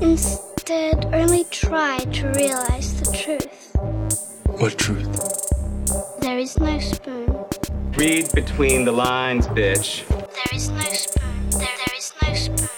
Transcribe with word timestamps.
Instead, 0.00 1.12
only 1.12 1.44
try 1.50 1.98
to 1.98 2.28
realize 2.28 3.00
the 3.00 3.10
truth. 3.16 3.72
What 4.60 4.78
truth? 4.78 6.20
There 6.20 6.38
is 6.38 6.56
no 6.58 6.78
spoon. 6.78 7.44
Read 7.96 8.30
between 8.32 8.84
the 8.84 8.92
lines, 8.92 9.48
bitch. 9.48 10.06
There 10.08 10.54
is 10.54 10.68
no 10.70 10.80
spoon. 10.80 11.50
There, 11.50 11.60
there 11.60 11.96
is 11.96 12.12
no 12.22 12.34
spoon. 12.34 12.68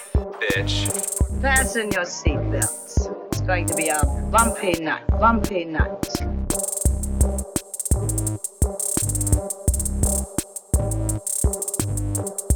Bitch. 0.41 1.43
Fasten 1.43 1.91
your 1.93 2.05
seatbelts. 2.05 3.27
It's 3.32 3.43
going 3.43 3.66
to 3.66 3.75
be 3.75 3.89
a 3.89 4.00
bumpy 4.30 4.80
night. 4.80 5.07
Bumpy 5.21 5.66
night. 5.66 6.07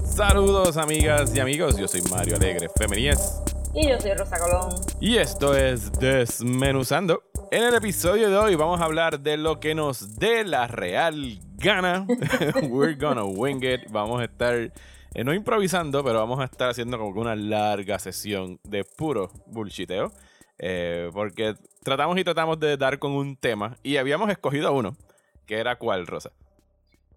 Saludos 0.04 0.78
amigas 0.78 1.34
y 1.34 1.40
amigos, 1.40 1.76
yo 1.76 1.86
soy 1.88 2.00
Mario 2.02 2.36
Alegre 2.36 2.70
Femenías 2.78 3.43
Y 3.74 3.88
yo 3.88 4.00
soy 4.00 4.14
Rosa 4.14 4.38
Colón. 4.38 4.70
y 5.00 5.16
esto 5.16 5.56
es 5.56 5.90
Desmenuzando. 5.98 7.24
En 7.50 7.64
el 7.64 7.74
episodio 7.74 8.30
de 8.30 8.36
hoy 8.36 8.54
vamos 8.54 8.80
a 8.80 8.84
hablar 8.84 9.20
de 9.20 9.36
lo 9.36 9.58
que 9.58 9.74
nos 9.74 10.16
dé 10.16 10.44
la 10.44 10.68
real 10.68 11.40
gana. 11.56 12.06
We're 12.68 12.94
gonna 12.94 13.24
wing 13.24 13.62
it. 13.64 13.90
Vamos 13.90 14.20
a 14.20 14.24
estar, 14.24 14.54
eh, 14.54 15.24
no 15.24 15.34
improvisando, 15.34 16.04
pero 16.04 16.20
vamos 16.20 16.38
a 16.40 16.44
estar 16.44 16.70
haciendo 16.70 16.98
como 16.98 17.14
que 17.14 17.20
una 17.20 17.34
larga 17.34 17.98
sesión 17.98 18.60
de 18.62 18.84
puro 18.84 19.30
bullshiteo. 19.46 20.12
Eh, 20.58 21.10
porque 21.12 21.54
tratamos 21.82 22.16
y 22.16 22.22
tratamos 22.22 22.60
de 22.60 22.76
dar 22.76 23.00
con 23.00 23.10
un 23.12 23.36
tema 23.36 23.76
y 23.82 23.96
habíamos 23.96 24.30
escogido 24.30 24.72
uno, 24.72 24.96
que 25.46 25.56
era 25.56 25.76
cuál, 25.76 26.06
Rosa. 26.06 26.30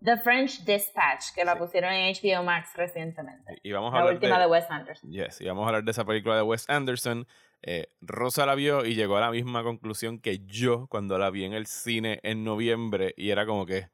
The 0.04 0.18
French 0.18 0.64
Dispatch, 0.64 1.34
que 1.34 1.44
la 1.44 1.58
pusieron 1.58 1.92
en 1.92 2.14
HBO 2.14 2.44
Max 2.44 2.70
recientemente. 2.76 3.60
Y 3.64 3.72
vamos 3.72 3.92
a 3.94 3.98
La 3.98 4.02
hablar 4.02 4.16
última 4.16 4.40
de... 4.40 4.48
Wes 4.48 4.66
Anderson. 4.70 5.12
Yes, 5.12 5.42
y 5.42 5.46
vamos 5.46 5.64
a 5.64 5.68
hablar 5.68 5.84
de 5.84 5.92
esa 5.92 6.06
película 6.06 6.36
de 6.36 6.44
Wes 6.44 6.70
Anderson. 6.70 7.28
Eh, 7.64 7.88
Rosa 8.02 8.46
la 8.46 8.56
vio 8.56 8.86
y 8.86 8.96
llegó 8.96 9.18
a 9.18 9.22
la 9.22 9.32
misma 9.32 9.64
conclusión 9.64 10.20
que 10.20 10.40
yo 10.46 10.88
cuando 10.88 11.18
la 11.18 11.30
vi 11.32 11.46
en 11.46 11.54
el 11.54 11.66
cine 11.66 12.20
en 12.24 12.44
noviembre 12.44 13.14
y 13.18 13.32
era 13.32 13.46
como 13.48 13.66
que, 13.66 13.90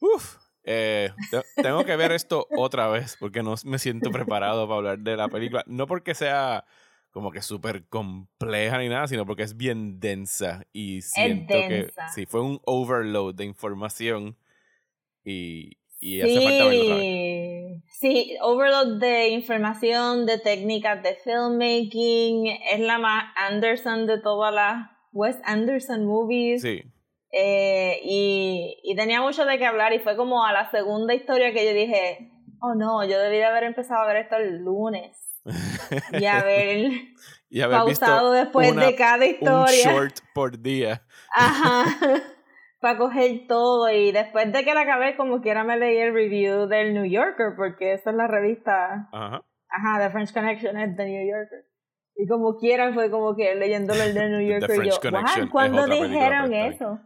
uff, 0.00 0.36
tengo 0.62 1.84
que 1.84 1.96
ver 1.96 2.12
esto 2.12 2.46
otra 2.56 2.88
vez 2.88 3.16
porque 3.18 3.42
no 3.42 3.54
me 3.64 3.78
siento 3.78 4.10
preparado 4.10 4.66
para 4.66 4.76
hablar 4.76 4.98
de 5.00 5.16
la 5.16 5.28
película. 5.28 5.64
No 5.66 5.86
porque 5.86 6.14
sea 6.14 6.64
como 7.10 7.32
que 7.32 7.42
súper 7.42 7.86
compleja 7.88 8.78
ni 8.78 8.88
nada, 8.88 9.08
sino 9.08 9.26
porque 9.26 9.42
es 9.42 9.56
bien 9.56 9.98
densa 9.98 10.62
y 10.72 11.02
siento 11.02 11.54
densa. 11.54 12.06
que 12.06 12.12
sí, 12.14 12.26
fue 12.26 12.40
un 12.40 12.60
overload 12.64 13.34
de 13.34 13.44
información 13.44 14.36
y, 15.24 15.78
y 15.98 16.20
hace 16.20 16.40
falta 16.42 16.64
verlo 16.64 16.82
otra 16.82 16.94
vez. 16.96 17.04
Sí, 17.04 17.82
sí, 17.88 18.36
overload 18.42 18.98
de 19.00 19.28
información, 19.28 20.26
de 20.26 20.38
técnicas 20.38 21.02
de 21.02 21.14
filmmaking, 21.16 22.46
es 22.72 22.80
la 22.80 22.98
más 22.98 23.24
Anderson 23.36 24.06
de 24.06 24.18
todas 24.18 24.54
las 24.54 24.86
Wes 25.12 25.36
Anderson 25.44 26.04
movies. 26.06 26.62
Sí. 26.62 26.82
Eh, 27.32 28.00
y, 28.02 28.80
y 28.82 28.96
tenía 28.96 29.20
mucho 29.20 29.44
de 29.44 29.56
qué 29.58 29.66
hablar 29.66 29.92
y 29.92 30.00
fue 30.00 30.16
como 30.16 30.44
a 30.44 30.52
la 30.52 30.70
segunda 30.70 31.14
historia 31.14 31.52
que 31.52 31.64
yo 31.64 31.72
dije, 31.74 32.32
oh 32.60 32.74
no, 32.74 33.04
yo 33.04 33.18
debí 33.20 33.36
de 33.36 33.44
haber 33.44 33.64
empezado 33.64 34.02
a 34.02 34.06
ver 34.06 34.16
esto 34.16 34.36
el 34.36 34.58
lunes 34.64 35.16
y 36.20 36.24
haber 36.26 36.90
y 37.48 37.60
haber 37.60 37.84
visto 37.86 38.04
pausado 38.06 38.32
después 38.32 38.72
una- 38.72 38.86
de 38.86 38.94
cada 38.96 39.26
historia. 39.26 39.90
un 39.90 39.94
short 39.94 40.16
por 40.34 40.60
día. 40.60 41.02
Ajá. 41.32 41.84
Para 42.80 42.96
coger 42.98 43.42
todo 43.46 43.90
y 43.90 44.10
después 44.10 44.50
de 44.52 44.64
que 44.64 44.72
la 44.74 44.80
acabé 44.82 45.16
como 45.16 45.40
quiera 45.42 45.64
me 45.64 45.76
leí 45.78 45.98
el 45.98 46.14
review 46.14 46.66
del 46.66 46.94
New 46.94 47.04
Yorker 47.04 47.52
porque 47.56 47.92
esa 47.92 48.10
es 48.10 48.16
la 48.16 48.26
revista, 48.26 49.08
Ajá. 49.12 49.42
ajá, 49.68 49.98
The 50.06 50.10
French 50.10 50.32
Connection 50.32 50.78
es 50.78 50.96
The 50.96 51.04
New 51.04 51.26
Yorker. 51.30 51.64
Y 52.16 52.26
como 52.26 52.56
quiera 52.58 52.92
fue 52.92 53.10
como 53.10 53.36
que 53.36 53.54
leyéndolo 53.54 54.02
el 54.02 54.14
de 54.14 54.28
New 54.30 54.40
Yorker 54.60 54.82
yo, 54.84 54.98
Connection 55.00 55.14
"What? 55.40 55.44
es 55.44 55.50
¿Cuándo 55.50 55.86
dijeron 55.86 56.54
eso? 56.54 57.00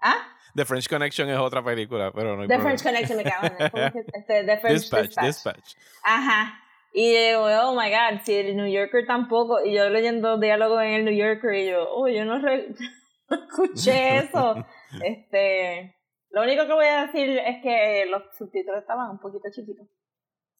¿Ah? 0.00 0.16
The 0.54 0.66
French 0.66 0.86
Connection 0.88 1.30
es 1.30 1.38
otra 1.38 1.64
película, 1.64 2.12
pero 2.12 2.36
no 2.36 2.42
hay 2.42 2.48
The 2.48 2.56
problema. 2.56 2.78
French 2.78 2.82
Connection 2.82 3.16
me 3.16 3.24
cago 3.24 3.46
en 3.46 3.52
eso. 3.58 3.70
¿Cómo 3.72 3.92
que- 3.92 4.00
este, 4.18 4.44
The 4.44 4.58
French 4.58 4.74
Dispatch, 4.80 5.02
Dispatch. 5.06 5.24
Dispatch. 5.24 5.74
Ajá. 6.04 6.58
Y 6.92 7.14
yo, 7.32 7.42
oh 7.70 7.74
my 7.74 7.88
god, 7.88 8.20
si 8.22 8.34
el 8.34 8.54
New 8.54 8.66
Yorker 8.66 9.06
tampoco. 9.06 9.64
Y 9.64 9.72
yo 9.74 9.88
leyendo 9.88 10.36
diálogos 10.38 10.82
en 10.82 10.88
el 10.90 11.04
New 11.06 11.14
Yorker 11.14 11.54
y 11.54 11.70
yo, 11.70 11.88
oh, 11.90 12.06
yo 12.08 12.26
no, 12.26 12.38
re- 12.38 12.68
no 12.68 12.86
escuché 13.34 14.18
eso. 14.18 14.64
este. 15.04 15.96
Lo 16.30 16.42
único 16.42 16.66
que 16.66 16.72
voy 16.72 16.86
a 16.86 17.06
decir 17.06 17.28
es 17.38 17.62
que 17.62 18.06
los 18.10 18.22
subtítulos 18.38 18.80
estaban 18.80 19.10
un 19.10 19.18
poquito 19.18 19.48
chiquitos. 19.54 19.86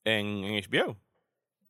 En, 0.05 0.45
en 0.45 0.63
HBO. 0.63 0.97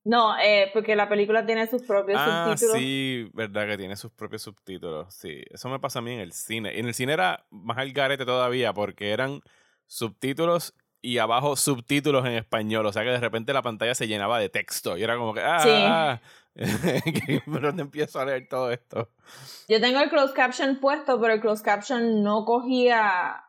No, 0.05 0.37
eh, 0.39 0.69
porque 0.73 0.97
la 0.97 1.09
película 1.09 1.47
tiene 1.47 1.69
sus 1.69 1.85
propios 1.85 2.19
Ah, 2.21 2.47
subtítulos. 2.49 2.77
sí, 2.79 3.31
verdad 3.35 3.69
que 3.69 3.77
tiene 3.79 3.95
sus 3.95 4.11
propios 4.11 4.43
subtítulos. 4.43 5.15
Sí, 5.15 5.43
eso 5.51 5.69
me 5.69 5.79
pasa 5.79 6.01
a 6.01 6.03
mí 6.03 6.13
en 6.13 6.19
el 6.21 6.33
cine. 6.33 6.75
Y 6.75 6.81
en 6.81 6.87
el 6.87 6.95
cine 6.95 7.13
era 7.13 7.47
más 7.51 7.79
al 7.79 7.93
garete 7.93 8.25
todavía 8.27 8.73
porque 8.73 9.13
eran 9.13 9.41
subtítulos 9.87 10.75
y 11.03 11.19
abajo 11.19 11.57
subtítulos 11.57 12.25
en 12.25 12.33
español. 12.33 12.87
O 12.87 12.93
sea 12.93 13.03
que 13.03 13.11
de 13.11 13.21
repente 13.21 13.53
la 13.53 13.61
pantalla 13.61 13.95
se 13.95 14.07
llenaba 14.07 14.39
de 14.39 14.49
texto. 14.49 14.97
Y 14.97 15.03
era 15.03 15.17
como 15.17 15.35
que, 15.35 15.41
ah, 15.45 16.21
¿por 17.45 17.61
dónde 17.61 17.83
empiezo 17.83 18.21
a 18.21 18.25
leer 18.25 18.47
todo 18.49 18.71
esto? 18.71 19.11
Yo 19.69 19.81
tengo 19.81 20.01
el 20.01 20.09
closed 20.09 20.35
caption 20.35 20.79
puesto, 20.81 21.21
pero 21.21 21.35
el 21.35 21.41
closed 21.41 21.65
caption 21.65 22.23
no 22.23 22.45
cogía 22.45 23.45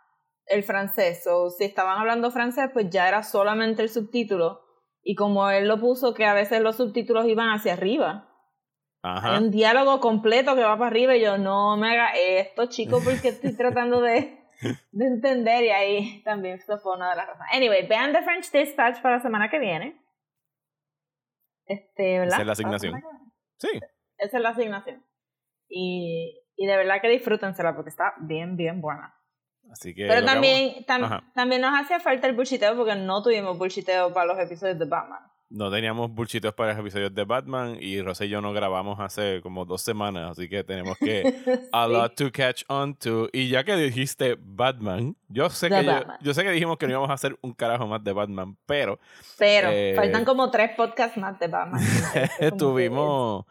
el 0.47 0.63
francés. 0.63 1.25
O 1.27 1.51
si 1.51 1.63
estaban 1.63 1.99
hablando 1.99 2.31
francés, 2.31 2.71
pues 2.73 2.89
ya 2.89 3.07
era 3.07 3.21
solamente 3.23 3.83
el 3.83 3.89
subtítulo. 3.89 4.61
Y 5.03 5.15
como 5.15 5.47
él 5.49 5.67
lo 5.67 5.79
puso, 5.79 6.13
que 6.13 6.25
a 6.25 6.33
veces 6.33 6.61
los 6.61 6.77
subtítulos 6.77 7.27
iban 7.27 7.49
hacia 7.49 7.73
arriba. 7.73 8.29
Ajá. 9.03 9.35
Hay 9.35 9.43
un 9.43 9.51
diálogo 9.51 9.99
completo 9.99 10.55
que 10.55 10.63
va 10.63 10.77
para 10.77 10.87
arriba 10.87 11.15
y 11.15 11.21
yo, 11.21 11.37
no 11.37 11.75
me 11.75 11.91
haga 11.91 12.11
esto, 12.15 12.67
chico, 12.67 13.01
porque 13.03 13.27
estoy 13.27 13.53
tratando 13.57 14.01
de, 14.01 14.42
de 14.91 15.05
entender. 15.05 15.63
Y 15.63 15.69
ahí 15.69 16.23
también 16.23 16.55
eso 16.55 16.77
fue 16.79 16.95
una 16.95 17.09
de 17.11 17.15
las 17.15 17.27
razones. 17.27 17.51
Anyway, 17.53 17.87
vean 17.87 18.11
The 18.13 18.21
French 18.23 18.51
Dispatch 18.51 19.01
para 19.01 19.17
la 19.17 19.21
semana 19.21 19.49
que 19.49 19.59
viene. 19.59 19.99
Este, 21.65 22.19
¿verdad? 22.19 22.33
Esa 22.33 22.41
es 22.41 22.45
la 22.47 22.53
asignación. 22.53 22.93
viene. 22.93 23.07
Sí. 23.57 23.69
Esa 24.17 24.37
es 24.37 24.43
la 24.43 24.49
asignación. 24.49 25.05
Y, 25.69 26.41
y 26.55 26.65
de 26.67 26.77
verdad 26.77 27.01
que 27.01 27.09
disfrútensela 27.09 27.75
porque 27.75 27.89
está 27.89 28.13
bien, 28.19 28.55
bien 28.57 28.81
buena. 28.81 29.15
Así 29.71 29.95
que. 29.95 30.05
Pero 30.07 30.25
también, 30.25 30.85
tam- 30.85 31.31
también 31.33 31.61
nos 31.61 31.71
hacía 31.79 31.99
falta 31.99 32.27
el 32.27 32.35
bullshiteo 32.35 32.75
porque 32.75 32.95
no 32.95 33.23
tuvimos 33.23 33.57
bullshiteo 33.57 34.13
para 34.13 34.25
los 34.25 34.39
episodios 34.39 34.77
de 34.77 34.85
Batman. 34.85 35.21
No 35.53 35.69
teníamos 35.69 36.11
bullshitos 36.11 36.51
para 36.55 36.71
los 36.71 36.79
episodios 36.79 37.13
de 37.13 37.25
Batman 37.25 37.77
y 37.79 38.01
Rosa 38.01 38.25
y 38.25 38.29
yo 38.29 38.41
no 38.41 38.53
grabamos 38.53 38.99
hace 38.99 39.39
como 39.43 39.65
dos 39.65 39.83
semanas, 39.83 40.31
así 40.31 40.49
que 40.49 40.63
tenemos 40.63 40.97
que 40.97 41.21
a 41.71 41.87
lot 41.87 42.15
to 42.15 42.31
catch 42.31 42.63
on 42.69 42.95
to. 42.95 43.29
Y 43.31 43.49
ya 43.49 43.63
que 43.63 43.75
dijiste 43.75 44.35
Batman, 44.39 45.15
yo 45.27 45.51
sé 45.51 45.69
The 45.69 45.81
que 45.81 46.05
yo, 46.21 46.33
sé 46.33 46.43
que 46.43 46.49
dijimos 46.49 46.77
que 46.77 46.87
no 46.87 46.93
íbamos 46.93 47.11
a 47.11 47.13
hacer 47.13 47.37
un 47.41 47.53
carajo 47.53 47.85
más 47.85 48.03
de 48.03 48.13
Batman, 48.13 48.57
pero 48.65 48.99
Pero 49.37 49.69
Eh, 49.71 49.93
faltan 49.95 50.25
como 50.25 50.49
tres 50.49 50.71
podcasts 50.75 51.17
más 51.17 51.37
de 51.37 51.47
Batman. 51.47 51.79
Tuvimos 52.57 53.45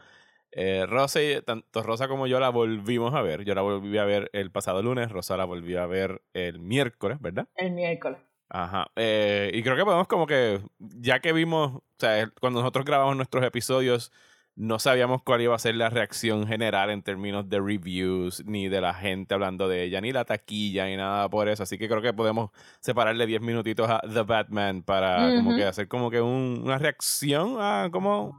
eh, 0.51 0.85
Rosa 0.89 1.23
y 1.23 1.41
tanto 1.43 1.85
Rosa 1.85 2.09
como 2.09 2.27
yo 2.27 2.41
la 2.41 2.49
volvimos 2.49 3.15
a 3.15 3.23
ver. 3.23 3.45
Yo 3.45 3.55
la 3.55 3.63
volví 3.63 3.97
a 3.99 4.05
ver 4.05 4.29
el 4.33 4.51
pasado 4.51 4.83
lunes, 4.83 5.13
Rosa 5.13 5.37
la 5.37 5.45
volvió 5.45 5.81
a 5.81 5.87
ver 5.87 6.23
el 6.35 6.59
miércoles, 6.59 7.21
¿verdad? 7.21 7.47
El 7.55 7.71
miércoles. 7.71 8.19
Ajá. 8.55 8.87
Eh, 8.97 9.51
y 9.55 9.63
creo 9.63 9.77
que 9.77 9.85
podemos 9.85 10.07
como 10.09 10.27
que, 10.27 10.61
ya 10.79 11.21
que 11.21 11.33
vimos, 11.33 11.77
o 11.77 11.83
sea, 11.99 12.31
cuando 12.39 12.61
nosotros 12.61 12.85
grabamos 12.85 13.17
nuestros 13.17 13.43
episodios, 13.45 14.13
no 14.55 14.79
sabíamos 14.79 15.23
cuál 15.23 15.41
iba 15.41 15.55
a 15.55 15.59
ser 15.59 15.77
la 15.77 15.89
reacción 15.89 16.47
general 16.47 16.91
en 16.91 17.03
términos 17.03 17.49
de 17.49 17.59
reviews, 17.59 18.45
ni 18.45 18.69
de 18.69 18.83
la 18.83 18.93
gente 18.93 19.33
hablando 19.33 19.69
de 19.69 19.85
ella, 19.85 20.03
ni 20.03 20.13
la 20.13 20.27
taquilla, 20.27 20.85
ni 20.85 20.97
nada 20.99 21.31
por 21.31 21.49
eso. 21.49 21.63
Así 21.63 21.79
que 21.79 21.89
creo 21.89 22.03
que 22.03 22.13
podemos 22.13 22.51
separarle 22.81 23.25
10 23.27 23.41
minutitos 23.41 23.89
a 23.89 24.01
The 24.01 24.21
Batman 24.25 24.83
para 24.83 25.31
como 25.37 25.57
que 25.57 25.65
hacer 25.65 25.89
como 25.89 26.11
que 26.11 26.21
un- 26.21 26.61
una 26.63 26.77
reacción 26.77 27.57
a 27.59 27.89
cómo 27.91 28.39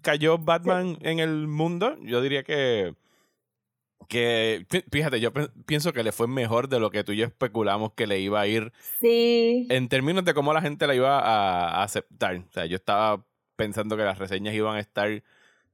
cayó 0.00 0.38
Batman 0.38 0.96
en 1.02 1.18
el 1.18 1.46
mundo. 1.48 1.96
Yo 2.00 2.22
diría 2.22 2.42
que 2.44 2.94
que 4.06 4.66
fí- 4.68 4.84
fíjate, 4.90 5.20
yo 5.20 5.32
pienso 5.66 5.92
que 5.92 6.02
le 6.02 6.12
fue 6.12 6.26
mejor 6.28 6.68
de 6.68 6.80
lo 6.80 6.90
que 6.90 7.04
tú 7.04 7.12
y 7.12 7.16
yo 7.18 7.26
especulamos 7.26 7.92
que 7.94 8.06
le 8.06 8.20
iba 8.20 8.40
a 8.40 8.46
ir 8.46 8.72
Sí. 9.00 9.66
en 9.70 9.88
términos 9.88 10.24
de 10.24 10.34
cómo 10.34 10.52
la 10.52 10.60
gente 10.60 10.86
la 10.86 10.94
iba 10.94 11.18
a, 11.18 11.82
aceptar. 11.82 12.36
O 12.36 12.52
sea, 12.52 12.66
yo 12.66 12.76
estaba 12.76 13.24
pensando 13.56 13.96
que 13.96 14.02
las 14.04 14.18
reseñas 14.18 14.54
iban 14.54 14.76
a 14.76 14.80
estar 14.80 15.22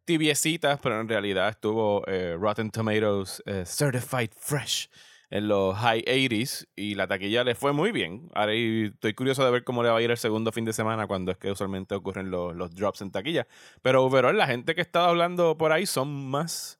tibiecitas, 0.05 0.79
pero 0.82 1.00
en 1.00 1.09
realidad 1.09 1.49
estuvo 1.49 2.05
eh, 2.06 2.37
Rotten 2.38 2.71
Tomatoes 2.71 3.43
eh, 3.47 3.65
Certified 3.67 4.31
Fresh 4.37 4.88
en 5.31 5.47
los 5.47 5.76
high 5.76 6.03
80s 6.03 6.67
y 6.75 6.97
la 6.97 7.06
taquilla 7.06 7.44
le 7.44 7.55
fue 7.55 7.73
muy 7.73 7.93
bien. 7.93 8.29
Ahora 8.35 8.53
y 8.55 8.87
estoy 8.87 9.15
curioso 9.15 9.44
de 9.44 9.53
ver 9.53 9.62
cómo 9.62 9.83
le 9.85 9.88
va 9.88 9.99
a 9.99 10.03
ir 10.03 10.11
el 10.11 10.17
segundo 10.17 10.50
fin 10.50 10.65
de 10.65 10.73
semana 10.73 11.06
cuando 11.06 11.31
es 11.31 11.38
que 11.38 11.53
usualmente 11.53 11.94
ocurren 11.94 12.33
los, 12.33 12.55
los 12.56 12.75
drops 12.75 13.00
en 13.03 13.12
taquilla. 13.12 13.47
Pero 13.83 14.05
overall, 14.05 14.37
la 14.37 14.49
gente 14.49 14.75
que 14.75 14.81
estaba 14.81 15.09
hablando 15.09 15.56
por 15.56 15.71
ahí 15.71 15.87
son 15.87 16.29
más 16.29 16.80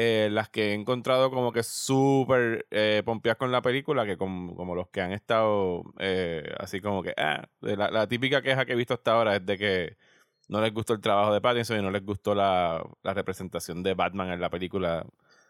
eh, 0.00 0.28
las 0.30 0.48
que 0.48 0.70
he 0.70 0.74
encontrado 0.74 1.28
como 1.30 1.50
que 1.52 1.64
súper 1.64 2.66
eh, 2.70 3.02
pompeadas 3.04 3.36
con 3.36 3.50
la 3.50 3.62
película 3.62 4.06
que 4.06 4.16
com- 4.16 4.54
como 4.54 4.76
los 4.76 4.88
que 4.90 5.00
han 5.00 5.10
estado 5.12 5.82
eh, 5.98 6.54
así 6.58 6.80
como 6.80 7.02
que, 7.02 7.12
ah, 7.16 7.48
la, 7.60 7.90
la 7.90 8.06
típica 8.06 8.40
queja 8.40 8.64
que 8.64 8.74
he 8.74 8.76
visto 8.76 8.94
hasta 8.94 9.12
ahora 9.12 9.34
es 9.36 9.44
de 9.44 9.58
que 9.58 9.96
no 10.48 10.60
les 10.60 10.72
gustó 10.72 10.92
el 10.94 11.00
trabajo 11.00 11.34
de 11.34 11.40
Pattinson 11.40 11.80
y 11.80 11.82
no 11.82 11.90
les 11.90 12.04
gustó 12.04 12.32
la, 12.34 12.80
la 13.02 13.12
representación 13.12 13.82
de 13.82 13.94
Batman 13.94 14.30
en 14.30 14.40
la 14.40 14.50
película, 14.50 15.04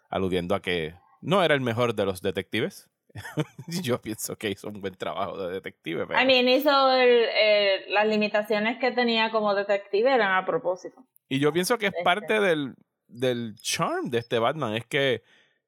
aludiendo 0.09 0.55
a 0.55 0.63
que 0.63 0.95
no 1.21 1.45
era 1.45 1.55
el 1.55 1.61
mejor 1.61 1.95
de 1.95 2.07
los 2.07 2.23
detectives. 2.23 2.89
Yo 3.83 4.01
pienso 4.01 4.37
que 4.37 4.51
hizo 4.51 4.69
un 4.69 4.81
buen 4.81 4.95
trabajo 4.95 5.37
de 5.39 5.53
detective. 5.53 6.07
Pero... 6.07 6.21
I 6.21 6.25
mean, 6.27 6.49
hizo 6.49 6.93
el, 6.95 7.09
el- 7.11 7.93
las 7.95 8.07
limitaciones 8.07 8.79
que 8.79 8.93
tenía 8.93 9.31
como 9.31 9.55
detective 9.55 10.13
eran 10.13 10.33
a 10.35 10.45
propósito. 10.47 11.05
Y 11.29 11.39
yo 11.41 11.53
pienso 11.53 11.77
que 11.79 11.87
es 11.89 11.93
Este. 11.93 12.05
parte 12.05 12.41
del, 12.41 12.75
del 13.09 13.57
charm 13.57 14.11
de 14.11 14.19
este 14.19 14.39
Batman, 14.39 14.75
es 14.75 14.87
que 14.87 15.23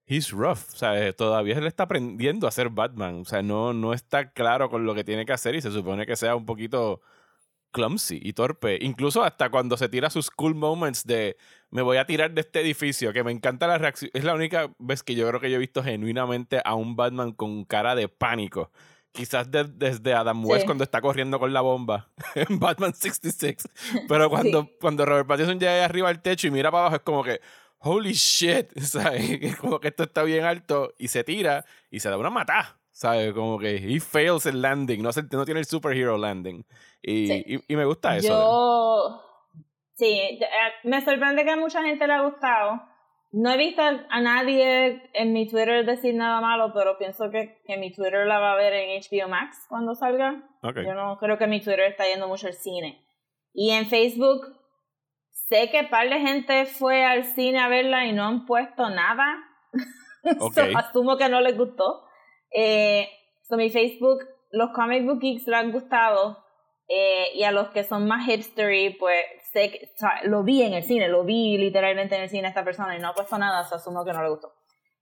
he's 0.07 0.31
rough, 0.33 0.73
o 0.73 0.77
sea, 0.77 1.07
eh, 1.07 1.13
todavía 1.13 1.57
él 1.57 1.67
está 1.67 1.85
aprendiendo 1.85 2.47
a 2.47 2.51
ser 2.51 2.69
Batman, 2.71 3.21
o 3.21 3.25
sea, 3.25 3.43
no, 3.43 3.73
no 3.73 3.93
está 3.93 4.33
claro 4.33 4.69
con 4.71 4.85
lo 4.85 4.95
que 4.95 5.05
tiene 5.05 5.25
que 5.25 5.33
hacer 5.33 5.55
y 5.55 5.63
se 5.63 5.71
supone 5.71 6.07
que 6.07 6.17
sea 6.17 6.37
un 6.37 6.47
poquito 6.47 7.01
clumsy 7.71 8.19
y 8.21 8.33
torpe, 8.33 8.79
incluso 8.81 9.23
hasta 9.23 9.51
cuando 9.51 9.77
se 9.77 9.89
tira 9.89 10.11
sus 10.11 10.31
cool 10.31 10.55
moments 10.55 11.05
de 11.05 11.37
me 11.71 11.83
voy 11.83 11.99
a 11.99 12.07
tirar 12.07 12.33
de 12.33 12.41
este 12.41 12.61
edificio, 12.61 13.13
que 13.13 13.23
me 13.23 13.31
encanta 13.31 13.69
la 13.69 13.79
reacción, 13.79 14.11
es 14.13 14.25
la 14.25 14.35
única 14.35 14.75
vez 14.79 15.03
que 15.05 15.15
yo 15.15 15.29
creo 15.29 15.41
que 15.41 15.51
yo 15.51 15.57
he 15.57 15.61
visto 15.61 15.83
genuinamente 15.83 16.61
a 16.65 16.75
un 16.75 16.97
Batman 16.97 17.33
con 17.33 17.65
cara 17.65 17.95
de 17.95 18.09
pánico. 18.09 18.73
Quizás 19.13 19.51
de- 19.51 19.65
desde 19.65 20.15
Adam 20.15 20.45
West 20.45 20.61
Sí. 20.63 20.67
cuando 20.67 20.85
está 20.85 21.01
corriendo 21.01 21.39
con 21.41 21.53
la 21.53 21.61
bomba 21.63 22.09
en 22.37 22.59
Batman 22.61 22.95
66. 22.95 23.57
Pero 24.09 24.31
cuando, 24.31 24.69
cuando 24.81 25.05
Robert 25.05 25.27
Pattinson 25.27 25.59
llega 25.59 25.73
ahí 25.75 25.81
arriba 25.81 26.09
al 26.09 26.23
techo 26.23 26.47
y 26.47 26.51
mira 26.51 26.71
para 26.71 26.83
abajo, 26.83 26.97
es 26.97 27.03
como 27.03 27.25
que, 27.25 27.41
holy 27.79 28.13
shit, 28.13 28.71
¿sabes? 28.79 29.29
Es 29.43 29.57
como 29.57 29.81
que 29.81 29.89
esto 29.89 30.05
está 30.05 30.23
bien 30.23 30.45
alto 30.45 30.95
y 30.99 31.09
se 31.09 31.25
tira 31.25 31.65
y 31.91 31.99
se 32.01 32.09
da 32.09 32.17
una 32.19 32.31
matada, 32.31 32.79
¿sabes? 32.93 33.33
Como 33.35 33.59
que 33.59 33.77
he 33.77 33.99
fails 34.01 34.47
el 34.47 34.63
landing, 34.63 35.03
no, 35.03 35.13
se- 35.13 35.25
no 35.33 35.45
tiene 35.45 35.61
el 35.61 35.67
superhero 35.67 36.17
landing. 36.17 36.65
Y, 37.03 37.27
Sí. 37.27 37.45
y, 37.47 37.73
y 37.73 37.77
me 37.77 37.85
gusta 37.87 38.17
eso. 38.17 38.29
Yo. 38.29 39.23
Sí, 39.97 40.07
eh, 40.15 40.39
me 40.85 41.05
sorprende 41.05 41.45
que 41.45 41.51
a 41.51 41.57
mucha 41.57 41.83
gente 41.83 42.07
le 42.07 42.13
ha 42.15 42.23
gustado. 42.23 42.81
No 43.33 43.51
he 43.53 43.57
visto 43.57 43.81
a 43.83 44.21
nadie 44.21 45.09
en 45.13 45.33
mi 45.33 45.47
Twitter 45.49 45.87
decir 45.87 46.15
nada 46.15 46.41
malo, 46.41 46.73
pero 46.75 46.99
pienso 46.99 47.31
que, 47.31 47.61
que 47.65 47.77
mi 47.77 47.93
Twitter 47.93 48.27
la 48.27 48.41
va 48.41 48.53
a 48.53 48.57
ver 48.57 48.73
en 48.73 49.01
HBO 49.01 49.29
Max 49.29 49.67
cuando 49.69 49.95
salga. 49.95 50.43
Yo 50.85 50.95
no 50.95 51.17
creo 51.19 51.39
que 51.39 51.47
mi 51.47 51.61
Twitter 51.61 51.81
está 51.83 52.05
yendo 52.07 52.27
mucho 52.27 52.49
al 52.49 52.55
cine. 52.55 53.05
Y 53.53 53.71
en 53.71 53.87
Facebook, 53.87 54.47
sé 55.31 55.71
que 55.71 55.81
un 55.81 55.91
par 55.91 56.09
de 56.09 56.19
gente 56.21 56.67
fue 56.67 57.05
al 57.05 57.25
cine 57.25 57.61
a 57.61 57.69
verla 57.69 58.05
y 58.07 58.13
no 58.13 58.25
han 58.25 58.47
puesto 58.47 58.89
nada. 58.91 59.37
So, 60.23 60.61
asumo 60.77 61.17
que 61.17 61.31
no 61.31 61.41
les 61.41 61.57
gustó. 61.57 62.05
Eh, 62.53 63.09
so, 63.49 63.57
mi 63.57 63.71
Facebook, 63.71 64.19
los 64.51 64.69
comic 64.75 65.07
book 65.07 65.19
geeks 65.21 65.47
le 65.47 65.57
han 65.57 65.73
gustado. 65.73 66.45
eh, 66.89 67.29
y 67.37 67.45
a 67.45 67.53
los 67.53 67.69
que 67.71 67.85
son 67.85 68.07
más 68.07 68.29
hipstery, 68.29 68.97
pues 68.99 69.25
sé 69.53 69.71
que, 69.71 69.91
o 69.95 69.99
sea, 69.99 70.21
lo 70.25 70.43
vi 70.43 70.63
en 70.63 70.75
el 70.75 70.83
cine, 70.83 71.09
lo 71.09 71.25
vi 71.25 71.57
literalmente 71.59 72.17
en 72.17 72.23
el 72.23 72.29
cine 72.29 72.47
a 72.47 72.51
esta 72.51 72.65
persona 72.65 72.97
y 72.97 73.01
no 73.01 73.09
ha 73.09 73.15
puesto 73.15 73.37
nada, 73.39 73.65
so, 73.65 73.77
asumo 73.77 74.05
que 74.05 74.13
no 74.13 74.23
le 74.23 74.31
gustó. 74.31 74.53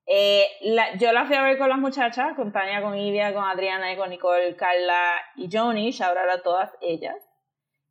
Eh, 0.06 0.46
la- 0.62 0.96
yo 0.96 1.12
la 1.12 1.26
fui 1.26 1.36
a 1.36 1.42
ver 1.42 1.58
con 1.58 1.68
las 1.68 1.78
muchachas, 1.78 2.34
con 2.34 2.50
Tania, 2.52 2.80
con 2.80 2.96
Ivia, 2.96 3.34
con 3.34 3.44
Adriana 3.44 3.92
y 3.92 3.96
con 3.96 4.08
Nicole, 4.10 4.56
Carla 4.56 5.12
y 5.36 5.48
Joni, 5.54 5.90
shout 5.90 6.16
out 6.16 6.30
a 6.30 6.42
todas 6.42 6.70
ellas. 6.80 7.16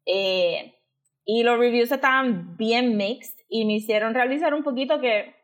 Eh, 0.06 0.74
y 1.26 1.44
los 1.44 1.60
reviews 1.60 1.92
estaban 1.92 2.56
bien 2.58 2.98
mixed 2.98 3.36
y 3.50 3.66
me 3.66 3.74
hicieron 3.74 4.14
realizar 4.14 4.54
un 4.54 4.64
poquito 4.64 5.00
que 5.00 5.36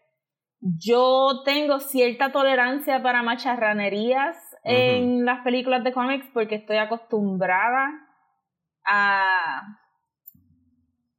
yo 0.62 1.42
tengo 1.44 1.80
cierta 1.80 2.32
tolerancia 2.32 3.04
para 3.04 3.22
macharranerías 3.22 4.38
en 4.64 5.26
las 5.26 5.44
películas 5.44 5.84
de 5.84 5.92
cómics 5.92 6.26
porque 6.34 6.56
estoy 6.56 6.78
acostumbrada 6.78 7.92
a 8.86 9.62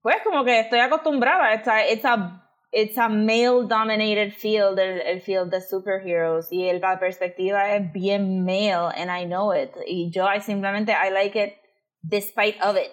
pues 0.05 0.17
como 0.23 0.45
que 0.45 0.61
estoy 0.61 0.81
acostumbrada 0.81 1.55
it's 1.55 1.67
a, 1.67 1.89
it's 1.89 2.05
a, 2.05 2.43
it's 2.71 2.99
a 2.99 3.09
male 3.09 3.67
dominated 3.67 4.33
field 4.33 4.79
el, 4.79 5.01
el 5.01 5.21
field 5.23 5.51
de 5.51 5.61
superheroes 5.62 6.53
y 6.53 6.69
el- 6.69 6.81
la 6.81 6.99
perspectiva 6.99 7.75
es 7.75 7.91
bien 7.93 8.45
male 8.45 8.93
and 8.97 9.11
I 9.11 9.25
know 9.27 9.53
it 9.55 9.71
y 9.87 10.11
yo 10.12 10.27
I 10.31 10.41
simplemente 10.41 10.93
I 10.93 11.11
like 11.11 11.37
it 11.43 11.55
despite 12.03 12.59
of 12.62 12.77
it 12.77 12.93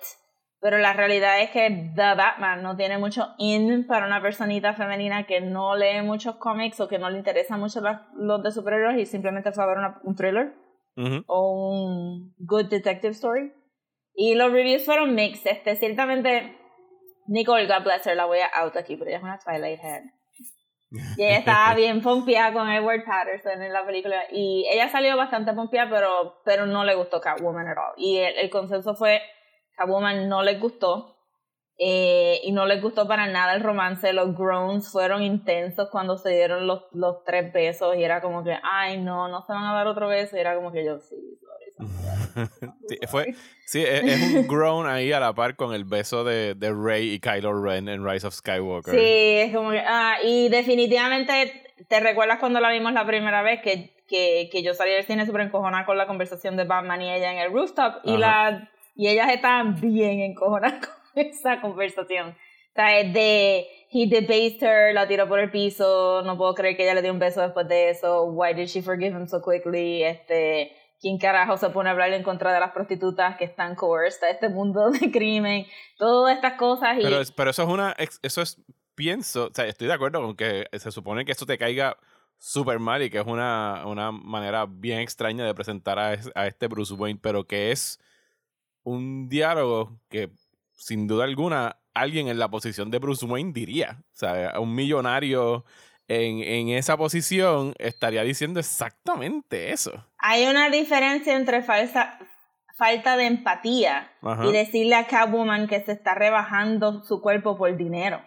pero 0.62 0.78
la 0.78 0.94
realidad 0.94 1.42
es 1.42 1.50
que 1.50 1.92
The 1.96 2.13
Batman 2.16 2.62
no 2.63 2.78
tiene 2.78 2.98
mucho 3.00 3.34
in 3.40 3.88
para 3.88 4.06
una 4.06 4.22
personita 4.22 4.74
femenina 4.74 5.25
que 5.25 5.42
no 5.42 5.75
lee 5.75 6.02
muchos 6.04 6.36
cómics 6.38 6.80
o 6.80 6.88
que 6.88 6.98
no 7.00 7.10
le 7.10 7.18
interesan 7.18 7.60
mucho 7.60 7.81
las- 7.81 8.02
los 8.16 8.42
de 8.44 8.52
superhéroes 8.52 9.00
y 9.00 9.06
simplemente 9.06 9.52
fue 9.52 9.63
a 9.63 9.68
ver 9.68 9.78
una- 9.80 10.00
un 10.04 10.16
thriller 10.16 10.54
o 11.25 11.72
un 11.72 12.36
good 12.38 12.66
detective 12.69 13.13
story. 13.13 13.52
Y 14.13 14.36
los 14.36 14.52
reviews 14.52 14.86
fueron 14.86 15.16
mixed. 15.16 15.50
Este, 15.50 15.75
ciertamente, 15.78 16.56
Nicole, 17.31 17.66
God 17.68 17.83
bless 17.83 18.06
her, 18.07 18.16
la 18.16 18.25
voy 18.25 18.39
a 18.39 18.50
out 18.62 18.75
aquí, 18.78 18.95
pero 18.98 19.10
ella 19.10 19.18
es 19.18 19.24
una 19.24 19.39
Twilight 19.39 19.80
Head. 19.83 20.04
Y 21.18 21.24
ella 21.24 21.38
estaba 21.39 21.74
bien 21.75 22.01
pompeada 22.01 22.51
con 22.54 22.69
Edward 22.69 23.06
Patterson 23.06 23.62
en 23.62 23.72
la 23.74 23.86
película. 23.86 24.24
Y 24.31 24.68
ella 24.69 24.89
salió 24.89 25.16
bastante 25.18 25.54
pompeada, 25.54 25.89
pero, 25.89 26.42
pero 26.44 26.66
no 26.66 26.83
le 26.83 26.95
gustó 26.95 27.22
Catwoman 27.22 27.68
at 27.68 27.78
all. 27.78 27.94
Y 27.98 28.18
el, 28.18 28.38
el 28.38 28.50
consenso 28.50 28.95
fue, 28.95 29.22
Catwoman 29.78 30.28
no 30.28 30.44
les 30.44 30.60
gustó. 30.60 31.18
eh, 31.78 32.42
y 32.44 32.51
no 32.51 32.66
les 32.68 32.81
gustó 32.81 33.07
para 33.07 33.28
nada 33.28 33.54
el 33.56 33.62
romance. 33.63 34.13
Los 34.13 34.36
groans 34.38 34.92
fueron 34.92 35.24
intensos 35.24 35.89
cuando 35.92 36.18
se 36.18 36.30
dieron 36.31 36.68
los, 36.68 36.84
los 36.94 37.24
tres 37.25 37.51
besos. 37.54 37.95
Y 37.98 38.04
era 38.04 38.22
como 38.22 38.44
que, 38.44 38.57
ay, 38.63 39.00
no, 39.01 39.30
no 39.30 39.42
se 39.48 39.54
van 39.54 39.66
a 39.66 39.74
dar 39.74 39.88
otro 39.88 40.07
beso. 40.10 40.38
Y 40.38 40.42
era 40.42 40.56
como 40.56 40.72
que 40.72 40.86
yo, 40.86 41.00
sí. 41.00 41.16
Sí, 42.88 42.98
fue, 43.07 43.33
sí, 43.66 43.81
es, 43.81 44.04
es 44.04 44.36
un 44.36 44.48
grown 44.48 44.88
ahí 44.88 45.12
a 45.12 45.19
la 45.19 45.33
par 45.33 45.56
con 45.56 45.74
el 45.74 45.86
beso 45.86 46.24
de, 46.24 46.56
de 46.56 46.74
Rey 46.74 47.13
y 47.13 47.19
Kylo 47.19 47.62
Ren 47.63 47.88
en 47.88 48.06
Rise 48.06 48.28
of 48.28 48.33
Skywalker. 48.33 48.94
Sí, 48.94 49.00
es 49.00 49.56
como 49.56 49.72
que, 49.72 49.80
ah, 49.80 50.18
y 50.24 50.50
definitivamente 50.50 51.63
te 51.88 52.00
recuerdas 52.00 52.39
cuando 52.39 52.60
la 52.60 52.72
vimos 52.72 52.94
la 52.94 53.06
primera 53.06 53.42
vez 53.42 53.62
que, 53.62 53.94
que, 54.07 54.50
que 54.51 54.63
yo 54.63 54.74
salí 54.74 54.92
del 54.92 55.06
cine 55.06 55.25
súper 55.25 55.42
encojonada 55.42 55.86
con 55.86 55.98
la 55.98 56.07
conversación 56.07 56.57
de 56.57 56.66
Batman 56.66 57.01
y 57.01 57.12
ella 57.12 57.31
en 57.31 57.39
el 57.39 57.51
rooftop 57.51 58.01
y, 58.04 58.18
la, 58.18 58.69
y 58.95 59.07
ellas 59.07 59.30
estaban 59.31 59.80
bien 59.80 60.22
encojonadas 60.22 60.88
con 61.13 61.24
esa 61.24 61.62
conversación. 61.62 62.30
O 62.30 62.74
sea, 62.74 63.00
es 63.00 63.13
de, 63.13 63.68
he 63.92 64.07
debased 64.07 64.63
her, 64.63 64.94
la 64.94 65.07
tiró 65.07 65.27
por 65.27 65.39
el 65.39 65.51
piso, 65.51 66.22
no 66.24 66.38
puedo 66.38 66.56
creer 66.56 66.77
que 66.77 66.84
ella 66.84 66.94
le 66.94 67.01
dio 67.01 67.12
un 67.12 67.19
beso 67.19 67.42
después 67.42 67.68
de 67.68 67.89
eso, 67.89 68.24
why 68.25 68.54
did 68.54 68.68
she 68.68 68.81
forgive 68.81 69.13
him 69.13 69.27
so 69.27 69.42
quickly, 69.42 70.04
este, 70.04 70.72
quién 71.01 71.18
carajo 71.18 71.57
se 71.57 71.69
pone 71.71 71.89
a 71.89 71.94
hablar 71.94 72.13
en 72.13 72.24
contra 72.24 72.53
de 72.53 72.59
las 72.59 72.71
prostitutas 72.71 73.36
que 73.38 73.44
están 73.45 73.75
coerced 73.75 74.24
a 74.27 74.30
este 74.30 74.48
mundo 74.50 74.89
de 75.01 75.12
crimen, 75.12 75.65
todas 75.98 76.36
estas 76.36 76.53
cosas 76.53 76.98
y... 77.00 77.01
Pero, 77.01 77.19
es- 77.19 77.31
pero 77.31 77.50
eso 77.50 77.63
es 77.63 77.69
una. 77.69 77.95
Eso 78.21 78.42
es. 78.42 78.62
Pienso. 78.93 79.48
O 79.48 79.53
sea, 79.53 79.65
estoy 79.65 79.88
de 79.88 79.93
acuerdo 79.93 80.22
con 80.22 80.36
que 80.36 80.67
se 80.74 80.91
supone 80.91 81.25
que 81.25 81.31
esto 81.31 81.46
te 81.46 81.58
caiga 81.58 81.98
súper 82.38 82.77
mal 82.79 83.01
y 83.01 83.10
que 83.10 83.20
es 83.20 83.25
una, 83.25 83.84
una 83.88 84.12
manera 84.12 84.65
bien 84.70 85.00
extraña 85.00 85.46
de 85.46 85.55
presentar 85.55 85.98
a, 85.98 86.17
a 86.36 86.48
este 86.48 86.67
Bruce 86.67 86.93
Wayne, 86.93 87.20
pero 87.22 87.46
que 87.48 87.72
es 87.72 88.00
un 88.84 89.29
diálogo 89.29 90.00
que, 90.10 90.29
sin 90.74 91.08
duda 91.08 91.24
alguna, 91.24 91.77
alguien 91.93 92.27
en 92.27 92.38
la 92.39 92.50
posición 92.50 92.91
de 92.91 93.00
Bruce 93.00 93.25
Wayne 93.25 93.53
diría. 93.53 94.03
O 94.13 94.15
sea, 94.17 94.60
un 94.60 94.75
millonario 94.75 95.65
en, 96.20 96.41
en 96.41 96.70
esa 96.70 96.98
posición 96.98 97.74
estaría 97.77 98.24
diciendo 98.24 98.60
exactamente 98.60 99.72
eso. 99.72 100.06
Hay 100.18 100.48
una 100.48 100.70
diferencia 100.70 101.36
entre 101.36 101.63
falsa, 101.63 102.20
falta 102.77 103.18
de 103.18 103.27
empatía 103.27 104.12
Ajá. 104.22 104.46
y 104.46 104.51
decirle 104.51 104.96
a 104.96 105.08
Catwoman 105.08 105.68
que 105.68 105.82
se 105.82 105.91
está 105.91 106.15
rebajando 106.15 107.03
su 107.03 107.22
cuerpo 107.22 107.58
por 107.58 107.75
dinero. 107.77 108.22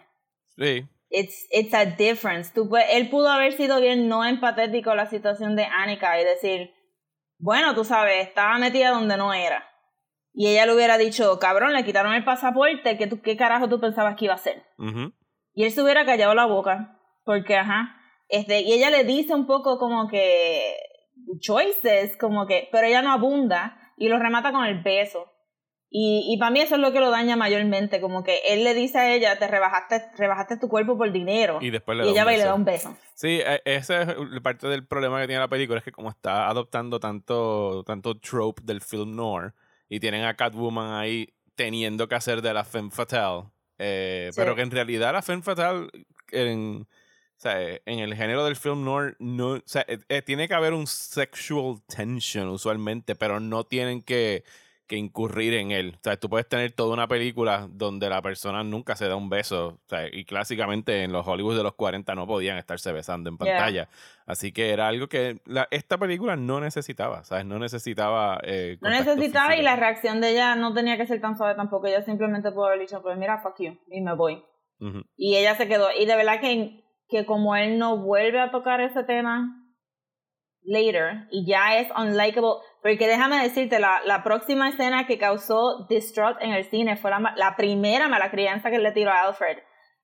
Sí. 0.57 0.87
It's, 1.09 1.47
it's 1.51 1.73
a 1.73 1.85
difference. 1.85 2.51
Tú 2.53 2.69
él 2.89 3.09
pudo 3.09 3.29
haber 3.29 3.53
sido 3.53 3.79
bien 3.79 4.07
no 4.07 4.25
empatético 4.25 4.91
a 4.91 4.95
la 4.95 5.05
situación 5.05 5.55
de 5.55 5.65
Annika 5.65 6.19
y 6.19 6.25
decir, 6.25 6.73
bueno, 7.37 7.75
tú 7.75 7.83
sabes, 7.83 8.27
estaba 8.27 8.57
metida 8.57 8.89
donde 8.89 9.17
no 9.17 9.33
era. 9.33 9.69
Y 10.33 10.47
ella 10.47 10.65
le 10.65 10.73
hubiera 10.75 10.97
dicho, 10.97 11.39
cabrón, 11.39 11.73
le 11.73 11.85
quitaron 11.85 12.13
el 12.13 12.25
pasaporte, 12.25 12.97
¿qué, 12.97 13.07
tú, 13.07 13.21
¿qué 13.21 13.37
carajo 13.37 13.69
tú 13.69 13.79
pensabas 13.79 14.17
que 14.17 14.25
iba 14.25 14.33
a 14.33 14.37
hacer? 14.37 14.63
Y 15.53 15.63
él 15.63 15.71
se 15.71 15.81
hubiera 15.81 16.05
callado 16.05 16.35
la 16.35 16.45
boca, 16.45 16.99
porque, 17.25 17.57
ajá, 17.57 17.95
este, 18.29 18.61
y 18.61 18.71
ella 18.73 18.89
le 18.89 19.03
dice 19.03 19.33
un 19.33 19.45
poco 19.47 19.77
como 19.77 20.07
que 20.07 20.75
choices, 21.39 22.15
como 22.17 22.45
que, 22.47 22.69
pero 22.71 22.87
ella 22.87 23.01
no 23.01 23.11
abunda 23.11 23.77
y 23.97 24.07
lo 24.07 24.19
remata 24.19 24.51
con 24.51 24.65
el 24.65 24.81
beso. 24.81 25.31
Y, 25.97 26.25
y 26.27 26.37
para 26.37 26.51
mí 26.51 26.59
eso 26.59 26.75
es 26.75 26.81
lo 26.81 26.91
que 26.91 26.99
lo 26.99 27.09
daña 27.09 27.37
mayormente, 27.37 28.01
como 28.01 28.23
que 28.23 28.39
él 28.49 28.63
le 28.65 28.73
dice 28.73 28.97
a 28.97 29.13
ella, 29.13 29.37
te 29.39 29.47
rebajaste, 29.47 30.01
rebajaste 30.17 30.57
tu 30.57 30.67
cuerpo 30.67 30.97
por 30.97 31.09
dinero. 31.11 31.59
Y 31.61 31.69
después 31.69 31.97
le 31.97 32.03
y 32.03 32.07
da 32.07 32.11
ella 32.11 32.21
un 32.23 32.27
va 32.27 32.33
y 32.33 32.35
le 32.35 32.41
beso. 32.43 32.49
da 32.49 32.55
un 32.55 32.65
beso. 32.65 32.97
Sí, 33.13 33.39
e- 33.45 33.61
ese 33.63 34.01
es 34.01 34.07
parte 34.43 34.67
del 34.67 34.85
problema 34.85 35.21
que 35.21 35.27
tiene 35.27 35.39
la 35.39 35.47
película, 35.47 35.77
es 35.79 35.85
que 35.85 35.91
como 35.93 36.09
está 36.09 36.49
adoptando 36.49 36.99
tanto, 36.99 37.83
tanto 37.85 38.19
trope 38.19 38.61
del 38.65 38.81
film 38.81 39.15
noir, 39.15 39.53
y 39.87 39.99
tienen 40.01 40.25
a 40.25 40.35
Catwoman 40.35 40.95
ahí 40.99 41.29
teniendo 41.55 42.09
que 42.09 42.15
hacer 42.15 42.41
de 42.41 42.53
la 42.53 42.65
femme 42.65 42.91
fatale, 42.91 43.43
eh, 43.77 44.29
Sí. 44.33 44.41
pero 44.41 44.53
que 44.55 44.63
en 44.63 44.71
realidad 44.71 45.13
la 45.13 45.21
femme 45.21 45.43
fatale 45.43 45.87
en, 46.31 46.87
sea, 47.49 47.79
en 47.85 47.99
el 47.99 48.15
género 48.15 48.43
del 48.45 48.55
film 48.55 48.83
noir 48.83 49.15
no, 49.19 49.51
o 49.53 49.61
sea, 49.65 49.85
eh, 49.87 49.99
eh, 50.09 50.21
tiene 50.21 50.47
que 50.47 50.53
haber 50.53 50.73
un 50.73 50.87
sexual 50.87 51.77
tension 51.87 52.47
usualmente, 52.49 53.15
pero 53.15 53.39
no 53.39 53.63
tienen 53.63 54.01
que, 54.01 54.43
que 54.87 54.97
incurrir 54.97 55.55
en 55.55 55.71
él. 55.71 55.93
O 55.95 56.03
sea, 56.03 56.15
tú 56.17 56.29
puedes 56.29 56.47
tener 56.47 56.71
toda 56.73 56.93
una 56.93 57.07
película 57.07 57.67
donde 57.71 58.07
la 58.07 58.21
persona 58.21 58.63
nunca 58.63 58.95
se 58.95 59.07
da 59.07 59.15
un 59.15 59.29
beso. 59.29 59.79
O 59.83 59.87
sea, 59.89 60.07
y 60.11 60.25
clásicamente 60.25 61.01
en 61.03 61.11
los 61.11 61.25
Hollywood 61.27 61.57
de 61.57 61.63
los 61.63 61.73
40 61.73 62.13
no 62.13 62.27
podían 62.27 62.57
estarse 62.57 62.91
besando 62.91 63.29
en 63.31 63.37
Yeah. 63.37 63.57
pantalla. 63.57 63.89
Así 64.27 64.51
que 64.51 64.69
era 64.71 64.87
algo 64.87 65.07
que 65.07 65.41
la, 65.45 65.67
esta 65.71 65.97
película 65.97 66.35
no 66.35 66.59
necesitaba, 66.59 67.23
¿sabes? 67.23 67.45
No 67.45 67.57
necesitaba... 67.59 68.39
eh, 68.43 68.77
No 68.81 68.89
necesitaba 68.91 69.47
y 69.55 69.57
físico. 69.57 69.63
la 69.63 69.75
reacción 69.75 70.21
de 70.21 70.31
ella 70.31 70.55
no 70.55 70.73
tenía 70.73 70.97
que 70.97 71.07
ser 71.07 71.19
tan 71.19 71.35
suave 71.35 71.55
tampoco. 71.55 71.87
Ella 71.87 72.03
simplemente 72.03 72.51
pudo 72.51 72.67
haber 72.67 72.79
dicho, 72.81 73.01
pues 73.01 73.17
mira, 73.17 73.39
fuck 73.41 73.55
you, 73.59 73.77
y 73.89 74.01
me 74.01 74.13
voy. 74.15 74.43
Ujú. 74.79 75.03
Y 75.17 75.35
ella 75.37 75.55
se 75.55 75.67
quedó. 75.67 75.87
Y 75.97 76.05
de 76.05 76.15
verdad 76.15 76.39
que, 76.41 76.84
que 77.15 77.25
como 77.25 77.55
él 77.55 77.79
no 77.79 77.97
vuelve 77.97 78.41
a 78.41 78.51
tocar 78.51 78.81
ese 78.81 79.03
tema 79.05 79.61
later 80.63 81.27
y 81.31 81.47
ya 81.47 81.77
es 81.77 81.87
unlikable. 81.97 82.59
Porque 82.81 83.07
déjame 83.07 83.41
decirte, 83.41 83.79
la, 83.79 84.01
la 84.05 84.21
próxima 84.21 84.67
escena 84.67 85.07
que 85.07 85.17
causó 85.17 85.85
distraught 85.87 86.37
en 86.41 86.51
el 86.51 86.65
cine 86.65 86.97
fue 86.97 87.11
la, 87.11 87.33
la 87.37 87.55
primera 87.55 88.09
mala 88.09 88.31
crianza 88.31 88.69
que 88.69 88.79
le 88.79 88.91
tiró 88.91 89.11
a 89.11 89.21
Alfred. 89.21 89.59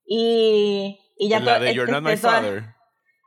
Y, 0.05 0.99
y 1.17 1.29
ya 1.29 1.41
la 1.41 1.59
de 1.59 1.73
You're 1.73 1.91
Not 1.91 2.03
My 2.03 2.15
Father. 2.15 2.63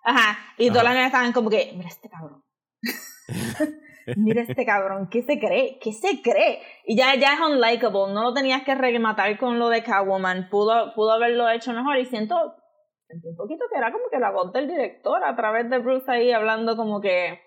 Ajá. 0.02 0.38
Y 0.56 0.68
todas 0.68 0.84
las 0.84 0.94
nenas 0.94 1.08
estaban 1.08 1.32
como 1.32 1.50
que, 1.50 1.72
mira 1.76 1.88
este 1.88 2.08
cabrón. 2.08 2.42
mira 4.16 4.42
este 4.42 4.64
cabrón, 4.64 5.08
¿qué 5.10 5.22
se 5.22 5.38
cree? 5.38 5.78
¿Qué 5.80 5.92
se 5.92 6.22
cree? 6.22 6.60
Y 6.86 6.96
ya, 6.96 7.14
ya 7.16 7.34
es 7.34 7.40
unlikable, 7.40 8.12
no 8.12 8.22
lo 8.22 8.32
tenías 8.32 8.62
que 8.62 8.74
rematar 8.74 9.38
con 9.38 9.58
lo 9.58 9.68
de 9.68 9.82
Catwoman, 9.82 10.48
pudo, 10.48 10.94
pudo 10.94 11.12
haberlo 11.12 11.48
hecho 11.50 11.72
mejor 11.72 11.98
y 11.98 12.06
siento, 12.06 12.54
sentí 13.14 13.28
un 13.28 13.36
poquito 13.36 13.64
que 13.70 13.78
era 13.78 13.92
como 13.92 14.04
que 14.10 14.18
la 14.18 14.30
voz 14.30 14.52
del 14.52 14.66
director 14.68 15.22
a 15.24 15.36
través 15.36 15.70
de 15.70 15.78
Bruce 15.78 16.10
ahí 16.10 16.32
hablando 16.32 16.76
como 16.76 17.00
que 17.00 17.40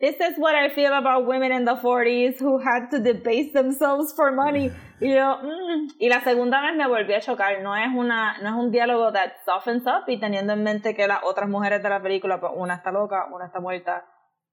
This 0.00 0.14
is 0.20 0.38
what 0.38 0.54
I 0.54 0.68
feel 0.68 0.92
about 0.92 1.26
women 1.26 1.50
in 1.50 1.64
the 1.64 1.74
40s 1.74 2.40
who 2.40 2.58
had 2.58 2.88
to 2.92 3.00
debase 3.00 3.52
themselves 3.52 4.12
for 4.14 4.32
money. 4.32 4.70
Y 5.00 5.14
yo, 5.14 5.38
mm. 5.42 5.90
y 6.00 6.08
la 6.08 6.20
segunda 6.22 6.60
vez 6.60 6.74
me 6.74 6.88
volvió 6.88 7.16
a 7.16 7.20
chocar. 7.20 7.62
No 7.62 7.76
es 7.76 7.88
una, 7.94 8.38
no 8.38 8.48
es 8.48 8.54
un 8.54 8.72
diálogo 8.72 9.12
that 9.12 9.30
softens 9.44 9.86
up 9.86 10.08
y 10.08 10.18
teniendo 10.18 10.54
en 10.54 10.64
mente 10.64 10.96
que 10.96 11.06
las 11.06 11.20
otras 11.22 11.48
mujeres 11.48 11.84
de 11.84 11.88
la 11.88 12.02
película, 12.02 12.40
pues 12.40 12.52
una 12.56 12.74
está 12.74 12.90
loca, 12.90 13.26
una 13.32 13.46
está 13.46 13.60
muerta. 13.60 14.04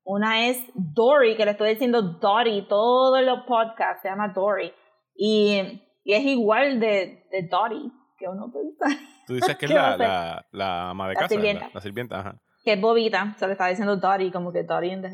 Una 0.04 0.48
es 0.48 0.60
Dory, 0.76 1.36
que 1.36 1.46
le 1.46 1.52
estoy 1.52 1.70
diciendo 1.70 2.04
Dory, 2.04 2.68
todos 2.68 3.24
los 3.24 3.40
podcasts 3.48 4.04
se 4.04 4.10
llama 4.10 4.34
Dory. 4.36 4.72
Y, 5.16 5.82
y 6.04 6.14
es 6.14 6.24
igual 6.26 6.80
de, 6.80 7.28
de 7.32 7.48
Dory 7.50 7.92
que 8.17 8.27
uno 8.27 8.51
piensa. 8.51 8.86
Tú 9.27 9.34
dices 9.34 9.55
que 9.57 9.65
es 9.65 9.72
¿Qué 9.72 9.77
va 9.77 9.98
la, 9.98 9.98
la, 9.98 10.45
la 10.51 10.89
ama 10.89 11.07
de 11.07 11.13
La 11.13 11.19
casa, 11.22 11.36
sirvienta. 11.36 11.60
¿verdad? 11.65 11.75
La 11.75 11.81
sirvienta, 11.81 12.19
ajá. 12.19 12.41
que 12.63 12.74
es 12.74 12.81
bobita, 12.81 13.36
se 13.38 13.45
le 13.48 13.53
está 13.53 13.67
diciendo 13.67 13.98
Dory, 13.98 14.31
como 14.31 14.51
que 14.51 14.63
Dory 14.63 14.91
in 14.91 15.01
the. 15.01 15.10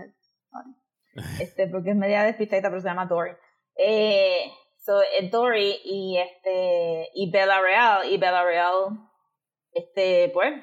Este, 1.41 1.67
porque 1.67 1.89
es 1.91 1.95
media 1.97 2.23
despistadita, 2.23 2.69
pero 2.69 2.81
se 2.81 2.87
llama 2.87 3.05
Dory. 3.05 3.31
Eh, 3.75 4.49
so, 4.79 5.01
es 5.19 5.29
Dory 5.29 5.75
y 5.83 6.17
este, 6.17 7.09
y 7.13 7.29
Bella 7.31 7.59
Real, 7.59 8.09
y 8.09 8.17
Bella 8.17 8.43
Real, 8.45 8.97
este, 9.73 10.29
pues, 10.33 10.53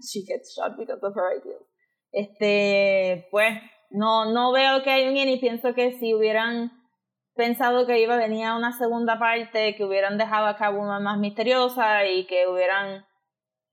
she 0.00 0.20
gets 0.26 0.54
shot 0.54 0.76
because 0.76 1.00
of 1.02 1.16
her 1.16 1.38
ideals. 1.38 1.66
Este, 2.12 3.28
pues, 3.30 3.54
no, 3.90 4.30
no 4.32 4.52
veo 4.52 4.82
que 4.82 4.90
hay 4.90 5.08
un 5.08 5.16
y 5.16 5.38
pienso 5.38 5.72
que 5.74 5.92
si 5.98 6.14
hubieran 6.14 6.70
pensado 7.34 7.86
que 7.86 8.00
iba 8.00 8.14
a 8.14 8.18
venir 8.18 8.46
a 8.46 8.56
una 8.56 8.72
segunda 8.72 9.18
parte, 9.18 9.74
que 9.76 9.84
hubieran 9.84 10.18
dejado 10.18 10.46
a 10.46 10.56
Catwoman 10.56 11.02
más 11.02 11.18
misteriosa 11.18 12.06
y 12.06 12.26
que 12.26 12.46
hubieran 12.46 13.04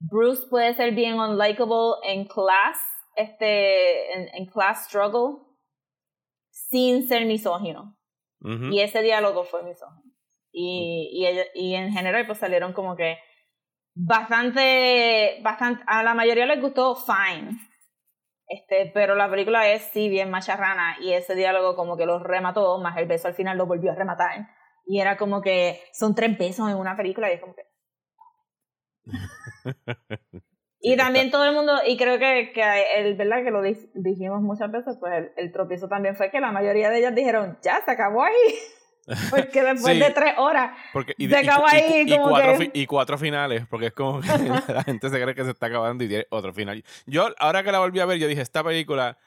Bruce 0.00 0.46
puede 0.48 0.74
ser 0.74 0.94
bien 0.94 1.18
unlikable 1.18 1.94
en 2.04 2.26
class, 2.26 2.78
este, 3.14 4.12
en, 4.14 4.34
en 4.34 4.46
class 4.46 4.86
struggle, 4.86 5.44
sin 6.50 7.06
ser 7.06 7.26
misógino. 7.26 7.96
Y 8.44 8.80
ese 8.80 9.02
diálogo 9.02 9.44
fue 9.44 9.62
misógino. 9.62 10.02
Y, 10.50 11.10
y, 11.12 11.68
y 11.68 11.74
en 11.76 11.92
general, 11.92 12.26
pues 12.26 12.38
salieron 12.38 12.72
como 12.72 12.96
que 12.96 13.18
bastante, 13.94 15.38
bastante, 15.42 15.84
a 15.86 16.02
la 16.02 16.14
mayoría 16.14 16.46
les 16.46 16.60
gustó 16.60 16.96
fine. 16.96 17.56
Este, 18.48 18.90
pero 18.92 19.14
la 19.14 19.30
película 19.30 19.68
es 19.70 19.82
sí 19.92 20.08
bien 20.08 20.30
macharrana 20.30 20.96
y 21.00 21.12
ese 21.14 21.34
diálogo 21.34 21.74
como 21.76 21.96
que 21.96 22.06
lo 22.06 22.18
remató, 22.18 22.78
más 22.78 22.96
el 22.98 23.06
beso 23.06 23.28
al 23.28 23.34
final 23.34 23.56
lo 23.58 23.66
volvió 23.66 23.92
a 23.92 23.94
rematar. 23.94 24.48
Y 24.86 25.00
era 25.00 25.16
como 25.16 25.40
que 25.42 25.80
son 25.92 26.14
tres 26.14 26.36
besos 26.38 26.68
en 26.70 26.76
una 26.76 26.96
película 26.96 27.30
y 27.30 27.34
es 27.34 27.40
como 27.40 27.54
que 27.54 27.62
Y 30.84 30.96
también 30.96 31.30
todo 31.30 31.44
el 31.44 31.54
mundo, 31.54 31.74
y 31.86 31.96
creo 31.96 32.18
que, 32.18 32.52
que 32.52 32.62
el, 32.96 33.14
¿verdad? 33.14 33.44
Que 33.44 33.50
lo 33.52 33.62
di- 33.62 33.90
dijimos 33.94 34.40
muchas 34.42 34.70
veces, 34.72 34.96
pues 34.98 35.12
el, 35.14 35.32
el 35.36 35.52
tropiezo 35.52 35.88
también 35.88 36.16
fue 36.16 36.30
que 36.30 36.40
la 36.40 36.50
mayoría 36.50 36.90
de 36.90 36.98
ellas 36.98 37.14
dijeron, 37.14 37.56
ya, 37.62 37.80
se 37.84 37.90
acabó 37.92 38.24
ahí. 38.24 38.32
Porque 39.30 39.62
después 39.62 39.94
Sí. 39.94 39.98
de 40.00 40.10
tres 40.10 40.34
horas, 40.38 40.76
Porque, 40.92 41.14
y, 41.18 41.28
Se 41.28 41.42
y- 41.44 41.48
ahí 41.48 42.04
y 42.06 42.16
como 42.16 42.28
cuatro, 42.30 42.58
que- 42.58 42.70
y 42.74 42.86
cuatro 42.86 43.18
finales, 43.18 43.64
porque 43.68 43.86
es 43.86 43.92
como 43.92 44.20
que 44.20 44.26
la 44.68 44.84
gente 44.84 45.08
se 45.10 45.20
cree 45.22 45.34
que 45.34 45.44
se 45.44 45.50
está 45.50 45.66
acabando 45.66 46.04
y 46.04 46.08
tiene 46.08 46.26
otro 46.30 46.52
final. 46.52 46.84
Yo, 47.06 47.28
ahora 47.38 47.62
que 47.64 47.72
la 47.72 47.78
volví 47.80 47.98
a 48.00 48.06
ver, 48.06 48.18
yo 48.18 48.28
dije, 48.28 48.42
esta 48.42 48.62
película 48.62 49.18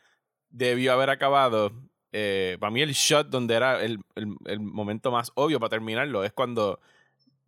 debió 0.50 0.94
haber 0.94 1.10
acabado. 1.10 1.72
eh, 2.17 2.55
para 2.62 2.72
mí 2.72 2.82
el 2.82 2.94
shot 2.94 3.27
donde 3.27 3.55
era 3.55 3.82
el, 3.84 4.00
el- 4.15 4.38
el 4.46 4.60
momento 4.62 5.12
más 5.12 5.34
obvio 5.36 5.60
para 5.60 5.70
terminarlo 5.72 6.24
es 6.24 6.32
cuando 6.32 6.79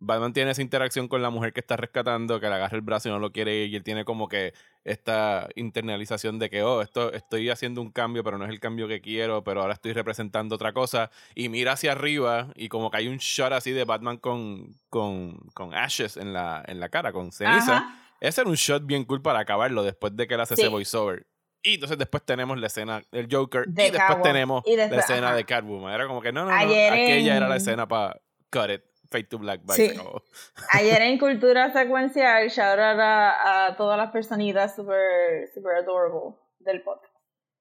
Batman 0.00 0.32
tiene 0.32 0.52
esa 0.52 0.62
interacción 0.62 1.08
con 1.08 1.22
la 1.22 1.30
mujer 1.30 1.52
que 1.52 1.60
está 1.60 1.76
rescatando, 1.76 2.38
que 2.40 2.48
le 2.48 2.54
agarra 2.54 2.76
el 2.76 2.82
brazo 2.82 3.08
y 3.08 3.12
no 3.12 3.18
lo 3.18 3.32
quiere 3.32 3.54
ir, 3.56 3.70
y 3.70 3.76
él 3.76 3.82
tiene 3.82 4.04
como 4.04 4.28
que 4.28 4.52
esta 4.84 5.48
internalización 5.56 6.38
de 6.38 6.48
que, 6.50 6.62
oh, 6.62 6.82
esto, 6.82 7.12
estoy 7.12 7.50
haciendo 7.50 7.82
un 7.82 7.90
cambio, 7.90 8.22
pero 8.24 8.38
no 8.38 8.44
es 8.44 8.50
el 8.50 8.60
cambio 8.60 8.88
que 8.88 9.00
quiero, 9.00 9.42
pero 9.44 9.60
ahora 9.62 9.74
estoy 9.74 9.92
representando 9.92 10.54
otra 10.54 10.72
cosa, 10.72 11.10
y 11.34 11.48
mira 11.48 11.72
hacia 11.72 11.92
arriba 11.92 12.48
y 12.54 12.68
como 12.68 12.90
que 12.90 12.98
hay 12.98 13.08
un 13.08 13.18
shot 13.18 13.52
así 13.52 13.72
de 13.72 13.84
Batman 13.84 14.18
con, 14.18 14.76
con, 14.88 15.38
con 15.54 15.74
ashes 15.74 16.16
en 16.16 16.32
la, 16.32 16.64
en 16.66 16.80
la 16.80 16.88
cara, 16.88 17.12
con 17.12 17.32
ceniza. 17.32 17.76
Ajá. 17.78 18.04
Ese 18.20 18.40
era 18.40 18.50
un 18.50 18.56
shot 18.56 18.84
bien 18.86 19.04
cool 19.04 19.22
para 19.22 19.40
acabarlo 19.40 19.82
después 19.82 20.16
de 20.16 20.26
que 20.26 20.34
él 20.34 20.40
hace 20.40 20.56
Sí. 20.56 20.62
ese 20.62 20.70
voiceover. 20.70 21.26
Y 21.62 21.74
entonces 21.74 21.98
después 21.98 22.24
tenemos 22.24 22.58
la 22.58 22.68
escena 22.68 23.02
del 23.12 23.28
Joker 23.30 23.66
De 23.66 23.82
y 23.82 23.90
después 23.90 24.00
Catwoman. 24.00 24.22
tenemos 24.22 24.62
Y 24.66 24.76
después- 24.76 24.96
la 24.96 25.00
escena 25.02 25.26
ajá. 25.28 25.36
de 25.36 25.44
Catwoman. 25.44 25.92
Era 25.92 26.06
como 26.06 26.20
que 26.22 26.32
no, 26.32 26.44
no, 26.44 26.50
no. 26.50 26.56
Ayer 26.56 26.92
aquella 26.92 27.36
era 27.36 27.48
la 27.48 27.56
en- 27.56 27.60
escena 27.60 27.86
para 27.88 28.20
cut 28.50 28.70
it, 28.70 28.82
fade 29.10 29.24
to 29.28 29.38
black, 29.38 29.60
bye, 29.64 29.74
Sí. 29.76 29.90
Ayer 30.72 31.02
en 31.02 31.18
Cultura 31.18 31.72
Secuencial, 31.72 32.48
shout 32.48 32.78
out 32.78 33.00
a, 33.00 33.66
a 33.66 33.76
todas 33.76 33.96
las 33.98 34.10
personitas 34.10 34.74
super, 34.76 35.48
super 35.54 35.76
adorable 35.76 36.36
del 36.60 36.82
podcast. 36.82 37.14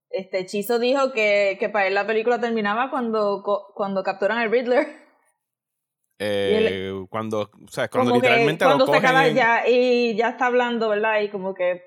Este 0.09 0.45
Chizo 0.45 0.79
dijo 0.79 1.11
que, 1.11 1.57
que 1.59 1.67
para 1.69 1.87
él 1.87 1.93
la 1.93 2.07
película 2.07 2.39
terminaba 2.39 2.89
cuando, 2.89 3.43
cuando 3.75 4.03
capturan 4.03 4.37
al 4.37 4.49
Riddler. 4.51 4.87
Eh, 6.19 6.93
cuando, 7.09 7.41
o 7.41 7.67
sea, 7.67 7.89
cuando 7.89 8.15
literalmente 8.15 8.65
cuando 8.65 8.85
lo 8.85 8.91
se 8.91 8.97
cogen 8.97 9.05
acaba 9.05 9.27
en- 9.27 9.35
ya 9.35 9.67
y 9.67 10.15
ya 10.15 10.29
está 10.29 10.47
hablando, 10.47 10.89
¿verdad? 10.89 11.21
Y 11.21 11.29
como 11.29 11.53
que 11.53 11.83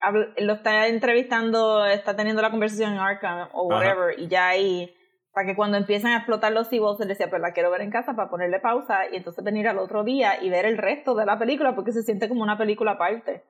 habla- 0.00 0.32
lo 0.38 0.54
está 0.54 0.86
entrevistando, 0.86 1.84
está 1.84 2.16
teniendo 2.16 2.40
la 2.40 2.50
conversación 2.50 2.92
en 2.92 2.98
Arkham 2.98 3.48
o 3.52 3.70
Ajá. 3.72 3.78
whatever, 3.90 4.18
y 4.18 4.28
ya 4.28 4.48
ahí, 4.48 4.94
para 5.32 5.46
que 5.46 5.54
cuando 5.56 5.76
empiezan 5.76 6.12
a 6.12 6.16
explotar 6.18 6.52
los 6.52 6.68
cibos, 6.68 7.00
él 7.00 7.08
decía, 7.08 7.30
pues 7.30 7.40
la 7.42 7.52
quiero 7.52 7.70
ver 7.70 7.82
en 7.82 7.90
casa 7.90 8.14
para 8.14 8.30
ponerle 8.30 8.60
pausa 8.60 9.08
y 9.12 9.16
entonces 9.16 9.44
venir 9.44 9.68
al 9.68 9.78
otro 9.78 10.02
día 10.04 10.42
y 10.42 10.50
ver 10.50 10.64
el 10.64 10.78
resto 10.78 11.14
de 11.14 11.26
la 11.26 11.38
película 11.38 11.74
porque 11.74 11.92
se 11.92 12.02
siente 12.02 12.28
como 12.28 12.42
una 12.42 12.58
película 12.58 12.92
aparte. 12.92 13.44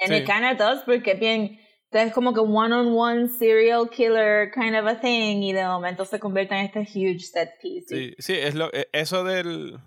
And 0.00 0.08
Sí. 0.10 0.14
it 0.16 0.26
kind 0.26 0.44
of 0.50 0.58
does 0.58 0.82
porque 0.84 1.14
bien, 1.14 1.60
es 1.90 2.12
como 2.12 2.32
que 2.32 2.40
one-on-one 2.40 3.28
serial 3.28 3.88
killer 3.90 4.50
kind 4.52 4.74
of 4.74 4.86
a 4.86 4.98
thing 5.00 5.42
y 5.42 5.52
de 5.52 5.64
momento 5.64 6.04
se 6.04 6.18
convierte 6.18 6.54
en 6.54 6.64
este 6.64 6.80
huge 6.80 7.20
set 7.20 7.50
piece. 7.60 7.86
Sí, 7.94 8.14
sí, 8.18 8.32
es 8.34 8.54
lo, 8.54 8.72
eh, 8.72 8.88
eso 8.92 9.22
del... 9.24 9.78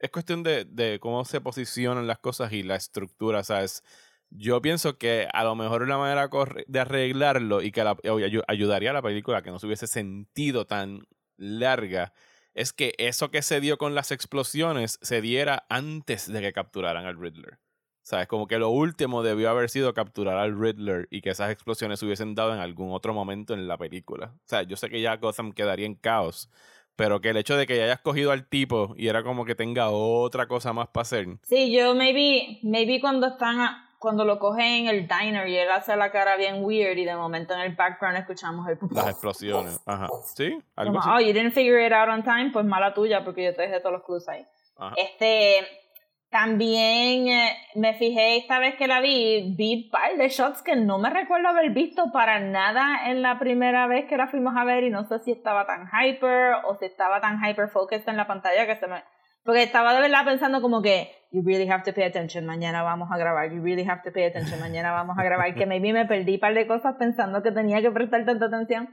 Es 0.00 0.10
cuestión 0.10 0.44
de, 0.44 0.64
de 0.64 1.00
cómo 1.00 1.24
se 1.24 1.40
posicionan 1.40 2.06
las 2.06 2.18
cosas 2.20 2.52
y 2.52 2.62
la 2.62 2.76
estructura, 2.76 3.42
¿sabes? 3.42 3.82
Yo 4.30 4.60
pienso 4.60 4.98
que 4.98 5.26
a 5.32 5.44
lo 5.44 5.54
mejor 5.54 5.82
una 5.82 5.98
manera 5.98 6.28
de 6.66 6.80
arreglarlo 6.80 7.62
y 7.62 7.72
que 7.72 7.82
ayudaría 8.46 8.90
a 8.90 8.94
la 8.94 9.02
película 9.02 9.42
que 9.42 9.50
no 9.50 9.58
se 9.58 9.66
hubiese 9.66 9.86
sentido 9.86 10.66
tan 10.66 11.06
larga 11.36 12.12
es 12.54 12.72
que 12.72 12.94
eso 12.98 13.30
que 13.30 13.42
se 13.42 13.60
dio 13.60 13.78
con 13.78 13.94
las 13.94 14.10
explosiones 14.10 14.98
se 15.00 15.20
diera 15.20 15.64
antes 15.68 16.30
de 16.30 16.40
que 16.40 16.52
capturaran 16.52 17.06
al 17.06 17.18
Riddler. 17.18 17.58
¿Sabes? 18.02 18.26
Como 18.26 18.46
que 18.46 18.58
lo 18.58 18.70
último 18.70 19.22
debió 19.22 19.50
haber 19.50 19.68
sido 19.68 19.92
capturar 19.92 20.38
al 20.38 20.58
Riddler 20.58 21.06
y 21.10 21.20
que 21.20 21.30
esas 21.30 21.50
explosiones 21.50 22.00
se 22.00 22.06
hubiesen 22.06 22.34
dado 22.34 22.54
en 22.54 22.58
algún 22.60 22.90
otro 22.92 23.12
momento 23.12 23.52
en 23.52 23.68
la 23.68 23.76
película. 23.76 24.32
O 24.34 24.48
sea, 24.48 24.62
yo 24.62 24.76
sé 24.76 24.88
que 24.88 25.02
ya 25.02 25.16
Gotham 25.16 25.52
quedaría 25.52 25.84
en 25.84 25.94
caos, 25.94 26.48
pero 26.96 27.20
que 27.20 27.28
el 27.28 27.36
hecho 27.36 27.54
de 27.56 27.66
que 27.66 27.76
ya 27.76 27.84
hayas 27.84 28.00
cogido 28.00 28.32
al 28.32 28.48
tipo 28.48 28.94
y 28.96 29.08
era 29.08 29.22
como 29.22 29.44
que 29.44 29.54
tenga 29.54 29.90
otra 29.90 30.48
cosa 30.48 30.72
más 30.72 30.88
para 30.88 31.02
hacer. 31.02 31.26
Sí, 31.42 31.70
yo 31.70 31.94
maybe, 31.94 32.58
maybe 32.62 32.98
cuando 33.00 33.26
están, 33.26 33.60
a- 33.60 33.87
cuando 33.98 34.24
lo 34.24 34.38
cogen 34.38 34.86
en 34.86 34.88
el 34.88 35.08
diner 35.08 35.48
y 35.48 35.56
él 35.56 35.70
hace 35.70 35.96
la 35.96 36.10
cara 36.10 36.36
bien 36.36 36.64
weird 36.64 36.96
y 36.96 37.04
de 37.04 37.16
momento 37.16 37.54
en 37.54 37.60
el 37.60 37.74
background 37.74 38.18
escuchamos 38.18 38.68
el 38.68 38.78
Las 38.90 39.08
explosiones. 39.08 39.80
Ajá. 39.86 40.08
¿Sí? 40.24 40.58
Algo 40.76 40.94
como, 40.94 41.00
así. 41.00 41.10
oh, 41.10 41.26
you 41.26 41.32
didn't 41.32 41.52
figure 41.52 41.84
it 41.84 41.92
out 41.92 42.08
on 42.08 42.22
time, 42.22 42.50
pues 42.52 42.64
mala 42.64 42.94
tuya 42.94 43.24
porque 43.24 43.44
yo 43.44 43.54
te 43.54 43.62
dejé 43.62 43.80
todos 43.80 43.92
los 43.92 44.04
clues 44.04 44.28
ahí. 44.28 44.46
Ajá. 44.76 44.94
Este, 44.96 45.66
También 46.30 47.26
eh, 47.28 47.56
me 47.74 47.94
fijé 47.94 48.36
esta 48.36 48.58
vez 48.58 48.76
que 48.76 48.86
la 48.86 49.00
vi, 49.00 49.54
vi 49.56 49.84
un 49.84 49.90
par 49.90 50.16
de 50.16 50.28
shots 50.28 50.60
que 50.60 50.76
no 50.76 50.98
me 50.98 51.08
recuerdo 51.08 51.48
haber 51.48 51.70
visto 51.70 52.12
para 52.12 52.38
nada 52.38 53.08
en 53.10 53.22
la 53.22 53.38
primera 53.38 53.86
vez 53.86 54.06
que 54.06 54.18
la 54.18 54.28
fuimos 54.28 54.54
a 54.54 54.64
ver 54.64 54.84
y 54.84 54.90
no 54.90 55.04
sé 55.04 55.20
si 55.20 55.32
estaba 55.32 55.66
tan 55.66 55.88
hyper 55.88 56.56
o 56.66 56.76
si 56.76 56.84
estaba 56.84 57.20
tan 57.22 57.42
hyper 57.42 57.68
focused 57.70 58.08
en 58.08 58.18
la 58.18 58.26
pantalla 58.26 58.66
que 58.66 58.76
se 58.76 58.86
me... 58.86 59.02
Porque 59.48 59.62
estaba 59.62 59.94
de 59.94 60.02
verdad 60.02 60.26
pensando 60.26 60.60
como 60.60 60.82
que, 60.82 61.10
you 61.32 61.40
really 61.42 61.66
have 61.70 61.82
to 61.82 61.94
pay 61.94 62.04
attention, 62.04 62.44
mañana 62.44 62.82
vamos 62.82 63.08
a 63.10 63.16
grabar, 63.16 63.50
you 63.50 63.62
really 63.62 63.82
have 63.88 64.02
to 64.04 64.12
pay 64.12 64.24
attention, 64.24 64.60
mañana 64.60 64.92
vamos 64.92 65.16
a 65.18 65.22
grabar, 65.24 65.54
que 65.54 65.64
maybe 65.64 65.90
me 65.94 66.04
perdí 66.04 66.34
un 66.34 66.40
par 66.40 66.52
de 66.52 66.66
cosas 66.66 66.96
pensando 66.98 67.42
que 67.42 67.50
tenía 67.50 67.80
que 67.80 67.90
prestar 67.90 68.26
tanta 68.26 68.44
atención. 68.44 68.90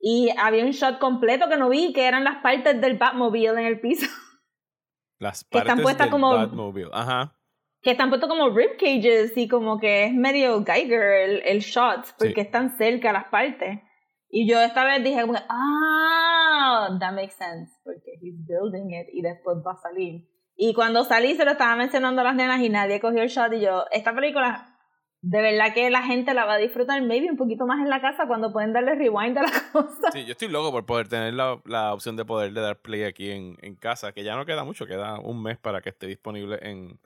Y 0.00 0.30
había 0.38 0.64
un 0.64 0.70
shot 0.70 0.98
completo 0.98 1.50
que 1.50 1.58
no 1.58 1.68
vi, 1.68 1.92
que 1.92 2.06
eran 2.06 2.24
las 2.24 2.36
partes 2.36 2.80
del 2.80 2.96
Batmobile 2.96 3.50
en 3.60 3.66
el 3.66 3.80
piso. 3.80 4.06
Las 5.18 5.44
Que 5.44 5.58
partes 5.58 5.68
están 5.72 5.82
puestas 5.82 6.06
del 6.06 6.10
como- 6.10 6.32
Batmobile. 6.34 6.90
Ajá. 6.94 7.34
que 7.82 7.90
están 7.90 8.08
puestos 8.08 8.30
como 8.30 8.48
rib 8.48 8.78
cages 8.78 9.36
y 9.36 9.46
como 9.46 9.78
que 9.78 10.04
es 10.06 10.14
medio 10.14 10.64
Geiger 10.64 11.02
el, 11.02 11.42
el 11.44 11.58
shot 11.60 12.14
porque 12.18 12.34
Sí. 12.34 12.40
están 12.40 12.70
cerca 12.78 13.12
las 13.12 13.26
partes. 13.26 13.80
Y 14.30 14.48
yo 14.48 14.60
esta 14.60 14.84
vez 14.84 15.02
dije 15.02 15.24
ah, 15.48 16.96
that 17.00 17.12
makes 17.12 17.34
sense 17.34 17.72
porque 17.84 18.18
he's 18.20 18.36
building 18.46 18.90
it 18.90 19.08
y 19.12 19.22
después 19.22 19.58
va 19.66 19.72
a 19.72 19.76
salir. 19.76 20.28
Y 20.56 20.74
cuando 20.74 21.04
salí 21.04 21.34
se 21.34 21.44
lo 21.44 21.52
estaba 21.52 21.76
mencionando 21.76 22.20
a 22.20 22.24
las 22.24 22.34
nenas 22.34 22.60
y 22.60 22.68
nadie 22.68 23.00
cogió 23.00 23.22
el 23.22 23.28
shot 23.28 23.52
y 23.52 23.60
yo, 23.60 23.84
esta 23.90 24.14
película 24.14 24.74
de 25.20 25.42
verdad 25.42 25.74
que 25.74 25.90
la 25.90 26.02
gente 26.02 26.32
la 26.32 26.44
va 26.44 26.54
a 26.54 26.58
disfrutar 26.58 27.02
maybe 27.02 27.30
un 27.30 27.36
poquito 27.36 27.66
más 27.66 27.80
en 27.80 27.90
la 27.90 28.00
casa 28.00 28.26
cuando 28.26 28.52
pueden 28.52 28.72
darle 28.72 28.94
rewind 28.94 29.36
a 29.38 29.42
la 29.42 29.52
cosa. 29.72 30.12
Sí, 30.12 30.24
yo 30.24 30.32
estoy 30.32 30.48
loco 30.48 30.70
por 30.70 30.86
poder 30.86 31.08
tener 31.08 31.34
la, 31.34 31.60
la 31.64 31.92
opción 31.92 32.16
de 32.16 32.24
poder 32.24 32.52
de 32.52 32.60
dar 32.60 32.80
play 32.80 33.04
aquí 33.04 33.30
en, 33.30 33.56
en 33.62 33.74
casa, 33.74 34.12
que 34.12 34.22
ya 34.22 34.36
no 34.36 34.46
queda 34.46 34.64
mucho, 34.64 34.86
queda 34.86 35.18
un 35.18 35.42
mes 35.42 35.58
para 35.58 35.80
que 35.80 35.88
esté 35.88 36.06
disponible 36.06 36.58
en, 36.62 37.00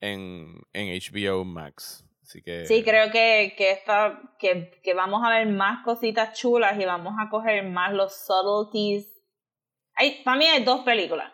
en, 0.00 0.62
en 0.72 0.98
HBO 0.98 1.44
Max. 1.44 2.06
Así 2.22 2.42
que... 2.42 2.64
Sí, 2.66 2.82
creo 2.82 3.10
que, 3.10 3.54
que, 3.56 3.72
esta, 3.72 4.20
que, 4.38 4.70
que 4.82 4.94
vamos 4.94 5.22
a 5.24 5.30
ver 5.30 5.46
más 5.48 5.84
cositas 5.84 6.38
chulas 6.38 6.78
y 6.78 6.84
vamos 6.84 7.14
a 7.18 7.28
coger 7.28 7.64
más 7.64 7.92
los 7.92 8.14
subtleties. 8.14 9.08
Hay, 9.94 10.22
para 10.24 10.36
mí 10.38 10.46
hay 10.46 10.62
dos 10.64 10.82
películas. 10.82 11.32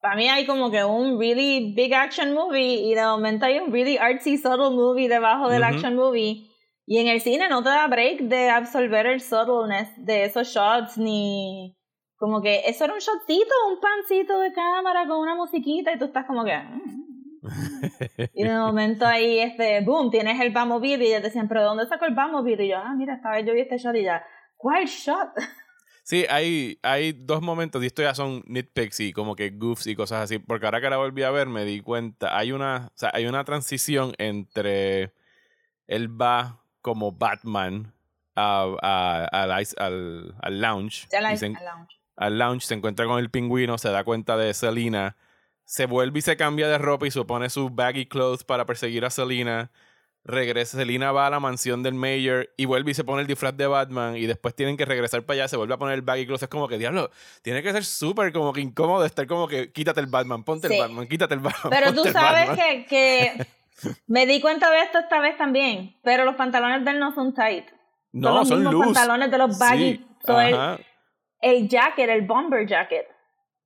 Para 0.00 0.16
mí 0.16 0.28
hay 0.28 0.46
como 0.46 0.70
que 0.70 0.84
un 0.84 1.18
really 1.18 1.72
big 1.74 1.94
action 1.94 2.32
movie 2.32 2.74
y 2.88 2.94
de 2.94 3.02
momento 3.02 3.46
hay 3.46 3.58
un 3.58 3.72
really 3.72 3.98
artsy 3.98 4.36
subtle 4.36 4.70
movie 4.70 5.08
debajo 5.08 5.48
del 5.48 5.62
action 5.62 5.94
movie. 5.94 6.48
Y 6.86 6.98
en 6.98 7.06
el 7.06 7.20
cine 7.20 7.48
no 7.48 7.62
te 7.62 7.68
da 7.68 7.86
break 7.86 8.22
de 8.22 8.50
absorber 8.50 9.06
el 9.06 9.20
subtleness 9.20 9.88
de 9.96 10.24
esos 10.24 10.48
shots 10.48 10.98
ni 10.98 11.76
como 12.16 12.40
que 12.40 12.62
eso 12.66 12.84
era 12.84 12.94
un 12.94 13.00
shotcito, 13.00 13.54
un 13.68 13.80
pancito 13.80 14.38
de 14.40 14.52
cámara 14.52 15.06
con 15.06 15.18
una 15.18 15.34
musiquita 15.34 15.92
y 15.92 15.98
tú 15.98 16.06
estás 16.06 16.24
como 16.26 16.44
que... 16.44 16.56
"Mm". 16.56 17.01
Y 18.34 18.44
de 18.44 18.54
momento 18.56 19.06
ahí, 19.06 19.38
este, 19.40 19.80
boom, 19.82 20.10
tienes 20.10 20.40
el 20.40 20.52
Batmobile 20.52 21.04
y 21.04 21.08
ellos 21.08 21.22
decían, 21.22 21.48
pero 21.48 21.60
¿de 21.60 21.66
dónde 21.66 21.86
sacó 21.86 22.06
el 22.06 22.14
Batmobile? 22.14 22.64
Y 22.64 22.68
yo, 22.70 22.78
ah, 22.78 22.94
mira, 22.96 23.14
esta 23.14 23.30
vez 23.30 23.44
yo 23.46 23.52
vi 23.52 23.60
este 23.60 23.76
shot 23.78 23.94
y 23.96 24.04
ya, 24.04 24.24
¿cuál 24.56 24.86
shot? 24.86 25.28
Sí, 26.04 26.26
hay, 26.28 26.80
hay 26.82 27.12
dos 27.12 27.42
momentos, 27.42 27.80
y 27.82 27.86
esto 27.86 28.02
ya 28.02 28.12
son 28.12 28.42
nitpicks 28.46 28.98
y 28.98 29.12
como 29.12 29.36
que 29.36 29.50
goofs 29.50 29.86
y 29.86 29.94
cosas 29.94 30.22
así, 30.24 30.38
porque 30.40 30.66
ahora 30.66 30.80
que 30.80 30.90
la 30.90 30.96
volví 30.96 31.22
a 31.22 31.30
ver 31.30 31.46
me 31.46 31.64
di 31.64 31.80
cuenta, 31.80 32.36
hay 32.36 32.50
una, 32.50 32.88
o 32.88 32.96
sea, 32.98 33.12
hay 33.14 33.26
una 33.26 33.44
transición 33.44 34.12
entre 34.18 35.12
él 35.86 36.08
va 36.20 36.60
como 36.80 37.12
Batman 37.12 37.92
a, 38.34 38.66
a- 38.82 39.24
al, 39.26 39.52
al, 39.52 40.34
al 40.42 40.60
lounge, 40.60 41.06
Ya 41.12 41.36
se 41.36 41.46
al 41.46 41.52
lounge. 41.64 42.00
al 42.16 42.36
lounge, 42.38 42.66
se 42.66 42.74
encuentra 42.74 43.06
con 43.06 43.20
el 43.20 43.30
pingüino, 43.30 43.78
se 43.78 43.90
da 43.90 44.02
cuenta 44.02 44.36
de 44.36 44.52
Selina, 44.54 45.16
se 45.64 45.86
vuelve 45.86 46.18
y 46.18 46.22
se 46.22 46.36
cambia 46.36 46.68
de 46.68 46.78
ropa 46.78 47.06
y 47.06 47.10
se 47.10 47.24
pone 47.24 47.48
sus 47.50 47.74
baggy 47.74 48.06
clothes 48.06 48.44
para 48.44 48.66
perseguir 48.66 49.04
a 49.04 49.10
Selina. 49.10 49.70
Regresa, 50.24 50.76
Selina 50.78 51.10
va 51.10 51.26
a 51.26 51.30
la 51.30 51.40
mansión 51.40 51.82
del 51.82 51.94
mayor 51.94 52.48
y 52.56 52.64
vuelve 52.66 52.92
y 52.92 52.94
se 52.94 53.02
pone 53.02 53.22
el 53.22 53.26
disfraz 53.26 53.56
de 53.56 53.66
Batman 53.66 54.16
y 54.16 54.26
después 54.26 54.54
tienen 54.54 54.76
que 54.76 54.84
regresar 54.84 55.24
para 55.24 55.34
allá, 55.34 55.48
se 55.48 55.56
vuelve 55.56 55.74
a 55.74 55.78
poner 55.78 55.94
el 55.96 56.02
baggy 56.02 56.26
clothes. 56.26 56.44
Es 56.44 56.48
como 56.48 56.68
que, 56.68 56.78
diablo, 56.78 57.10
tiene 57.42 57.60
que 57.60 57.72
ser 57.72 57.84
súper 57.84 58.32
como 58.32 58.52
que 58.52 58.60
incómodo 58.60 59.04
estar 59.04 59.26
como 59.26 59.48
que 59.48 59.72
quítate 59.72 59.98
el 60.00 60.06
Batman, 60.06 60.44
ponte 60.44 60.68
Sí. 60.68 60.74
el 60.74 60.80
Batman, 60.80 61.08
quítate 61.08 61.34
el 61.34 61.40
Batman. 61.40 61.70
Pero 61.70 61.92
tú 61.92 62.04
sabes 62.04 62.50
que, 62.50 62.86
que 62.86 63.46
me 64.06 64.26
di 64.26 64.40
cuenta 64.40 64.70
de 64.70 64.82
esto 64.82 65.00
esta 65.00 65.18
vez 65.20 65.36
también, 65.36 65.96
pero 66.04 66.24
los 66.24 66.36
pantalones 66.36 66.84
de 66.84 66.90
él 66.92 67.00
no 67.00 67.12
son 67.16 67.34
tight. 67.34 67.66
No, 68.12 68.28
son 68.28 68.36
los 68.36 68.48
son 68.48 68.58
mismos 68.58 68.74
loose. 68.74 68.94
pantalones 68.94 69.30
de 69.30 69.38
los 69.38 69.58
baggy. 69.58 69.92
Sí, 69.96 70.06
So, 70.24 70.40
el, 70.40 71.68
jacket, 71.68 72.08
el 72.10 72.22
bomber 72.22 72.64
jacket, 72.68 73.08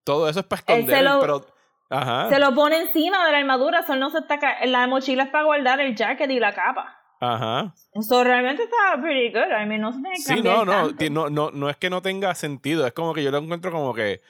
Todo 0.05 0.27
eso 0.27 0.41
es 0.41 0.47
para 0.47 0.63
Él 0.69 0.87
se 0.87 0.93
esconder, 0.95 1.05
lo- 1.05 1.21
pero... 1.21 1.47
Ajá, 1.89 2.29
se 2.29 2.39
lo 2.41 2.55
pone 2.55 2.79
encima 2.81 3.25
de 3.27 3.33
la 3.33 3.39
armadura, 3.39 3.85
so 3.87 3.95
no 3.97 4.11
se 4.11 4.19
está 4.19 4.39
la 4.65 4.87
mochila 4.87 5.25
es 5.25 5.31
para 5.31 5.45
guardar 5.45 5.81
el 5.81 5.95
jacket 5.95 6.31
y 6.31 6.41
la 6.41 6.53
capa. 6.55 6.99
ajá. 7.21 7.73
So 8.01 8.25
realmente 8.25 8.65
está 8.65 9.01
pretty 9.01 9.33
good. 9.33 9.51
I 9.51 9.67
mean, 9.67 9.81
no 9.81 9.93
se 9.93 10.01
tiene 10.01 10.17
que 10.17 10.23
Sí, 10.23 10.35
cambiar 10.35 10.57
no, 10.59 10.65
no, 10.65 10.89
tanto. 10.89 11.11
no, 11.11 11.31
no, 11.31 11.51
no 11.53 11.71
es 11.71 11.77
que 11.77 11.89
no 11.91 12.03
tenga 12.03 12.35
sentido, 12.35 12.87
es 12.87 12.93
como 12.93 13.15
que 13.15 13.23
yo 13.23 13.31
lo 13.31 13.39
encuentro 13.39 13.71
como 13.73 13.95
que, 13.95 14.21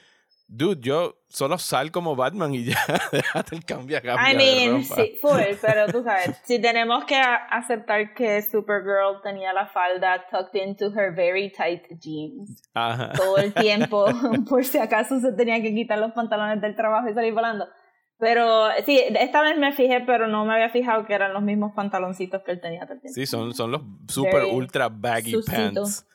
dude, 0.48 0.80
yo 0.80 1.16
solo 1.28 1.58
sal 1.58 1.90
como 1.90 2.14
Batman 2.16 2.54
y 2.54 2.64
ya, 2.64 2.78
déjate 3.12 3.56
el 3.56 3.64
cambia 3.64 4.00
I 4.00 4.36
mean, 4.36 4.84
sí, 4.84 5.18
full, 5.20 5.40
pero 5.60 5.86
tú 5.92 6.02
sabes, 6.02 6.40
si 6.44 6.60
tenemos 6.60 7.04
que 7.04 7.16
aceptar 7.16 8.14
que 8.14 8.42
Supergirl 8.42 9.20
tenía 9.22 9.52
la 9.52 9.66
falda 9.66 10.24
tucked 10.30 10.60
into 10.60 10.86
her 10.92 11.14
very 11.14 11.52
tight 11.52 11.84
jeans 12.00 12.62
Ajá. 12.74 13.12
todo 13.12 13.38
el 13.38 13.52
tiempo, 13.54 14.06
por 14.48 14.64
si 14.64 14.78
acaso 14.78 15.20
se 15.20 15.32
tenía 15.32 15.60
que 15.60 15.74
quitar 15.74 15.98
los 15.98 16.12
pantalones 16.12 16.60
del 16.60 16.76
trabajo 16.76 17.08
y 17.08 17.14
salir 17.14 17.34
volando. 17.34 17.66
Pero 18.18 18.68
sí, 18.86 18.98
esta 18.98 19.42
vez 19.42 19.58
me 19.58 19.72
fijé, 19.72 20.00
pero 20.06 20.26
no 20.26 20.46
me 20.46 20.54
había 20.54 20.70
fijado 20.70 21.04
que 21.04 21.12
eran 21.12 21.34
los 21.34 21.42
mismos 21.42 21.72
pantaloncitos 21.74 22.42
que 22.44 22.52
él 22.52 22.62
tenía 22.62 22.80
todo 22.86 22.94
el 22.94 23.00
tiempo. 23.02 23.14
Sí, 23.14 23.26
son, 23.26 23.52
son 23.52 23.72
los 23.72 23.82
super 24.08 24.40
Very 24.40 24.52
ultra 24.52 24.88
baggy 24.88 25.32
sustito. 25.32 25.82
pants. 25.82 26.06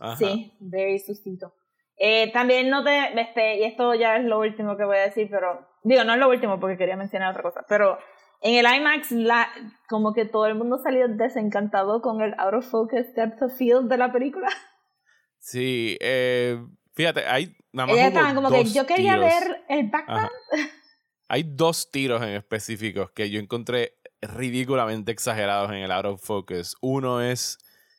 Ajá. 0.00 0.16
Sí, 0.16 0.52
very 0.58 0.98
sustito. 0.98 1.54
Eh, 1.96 2.32
también 2.32 2.70
noté, 2.70 3.18
este, 3.20 3.58
y 3.58 3.64
esto 3.64 3.94
ya 3.94 4.16
es 4.16 4.24
lo 4.24 4.40
último 4.40 4.76
que 4.76 4.84
voy 4.84 4.96
a 4.96 5.02
decir, 5.02 5.28
pero 5.30 5.66
digo, 5.82 6.04
no 6.04 6.14
es 6.14 6.18
lo 6.18 6.28
último 6.28 6.58
porque 6.58 6.76
quería 6.76 6.96
mencionar 6.96 7.30
otra 7.30 7.42
cosa, 7.42 7.64
pero 7.68 7.98
en 8.40 8.56
el 8.56 8.76
IMAX, 8.76 9.12
la, 9.12 9.48
como 9.88 10.12
que 10.12 10.26
todo 10.26 10.46
el 10.46 10.54
mundo 10.54 10.78
salió 10.78 11.08
desencantado 11.08 12.02
con 12.02 12.20
el 12.20 12.34
out 12.38 12.54
of 12.54 12.70
focus 12.70 13.14
depth 13.14 13.42
of 13.42 13.56
field 13.56 13.88
de 13.88 13.96
la 13.96 14.12
película. 14.12 14.48
Sí, 15.38 15.96
eh, 16.00 16.58
fíjate, 16.94 17.26
hay 17.26 17.56
nada 17.72 17.86
más 17.86 17.96
estaban 17.98 18.34
como 18.34 18.50
que 18.50 18.64
yo 18.64 18.86
quería 18.86 19.14
tiros. 19.14 19.26
ver 19.26 19.64
el 19.68 19.90
background. 19.90 20.30
Ajá. 20.52 20.68
Hay 21.28 21.42
dos 21.42 21.90
tiros 21.90 22.22
en 22.22 22.30
específicos 22.30 23.10
que 23.10 23.30
yo 23.30 23.40
encontré 23.40 23.94
ridículamente 24.20 25.10
exagerados 25.10 25.70
en 25.70 25.78
el 25.78 25.90
out 25.90 26.04
of 26.04 26.22
focus. 26.22 26.76
Uno 26.80 27.22
es 27.22 27.58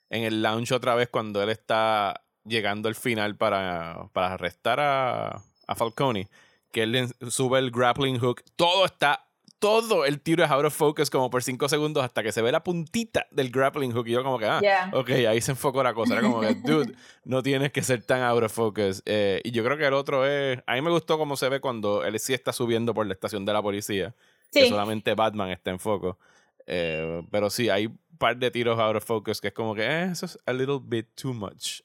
en 0.10 0.24
el 0.24 0.42
launch 0.42 0.72
otra 0.72 0.96
vez 0.96 1.10
cuando 1.10 1.42
él 1.42 1.50
está 1.50 2.25
llegando 2.46 2.88
al 2.90 2.96
final 2.96 3.36
para, 3.36 4.08
para 4.14 4.34
arrestar 4.34 4.80
a, 4.80 5.42
a 5.68 5.76
Falcone, 5.76 6.28
que 6.72 6.84
él 6.84 7.10
sube 7.30 7.60
el 7.60 7.72
grappling 7.72 8.20
hook. 8.20 8.44
Todo 8.56 8.86
está, 8.86 9.26
todo 9.60 10.06
el 10.06 10.20
tiro 10.22 10.44
es 10.44 10.52
out 10.52 10.66
of 10.66 10.74
focus 10.76 11.10
como 11.10 11.30
por 11.30 11.42
cinco 11.44 11.68
segundos 11.70 12.04
hasta 12.04 12.22
que 12.22 12.32
se 12.32 12.42
ve 12.42 12.52
la 12.52 12.64
puntita 12.64 13.26
del 13.32 13.50
grappling 13.50 13.92
hook 13.94 14.08
y 14.08 14.12
yo 14.12 14.24
como 14.24 14.38
que, 14.38 14.46
ah, 14.46 14.60
Yeah. 14.62 14.92
ok, 14.94 15.10
ahí 15.30 15.42
se 15.42 15.52
enfocó 15.52 15.82
la 15.82 15.94
cosa. 15.94 16.14
Era 16.14 16.22
como 16.22 16.42
que, 16.42 16.54
dude, 16.64 16.94
no 17.24 17.42
tienes 17.42 17.72
que 17.72 17.82
ser 17.82 18.04
tan 18.04 18.22
out 18.22 18.44
of 18.44 18.52
focus. 18.54 19.02
Eh, 19.06 19.42
y 19.44 19.52
yo 19.52 19.64
creo 19.64 19.78
que 19.78 19.86
el 19.86 19.94
otro 19.94 20.26
es. 20.28 20.60
A 20.68 20.74
mí 20.76 20.82
me 20.82 20.92
gustó 20.92 21.18
cómo 21.18 21.36
se 21.38 21.50
ve 21.50 21.60
cuando 21.62 22.04
él 22.04 22.20
sí 22.20 22.34
está 22.34 22.54
subiendo 22.54 22.94
por 22.94 23.06
la 23.08 23.14
estación 23.14 23.46
de 23.46 23.54
la 23.54 23.62
policía. 23.62 24.14
Que 24.52 24.64
Sí. 24.64 24.70
solamente 24.70 25.14
Batman 25.16 25.50
está 25.50 25.72
en 25.72 25.80
foco. 25.80 26.20
Eh, 26.68 27.24
pero 27.32 27.50
sí, 27.50 27.70
hay 27.70 27.88
un 27.88 28.00
par 28.18 28.38
de 28.38 28.50
tiros 28.52 28.80
out 28.80 28.96
of 28.96 29.04
focus 29.06 29.40
que 29.42 29.50
es 29.50 29.54
como 29.54 29.76
que 29.76 29.84
eh, 29.86 30.04
eso 30.12 30.26
es 30.26 30.38
a 30.46 30.54
little 30.54 30.80
bit 30.82 31.08
too 31.16 31.34
much. 31.34 31.82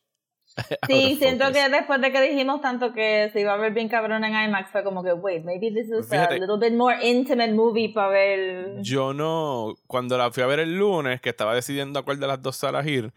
Sí, 0.87 1.17
siento 1.17 1.45
focus. 1.47 1.59
que 1.59 1.69
después 1.69 2.01
de 2.01 2.13
que 2.13 2.21
dijimos 2.21 2.61
tanto 2.61 2.93
que 2.93 3.31
se 3.33 3.41
iba 3.41 3.53
a 3.55 3.57
ver 3.57 3.73
bien 3.73 3.89
cabrón 3.89 4.25
en 4.25 4.33
IMAX, 4.35 4.71
fue 4.71 4.83
como 4.85 5.03
que, 5.03 5.13
wait, 5.13 5.45
maybe 5.45 5.71
this 5.71 5.89
is 5.91 6.09
Fíjate. 6.09 6.35
a 6.35 6.39
little 6.39 6.59
bit 6.59 6.77
more 6.77 6.97
intimate 7.03 7.53
movie 7.53 7.89
para 7.93 8.09
ver. 8.09 8.83
Yo 8.83 9.13
no. 9.13 9.75
Cuando 9.87 10.17
la 10.19 10.31
fui 10.31 10.43
a 10.43 10.47
ver 10.47 10.61
el 10.61 10.77
lunes, 10.77 11.21
que 11.21 11.31
estaba 11.31 11.55
decidiendo 11.55 11.99
a 11.99 12.05
cuál 12.05 12.21
de 12.21 12.27
las 12.27 12.41
dos 12.43 12.57
salas 12.57 12.87
ir, 12.87 13.13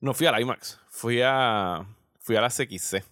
no 0.00 0.14
fui 0.14 0.26
a 0.26 0.32
la 0.32 0.40
IMAX. 0.40 0.80
Fui 0.88 1.20
a. 1.24 1.86
Fui 2.20 2.36
a 2.36 2.40
la 2.40 2.48
CXC. 2.48 3.02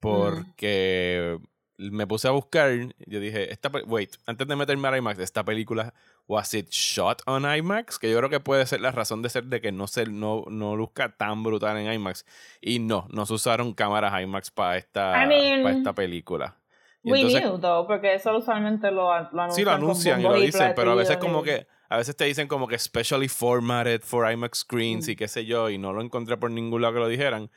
Porque 0.00 1.38
me 1.78 2.06
puse 2.06 2.28
a 2.28 2.32
buscar. 2.32 2.70
Yo 3.06 3.20
dije, 3.20 3.52
esta, 3.52 3.70
wait, 3.86 4.16
antes 4.26 4.46
de 4.46 4.56
meterme 4.56 4.88
a 4.88 4.92
la 4.92 4.98
IMAX, 4.98 5.18
esta 5.20 5.44
película, 5.44 5.94
¿was 6.28 6.54
it 6.54 6.68
shot 6.70 7.22
on 7.26 7.42
IMAX? 7.44 7.98
Que 7.98 8.10
yo 8.10 8.18
creo 8.18 8.30
que 8.30 8.40
puede 8.40 8.66
ser 8.66 8.80
la 8.80 8.90
razón 8.90 9.22
de 9.22 9.28
ser 9.28 9.44
de 9.44 9.60
que 9.60 9.72
no, 9.72 9.86
se, 9.86 10.06
no, 10.06 10.44
no 10.48 10.76
luzca 10.76 11.16
tan 11.16 11.42
brutal 11.42 11.76
en 11.78 11.92
IMAX. 11.92 12.24
Y 12.60 12.78
no, 12.80 13.06
no 13.10 13.26
se 13.26 13.34
usaron 13.34 13.72
cámaras 13.74 14.20
IMAX 14.22 14.50
para 14.50 14.76
esta, 14.76 15.22
I 15.24 15.26
mean, 15.26 15.62
para 15.62 15.76
esta 15.76 15.94
película. 15.94 16.56
Y 17.02 17.12
We 17.12 17.20
entonces- 17.20 17.42
knew, 17.42 17.58
though, 17.60 17.86
porque 17.86 18.14
eso 18.14 18.36
usualmente 18.36 18.90
lo, 18.90 19.04
lo 19.04 19.12
anuncian. 19.12 19.50
Sí, 19.52 19.62
lo 19.64 19.70
anuncian 19.70 20.20
y 20.20 20.24
lo 20.24 20.34
dicen, 20.34 20.72
pero 20.74 20.90
a 20.92 20.94
veces 20.96 21.18
como 21.18 21.42
que, 21.44 21.66
a 21.88 21.96
veces 21.98 22.16
te 22.16 22.24
dicen 22.24 22.48
como 22.48 22.66
que 22.66 22.76
specially 22.78 23.28
formatted 23.28 24.00
for 24.02 24.28
IMAX 24.30 24.58
screens 24.58 25.06
Mm. 25.06 25.10
y 25.12 25.16
qué 25.16 25.28
sé 25.28 25.44
yo, 25.46 25.70
y 25.70 25.78
no 25.78 25.92
lo 25.92 26.02
encontré 26.02 26.36
por 26.36 26.50
ningún 26.50 26.82
lado 26.82 26.94
que 26.94 27.00
lo 27.00 27.08
dijeran. 27.08 27.48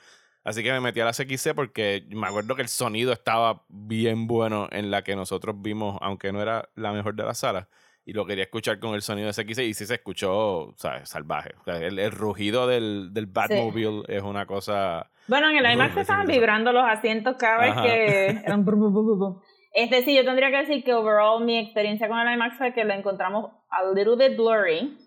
Así 0.44 0.64
que 0.64 0.72
me 0.72 0.80
metí 0.80 1.00
a 1.02 1.06
la 1.06 1.14
CXC 1.14 1.54
porque 1.56 2.06
me 2.10 2.26
acuerdo 2.28 2.56
que 2.56 2.62
el 2.62 2.70
sonido 2.70 3.12
estaba 3.12 3.64
bien 3.68 4.26
bueno 4.28 4.68
en 4.72 4.90
la 4.92 5.04
que 5.04 5.16
nosotros 5.16 5.56
vimos, 5.60 5.98
aunque 6.02 6.32
no 6.32 6.42
era 6.42 6.70
la 6.76 6.92
mejor 6.94 7.16
de 7.16 7.24
las 7.24 7.40
salas. 7.40 7.68
Y 8.10 8.14
lo 8.14 8.26
quería 8.26 8.46
escuchar 8.46 8.80
con 8.80 8.96
el 8.96 9.04
sonido 9.04 9.28
de 9.32 9.34
CXC 9.34 9.60
y 9.60 9.74
sí 9.76 9.86
se 9.86 9.94
escuchó, 9.94 10.74
¿sabes? 10.78 11.08
Salvaje. 11.10 11.52
O 11.62 11.64
sea, 11.64 11.78
el, 11.78 12.00
el 12.00 12.12
rugido 12.12 12.66
del, 12.66 13.14
del 13.14 13.28
Batmobile 13.28 14.02
es 14.08 14.24
una 14.24 14.48
cosa... 14.48 15.12
Bueno, 15.28 15.48
en 15.52 15.58
el 15.64 15.74
IMAX 15.74 15.94
se 15.94 16.02
estaban 16.02 16.26
vibrando 16.26 16.74
los 16.74 16.84
asientos 16.84 17.36
cada 17.38 17.62
vez 17.62 17.72
Ajá. 17.72 17.84
que 17.84 18.26
eran 18.46 18.66
brum. 18.66 19.42
Este 19.74 20.02
sí, 20.02 20.16
yo 20.16 20.26
tendría 20.26 20.50
que 20.50 20.58
decir 20.58 20.84
que 20.84 20.92
overall 20.92 21.46
mi 21.46 21.60
experiencia 21.60 22.08
con 22.08 22.18
el 22.18 22.34
IMAX 22.34 22.58
fue 22.58 22.74
que 22.74 22.84
lo 22.84 22.94
encontramos 22.96 23.52
a 23.70 23.84
little 23.94 24.16
bit 24.16 24.36
blurry. 24.36 24.98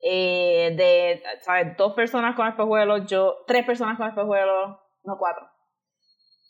Eh, 0.00 0.72
de, 0.76 1.22
¿sabes? 1.40 1.76
Dos 1.76 1.94
personas 1.94 2.36
con 2.36 2.46
espejuelos, 2.46 3.06
yo, 3.10 3.38
tres 3.48 3.66
personas 3.66 3.96
con 3.98 4.06
espejuelos, 4.08 4.76
no 5.02 5.16
cuatro. 5.18 5.48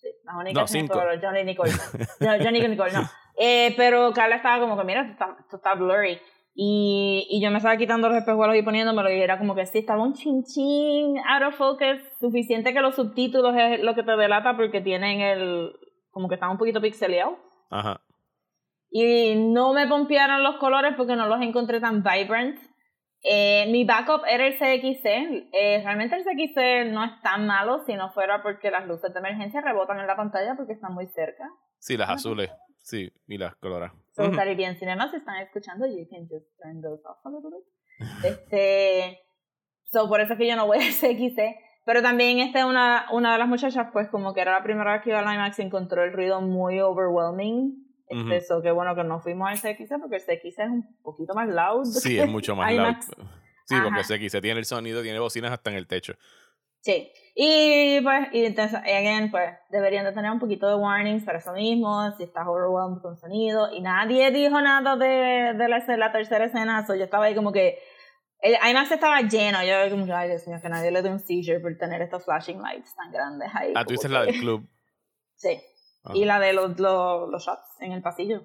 Sí, 0.02 0.08
las 0.24 0.36
únicas 0.36 0.60
No, 0.62 0.66
cinco. 0.66 0.92
espejuelos, 0.92 1.24
Johnny 1.24 1.44
Nicole. 1.44 1.70
No, 2.20 2.44
Johnny 2.44 2.68
Nicole, 2.68 2.92
no. 2.92 3.08
Eh, 3.38 3.74
pero 3.76 4.12
Carla 4.12 4.36
estaba 4.36 4.60
como 4.60 4.76
que, 4.78 4.84
mira, 4.84 5.02
esto 5.02 5.12
está, 5.12 5.36
esto 5.40 5.56
está 5.56 5.74
blurry. 5.74 6.18
Y, 6.54 7.26
y 7.30 7.42
yo 7.42 7.50
me 7.50 7.58
estaba 7.58 7.76
quitando 7.76 8.08
los 8.08 8.16
espejuelos 8.16 8.56
y 8.56 8.62
poniéndomelo 8.62 9.10
y 9.10 9.20
era 9.20 9.38
como 9.38 9.54
que 9.54 9.66
sí, 9.66 9.80
estaba 9.80 10.02
un 10.02 10.14
chin 10.14 10.42
chin 10.42 11.18
out 11.18 11.42
of 11.42 11.54
focus, 11.54 12.00
suficiente 12.18 12.72
que 12.72 12.80
los 12.80 12.94
subtítulos 12.94 13.54
es 13.54 13.82
lo 13.82 13.94
que 13.94 14.02
te 14.02 14.16
delata 14.16 14.56
porque 14.56 14.80
tienen 14.80 15.20
el, 15.20 15.72
como 16.10 16.28
que 16.28 16.36
están 16.36 16.50
un 16.50 16.56
poquito 16.56 16.80
pixeleados. 16.80 17.34
Ajá. 17.70 18.00
Y 18.90 19.34
no 19.34 19.74
me 19.74 19.86
pompearon 19.86 20.42
los 20.42 20.56
colores 20.56 20.94
porque 20.96 21.16
no 21.16 21.26
los 21.26 21.42
encontré 21.42 21.78
tan 21.78 22.02
vibrant. 22.02 22.58
Eh, 23.22 23.66
mi 23.70 23.84
backup 23.84 24.22
era 24.26 24.46
el 24.46 24.54
CXC. 24.54 25.04
Eh, 25.52 25.82
realmente 25.84 26.16
el 26.16 26.24
CXC 26.24 26.90
no 26.90 27.04
es 27.04 27.20
tan 27.20 27.46
malo 27.46 27.80
si 27.84 27.94
no 27.94 28.10
fuera 28.12 28.42
porque 28.42 28.70
las 28.70 28.86
luces 28.86 29.12
de 29.12 29.18
emergencia 29.18 29.60
rebotan 29.60 30.00
en 30.00 30.06
la 30.06 30.16
pantalla 30.16 30.54
porque 30.56 30.72
están 30.72 30.94
muy 30.94 31.06
cerca. 31.08 31.44
Sí, 31.78 31.98
las 31.98 32.08
azules. 32.08 32.50
Sí, 32.86 33.12
y 33.26 33.36
las 33.36 33.56
coloras. 33.56 33.92
So, 34.12 34.22
Ujú. 34.22 34.36
Caribbean 34.36 34.76
Cinema, 34.78 35.10
si 35.10 35.16
están 35.16 35.42
escuchando, 35.42 35.86
you 35.88 36.06
can 36.08 36.28
just 36.28 36.46
turn 36.62 36.80
those 36.80 37.02
off 37.04 37.18
a 37.24 37.30
little 37.30 37.50
bit. 37.50 38.24
Este, 38.24 39.18
so, 39.90 40.08
por 40.08 40.20
eso 40.20 40.34
es 40.34 40.38
que 40.38 40.46
yo 40.46 40.54
no 40.54 40.66
voy 40.66 40.78
al 40.78 40.92
CXC. 40.94 41.56
Pero 41.84 42.00
también 42.00 42.38
este, 42.38 42.64
una, 42.64 43.06
una 43.10 43.32
de 43.32 43.38
las 43.38 43.48
muchachas, 43.48 43.88
pues 43.92 44.08
como 44.08 44.32
que 44.34 44.40
era 44.40 44.52
la 44.52 44.62
primera 44.62 44.92
vez 44.92 45.02
que 45.02 45.10
iba 45.10 45.18
al 45.18 45.34
IMAX, 45.34 45.58
encontró 45.58 46.04
el 46.04 46.12
ruido 46.12 46.40
muy 46.40 46.78
overwhelming. 46.80 47.74
Este, 48.08 48.36
Ujú. 48.36 48.46
so, 48.46 48.62
que 48.62 48.70
bueno 48.70 48.94
que 48.94 49.02
no 49.02 49.18
fuimos 49.20 49.48
al 49.50 49.56
CXC 49.58 49.98
porque 50.00 50.16
el 50.16 50.22
CXC 50.22 50.58
es 50.60 50.70
un 50.70 50.96
poquito 51.02 51.34
más 51.34 51.48
loud. 51.48 51.86
Sí, 51.86 52.20
es 52.20 52.28
mucho 52.28 52.54
más 52.56 52.70
loud. 52.72 52.78
IMAX. 52.86 53.06
Sí, 53.64 53.74
porque 53.82 53.98
Ajá. 54.00 54.14
CXC 54.14 54.40
tiene 54.40 54.60
el 54.60 54.64
sonido, 54.64 55.02
tiene 55.02 55.18
bocinas 55.18 55.50
hasta 55.50 55.70
en 55.72 55.76
el 55.76 55.88
techo. 55.88 56.14
Sí. 56.86 57.10
Y 57.34 58.00
pues, 58.00 58.28
y 58.32 58.44
entonces, 58.44 58.78
again, 58.78 59.30
pues, 59.32 59.50
deberían 59.70 60.04
de 60.04 60.12
tener 60.12 60.30
un 60.30 60.38
poquito 60.38 60.68
de 60.68 60.76
warnings 60.76 61.24
para 61.24 61.38
eso 61.38 61.52
mismo, 61.52 62.12
si 62.16 62.22
estás 62.22 62.46
overwhelmed 62.46 63.02
con 63.02 63.16
sonido. 63.16 63.72
Y 63.72 63.80
nadie 63.80 64.30
dijo 64.30 64.60
nada 64.60 64.94
de, 64.96 65.52
de 65.58 65.68
la, 65.68 65.84
la 65.96 66.12
tercera 66.12 66.44
escena, 66.44 66.86
so 66.86 66.94
yo 66.94 67.04
estaba 67.04 67.24
ahí 67.24 67.34
como 67.34 67.50
que, 67.50 67.78
el 68.40 68.54
IMAX 68.70 68.92
estaba 68.92 69.20
lleno, 69.22 69.58
yo 69.64 69.90
como 69.90 70.06
que, 70.06 70.12
ay 70.12 70.28
Dios 70.28 70.46
mío, 70.46 70.58
que 70.62 70.68
nadie 70.68 70.92
le 70.92 71.02
dé 71.02 71.10
un 71.10 71.18
seizure 71.18 71.58
por 71.58 71.76
tener 71.76 72.00
estos 72.02 72.24
flashing 72.24 72.62
lights 72.62 72.94
tan 72.94 73.10
grandes 73.10 73.50
ahí. 73.52 73.72
Ah, 73.74 73.84
tú 73.84 73.94
dices 73.94 74.10
la 74.10 74.22
del 74.22 74.38
club. 74.38 74.68
Sí. 75.34 75.60
Ah. 76.04 76.12
Y 76.14 76.24
la 76.24 76.38
de 76.38 76.52
los, 76.52 76.78
los, 76.78 77.28
los 77.28 77.44
shots 77.44 77.80
en 77.80 77.92
el 77.92 78.02
pasillo. 78.02 78.44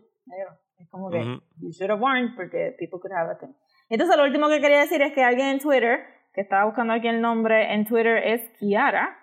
Es 0.79 0.89
como 0.89 1.11
que, 1.11 1.19
Ujú. 1.19 1.41
you 1.59 1.71
should 1.71 1.91
have 1.91 2.01
warned 2.01 2.35
porque 2.35 2.75
people 2.79 2.99
could 2.99 3.13
have 3.15 3.29
a 3.29 3.37
thing. 3.37 3.53
Entonces, 3.89 4.17
lo 4.17 4.23
último 4.23 4.49
que 4.49 4.59
quería 4.59 4.79
decir 4.79 5.01
es 5.01 5.13
que 5.13 5.23
alguien 5.23 5.49
en 5.49 5.59
Twitter, 5.59 5.99
que 6.33 6.41
estaba 6.41 6.65
buscando 6.65 6.93
aquí 6.93 7.07
el 7.07 7.21
nombre 7.21 7.73
en 7.73 7.85
Twitter, 7.85 8.17
es 8.17 8.49
Kiara, 8.59 9.17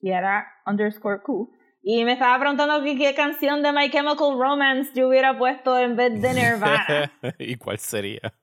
Kiara 0.00 0.46
underscore 0.66 1.22
Q, 1.22 1.50
y 1.82 2.04
me 2.04 2.12
estaba 2.12 2.38
preguntando 2.38 2.82
qué 2.84 3.14
canción 3.14 3.62
de 3.62 3.72
My 3.72 3.90
Chemical 3.90 4.38
Romance 4.38 4.90
yo 4.94 5.08
hubiera 5.08 5.38
puesto 5.38 5.78
en 5.78 5.96
vez 5.96 6.20
de 6.20 6.34
Nirvana. 6.34 7.12
¿Y 7.38 7.56
cuál 7.56 7.78
sería? 7.78 8.34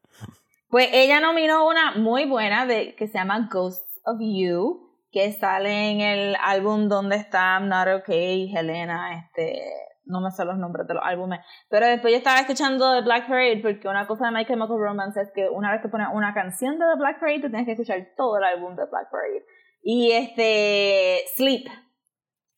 Pues 0.70 0.90
ella 0.92 1.22
nominó 1.22 1.68
una 1.68 1.92
muy 1.92 2.26
buena 2.26 2.66
de, 2.66 2.96
que 2.96 3.08
se 3.08 3.14
llama 3.14 3.48
Ghosts 3.52 4.02
of 4.06 4.18
You, 4.20 4.88
que 5.12 5.32
sale 5.34 5.92
en 5.92 6.02
el 6.02 6.36
álbum 6.42 6.90
donde 6.90 7.16
está 7.18 7.58
I'm 7.60 7.70
Not 7.70 7.88
Okay, 8.02 8.54
Helena, 8.54 9.20
este, 9.20 9.62
no 10.08 10.22
me 10.22 10.32
sé 10.32 10.46
los 10.46 10.58
nombres 10.58 10.88
de 10.88 10.94
los 10.94 11.04
álbumes, 11.06 11.40
pero 11.70 11.86
después 11.86 12.12
yo 12.12 12.18
estaba 12.18 12.40
escuchando 12.40 12.94
The 12.94 13.02
Black 13.02 13.28
Parade, 13.28 13.60
porque 13.62 13.88
una 13.88 14.08
cosa 14.08 14.26
de 14.26 14.32
My 14.32 14.46
Chemical 14.46 14.78
Romance 14.80 15.22
es 15.22 15.32
que 15.34 15.50
una 15.50 15.72
vez 15.72 15.82
te 15.82 15.90
pones 15.90 16.08
una 16.14 16.34
canción 16.34 16.80
de 16.80 16.86
The 16.94 17.00
Black 17.00 17.20
Parade, 17.20 17.42
tú 17.42 17.50
tienes 17.50 17.66
que 17.66 17.74
escuchar 17.74 18.08
todo 18.16 18.38
el 18.38 18.44
álbum 18.44 18.76
de 18.76 18.86
Black 18.86 19.10
Parade. 19.12 19.46
Y 19.82 20.12
este, 20.12 21.20
Sleep. 21.36 21.66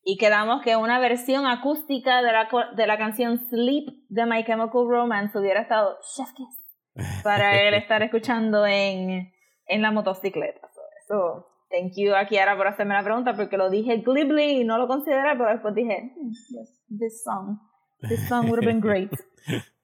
Y 0.03 0.17
quedamos 0.17 0.62
que 0.63 0.75
una 0.75 0.99
versión 0.99 1.45
acústica 1.45 2.21
de 2.21 2.31
la, 2.31 2.47
de 2.75 2.88
la 2.88 2.97
canción 2.97 3.38
Sleep 3.38 3.85
de 4.07 4.25
My 4.25 4.43
Chemical 4.43 4.88
Romance 4.88 5.38
hubiera 5.38 5.62
estado 5.62 5.97
chef 6.15 6.29
para 7.23 7.62
él 7.62 7.73
estar 7.73 8.01
escuchando 8.01 8.65
en, 8.65 9.31
en 9.65 9.81
la 9.81 9.91
motocicleta. 9.91 10.67
So, 10.73 10.81
so, 11.07 11.47
thank 11.69 11.93
you 11.95 12.15
a 12.15 12.25
Kiara 12.25 12.55
por 12.58 12.67
hacerme 12.67 12.93
la 12.93 13.03
pregunta 13.03 13.34
porque 13.36 13.58
lo 13.58 13.69
dije 13.69 13.97
glibly 13.97 14.62
y 14.62 14.63
no 14.63 14.77
lo 14.77 14.88
consideré, 14.88 15.36
pero 15.38 15.49
después 15.49 15.73
dije, 15.75 16.13
"Hmm, 16.15 16.29
yes, 16.29 16.82
this 16.89 17.23
song, 17.23 17.60
this 18.08 18.27
song 18.27 18.45
would 18.49 18.60
have 18.60 18.65
been 18.65 18.82
great. 18.82 19.12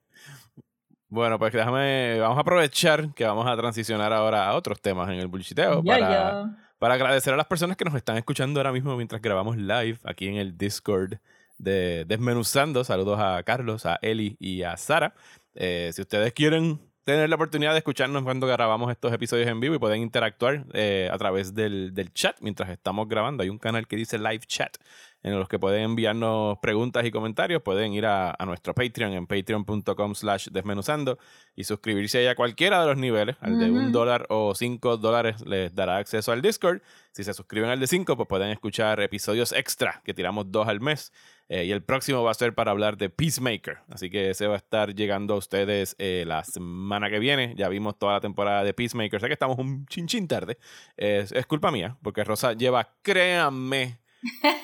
Bueno, 1.08 1.38
pues 1.38 1.52
déjame, 1.52 2.18
vamos 2.18 2.36
a 2.36 2.40
aprovechar 2.40 3.14
que 3.14 3.24
vamos 3.24 3.46
a 3.46 3.56
transicionar 3.56 4.12
ahora 4.12 4.48
a 4.48 4.56
otros 4.56 4.80
temas 4.80 5.08
en 5.08 5.14
el 5.14 5.28
bullshiteo 5.28 5.82
para, 5.84 6.56
para 6.78 6.94
agradecer 6.94 7.32
a 7.32 7.36
las 7.36 7.46
personas 7.46 7.76
que 7.76 7.84
nos 7.84 7.94
están 7.94 8.16
escuchando 8.16 8.58
ahora 8.58 8.72
mismo 8.72 8.96
mientras 8.96 9.22
grabamos 9.22 9.56
live 9.56 9.98
aquí 10.04 10.26
en 10.26 10.34
el 10.34 10.58
Discord 10.58 11.14
de 11.58 12.04
Desmenuzando. 12.06 12.82
Saludos 12.82 13.20
a 13.20 13.40
Carlos, 13.44 13.86
a 13.86 14.00
Eli 14.02 14.36
y 14.40 14.64
a 14.64 14.76
Sara. 14.76 15.14
Eh, 15.54 15.90
si 15.94 16.02
ustedes 16.02 16.32
quieren 16.32 16.80
tener 17.06 17.28
la 17.28 17.36
oportunidad 17.36 17.70
de 17.70 17.78
escucharnos 17.78 18.24
cuando 18.24 18.48
grabamos 18.48 18.90
estos 18.90 19.12
episodios 19.12 19.46
en 19.46 19.60
vivo 19.60 19.76
y 19.76 19.78
pueden 19.78 20.02
interactuar 20.02 20.64
eh, 20.72 21.08
a 21.12 21.16
través 21.16 21.54
del, 21.54 21.94
del 21.94 22.12
chat 22.12 22.36
mientras 22.40 22.68
estamos 22.68 23.08
grabando, 23.08 23.44
hay 23.44 23.48
un 23.48 23.58
canal 23.58 23.86
que 23.86 23.94
dice 23.94 24.18
Live 24.18 24.40
Chat 24.40 24.76
en 25.22 25.38
los 25.38 25.48
que 25.48 25.58
pueden 25.58 25.82
enviarnos 25.82 26.58
preguntas 26.58 27.04
y 27.04 27.10
comentarios. 27.10 27.62
Pueden 27.62 27.92
ir 27.92 28.06
a, 28.06 28.34
a 28.38 28.46
nuestro 28.46 28.74
Patreon 28.74 29.12
en 29.12 29.26
patreon.com 29.26 30.14
slash 30.14 30.48
desmenuzando 30.50 31.18
y 31.56 31.64
suscribirse 31.64 32.18
ahí 32.18 32.26
a 32.28 32.36
cualquiera 32.36 32.80
de 32.80 32.86
los 32.86 32.96
niveles. 32.96 33.36
Al 33.40 33.58
de 33.58 33.70
un 33.70 33.90
dólar 33.90 34.26
o 34.28 34.54
cinco 34.54 34.96
dólares 34.96 35.44
les 35.44 35.74
dará 35.74 35.96
acceso 35.96 36.30
al 36.30 36.42
Discord. 36.42 36.80
Si 37.10 37.24
se 37.24 37.34
suscriben 37.34 37.70
al 37.70 37.80
de 37.80 37.88
cinco, 37.88 38.16
pues 38.16 38.28
pueden 38.28 38.50
escuchar 38.50 39.00
episodios 39.00 39.52
extra, 39.52 40.00
que 40.04 40.14
tiramos 40.14 40.52
dos 40.52 40.68
al 40.68 40.80
mes. 40.80 41.12
Eh, 41.48 41.64
y 41.64 41.72
el 41.72 41.82
próximo 41.82 42.22
va 42.22 42.32
a 42.32 42.34
ser 42.34 42.54
para 42.54 42.70
hablar 42.70 42.96
de 42.96 43.08
Peacemaker. 43.08 43.78
Así 43.88 44.10
que 44.10 44.30
ese 44.30 44.46
va 44.46 44.54
a 44.54 44.58
estar 44.58 44.94
llegando 44.94 45.34
a 45.34 45.36
ustedes 45.36 45.94
eh, 45.98 46.24
la 46.26 46.44
semana 46.44 47.08
que 47.08 47.18
viene. 47.18 47.54
Ya 47.56 47.68
vimos 47.68 47.98
toda 47.98 48.14
la 48.14 48.20
temporada 48.20 48.64
de 48.64 48.74
Peacemaker. 48.74 49.20
Sé 49.20 49.26
que 49.28 49.32
estamos 49.32 49.58
un 49.58 49.86
chinchín 49.86 50.26
tarde. 50.26 50.58
Es, 50.96 51.32
es 51.32 51.46
culpa 51.46 51.70
mía, 51.70 51.96
porque 52.02 52.24
Rosa 52.24 52.52
lleva, 52.54 52.94
créanme, 53.02 53.98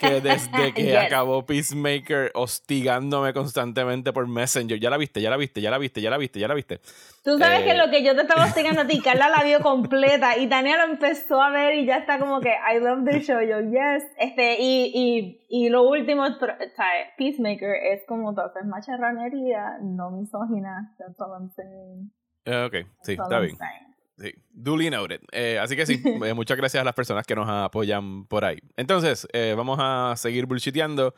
que 0.01 0.21
desde 0.21 0.73
que 0.75 0.83
Yes. 0.85 0.97
acabó 0.97 1.45
Peacemaker 1.47 2.31
hostigándome 2.35 3.33
constantemente 3.33 4.13
por 4.13 4.27
Messenger. 4.29 4.79
Ya 4.79 4.91
la 4.91 4.97
viste, 4.97 5.21
ya 5.21 5.31
la 5.31 5.37
viste, 5.37 5.61
ya 5.61 5.71
la 5.71 5.79
viste, 5.79 6.01
ya 6.01 6.11
la 6.11 6.19
viste, 6.19 6.39
ya 6.41 6.49
la 6.49 6.55
viste. 6.55 6.81
Tú 7.25 7.39
sabes 7.39 7.61
Eh, 7.61 7.65
que 7.65 7.75
lo 7.75 7.89
que 7.91 8.03
yo 8.05 8.15
te 8.17 8.23
estaba 8.23 8.45
hostigando 8.47 8.83
a 8.83 8.87
ti, 8.87 9.01
Carla 9.01 9.29
la 9.29 9.45
vio 9.45 9.61
completa 9.63 10.37
y 10.39 10.49
Tania 10.49 10.77
lo 10.85 10.93
empezó 10.93 11.41
a 11.41 11.51
ver 11.51 11.77
y 11.77 11.87
ya 11.87 11.99
está 11.99 12.19
como 12.19 12.41
que 12.41 12.51
I 12.51 12.81
love 12.81 13.05
the 13.05 13.21
show, 13.21 13.41
yo 13.41 13.61
yes. 13.61 14.05
Este, 14.19 14.57
y, 14.61 14.91
y, 14.95 15.47
y 15.49 15.69
lo 15.69 15.83
último, 15.89 16.27
¿sabes? 16.39 17.09
Peacemaker 17.17 17.75
es 17.93 18.03
como 18.09 18.31
haces 18.31 18.65
macharranería, 18.67 19.79
no 19.83 20.11
misógina, 20.11 20.95
that's 20.99 21.21
all 21.21 21.33
I'm 21.33 21.51
saying. 21.55 22.11
Eh, 22.45 22.65
ok, 22.67 22.75
sí, 23.03 23.13
That's 23.13 23.19
all 23.21 23.25
está 23.25 23.37
I'm 23.37 23.43
bien. 23.47 23.57
saying. 23.57 23.92
Sí, 24.23 24.33
duly 24.51 24.89
noted. 24.89 25.21
Eh, 25.33 25.59
así 25.59 25.75
que 25.75 25.85
sí, 25.85 26.01
eh, 26.25 26.33
muchas 26.35 26.57
gracias 26.57 26.81
a 26.81 26.85
las 26.85 26.95
personas 26.95 27.27
que 27.27 27.35
nos 27.35 27.49
apoyan 27.49 28.25
por 28.27 28.45
ahí. 28.45 28.59
Entonces, 28.77 29.27
eh, 29.33 29.55
vamos 29.57 29.79
a 29.83 30.15
seguir 30.17 30.47
bullshiteando. 30.47 31.15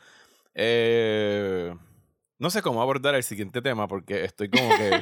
Eh, 0.55 1.71
no 2.39 2.49
sé 2.49 2.63
cómo 2.63 2.81
abordar 2.81 3.13
el 3.13 3.23
siguiente 3.23 3.61
tema 3.61 3.87
porque 3.87 4.23
estoy 4.23 4.49
como 4.49 4.69
que... 4.75 5.01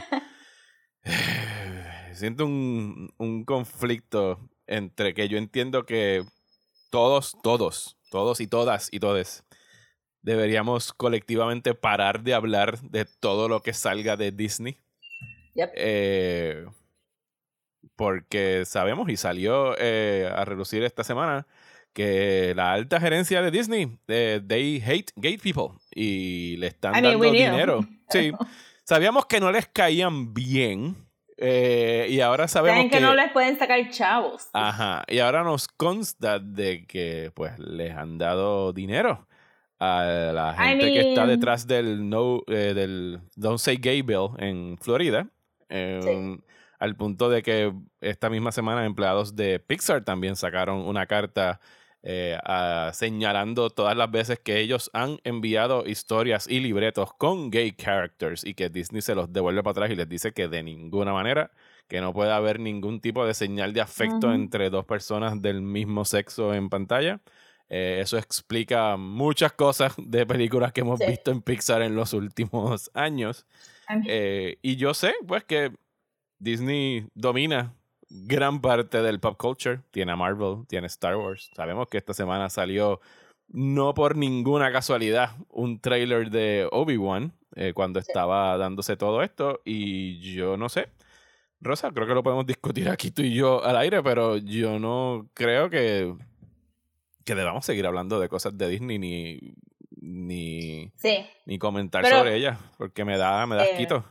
siento 2.14 2.46
un, 2.46 3.14
un 3.18 3.46
conflicto 3.46 4.50
entre 4.68 5.14
que 5.14 5.30
yo 5.30 5.38
entiendo 5.38 5.86
que 5.86 6.24
todos, 6.92 7.36
todos, 7.42 7.98
todos 8.12 8.40
y 8.42 8.48
todas 8.48 8.90
y 8.92 9.00
todes 9.00 9.44
deberíamos 10.24 10.94
colectivamente 10.94 11.76
parar 11.76 12.24
de 12.24 12.34
hablar 12.34 12.80
de 12.82 13.06
todo 13.06 13.48
lo 13.48 13.62
que 13.62 13.74
salga 13.74 14.18
de 14.18 14.32
Disney. 14.32 14.80
Yep. 15.54 15.72
Eh, 15.76 16.66
porque 17.96 18.64
sabemos 18.66 19.10
y 19.10 19.18
salió 19.18 19.76
eh, 19.78 20.30
a 20.34 20.46
relucir 20.46 20.84
esta 20.84 21.04
semana 21.04 21.46
que 21.94 22.54
la 22.56 22.74
alta 22.74 23.00
gerencia 23.00 23.42
de 23.42 23.52
Disney, 23.52 23.98
eh, 24.08 24.42
they 24.48 24.82
hate 24.86 25.12
gay 25.16 25.38
people 25.38 25.78
y 25.94 26.58
le 26.58 26.68
están 26.68 26.96
I 26.96 27.02
mean, 27.02 27.20
dando 27.20 27.32
dinero. 27.32 27.86
Sí, 28.10 28.32
sabíamos 28.84 29.26
que 29.26 29.40
no 29.40 29.52
les 29.52 29.68
caían 29.68 30.34
bien 30.34 30.96
Eh, 31.38 32.08
y 32.10 32.20
ahora 32.22 32.48
sabemos 32.48 32.78
Saben 32.78 32.90
que, 32.92 32.98
que, 32.98 33.02
no 33.04 33.16
les 33.16 33.32
pueden 33.32 33.58
sacar 33.58 33.90
chavos. 33.90 34.50
Ajá. 34.54 35.04
Y 35.08 35.18
ahora 35.20 35.44
nos 35.44 35.68
consta 35.68 36.38
de 36.40 36.86
que 36.86 37.32
pues 37.34 37.58
les 37.60 37.92
han 37.96 38.18
dado 38.20 38.72
dinero 38.72 39.28
a 39.80 40.32
la 40.34 40.54
I 40.58 40.70
gente 40.70 40.94
que 40.94 41.10
está 41.10 41.26
mean- 41.26 41.30
detrás 41.40 41.66
del 41.68 42.08
no 42.08 42.44
eh, 42.48 42.74
del 42.76 43.20
Don't 43.36 43.58
Say 43.60 43.78
Gay 43.78 44.04
Bill 44.04 44.30
en 44.38 44.78
Florida. 44.80 45.28
Eh, 45.70 46.38
Al 46.84 46.96
punto 46.98 47.30
de 47.30 47.42
que 47.44 47.72
esta 48.02 48.30
misma 48.30 48.52
semana 48.52 48.86
empleados 48.86 49.36
de 49.38 49.60
Pixar 49.60 50.04
también 50.04 50.36
sacaron 50.36 50.80
una 50.82 51.06
carta 51.06 51.62
eh, 52.06 52.38
a- 52.44 52.92
señalando 52.94 53.70
todas 53.70 53.96
las 53.96 54.12
veces 54.12 54.38
que 54.38 54.60
ellos 54.60 54.90
han 54.94 55.20
enviado 55.24 55.86
historias 55.88 56.46
y 56.50 56.60
libretos 56.60 57.14
con 57.14 57.50
gay 57.52 57.72
characters 57.72 58.44
y 58.44 58.54
que 58.56 58.68
Disney 58.68 59.02
se 59.02 59.16
los 59.16 59.32
devuelve 59.32 59.64
para 59.64 59.72
atrás 59.72 59.92
y 59.92 59.96
les 59.96 60.10
dice 60.10 60.34
que 60.34 60.50
de 60.50 60.62
ninguna 60.64 61.14
manera, 61.14 61.52
que 61.88 62.02
no 62.02 62.12
puede 62.12 62.34
haber 62.34 62.60
ningún 62.60 63.00
tipo 63.00 63.26
de 63.26 63.34
señal 63.34 63.72
de 63.72 63.80
afecto 63.80 64.34
entre 64.34 64.70
dos 64.70 64.84
personas 64.84 65.42
del 65.42 65.62
mismo 65.62 66.04
sexo 66.04 66.54
en 66.54 66.70
pantalla. 66.70 67.22
Eh, 67.70 68.00
eso 68.02 68.18
explica 68.18 68.98
muchas 68.98 69.54
cosas 69.54 69.94
de 69.98 70.26
películas 70.26 70.74
que 70.74 70.82
hemos 70.82 71.00
Sí. 71.00 71.06
visto 71.08 71.32
en 71.32 71.42
Pixar 71.42 71.82
en 71.82 71.96
los 71.96 72.12
últimos 72.12 72.92
años. 72.94 73.46
Eh, 74.08 74.58
y 74.62 74.76
yo 74.76 74.94
sé, 74.94 75.14
pues, 75.26 75.46
que 75.46 75.72
Disney 76.44 77.08
domina 77.16 77.74
gran 78.10 78.62
parte 78.62 79.02
del 79.02 79.20
pop 79.20 79.38
culture. 79.38 79.80
Tiene 79.92 80.12
a 80.12 80.16
Marvel, 80.16 80.66
tiene 80.68 80.88
Star 80.88 81.16
Wars. 81.18 81.50
Sabemos 81.56 81.88
que 81.88 81.98
esta 81.98 82.14
semana 82.14 82.50
salió, 82.50 83.00
no 83.48 83.94
por 83.94 84.16
ninguna 84.16 84.72
casualidad, 84.72 85.32
un 85.50 85.80
trailer 85.80 86.30
de 86.30 86.68
Obi-Wan 86.72 87.34
eh, 87.56 87.74
cuando 87.74 88.00
estaba 88.00 88.58
dándose 88.58 88.98
todo 88.98 89.22
esto. 89.24 89.62
Y 89.66 90.20
yo 90.36 90.58
no 90.58 90.70
sé. 90.70 90.90
Rosa, 91.62 91.92
creo 91.92 92.06
que 92.06 92.14
lo 92.14 92.24
podemos 92.24 92.46
discutir 92.46 92.90
aquí 92.90 93.10
tú 93.10 93.22
y 93.22 93.34
yo 93.34 93.64
al 93.64 93.78
aire, 93.78 94.04
pero 94.04 94.36
yo 94.38 94.80
no 94.80 95.30
creo 95.34 95.70
que, 95.70 96.14
que 97.24 97.36
debamos 97.36 97.66
seguir 97.66 97.86
hablando 97.88 98.20
de 98.20 98.28
cosas 98.28 98.58
de 98.58 98.68
Disney 98.68 99.00
ni, 99.00 99.54
ni, 100.02 100.92
sí, 100.98 101.26
ni 101.46 101.58
comentar 101.58 102.04
Pero- 102.04 102.18
sobre 102.18 102.36
ellas, 102.36 102.60
porque 102.78 103.06
me 103.06 103.18
da, 103.18 103.46
me 103.48 103.56
da 103.56 103.66
Eh, 103.66 103.72
asquito. 103.72 104.04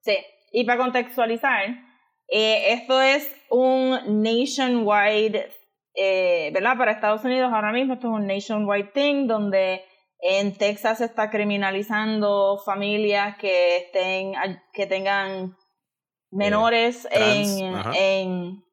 sí. 0.00 0.16
Y 0.52 0.64
para 0.64 0.78
contextualizar, 0.78 1.86
eh, 2.28 2.72
esto 2.72 3.00
es 3.00 3.30
un 3.50 4.22
nationwide, 4.22 5.48
eh, 5.94 6.50
¿verdad? 6.52 6.76
Para 6.76 6.92
Estados 6.92 7.24
Unidos 7.24 7.52
ahora 7.52 7.72
mismo 7.72 7.94
esto 7.94 8.08
es 8.08 8.14
un 8.14 8.26
nationwide 8.26 8.90
thing 8.92 9.26
donde 9.26 9.82
en 10.20 10.56
Texas 10.56 10.98
se 10.98 11.04
está 11.04 11.30
criminalizando 11.30 12.58
familias 12.64 13.36
que 13.38 13.76
estén, 13.76 14.32
que 14.72 14.86
tengan 14.86 15.56
menores 16.30 17.06
trans, 17.10 17.60
en, 17.60 17.74
ajá. 17.74 17.92
en 17.96 18.64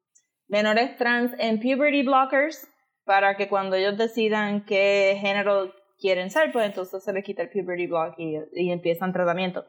menores 0.48 0.96
trans 0.96 1.32
en 1.38 1.60
puberty 1.60 2.02
blockers 2.02 2.66
para 3.04 3.36
que 3.36 3.48
cuando 3.48 3.76
ellos 3.76 3.96
decidan 3.96 4.64
qué 4.64 5.16
género 5.20 5.72
quieren 5.98 6.30
ser, 6.30 6.50
pues 6.50 6.66
entonces 6.66 7.04
se 7.04 7.12
les 7.12 7.24
quita 7.24 7.42
el 7.42 7.50
puberty 7.50 7.86
block 7.86 8.14
y, 8.18 8.36
y 8.54 8.70
empiezan 8.72 9.12
tratamiento. 9.12 9.64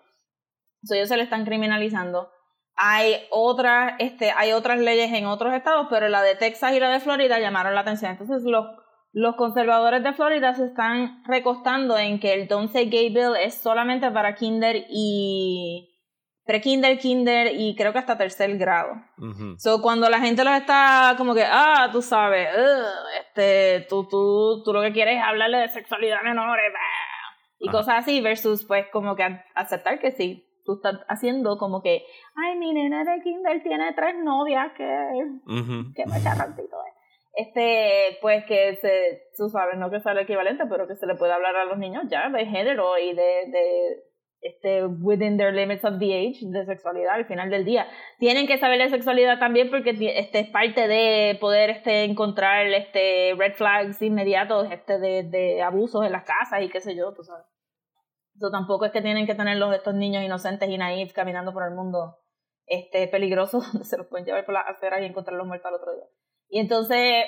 So, 0.86 0.96
ellos 0.96 1.10
se 1.10 1.18
le 1.18 1.24
están 1.24 1.46
criminalizando. 1.46 2.30
Hay 2.78 3.16
otras, 3.32 3.94
este, 4.00 4.32
hay 4.32 4.52
otras 4.52 4.80
leyes 4.80 5.12
en 5.14 5.26
otros 5.26 5.54
estados, 5.54 5.88
pero 5.90 6.10
la 6.10 6.22
de 6.22 6.36
Texas 6.36 6.74
y 6.74 6.80
la 6.80 6.90
de 6.90 7.00
Florida 7.00 7.40
llamaron 7.40 7.74
la 7.74 7.82
atención. 7.82 8.12
Entonces 8.12 8.44
los, 8.44 8.66
los 9.14 9.36
conservadores 9.36 10.04
de 10.04 10.14
Florida 10.14 10.54
se 10.54 10.66
están 10.66 11.24
recostando 11.26 11.98
en 11.98 12.20
que 12.20 12.34
el 12.34 12.48
Don't 12.48 12.72
Say 12.72 12.90
Gay 12.90 13.10
Bill 13.10 13.36
es 13.42 13.56
solamente 13.56 14.12
para 14.12 14.36
kinder 14.36 14.86
y 14.90 15.96
pre-kinder, 16.46 16.98
kinder 17.00 17.52
y 17.56 17.76
creo 17.76 17.92
que 17.94 18.00
hasta 18.00 18.18
tercer 18.18 18.58
grado. 18.58 18.94
Ujú. 19.18 19.56
So, 19.58 19.82
cuando 19.82 20.10
la 20.10 20.20
gente 20.20 20.44
los 20.44 20.54
está 20.54 21.16
como 21.18 21.34
que, 21.34 21.46
ah, 21.46 21.90
tú 21.92 22.02
sabes, 22.02 22.50
ugh, 22.56 22.86
este, 23.22 23.88
tú, 23.90 24.08
tú, 24.08 24.64
tú 24.64 24.74
lo 24.74 24.82
que 24.82 24.92
quieres 24.92 25.18
es 25.18 25.24
hablarle 25.24 25.60
de 25.60 25.70
sexualidad 25.70 26.20
a 26.20 26.24
menores, 26.24 26.72
bah, 26.74 26.80
y 27.58 27.70
Ajá. 27.70 27.78
cosas 27.78 27.96
así, 28.00 28.22
versus 28.22 28.66
pues 28.66 28.86
como 28.92 29.16
que 29.16 29.42
aceptar 29.56 30.00
que 30.00 30.12
sí, 30.12 30.46
tú 30.66 30.74
estás 30.76 31.00
haciendo 31.08 31.58
como 31.58 31.82
que, 31.82 32.04
ay, 32.36 32.58
mi 32.58 32.74
nena 32.74 33.04
de 33.04 33.22
kinder 33.22 33.64
tiene 33.64 33.94
tres 33.94 34.16
novias 34.24 34.72
que, 34.76 34.84
Ujú. 35.46 35.94
que 35.96 36.06
me 36.06 36.22
charrantito 36.22 36.78
es. 36.88 36.96
Este, 37.38 38.18
pues 38.22 38.46
que 38.46 38.76
se, 38.78 39.24
tú 39.38 39.50
sabes, 39.50 39.78
no 39.78 39.92
que 39.92 40.00
sea 40.00 40.14
el 40.14 40.20
equivalente, 40.20 40.64
pero 40.70 40.88
que 40.88 40.96
se 40.96 41.06
le 41.06 41.16
puede 41.16 41.34
hablar 41.34 41.56
a 41.56 41.66
los 41.66 41.78
niños 41.78 42.04
ya 42.10 42.30
de 42.30 42.46
género 42.46 42.98
y 42.98 43.14
de, 43.14 43.24
de 43.52 44.04
este, 44.42 44.86
within 44.86 45.38
their 45.38 45.54
limits 45.54 45.84
of 45.84 46.00
the 46.00 46.14
age, 46.14 46.38
de 46.42 46.66
sexualidad 46.66 47.16
al 47.16 47.26
final 47.26 47.50
del 47.50 47.66
día. 47.66 47.88
Tienen 48.20 48.48
que 48.48 48.58
saber 48.58 48.80
de 48.80 48.90
sexualidad 48.90 49.38
también 49.38 49.70
porque 49.70 49.90
este 49.90 50.40
es 50.40 50.50
parte 50.50 50.88
de 50.88 51.38
poder 51.42 51.72
este, 51.72 52.04
encontrar 52.06 52.68
este, 52.68 53.34
red 53.38 53.54
flags 53.56 54.02
inmediatos 54.02 54.72
este, 54.72 54.98
de, 55.00 55.24
de 55.24 55.62
abusos 55.62 56.06
en 56.06 56.14
las 56.14 56.24
casas 56.24 56.62
y 56.62 56.70
qué 56.70 56.80
sé 56.80 56.96
yo, 56.96 57.14
tú 57.14 57.24
sabes. 57.24 57.46
Eso 58.36 58.52
tampoco 58.52 58.86
es 58.86 58.92
que 58.92 59.02
tienen 59.02 59.26
que 59.26 59.36
tenerlos 59.36 59.74
estos 59.74 59.96
niños 59.96 60.24
inocentes 60.24 60.70
y 60.70 60.78
naivos 60.78 61.14
caminando 61.14 61.54
por 61.54 61.64
el 61.64 61.74
mundo 61.74 62.18
este, 62.66 63.08
peligroso 63.08 63.60
donde 63.72 63.86
se 63.86 63.98
los 63.98 64.08
pueden 64.08 64.26
llevar 64.26 64.46
por 64.46 64.54
las 64.54 64.68
aceras 64.68 65.02
y 65.02 65.06
encontrarlos 65.06 65.48
muertos 65.48 65.68
al 65.68 65.76
otro 65.76 65.94
día. 65.94 66.06
Y 66.50 66.60
entonces, 66.60 67.26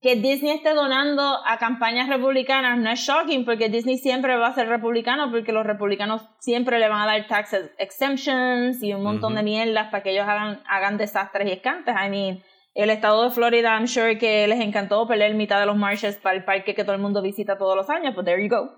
que 0.00 0.16
Disney 0.16 0.52
esté 0.52 0.74
donando 0.74 1.22
a 1.46 1.58
campañas 1.58 2.08
republicanas 2.08 2.78
no 2.78 2.90
es 2.90 3.00
shocking 3.00 3.44
porque 3.44 3.68
Disney 3.68 3.98
siempre 3.98 4.36
va 4.36 4.48
a 4.48 4.54
ser 4.54 4.68
republicano 4.68 5.30
porque 5.30 5.52
los 5.52 5.66
republicanos 5.66 6.22
siempre 6.38 6.78
le 6.78 6.88
van 6.88 7.02
a 7.02 7.06
dar 7.06 7.26
tax 7.26 7.54
exemptions 7.78 8.82
y 8.82 8.94
un 8.94 9.02
montón 9.02 9.34
de 9.34 9.42
mierdas 9.42 9.90
para 9.90 10.02
que 10.02 10.10
ellos 10.10 10.26
hagan, 10.26 10.62
hagan 10.68 10.96
desastres 10.96 11.48
y 11.48 11.52
escantes. 11.52 11.94
I 11.94 12.08
mean, 12.08 12.42
el 12.74 12.90
estado 12.90 13.24
de 13.24 13.30
Florida, 13.30 13.74
I'm 13.74 13.86
sure 13.86 14.16
que 14.16 14.48
les 14.48 14.60
encantó 14.60 15.06
pelear 15.06 15.34
mitad 15.34 15.60
de 15.60 15.66
los 15.66 15.76
marshes 15.76 16.16
para 16.16 16.36
el 16.36 16.44
parque 16.44 16.74
que 16.74 16.84
todo 16.84 16.94
el 16.94 17.02
mundo 17.02 17.20
visita 17.20 17.58
todos 17.58 17.76
los 17.76 17.90
años, 17.90 18.14
pues 18.14 18.24
there 18.24 18.42
you 18.42 18.48
go. 18.48 18.70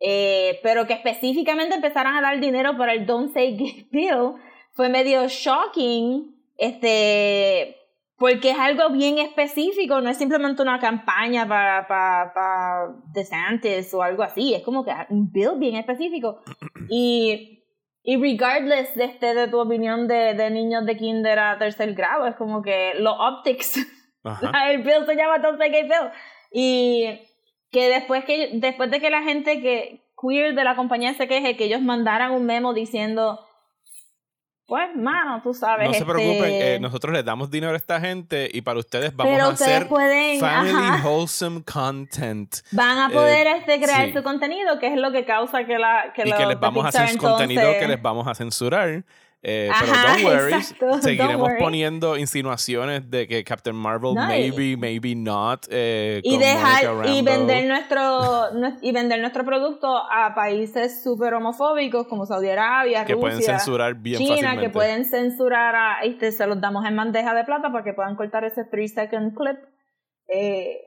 Eh, 0.00 0.60
pero 0.62 0.86
que 0.86 0.92
específicamente 0.92 1.74
empezaran 1.74 2.16
a 2.16 2.20
dar 2.20 2.38
dinero 2.38 2.76
para 2.76 2.92
el 2.92 3.06
Don't 3.06 3.32
Say 3.32 3.56
Gay 3.56 3.88
Bill 3.90 4.34
fue 4.72 4.90
medio 4.90 5.26
shocking, 5.26 6.36
este, 6.58 7.76
porque 8.18 8.50
es 8.50 8.58
algo 8.58 8.90
bien 8.90 9.18
específico, 9.18 10.02
no 10.02 10.10
es 10.10 10.18
simplemente 10.18 10.60
una 10.60 10.78
campaña 10.78 11.48
para 11.48 11.88
para 11.88 12.34
para 12.34 12.94
DeSantis 13.12 13.92
o 13.94 14.02
algo 14.02 14.22
así, 14.22 14.54
es 14.54 14.62
como 14.62 14.84
que 14.84 14.92
un 15.08 15.32
bill 15.32 15.58
bien 15.58 15.76
específico. 15.76 16.42
Y, 16.88 17.64
y 18.04 18.16
regardless 18.16 18.94
de, 18.94 19.06
este, 19.06 19.34
de 19.34 19.48
tu 19.48 19.58
opinión 19.58 20.06
de, 20.06 20.34
de 20.34 20.50
niños 20.50 20.86
de 20.86 20.96
kinder 20.96 21.36
a 21.40 21.58
tercer 21.58 21.94
grado, 21.94 22.28
es 22.28 22.36
como 22.36 22.62
que 22.62 22.92
los 22.96 23.12
optics 23.18 23.84
Ajá. 24.22 24.52
el 24.70 24.82
bill 24.82 25.04
se 25.04 25.16
llama 25.16 25.38
Don't 25.38 25.58
Say 25.58 25.70
Gay 25.70 25.82
Bill. 25.82 26.10
Y 26.52 27.20
que 27.70 27.88
después, 27.88 28.24
que 28.24 28.50
después 28.54 28.90
de 28.90 29.00
que 29.00 29.10
la 29.10 29.22
gente 29.22 29.60
que 29.60 30.02
queer 30.20 30.54
de 30.54 30.64
la 30.64 30.76
compañía 30.76 31.14
se 31.14 31.28
queje, 31.28 31.56
que 31.56 31.64
ellos 31.64 31.82
mandaran 31.82 32.32
un 32.32 32.46
memo 32.46 32.72
diciendo, 32.72 33.40
pues, 34.66 34.88
mano, 34.96 35.40
tú 35.42 35.54
sabes. 35.54 35.86
No 35.86 35.92
se 35.92 36.00
este, 36.00 36.12
preocupen, 36.12 36.50
eh, 36.50 36.78
nosotros 36.80 37.12
les 37.12 37.24
damos 37.24 37.50
dinero 37.50 37.72
a 37.72 37.76
esta 37.76 38.00
gente 38.00 38.48
y 38.52 38.62
para 38.62 38.80
ustedes 38.80 39.14
vamos 39.14 39.32
pero 39.32 39.44
a 39.44 39.48
ustedes 39.50 39.76
hacer 39.76 39.88
pueden, 39.88 40.40
family 40.40 40.72
ajá, 40.72 41.08
wholesome 41.08 41.62
content 41.62 42.56
van 42.72 42.98
a 42.98 43.08
poder 43.10 43.46
eh, 43.46 43.56
este, 43.58 43.80
crear 43.80 44.06
sí. 44.06 44.12
su 44.12 44.24
contenido, 44.24 44.80
que 44.80 44.88
es 44.88 44.96
lo 44.96 45.12
que 45.12 45.24
causa 45.24 45.64
que 45.66 45.78
la 45.78 46.12
que 46.14 46.22
y 46.22 46.30
los 46.30 46.38
que 46.38 46.46
les 46.46 46.58
vamos 46.58 46.84
a 46.84 46.88
hacer 46.88 47.10
Pixar, 47.10 47.30
contenido 47.30 47.62
que 47.62 47.68
entonces- 47.68 47.88
les 47.88 48.02
vamos 48.02 48.26
a 48.26 48.34
censurar. 48.34 49.04
Eh, 49.42 49.68
Ajá, 49.70 49.84
pero 49.84 50.08
don't 50.08 50.24
worry, 50.24 50.52
exacto, 50.54 50.86
don't 50.86 51.02
seguiremos 51.04 51.42
worry. 51.48 51.58
poniendo 51.62 52.16
insinuaciones 52.16 53.08
de 53.10 53.28
que 53.28 53.44
Captain 53.44 53.76
Marvel 53.76 54.14
No, 54.14 54.24
y- 54.24 54.26
maybe, 54.50 54.76
maybe 54.76 55.14
not. 55.14 55.66
eh, 55.70 56.20
y 56.24 56.36
dejar 56.38 57.04
vender 57.22 57.66
nuestro 57.68 58.50
nue- 58.54 58.78
y 58.82 58.90
vender 58.92 59.20
nuestro 59.20 59.44
producto 59.44 59.96
a 59.96 60.34
países 60.34 61.02
súper 61.02 61.34
homofóbicos 61.34 62.08
como 62.08 62.26
Saudi 62.26 62.48
Arabia, 62.48 63.04
que 63.04 63.12
Rusia, 63.12 63.20
pueden 63.20 63.42
censurar 63.42 63.94
bien 63.94 64.18
China, 64.18 64.30
fácilmente. 64.34 64.62
que 64.62 64.70
pueden 64.70 65.04
censurar 65.04 65.76
a 65.76 66.00
este 66.02 66.32
se 66.32 66.44
los 66.46 66.60
damos 66.60 66.84
en 66.84 66.96
bandeja 66.96 67.32
de 67.34 67.44
plata 67.44 67.70
para 67.70 67.84
que 67.84 67.92
puedan 67.92 68.16
cortar 68.16 68.42
ese 68.44 68.64
3 68.64 68.92
second 68.94 69.36
clip 69.36 69.58
Eh, 70.28 70.80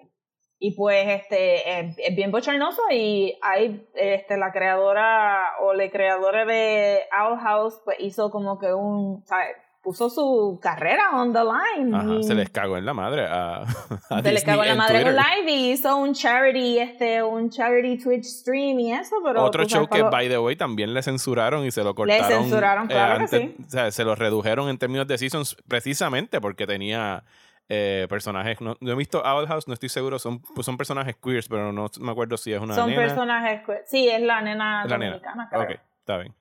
y 0.62 0.72
pues 0.76 1.08
este 1.08 1.80
es, 1.80 1.96
es 1.98 2.16
bien 2.16 2.32
bochornoso 2.32 2.82
y 2.92 3.38
hay 3.42 3.88
este 3.96 4.36
la 4.38 4.52
creadora 4.52 5.54
o 5.62 5.74
la 5.74 5.90
creadora 5.90 6.46
de 6.46 7.00
Owl 7.18 7.40
House 7.40 7.82
pues 7.86 7.98
hizo 8.00 8.30
como 8.30 8.60
que 8.60 8.74
un 8.74 9.24
¿sabes? 9.26 9.56
puso 9.82 10.10
su 10.10 10.60
carrera 10.62 11.12
on 11.14 11.32
the 11.32 11.40
line 11.40 11.96
Ajá, 11.96 12.14
y- 12.16 12.24
se 12.24 12.36
les 12.36 12.50
cagó 12.50 12.76
en 12.78 12.86
la 12.86 12.94
madre 12.94 13.26
a, 13.26 13.62
a 14.10 14.22
se 14.22 14.32
les 14.34 14.44
cagó 14.44 14.64
en 14.64 14.68
la 14.70 14.76
madre 14.76 15.04
con 15.04 15.16
live 15.16 15.50
y 15.50 15.72
hizo 15.72 15.96
un 15.96 16.14
charity, 16.14 16.80
este, 16.80 17.24
un 17.24 17.50
charity 17.50 17.98
Twitch 17.98 18.26
stream 18.26 18.78
y 18.82 18.92
eso, 18.92 19.16
pero 19.24 19.42
Otro 19.42 19.64
show 19.64 19.86
sabes, 19.86 19.90
que, 19.90 20.00
lo- 20.00 20.10
by 20.12 20.28
the 20.28 20.38
way, 20.38 20.58
también 20.58 20.94
le 20.94 21.02
censuraron 21.02 21.66
y 21.66 21.72
se 21.72 21.82
lo 21.86 21.96
cortaron. 21.96 22.28
censuraron, 22.28 22.84
eh, 22.84 22.88
claro 22.90 23.16
que 23.20 23.24
antes- 23.24 23.42
sí. 23.56 23.64
O 23.66 23.70
sea, 23.70 23.92
se 23.92 24.04
lo 24.04 24.16
redujeron 24.16 24.68
en 24.68 24.78
términos 24.78 25.08
de 25.08 25.18
seasons 25.18 25.56
precisamente 25.70 26.42
porque 26.42 26.68
tenía 26.68 27.24
eh, 27.70 28.08
personajes. 28.10 28.60
No, 28.62 28.76
no 28.82 28.92
he 28.92 28.96
visto 28.96 29.22
Owl 29.24 29.48
House, 29.48 29.68
no 29.68 29.74
estoy 29.76 29.90
seguro. 29.90 30.20
Son, 30.20 30.42
pues 30.42 30.66
son 30.66 30.76
personajes 30.76 31.16
queers, 31.16 31.48
pero 31.48 31.72
no 31.72 31.88
me 32.02 32.12
acuerdo 32.12 32.36
si 32.36 32.52
es 32.52 32.60
una 32.60 32.74
son 32.76 32.90
nena. 32.90 33.02
personajes, 33.04 33.62
que- 33.66 33.82
sí, 33.86 34.10
es 34.10 34.22
la 34.22 34.42
nena 34.42 34.84
Es 34.84 34.90
la 34.92 34.98
nena. 34.98 35.12
dominicana, 35.12 35.48
creo. 35.50 35.62
Ok, 35.64 35.70
está 36.00 36.18
bien. 36.18 36.36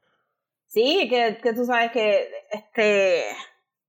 Sí, 0.66 1.06
que, 1.08 1.38
que 1.42 1.52
tú 1.54 1.64
sabes 1.64 1.92
que 1.92 2.28
este, 2.50 3.24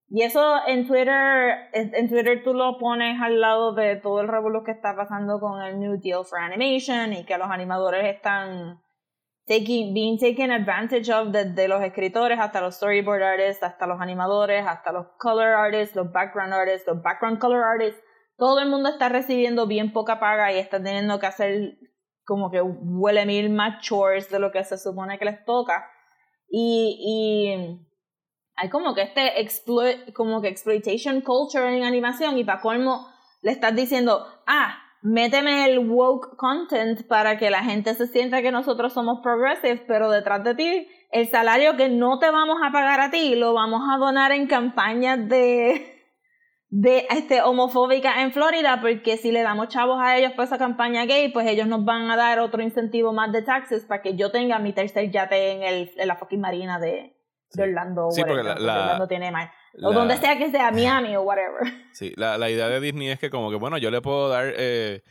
y 0.09 0.21
eso 0.23 0.65
en 0.67 0.87
Twitter, 0.87 1.69
en 1.73 2.09
Twitter 2.09 2.41
tú 2.43 2.53
lo 2.53 2.77
pones 2.77 3.21
al 3.21 3.39
lado 3.41 3.73
de 3.73 3.95
todo 3.97 4.21
el 4.21 4.27
revuelo 4.27 4.63
que 4.63 4.71
está 4.71 4.95
pasando 4.95 5.39
con 5.39 5.61
el 5.61 5.79
New 5.79 5.99
Deal 6.01 6.23
for 6.25 6.39
Animation 6.39 7.13
y 7.13 7.25
que 7.25 7.37
los 7.37 7.49
animadores 7.49 8.05
están 8.15 8.81
being 9.49 10.19
taken 10.19 10.51
advantage 10.51 11.09
of 11.09 11.31
desde 11.31 11.67
los 11.67 11.81
escritores 11.81 12.39
hasta 12.39 12.61
los 12.61 12.75
storyboard 12.75 13.23
artists, 13.23 13.63
hasta 13.63 13.87
los 13.87 13.99
animadores, 13.99 14.65
hasta 14.65 14.91
los 14.91 15.07
color 15.17 15.47
artists, 15.47 15.95
los 15.95 16.11
background 16.11 16.53
artists, 16.53 16.87
los 16.87 17.01
background 17.01 17.39
color 17.39 17.63
artists. 17.63 17.99
Todo 18.37 18.59
el 18.59 18.69
mundo 18.69 18.89
está 18.89 19.09
recibiendo 19.09 19.65
bien 19.65 19.91
poca 19.91 20.19
paga 20.19 20.53
y 20.53 20.59
está 20.59 20.81
teniendo 20.81 21.19
que 21.19 21.25
hacer 21.25 21.79
como 22.25 22.51
que 22.51 22.61
huele 22.61 23.25
mil 23.25 23.49
más 23.49 23.81
chores 23.81 24.29
de 24.29 24.39
lo 24.39 24.51
que 24.51 24.63
se 24.63 24.77
supone 24.77 25.17
que 25.17 25.25
les 25.25 25.43
toca. 25.45 25.89
Y, 26.47 26.99
y 27.01 27.89
hay 28.55 28.69
como 28.69 28.93
que 28.93 29.01
este 29.01 29.41
exploit, 29.41 30.13
como 30.13 30.41
que 30.41 30.47
exploitation 30.47 31.21
culture 31.21 31.75
en 31.75 31.83
animación 31.83 32.37
y 32.37 32.43
para 32.43 32.61
colmo 32.61 33.07
le 33.41 33.51
estás 33.51 33.75
diciendo, 33.75 34.27
ah, 34.45 34.77
méteme 35.01 35.65
el 35.65 35.79
woke 35.79 36.35
content 36.37 37.07
para 37.07 37.37
que 37.37 37.49
la 37.49 37.63
gente 37.63 37.93
se 37.93 38.07
sienta 38.07 38.41
que 38.41 38.51
nosotros 38.51 38.93
somos 38.93 39.19
progressive, 39.21 39.83
pero 39.87 40.09
detrás 40.09 40.43
de 40.43 40.55
ti 40.55 40.87
el 41.11 41.27
salario 41.27 41.75
que 41.75 41.89
no 41.89 42.19
te 42.19 42.29
vamos 42.29 42.57
a 42.63 42.71
pagar 42.71 42.99
a 42.99 43.09
ti 43.09 43.35
lo 43.35 43.53
vamos 43.53 43.81
a 43.91 43.97
donar 43.97 44.31
en 44.31 44.47
campañas 44.47 45.27
de 45.27 45.95
de 46.71 47.07
este 47.09 47.41
homofóbica 47.41 48.21
en 48.21 48.31
Florida 48.31 48.79
porque 48.79 49.17
si 49.17 49.31
le 49.31 49.41
damos 49.41 49.69
chavos 49.69 49.99
a 49.99 50.17
ellos 50.17 50.33
para 50.33 50.43
esa 50.43 50.59
campaña 50.59 51.05
gay 51.05 51.31
pues 51.31 51.47
ellos 51.47 51.67
nos 51.67 51.83
van 51.83 52.11
a 52.11 52.15
dar 52.15 52.39
otro 52.39 52.61
incentivo 52.61 53.11
más 53.11 53.31
de 53.31 53.41
taxes 53.41 53.85
para 53.85 54.03
que 54.03 54.15
yo 54.15 54.31
tenga 54.31 54.59
mi 54.59 54.71
tercer 54.71 55.09
yate 55.09 55.51
en 55.51 55.63
el 55.63 55.91
en 55.97 56.07
la 56.07 56.15
fucking 56.15 56.39
marina 56.39 56.79
de, 56.79 57.18
de 57.53 57.63
Orlando 57.63 58.09
Sí, 58.11 58.21
porque 58.21 58.33
whatever, 58.41 58.45
la- 58.45 58.53
porque 58.55 58.65
la- 58.65 58.81
Orlando 58.83 59.07
tiene 59.07 59.31
más 59.31 59.49
o 59.81 59.89
la- 59.91 59.95
donde 59.99 60.17
sea 60.17 60.37
que 60.37 60.51
sea 60.51 60.71
Miami 60.71 61.15
o 61.15 61.21
whatever 61.21 61.61
Sí, 61.93 62.13
la, 62.15 62.37
la 62.37 62.49
idea 62.49 62.67
de 62.69 62.79
Disney 62.79 63.09
es 63.09 63.19
que 63.19 63.29
como 63.29 63.49
que, 63.49 63.55
bueno, 63.57 63.77
yo 63.77 63.91
le 63.91 64.01
puedo 64.01 64.29
dar 64.29 64.53
eh, 64.57 65.01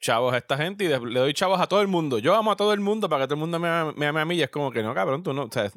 chavos 0.00 0.32
a 0.32 0.38
esta 0.38 0.56
gente 0.56 0.84
y 0.84 0.88
le 0.88 1.18
doy 1.20 1.34
chavos 1.34 1.60
a 1.60 1.66
todo 1.66 1.80
el 1.82 1.88
mundo. 1.88 2.18
Yo 2.20 2.36
amo 2.36 2.52
a 2.52 2.56
todo 2.56 2.72
el 2.72 2.78
mundo 2.78 3.08
para 3.08 3.24
que 3.24 3.26
todo 3.28 3.34
el 3.34 3.40
mundo 3.40 3.58
me, 3.58 3.68
ame- 3.68 3.92
me 3.96 4.06
ame 4.06 4.20
a 4.20 4.24
mí. 4.24 4.36
Y 4.36 4.42
es 4.42 4.48
como 4.50 4.70
que 4.70 4.80
no, 4.82 4.94
cabrón, 4.94 5.24
tú 5.24 5.32
no, 5.34 5.42
o 5.44 5.50
sea, 5.50 5.70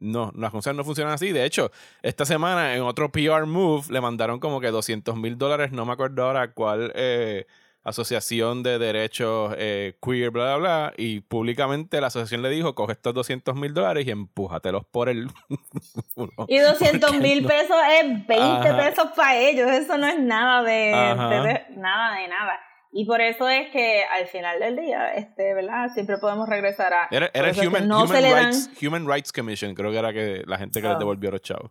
no, 0.00 0.32
las 0.36 0.50
cosas 0.50 0.74
no 0.74 0.82
funcionan 0.84 1.14
así. 1.14 1.30
De 1.30 1.44
hecho, 1.44 1.70
esta 2.02 2.24
semana 2.24 2.74
en 2.74 2.82
otro 2.82 3.10
PR 3.12 3.46
move 3.46 3.84
le 3.90 4.00
mandaron 4.00 4.40
como 4.40 4.60
que 4.60 4.72
200 4.72 5.14
mil 5.16 5.38
dólares, 5.38 5.70
no 5.70 5.86
me 5.86 5.92
acuerdo 5.92 6.24
ahora 6.24 6.50
cuál 6.52 6.90
eh, 6.96 7.46
asociación 7.88 8.62
de 8.62 8.78
derechos 8.78 9.54
eh, 9.58 9.98
queer, 10.02 10.30
bla, 10.30 10.56
bla, 10.56 10.56
bla. 10.56 10.92
Y 10.96 11.20
públicamente 11.20 12.00
la 12.00 12.06
asociación 12.08 12.42
le 12.42 12.50
dijo, 12.50 12.74
coge 12.74 12.92
estos 12.92 13.14
200 13.14 13.54
mil 13.54 13.74
dólares 13.74 14.06
y 14.06 14.10
empújatelos 14.10 14.84
por 14.86 15.08
el... 15.08 15.28
y 16.48 16.58
200 16.58 17.10
Porque 17.10 17.22
mil 17.22 17.42
no- 17.42 17.48
pesos 17.48 17.76
es 18.00 18.26
20 18.26 18.34
Ajá. 18.34 18.76
pesos 18.76 19.08
para 19.16 19.36
ellos 19.38 19.70
eso 19.70 19.98
no 19.98 20.06
es 20.06 20.18
nada 20.18 20.62
de, 20.62 20.92
Ajá. 20.94 21.28
de- 21.28 21.40
de- 21.48 21.64
nada 21.76 22.16
de 22.20 22.28
nada 22.28 22.60
y 22.90 23.04
por 23.04 23.20
eso 23.20 23.46
es 23.48 23.70
que 23.70 24.02
al 24.04 24.26
final 24.28 24.58
del 24.60 24.76
día 24.76 25.12
este 25.14 25.52
verdad 25.52 25.88
siempre 25.92 26.16
podemos 26.16 26.48
regresar 26.48 26.92
a 26.94 27.08
Era, 27.10 27.30
era 27.34 27.50
Human, 27.50 27.86
no 27.86 28.04
Human 28.04 28.08
se 28.16 28.22
le 28.22 28.30
dan 28.30 28.44
Rights, 28.52 28.70
Human 28.82 29.06
Rights 29.06 29.30
Commission, 29.32 29.74
creo 29.74 29.90
que 29.90 29.98
era 29.98 30.12
que 30.12 30.42
la 30.46 30.56
gente 30.56 30.80
que 30.80 30.86
les 30.88 30.96
Oh. 30.96 30.98
devolvió 30.98 31.30
los 31.30 31.42
chavos. 31.42 31.70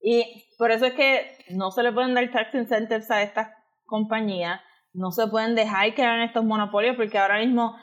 Y 0.00 0.46
por 0.58 0.70
eso 0.70 0.86
es 0.86 0.94
que 0.94 1.44
no 1.50 1.70
se 1.70 1.82
le 1.82 1.92
pueden 1.92 2.14
dar 2.14 2.30
tax 2.30 2.54
incentives 2.54 3.10
a 3.10 3.22
estas 3.22 3.48
compañías, 3.88 4.60
no 4.92 5.10
se 5.10 5.26
pueden 5.26 5.56
dejar 5.56 5.94
que 5.94 6.04
hagan 6.04 6.20
estos 6.20 6.44
monopolios, 6.44 6.94
porque 6.96 7.18
ahora 7.18 7.40
mismo, 7.40 7.74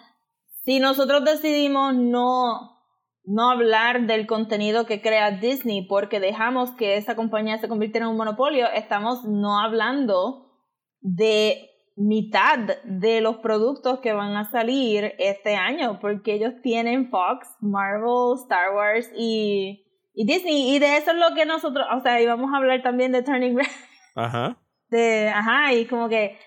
si 0.64 0.80
nosotros 0.80 1.26
decidimos 1.26 1.94
no, 1.96 2.80
no 3.26 3.52
hablar 3.52 4.08
del 4.08 4.26
contenido 4.28 4.86
que 4.86 5.02
crea 5.02 5.32
Disney 5.32 5.86
porque 5.86 6.22
dejamos 6.22 6.72
que 6.72 6.96
esa 6.96 7.18
compañía 7.18 7.58
se 7.58 7.68
convirtiera 7.68 8.06
en 8.06 8.12
un 8.12 8.18
monopolio, 8.18 8.68
estamos 8.74 9.26
no 9.26 9.60
hablando 9.60 10.54
de 11.02 11.70
mitad 11.98 12.60
de 12.86 13.20
los 13.20 13.38
productos 13.38 14.00
que 14.00 14.14
van 14.14 14.38
a 14.38 14.50
salir 14.50 15.14
este 15.20 15.56
año, 15.56 16.00
porque 16.00 16.34
ellos 16.36 16.54
tienen 16.64 17.10
Fox, 17.10 17.48
Marvel, 17.60 18.38
Star 18.42 18.74
Wars 18.74 19.12
y 19.16 19.82
y 20.16 20.26
Disney, 20.26 20.74
y 20.74 20.80
de 20.80 20.98
eso 20.98 21.12
es 21.12 21.18
lo 21.18 21.36
que 21.36 21.46
nosotros, 21.46 21.86
o 21.94 22.00
sea, 22.00 22.22
íbamos 22.22 22.54
a 22.54 22.58
hablar 22.58 22.82
también 22.82 23.12
de 23.12 23.22
Turning 23.22 23.58
Red, 23.58 23.68
Ajá. 24.16 24.58
De, 24.90 25.30
ajá, 25.30 25.74
y 25.74 25.86
como 25.86 26.10
que, 26.10 26.38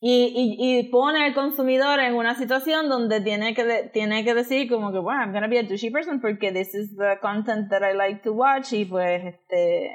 y, 0.00 0.56
y, 0.58 0.78
y 0.78 0.90
pone 0.90 1.24
al 1.24 1.34
consumidor 1.34 2.00
en 2.00 2.14
una 2.14 2.34
situación 2.34 2.88
donde 2.88 3.20
tiene 3.20 3.54
que, 3.54 3.90
tiene 3.92 4.24
que 4.24 4.34
decir 4.34 4.68
como 4.68 4.92
que, 4.92 4.98
bueno, 4.98 5.20
I'm 5.20 5.32
gonna 5.32 5.46
be 5.46 5.58
a 5.58 5.62
douchey 5.62 5.90
person 5.90 6.20
porque 6.20 6.50
this 6.52 6.74
is 6.74 6.96
the 6.96 7.18
content 7.20 7.70
that 7.70 7.82
I 7.82 7.96
like 7.96 8.22
to 8.22 8.32
watch, 8.32 8.72
y 8.72 8.84
pues, 8.84 9.24
este, 9.24 9.94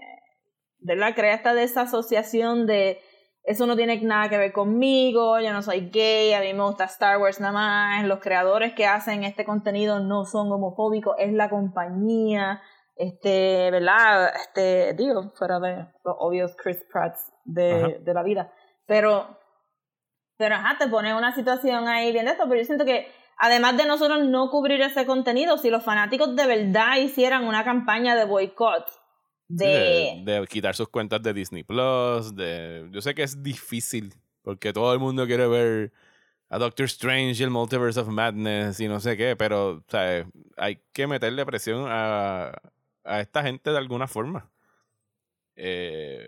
¿verdad? 0.79 1.13
Crea 1.15 1.35
esta 1.35 1.53
desasociación 1.53 2.65
de, 2.65 2.99
eso 3.43 3.65
no 3.65 3.77
tiene 3.77 4.01
nada 4.01 4.29
que 4.29 4.37
ver 4.37 4.51
conmigo, 4.51 5.39
yo 5.39 5.53
no 5.53 5.61
soy 5.61 5.89
gay, 5.89 6.33
a 6.33 6.41
mí 6.41 6.53
me 6.53 6.63
gusta 6.63 6.83
Star 6.83 7.17
Wars 7.17 7.39
nada 7.39 7.53
más, 7.53 8.05
los 8.05 8.19
creadores 8.19 8.73
que 8.73 8.85
hacen 8.85 9.23
este 9.23 9.45
contenido 9.45 10.01
no 10.01 10.25
son 10.25 10.51
homofóbicos, 10.51 11.15
es 11.17 11.31
la 11.31 11.49
compañía, 11.49 12.61
este, 12.97 13.69
¿verdad? 13.71 14.33
Este, 14.35 14.93
digo, 14.93 15.31
fuera 15.35 15.59
de 15.59 15.87
los 16.03 16.15
obvios 16.19 16.55
Chris 16.55 16.83
Pratts 16.91 17.31
de, 17.45 17.99
de 18.01 18.13
la 18.13 18.23
vida. 18.23 18.51
Pero, 18.85 19.39
pero 20.37 20.55
ajá, 20.55 20.77
te 20.77 20.87
pone 20.87 21.13
una 21.15 21.33
situación 21.33 21.87
ahí 21.87 22.11
bien 22.11 22.25
de 22.25 22.31
esto, 22.31 22.45
pero 22.47 22.59
yo 22.59 22.65
siento 22.65 22.85
que 22.85 23.07
además 23.37 23.77
de 23.77 23.85
nosotros 23.85 24.25
no 24.25 24.49
cubrir 24.49 24.81
ese 24.81 25.05
contenido, 25.05 25.57
si 25.57 25.69
los 25.69 25.83
fanáticos 25.83 26.35
de 26.35 26.47
verdad 26.47 26.97
hicieran 26.97 27.45
una 27.45 27.63
campaña 27.63 28.15
de 28.15 28.25
boicot, 28.25 28.85
de, 29.49 30.21
de 30.25 30.45
quitar 30.47 30.75
sus 30.75 30.89
cuentas 30.89 31.21
de 31.21 31.33
Disney 31.33 31.63
Plus. 31.63 32.35
De, 32.35 32.87
yo 32.91 33.01
sé 33.01 33.15
que 33.15 33.23
es 33.23 33.41
difícil 33.41 34.13
porque 34.41 34.73
todo 34.73 34.93
el 34.93 34.99
mundo 34.99 35.25
quiere 35.25 35.47
ver 35.47 35.91
a 36.49 36.57
Doctor 36.57 36.85
Strange 36.85 37.41
y 37.41 37.43
el 37.43 37.49
Multiverse 37.49 37.99
of 37.99 38.07
Madness 38.07 38.79
y 38.79 38.87
no 38.87 38.99
sé 38.99 39.17
qué, 39.17 39.35
pero 39.35 39.71
o 39.71 39.83
sea, 39.87 40.25
hay 40.55 40.81
que 40.93 41.07
meterle 41.07 41.45
presión 41.45 41.85
a, 41.87 42.53
a 43.07 43.19
esta 43.21 43.43
gente 43.43 43.71
de 43.71 43.77
alguna 43.77 44.07
forma. 44.07 44.51
Eh, 45.55 46.27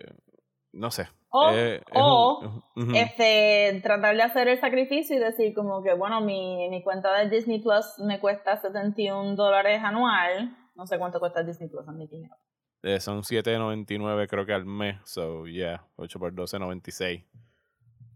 no 0.74 0.92
sé. 0.92 1.08
O- 1.30 1.52
Eh, 1.52 1.76
es 1.76 1.84
o, 1.94 2.42
es 2.44 2.50
un- 2.88 2.96
este, 2.96 3.80
tratar 3.84 4.15
de 4.15 4.24
hacer 4.24 4.48
el 4.48 4.60
sacrificio 4.60 5.15
y 5.15 5.20
decir 5.20 5.54
como 5.54 5.84
que, 5.84 5.94
bueno, 5.94 6.22
mi, 6.22 6.68
mi 6.70 6.82
cuenta 6.82 7.13
de 7.20 7.30
Disney 7.30 7.60
Plus 7.62 8.00
me 8.00 8.20
cuesta 8.20 8.58
71 8.58 9.36
dólares 9.36 9.82
anual. 9.84 10.56
No 10.76 10.88
sé 10.88 10.98
cuánto 10.98 11.20
cuesta 11.20 11.44
Disney 11.44 11.70
Plus 11.70 11.88
en 11.88 11.98
mi 11.98 12.08
dinero. 12.08 12.36
Eh, 12.82 13.00
son 13.00 13.22
7.99 13.24 14.28
creo 14.28 14.46
que 14.46 14.54
al 14.54 14.65
mes, 14.65 14.96
so 15.04 15.46
yeah, 15.46 15.86
8 15.98 16.18
por 16.18 16.34
12, 16.34 16.58
96. 16.58 17.24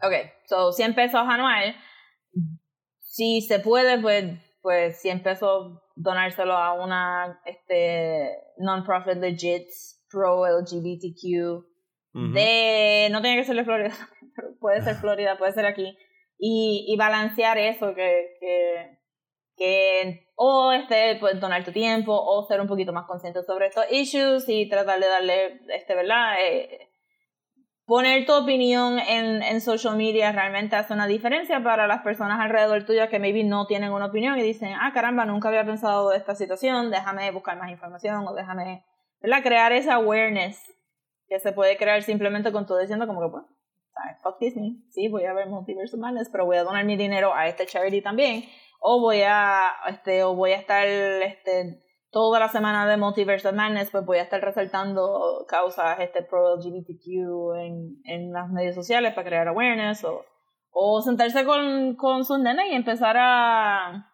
Ok, 0.01 0.13
so 0.45 0.71
100 0.71 0.95
pesos 0.95 1.21
anual. 1.21 1.75
Si 3.01 3.41
se 3.41 3.59
puede, 3.59 4.01
pues, 4.01 4.39
pues 4.61 4.99
100 5.01 5.21
pesos 5.21 5.79
donárselo 5.95 6.53
a 6.53 6.73
una 6.73 7.39
este, 7.45 8.37
non-profit 8.57 9.17
legit 9.17 9.67
pro 10.09 10.45
LGBTQ 10.45 11.65
de 12.13 13.09
no 13.11 13.21
tiene 13.21 13.37
que 13.37 13.43
ser 13.43 13.55
de 13.55 13.63
Florida 13.63 13.89
pero 14.35 14.49
puede 14.59 14.81
ser 14.81 14.95
Florida 14.95 15.37
puede 15.37 15.53
ser 15.53 15.65
aquí 15.65 15.97
y, 16.37 16.85
y 16.87 16.95
balancear 16.95 17.57
eso 17.57 17.95
que, 17.95 18.35
que 18.39 18.99
que 19.55 20.27
o 20.35 20.71
este 20.71 21.17
pues 21.19 21.39
donar 21.39 21.63
tu 21.63 21.71
tiempo 21.71 22.13
o 22.13 22.45
ser 22.47 22.59
un 22.59 22.67
poquito 22.67 22.93
más 22.93 23.05
consciente 23.05 23.43
sobre 23.43 23.67
estos 23.67 23.85
issues 23.91 24.45
y 24.47 24.67
tratar 24.67 24.99
de 24.99 25.07
darle 25.07 25.61
este 25.69 25.95
verdad 25.95 26.35
Eh, 26.39 26.92
poner 27.93 28.25
tu 28.25 28.33
opinión 28.33 28.97
en, 28.97 29.43
en 29.43 29.61
social 29.61 29.95
media 29.95 30.31
realmente 30.31 30.75
hace 30.75 30.95
una 30.95 31.05
diferencia 31.05 31.61
para 31.61 31.85
las 31.85 32.01
personas 32.01 32.39
alrededor 32.39 32.87
tuyo 32.87 33.07
que 33.07 33.19
maybe 33.19 33.43
no 33.43 33.67
tienen 33.67 33.91
una 33.91 34.07
opinión 34.07 34.35
y 34.39 34.41
dicen 34.41 34.73
ah 34.81 34.89
caramba 34.95 35.25
nunca 35.25 35.49
había 35.49 35.63
pensado 35.63 36.09
de 36.09 36.17
esta 36.17 36.33
situación 36.33 36.89
déjame 36.89 37.29
buscar 37.29 37.55
más 37.59 37.69
información 37.69 38.27
o 38.27 38.33
déjame 38.33 38.83
¿verdad? 39.21 39.43
crear 39.43 39.73
esa 39.73 39.93
awareness 39.93 40.59
que 41.27 41.39
se 41.39 41.51
puede 41.51 41.77
crear 41.77 42.01
simplemente 42.01 42.51
con 42.51 42.65
todo 42.65 42.79
diciendo 42.79 43.05
como 43.05 43.21
que 43.21 43.29
pues 43.29 43.43
fuck 44.23 44.39
Disney 44.39 44.83
sí 44.89 45.07
voy 45.07 45.25
a 45.25 45.33
ver 45.33 45.47
Multiverse 45.47 45.95
Madness 45.95 46.29
pero 46.31 46.47
voy 46.47 46.57
a 46.57 46.63
donar 46.63 46.85
mi 46.85 46.97
dinero 46.97 47.35
a 47.35 47.47
este 47.47 47.67
charity 47.67 48.01
también 48.01 48.43
o 48.79 49.01
voy 49.01 49.21
a 49.21 49.67
este 49.87 50.23
o 50.23 50.33
voy 50.33 50.53
a 50.53 50.57
estar 50.57 50.87
este 50.87 51.82
toda 52.13 52.39
la 52.39 52.47
semana 52.47 52.87
de 52.87 52.95
Multiverse 52.95 53.47
of 53.49 53.55
Madness 53.55 53.89
pues 53.91 54.05
voy 54.05 54.19
a 54.19 54.21
estar 54.21 54.39
resaltando 54.39 55.45
causas 55.49 55.99
este 55.99 56.21
pro 56.21 56.55
LGBTQ 56.55 57.55
en, 57.57 58.01
en 58.05 58.31
las 58.31 58.49
medios 58.49 58.75
sociales 58.75 59.13
para 59.13 59.27
crear 59.27 59.47
awareness 59.47 60.05
o, 60.05 60.23
o 60.69 61.01
sentarse 61.01 61.43
con, 61.43 61.95
con 61.95 62.23
sus 62.23 62.39
y 62.39 62.75
empezar 62.75 63.17
a 63.19 64.09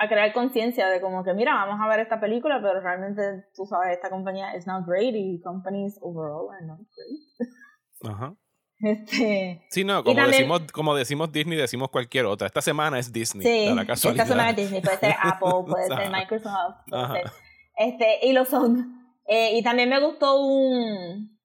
a 0.00 0.08
crear 0.08 0.32
conciencia 0.32 0.86
de 0.88 1.00
como 1.00 1.24
que 1.24 1.34
mira 1.34 1.54
vamos 1.54 1.84
a 1.84 1.88
ver 1.88 1.98
esta 1.98 2.20
película 2.20 2.60
pero 2.62 2.80
realmente 2.80 3.48
tú 3.52 3.66
sabes 3.66 3.96
esta 3.96 4.08
compañía 4.08 4.56
is 4.56 4.64
not 4.64 4.86
great 4.86 5.14
y 5.16 5.40
companies 5.42 5.98
overall 6.00 6.48
are 6.52 6.64
not 6.64 6.78
great 6.78 8.14
Ajá. 8.14 8.36
este 8.82 9.62
Sí, 9.70 9.84
no, 9.84 10.02
como, 10.04 10.16
también- 10.16 10.30
decimos, 10.30 10.62
como 10.72 10.94
decimos 10.94 11.32
Disney, 11.32 11.56
decimos 11.58 11.88
cualquier 11.90 12.26
otra. 12.26 12.46
Esta 12.46 12.60
semana 12.62 12.98
es 12.98 13.12
Disney. 13.12 13.44
Sí, 13.46 13.74
la 13.74 13.86
casualidad. 13.86 14.24
esta 14.24 14.34
semana 14.34 14.50
es 14.50 14.56
Disney, 14.56 14.80
puede 14.80 14.98
ser 14.98 15.14
Apple, 15.22 15.50
puede 15.68 15.86
ser. 15.86 16.10
Microsoft, 16.10 16.76
puede 16.88 17.06
ser. 17.22 17.32
Este, 17.76 18.26
y 18.26 18.32
lo 18.32 18.44
son. 18.44 18.94
Eh, 19.26 19.56
y 19.58 19.62
también 19.62 19.88
me 19.88 20.00
gustó 20.00 20.40
un, 20.40 21.38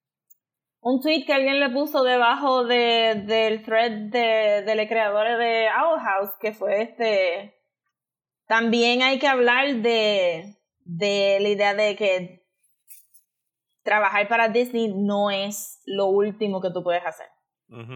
un 0.80 1.02
tweet 1.02 1.26
que 1.26 1.34
alguien 1.34 1.60
le 1.60 1.70
puso 1.70 2.04
debajo 2.04 2.64
de, 2.66 3.24
del 3.26 3.64
thread 3.64 3.92
de, 4.10 4.64
de 4.64 4.76
los 4.76 4.88
creadores 4.88 5.38
de 5.38 5.68
Owl 5.70 6.00
House, 6.00 6.32
que 6.40 6.54
fue 6.54 6.82
este. 6.82 7.56
También 8.48 9.02
hay 9.02 9.20
que 9.20 9.28
hablar 9.28 9.76
de, 9.78 10.56
de 10.80 11.38
la 11.42 11.50
idea 11.50 11.74
de 11.74 11.96
que 11.96 12.43
trabajar 13.84 14.28
para 14.28 14.50
Disney 14.50 14.94
no 14.94 15.30
es 15.30 15.82
lo 15.86 16.08
último 16.08 16.62
que 16.62 16.72
tú 16.72 16.84
puedes 16.84 17.06
hacer. 17.06 17.28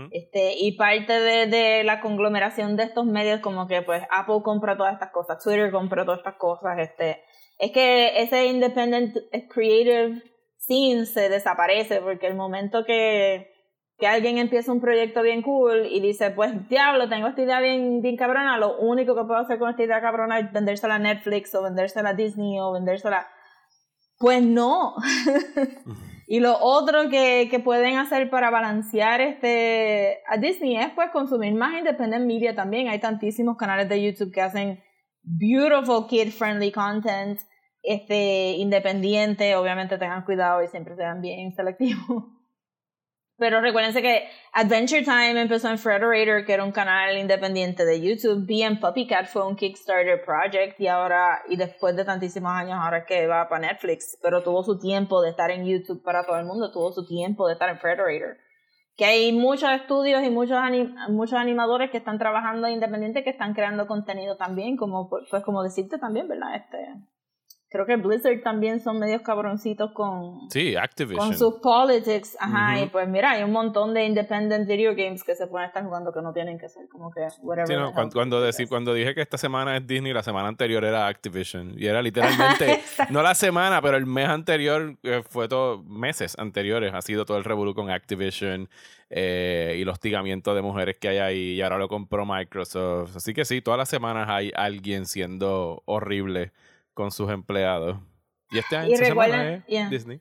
Este, 0.10 0.56
y 0.58 0.76
parte 0.76 1.14
de, 1.14 1.46
de 1.46 1.84
la 1.84 2.02
conglomeración 2.02 2.76
de 2.78 2.84
estos 2.84 3.06
medios, 3.06 3.42
como 3.42 3.68
que 3.68 3.84
pues 3.84 4.02
Apple 4.10 4.42
compra 4.44 4.76
todas 4.76 4.94
estas 4.94 5.12
cosas, 5.12 5.44
Twitter 5.44 5.72
compra 5.72 6.04
todas 6.04 6.20
estas 6.20 6.38
cosas, 6.38 6.80
este, 6.80 7.22
es 7.60 7.72
que 7.72 8.20
ese 8.22 8.48
independent 8.48 9.16
creative 9.50 10.24
scene 10.58 11.06
se 11.06 11.30
desaparece, 11.30 12.02
porque 12.02 12.26
el 12.26 12.34
momento 12.34 12.86
que, 12.86 13.52
que 14.00 14.08
alguien 14.08 14.40
empieza 14.40 14.72
un 14.72 14.82
proyecto 14.82 15.22
bien 15.22 15.44
cool 15.44 15.86
y 15.86 16.00
dice, 16.00 16.32
pues 16.32 16.68
diablo, 16.70 17.08
tengo 17.08 17.28
esta 17.28 17.44
idea 17.44 17.60
bien, 17.60 18.02
bien 18.02 18.18
cabrona, 18.18 18.58
lo 18.58 18.80
único 18.80 19.16
que 19.16 19.26
puedo 19.26 19.42
hacer 19.42 19.60
con 19.60 19.70
esta 19.70 19.84
idea 19.84 20.02
cabrona 20.02 20.40
es 20.40 20.52
vendérsela 20.52 20.96
a 20.96 21.00
Netflix 21.00 21.54
o 21.54 21.62
vendérsela 21.62 22.10
a 22.10 22.14
Disney 22.14 22.60
o 22.60 22.72
vendérsela... 22.72 23.28
Pues 24.20 24.42
no. 24.44 24.96
Y 26.30 26.42
lo 26.42 26.58
otro 26.60 27.10
que, 27.10 27.48
que 27.50 27.60
pueden 27.60 27.98
hacer 27.98 28.30
para 28.30 28.50
balancear 28.50 29.22
este 29.22 30.20
a 30.28 30.36
Disney 30.36 30.76
es 30.76 30.90
pues 30.90 31.10
consumir 31.12 31.54
más 31.54 31.78
independent 31.78 32.26
media 32.26 32.54
también. 32.54 32.90
Hay 32.90 33.00
tantísimos 33.00 33.56
canales 33.56 33.88
de 33.88 34.04
YouTube 34.04 34.34
que 34.34 34.42
hacen 34.42 34.84
beautiful 35.24 36.06
kid 36.08 36.32
friendly 36.32 36.70
content, 36.70 37.40
este 37.82 38.52
independiente, 38.58 39.56
obviamente 39.56 39.98
tengan 39.98 40.26
cuidado 40.26 40.62
y 40.62 40.68
siempre 40.68 40.98
sean 40.98 41.22
bien 41.22 41.56
selectivos. 41.56 42.26
Pero 43.40 43.62
recuérdense 43.62 44.02
que 44.02 44.28
Adventure 44.54 45.04
Time 45.04 45.40
empezó 45.40 45.70
en 45.70 45.78
Frederator, 45.78 46.44
que 46.44 46.54
era 46.54 46.64
un 46.64 46.72
canal 46.72 47.16
independiente 47.18 47.86
de 47.86 48.02
YouTube. 48.02 48.48
BM 48.48 48.80
Puppycat 48.80 49.28
fue 49.28 49.46
un 49.48 49.56
Kickstarter 49.56 50.24
project 50.26 50.80
y 50.80 50.88
ahora, 50.88 51.44
y 51.48 51.56
después 51.56 51.96
de 51.96 52.04
tantísimos 52.04 52.52
años, 52.52 52.80
ahora 52.82 53.00
es 53.00 53.06
que 53.06 53.28
va 53.28 53.48
para 53.48 53.68
Netflix. 53.68 54.18
Pero 54.24 54.42
tuvo 54.42 54.64
su 54.64 54.80
tiempo 54.80 55.22
de 55.22 55.30
estar 55.30 55.52
en 55.52 55.66
YouTube 55.66 56.02
para 56.02 56.26
todo 56.26 56.38
el 56.40 56.46
mundo, 56.46 56.72
tuvo 56.72 56.92
su 56.92 57.06
tiempo 57.06 57.46
de 57.46 57.54
estar 57.54 57.70
en 57.70 57.78
Frederator. 57.78 58.38
Que 58.96 59.06
hay 59.06 59.32
muchos 59.32 59.70
estudios 59.70 60.24
y 60.24 60.32
muchos, 60.32 60.58
anim 60.58 60.96
muchos 61.10 61.38
animadores 61.38 61.92
que 61.92 61.98
están 61.98 62.18
trabajando 62.18 62.68
independiente 62.68 63.24
que 63.24 63.30
están 63.30 63.54
creando 63.54 63.86
contenido 63.86 64.36
también, 64.38 64.78
como 64.78 65.10
pues 65.10 65.44
como 65.44 65.62
decirte 65.62 66.00
también, 66.00 66.28
¿verdad? 66.28 66.56
Este, 66.56 66.78
creo 67.70 67.86
que 67.86 67.98
Blizzard 67.98 68.42
también 68.44 68.80
son 68.80 69.00
medios 69.00 69.22
cabroncitos 69.22 69.92
con, 69.92 70.50
Sí, 70.50 70.76
Activision. 70.76 71.18
con 71.18 71.38
sus 71.38 71.56
politics, 71.56 72.38
ajá, 72.40 72.82
y 72.82 72.88
pues 72.88 73.08
mira, 73.10 73.32
hay 73.32 73.44
un 73.44 73.52
montón 73.52 73.94
de 73.94 74.06
independent 74.06 74.68
video 74.68 74.96
games 74.96 75.24
que 75.24 75.36
se 75.36 75.48
pueden 75.48 75.68
estar 75.68 75.84
jugando 75.84 76.14
que 76.14 76.22
no 76.22 76.32
tienen 76.32 76.58
que 76.58 76.70
ser 76.70 76.88
como 76.88 77.12
que 77.12 77.28
whatever. 77.42 77.68
Sí, 77.68 77.74
no, 77.74 77.92
cuando, 77.94 78.14
cuando, 78.14 78.42
guys. 78.42 78.58
cuando 78.70 78.94
dije 78.94 79.14
que 79.14 79.22
esta 79.22 79.38
semana 79.38 79.76
es 79.78 79.86
Disney, 79.86 80.14
la 80.14 80.24
semana 80.24 80.48
anterior 80.48 80.84
era 80.86 81.08
Activision. 81.08 81.74
Y 81.78 81.88
era 81.88 82.02
literalmente, 82.02 82.82
no 83.10 83.22
la 83.22 83.36
semana, 83.36 83.82
pero 83.82 83.98
el 83.98 84.06
mes 84.06 84.30
anterior, 84.30 84.96
eh, 85.04 85.24
fue 85.28 85.50
todo, 85.50 85.84
meses 85.84 86.38
anteriores, 86.40 86.94
ha 86.94 87.02
sido 87.02 87.26
todo 87.26 87.38
el 87.38 87.44
revolú 87.44 87.76
con 87.76 87.90
Activision 87.90 88.70
eh, 89.10 89.76
y 89.78 89.84
los 89.84 89.94
hostigamientos 89.94 90.56
de 90.56 90.62
mujeres 90.62 90.98
que 91.00 91.10
hay 91.10 91.18
ahí. 91.18 91.54
Y 91.56 91.62
ahora 91.62 91.78
lo 91.78 91.90
compró 91.90 92.26
Microsoft. 92.26 93.18
Así 93.18 93.34
que 93.34 93.44
sí, 93.44 93.62
todas 93.62 93.78
las 93.78 93.90
semanas 93.90 94.30
hay 94.30 94.52
alguien 94.56 95.06
siendo 95.06 95.84
horrible 95.86 96.54
con 96.98 97.12
sus 97.12 97.30
empleados. 97.32 98.00
Y 98.50 98.58
este 98.58 98.76
año, 98.76 98.90
Y 98.90 98.94
esta 98.94 99.06
semana 99.06 99.28
recuerden- 99.38 99.54
es 99.60 99.66
yeah. 99.68 99.90
Disney. 99.90 100.20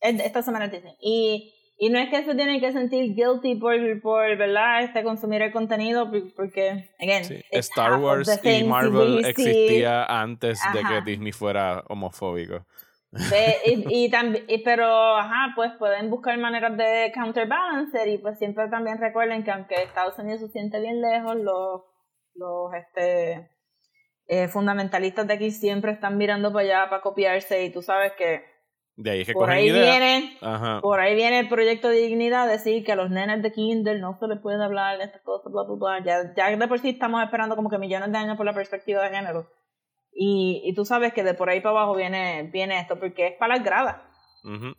Es- 0.00 0.20
Esta 0.24 0.40
semana 0.42 0.64
es 0.64 0.72
Disney. 0.72 0.96
Y, 1.00 1.52
y 1.78 1.90
no 1.90 1.98
es 1.98 2.08
que 2.08 2.24
se 2.24 2.34
tienen 2.34 2.60
que 2.60 2.72
sentir 2.72 3.14
guilty 3.14 3.56
por, 3.56 3.74
por 4.00 4.36
¿verdad? 4.38 4.84
Este, 4.84 5.02
consumir 5.02 5.42
el 5.42 5.52
contenido, 5.52 6.10
por- 6.10 6.32
porque, 6.34 6.88
again, 6.98 7.24
Sí, 7.24 7.42
Star 7.50 8.00
Wars 8.00 8.40
y 8.42 8.64
Marvel 8.64 9.24
existía 9.26 10.04
antes 10.04 10.60
de 10.72 10.80
que 10.80 10.86
Ajá. 10.96 11.00
Disney 11.04 11.32
fuera 11.32 11.84
homofóbico. 11.88 12.64
Y, 13.12 13.14
y, 13.94 14.10
y- 14.48 14.58
pero, 14.64 15.16
ajá, 15.16 15.52
pues 15.54 15.72
pueden 15.78 16.08
buscar 16.10 16.38
maneras 16.38 16.76
de 16.76 17.12
counterbalancer 17.14 18.08
y 18.08 18.18
pues 18.18 18.38
siempre 18.38 18.68
también 18.68 18.98
recuerden 18.98 19.44
que 19.44 19.50
aunque 19.50 19.82
Estados 19.82 20.18
Unidos 20.18 20.40
se 20.40 20.48
siente 20.48 20.80
bien 20.80 21.00
lejos, 21.02 21.36
los, 21.36 21.82
los 22.34 22.72
este, 22.74 23.50
eh, 24.26 24.48
fundamentalistas 24.48 25.26
de 25.26 25.34
aquí 25.34 25.50
siempre 25.50 25.92
están 25.92 26.16
mirando 26.16 26.52
para 26.52 26.64
allá 26.64 26.90
para 26.90 27.02
copiarse 27.02 27.64
y 27.64 27.70
tú 27.72 27.82
sabes 27.82 28.12
que 28.12 28.42
De 28.96 29.10
ahí 29.10 29.20
es 29.22 29.26
que 29.26 29.32
por 29.34 29.50
ahí 29.50 29.66
ideas. 29.68 29.90
viene 29.98 30.38
Ajá. 30.40 30.80
por 30.80 31.00
ahí 31.00 31.14
viene 31.14 31.40
el 31.40 31.48
proyecto 31.48 31.88
de 31.88 31.96
dignidad, 31.98 32.48
decir 32.48 32.84
que 32.84 32.92
a 32.92 32.96
los 32.96 33.10
nenes 33.10 33.42
de 33.42 33.52
Kindle 33.52 33.98
no 34.00 34.16
se 34.18 34.26
les 34.28 34.38
puede 34.40 34.62
hablar 34.64 34.98
de 34.98 35.04
estas 35.04 35.22
cosas, 35.22 35.52
bla, 35.52 35.62
bla, 35.64 35.74
bla. 36.00 36.04
Ya, 36.04 36.34
ya 36.34 36.56
de 36.56 36.68
por 36.68 36.78
sí 36.78 36.90
estamos 36.90 37.22
esperando 37.22 37.54
como 37.56 37.68
que 37.70 37.78
millones 37.78 38.10
de 38.12 38.18
años 38.18 38.36
por 38.36 38.46
la 38.46 38.54
perspectiva 38.54 39.02
de 39.02 39.14
género. 39.16 39.50
Y, 40.16 40.62
y 40.64 40.74
tú 40.74 40.84
sabes 40.84 41.12
que 41.12 41.24
de 41.24 41.34
por 41.34 41.50
ahí 41.50 41.60
para 41.60 41.70
abajo 41.78 41.96
viene, 41.96 42.48
viene 42.52 42.78
esto, 42.78 42.98
porque 43.00 43.26
es 43.28 43.32
para 43.36 43.56
las 43.56 43.64
gradas. 43.64 43.96
Ujú. 44.44 44.72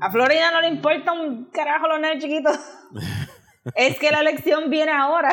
A 0.00 0.10
Florida 0.10 0.50
no 0.52 0.60
le 0.62 0.68
importa 0.68 1.12
un 1.12 1.50
carajo 1.50 1.86
los 1.88 2.00
nenes 2.00 2.22
chiquitos. 2.22 2.58
es 3.76 3.98
que 3.98 4.10
la 4.10 4.20
elección 4.20 4.70
viene 4.70 4.90
ahora. 4.92 5.32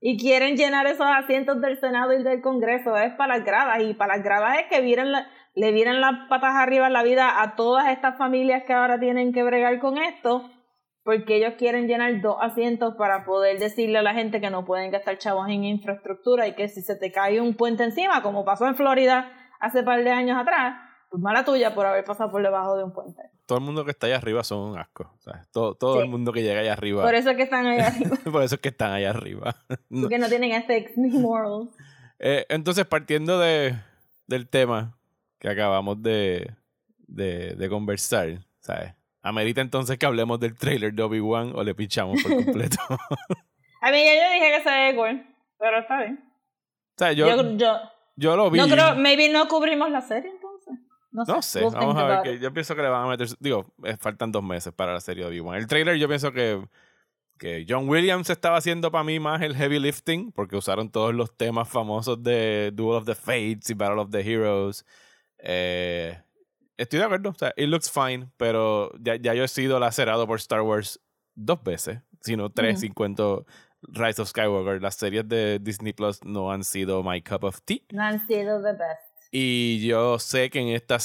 Y 0.00 0.18
quieren 0.18 0.56
llenar 0.56 0.86
esos 0.86 1.06
asientos 1.06 1.60
del 1.60 1.80
Senado 1.80 2.12
y 2.12 2.22
del 2.22 2.40
Congreso. 2.42 2.96
Es 2.96 3.14
para 3.14 3.38
las 3.38 3.46
gradas. 3.46 3.80
Y 3.82 3.94
para 3.94 4.16
las 4.16 4.24
gradas 4.24 4.58
es 4.58 4.66
que 4.66 4.96
la- 4.96 5.26
le 5.54 5.72
vienen 5.72 6.00
las 6.00 6.28
patas 6.28 6.54
arriba 6.54 6.86
en 6.86 6.92
la 6.92 7.02
vida 7.02 7.42
a 7.42 7.56
todas 7.56 7.88
estas 7.88 8.18
familias 8.18 8.64
que 8.66 8.74
ahora 8.74 9.00
tienen 9.00 9.32
que 9.32 9.42
bregar 9.42 9.78
con 9.78 9.98
esto. 9.98 10.50
Porque 11.02 11.36
ellos 11.36 11.54
quieren 11.56 11.86
llenar 11.86 12.20
dos 12.20 12.36
asientos 12.40 12.94
para 12.96 13.24
poder 13.24 13.58
decirle 13.58 13.98
a 13.98 14.02
la 14.02 14.12
gente 14.12 14.40
que 14.40 14.50
no 14.50 14.64
pueden 14.64 14.90
gastar 14.90 15.18
chavos 15.18 15.48
en 15.48 15.64
infraestructura 15.64 16.46
y 16.48 16.54
que 16.54 16.68
si 16.68 16.82
se 16.82 16.96
te 16.96 17.12
cae 17.12 17.40
un 17.40 17.54
puente 17.54 17.84
encima, 17.84 18.22
como 18.22 18.44
pasó 18.44 18.66
en 18.66 18.74
Florida 18.74 19.30
hace 19.60 19.82
par 19.82 20.02
de 20.02 20.10
años 20.10 20.36
atrás, 20.36 20.85
mala 21.18 21.44
tuya 21.44 21.74
por 21.74 21.86
haber 21.86 22.04
pasado 22.04 22.30
por 22.30 22.42
debajo 22.42 22.76
de 22.76 22.84
un 22.84 22.92
puente. 22.92 23.22
Todo 23.46 23.58
el 23.58 23.64
mundo 23.64 23.84
que 23.84 23.92
está 23.92 24.06
allá 24.06 24.16
arriba 24.16 24.42
son 24.44 24.58
un 24.70 24.78
asco. 24.78 25.12
¿sabes? 25.20 25.48
Todo, 25.52 25.74
todo 25.74 25.96
Sí. 25.96 26.02
el 26.02 26.08
mundo 26.08 26.32
que 26.32 26.42
llega 26.42 26.60
allá 26.60 26.72
arriba. 26.72 27.02
Por 27.04 27.14
eso 27.14 27.30
es 27.30 27.36
que 27.36 27.42
están 27.44 27.66
ahí 27.66 27.78
arriba, 27.80 28.16
Por 28.30 28.42
eso 28.42 28.54
es 28.56 28.60
que 28.60 28.68
están 28.68 28.92
allá 28.92 29.10
arriba. 29.10 29.54
No. 29.88 30.02
porque 30.02 30.18
no 30.18 30.28
tienen 30.28 30.52
ethics 30.52 30.96
ni 30.96 31.10
morals. 31.10 31.70
Eh, 32.18 32.46
entonces, 32.48 32.86
partiendo 32.86 33.38
de, 33.38 33.74
del 34.26 34.48
tema 34.48 34.96
que 35.38 35.48
acabamos 35.50 36.02
de, 36.02 36.50
de, 37.06 37.54
de 37.56 37.68
conversar, 37.68 38.38
¿sabes? 38.60 38.94
Amerita 39.22 39.60
entonces 39.60 39.98
que 39.98 40.06
hablemos 40.06 40.38
del 40.40 40.54
trailer 40.56 40.92
de 40.94 41.02
Obi-Wan 41.02 41.52
o 41.54 41.62
le 41.64 41.74
pinchamos 41.74 42.22
por 42.22 42.32
completo. 42.44 42.76
o 42.88 42.94
A 43.82 43.90
mí 43.90 44.02
ya 44.04 44.14
yo 44.14 44.32
dije 44.32 44.56
que 44.56 44.62
se 44.62 44.70
ve 44.70 44.94
cool, 44.96 45.26
pero 45.58 45.78
está 45.80 45.98
bien. 45.98 46.24
sea, 46.96 47.12
yo, 47.12 47.26
Yo, 47.28 47.56
yo, 47.56 47.76
yo 48.16 48.36
lo 48.36 48.50
vi. 48.50 48.58
no 48.58 48.66
creo, 48.66 48.94
maybe 48.96 49.28
no 49.28 49.46
cubrimos 49.48 49.90
la 49.90 50.00
serie 50.00 50.30
entonces. 50.30 50.45
No 51.16 51.24
sé, 51.24 51.32
No 51.32 51.42
sé, 51.42 51.60
we'll 51.60 51.74
vamos 51.74 51.96
a 51.96 52.06
ver. 52.06 52.22
Que 52.22 52.38
yo 52.38 52.52
pienso 52.52 52.76
que 52.76 52.82
le 52.82 52.88
van 52.88 53.04
a 53.04 53.08
meter. 53.08 53.28
Digo, 53.40 53.66
eh, 53.84 53.96
faltan 53.98 54.30
dos 54.30 54.42
meses 54.44 54.72
para 54.72 54.92
la 54.92 55.00
serie 55.00 55.24
de 55.24 55.30
Obi-Wan. 55.30 55.56
El 55.56 55.66
trailer, 55.66 55.96
yo 55.96 56.06
pienso 56.08 56.30
que, 56.32 56.62
que 57.38 57.64
John 57.68 57.88
Williams 57.88 58.28
estaba 58.30 58.58
haciendo 58.58 58.90
para 58.92 59.02
mí 59.04 59.18
más 59.18 59.40
el 59.42 59.56
heavy 59.56 59.78
lifting, 59.78 60.30
porque 60.32 60.56
usaron 60.56 60.90
todos 60.90 61.14
los 61.14 61.34
temas 61.36 61.68
famosos 61.68 62.22
de 62.22 62.70
Duel 62.74 62.98
of 62.98 63.06
the 63.06 63.14
Fates 63.14 63.70
y 63.70 63.74
Battle 63.74 64.00
of 64.00 64.10
the 64.10 64.20
Heroes. 64.20 64.84
Eh, 65.38 66.18
estoy 66.76 66.98
de 66.98 67.04
acuerdo, 67.04 67.30
o 67.30 67.34
sea, 67.34 67.52
it 67.56 67.68
looks 67.68 67.90
fine, 67.90 68.28
pero 68.36 68.92
ya, 69.00 69.16
ya 69.16 69.34
yo 69.34 69.44
he 69.44 69.48
sido 69.48 69.78
lacerado 69.80 70.26
por 70.26 70.38
Star 70.38 70.62
Wars 70.62 71.00
dos 71.34 71.62
veces, 71.62 72.00
sino 72.20 72.50
tres, 72.50 72.74
Ujú. 72.74 72.80
sin 72.80 72.92
cuento 72.94 73.46
Rise 73.82 74.20
of 74.22 74.28
Skywalker. 74.28 74.82
Las 74.82 74.96
series 74.96 75.28
de 75.28 75.58
Disney 75.60 75.92
Plus 75.92 76.24
no 76.24 76.50
han 76.50 76.64
sido 76.64 77.02
my 77.02 77.22
cup 77.22 77.44
of 77.44 77.60
tea. 77.64 77.82
No 77.92 78.02
han 78.02 78.26
sido 78.26 78.62
the 78.62 78.72
best. 78.72 79.05
Y 79.30 79.86
yo 79.86 80.18
sé 80.18 80.50
que 80.50 80.60
en 80.60 80.68
esta 80.68 80.98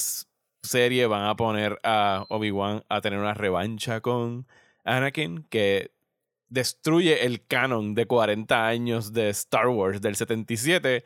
serie 0.64 1.08
van 1.08 1.26
a 1.26 1.36
poner 1.36 1.80
a 1.84 2.26
Obi-Wan 2.30 2.84
a 2.90 3.02
tener 3.02 3.20
una 3.20 3.34
revancha 3.34 4.02
con 4.02 4.48
Anakin 4.84 5.44
que 5.50 5.92
destruye 6.50 7.26
el 7.26 7.46
canon 7.46 7.96
de 7.96 8.06
40 8.06 8.68
años 8.68 9.14
de 9.14 9.30
Star 9.30 9.68
Wars 9.70 10.02
del 10.02 10.16
77 10.16 11.04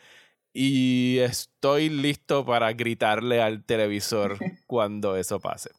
y 0.53 1.19
estoy 1.19 1.89
listo 1.89 2.45
para 2.45 2.71
gritarle 2.73 3.41
al 3.41 3.63
televisor 3.63 4.37
cuando 4.67 5.15
eso 5.17 5.39
pase. 5.39 5.71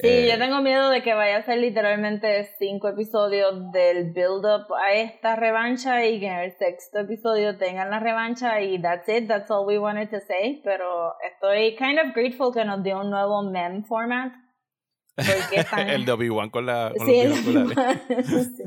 Sí, 0.00 0.06
Eh, 0.06 0.28
yo 0.30 0.38
tengo 0.38 0.60
miedo 0.62 0.90
de 0.90 1.02
que 1.02 1.12
vaya 1.14 1.38
a 1.38 1.42
ser 1.42 1.58
literalmente 1.58 2.48
cinco 2.58 2.88
episodios 2.88 3.72
del 3.72 4.12
build-up 4.12 4.72
a 4.74 4.92
esta 4.92 5.34
revancha 5.34 6.04
y 6.06 6.20
que 6.20 6.26
en 6.26 6.38
el 6.38 6.52
sexto 6.56 7.00
episodio 7.00 7.56
tengan 7.58 7.90
la 7.90 7.98
revancha 7.98 8.60
y 8.60 8.80
that's 8.80 9.08
it, 9.08 9.26
that's 9.26 9.50
all 9.50 9.66
we 9.66 9.76
wanted 9.78 10.08
to 10.10 10.20
say. 10.20 10.60
Pero 10.62 11.14
estoy 11.28 11.74
kind 11.76 11.98
of 11.98 12.14
grateful 12.14 12.52
que 12.52 12.64
nos 12.64 12.82
dio 12.84 13.00
un 13.00 13.10
nuevo 13.10 13.42
meme 13.42 13.82
format. 13.88 14.32
Porque 15.16 15.56
están... 15.62 15.88
el 15.90 16.04
de 16.04 16.12
Obi-Wan 16.12 16.50
con, 16.50 16.64
la, 16.66 16.92
con 16.96 17.04
Sí, 17.04 17.24
los 17.24 17.38
el 17.46 18.24
sí. 18.24 18.62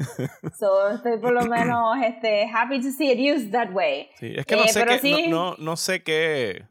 So, 0.59 0.89
estoy 0.89 1.17
por 1.17 1.31
lo 1.31 1.43
menos 1.45 1.95
este, 2.03 2.45
happy 2.53 2.81
to 2.81 2.89
see 2.91 3.09
it 3.09 3.19
used 3.19 3.51
that 3.53 3.69
way. 3.71 4.09
Sí, 4.19 4.33
es 4.35 4.45
que 4.45 4.57
no 4.57 4.63
Eh, 4.63 4.67
sé 4.67 4.83
qué, 4.85 4.99
sí- 4.99 5.27
no, 5.29 5.51
no, 5.51 5.55
no 5.59 5.77
sé 5.77 6.03
qué. 6.03 6.63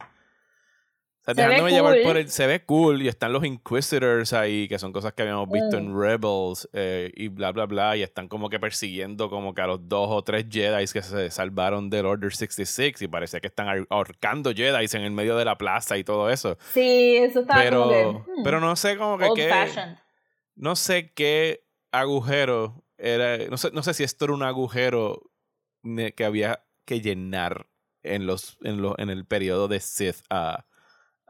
O 1.32 1.34
ve 1.34 1.42
dejándome 1.42 1.70
llevar 1.70 1.94
cool. 1.94 2.02
por 2.04 2.16
el. 2.16 2.28
Se 2.30 2.46
ve 2.46 2.64
cool 2.64 3.02
y 3.02 3.08
están 3.08 3.32
los 3.32 3.44
Inquisitors 3.44 4.32
ahí, 4.32 4.68
que 4.68 4.78
son 4.78 4.92
cosas 4.92 5.12
que 5.12 5.22
habíamos 5.22 5.48
visto 5.50 5.76
en 5.76 5.92
Mm. 5.92 6.00
Rebels 6.00 6.68
eh, 6.72 7.10
y 7.14 7.28
bla, 7.28 7.52
bla, 7.52 7.66
bla. 7.66 7.96
Y 7.96 8.02
están 8.02 8.28
como 8.28 8.48
que 8.50 8.58
persiguiendo 8.60 9.28
como 9.30 9.54
que 9.54 9.62
a 9.62 9.66
los 9.66 9.88
dos 9.88 10.08
o 10.10 10.22
tres 10.22 10.46
Jedi 10.50 10.86
que 10.92 11.02
se 11.02 11.30
salvaron 11.30 11.90
del 11.90 12.06
Order 12.06 12.32
66 12.34 13.02
y 13.02 13.08
parece 13.08 13.40
que 13.40 13.46
están 13.48 13.66
ahor- 13.68 13.86
ahorcando 13.90 14.52
Jedi 14.54 14.86
en 14.92 15.02
el 15.02 15.10
medio 15.12 15.36
de 15.36 15.44
la 15.44 15.56
plaza 15.58 15.96
y 15.98 16.04
todo 16.04 16.30
eso. 16.30 16.56
Sí, 16.72 17.16
eso 17.16 17.40
estaba 17.40 17.62
Pero, 17.62 17.82
como 17.84 18.24
que. 18.24 18.30
hmm, 18.32 18.42
pero 18.44 18.60
no 18.60 18.76
sé 18.76 18.96
como 18.96 19.18
que 19.18 19.24
old 19.26 19.36
qué. 19.36 19.48
fashioned. 19.48 19.96
No 20.56 20.76
sé 20.76 21.12
qué 21.14 21.64
agujero 21.92 22.84
era. 22.98 23.38
No 23.48 23.56
sé, 23.56 23.70
no 23.72 23.82
sé 23.82 23.94
si 23.94 24.02
esto 24.04 24.24
era 24.26 24.34
un 24.34 24.42
agujero 24.42 25.22
que 26.16 26.24
había 26.24 26.64
que 26.84 27.00
llenar 27.00 27.66
en 28.02 28.26
los 28.26 28.58
en, 28.62 28.82
los, 28.82 28.94
en 28.98 29.10
el 29.10 29.24
periodo 29.26 29.68
de 29.68 29.80
Sith 29.80 30.16
a, 30.30 30.66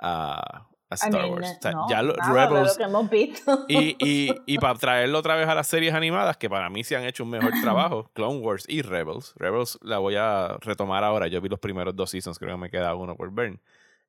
a, 0.01 0.67
a 0.89 0.95
I 0.95 0.95
Star 0.95 1.13
mean, 1.13 1.31
Wars. 1.33 1.57
O 1.59 1.63
sea, 1.63 1.73
no, 1.73 1.89
ya 1.89 2.03
nada 2.03 2.15
de 2.15 2.33
Rebels. 2.47 2.69
lo 2.69 2.77
que 2.77 2.83
hemos 2.83 3.11
visto. 3.11 3.65
Y, 3.69 3.97
y, 4.01 4.35
y 4.47 4.59
para 4.59 4.75
traerlo 4.79 5.19
otra 5.19 5.37
vez 5.37 5.49
a 5.49 5.55
las 5.55 5.67
series 5.69 5.95
animadas, 5.95 6.37
que 6.37 6.51
para 6.51 6.69
mí 6.71 6.83
se 6.85 6.97
han 6.97 7.05
hecho 7.05 7.23
un 7.25 7.31
mejor 7.31 7.53
trabajo, 7.63 8.11
Clone 8.15 8.39
Wars 8.41 8.65
y 8.69 8.83
Rebels. 8.83 9.35
Rebels 9.37 9.79
la 9.83 9.99
voy 9.99 10.17
a 10.17 10.57
retomar 10.61 11.05
ahora. 11.05 11.29
Yo 11.29 11.41
vi 11.41 11.49
los 11.49 11.61
primeros 11.61 11.95
dos 11.95 12.11
seasons, 12.11 12.39
creo 12.39 12.57
que 12.57 12.61
me 12.61 12.71
queda 12.71 12.95
uno 12.95 13.17
por 13.17 13.33
ver. 13.33 13.61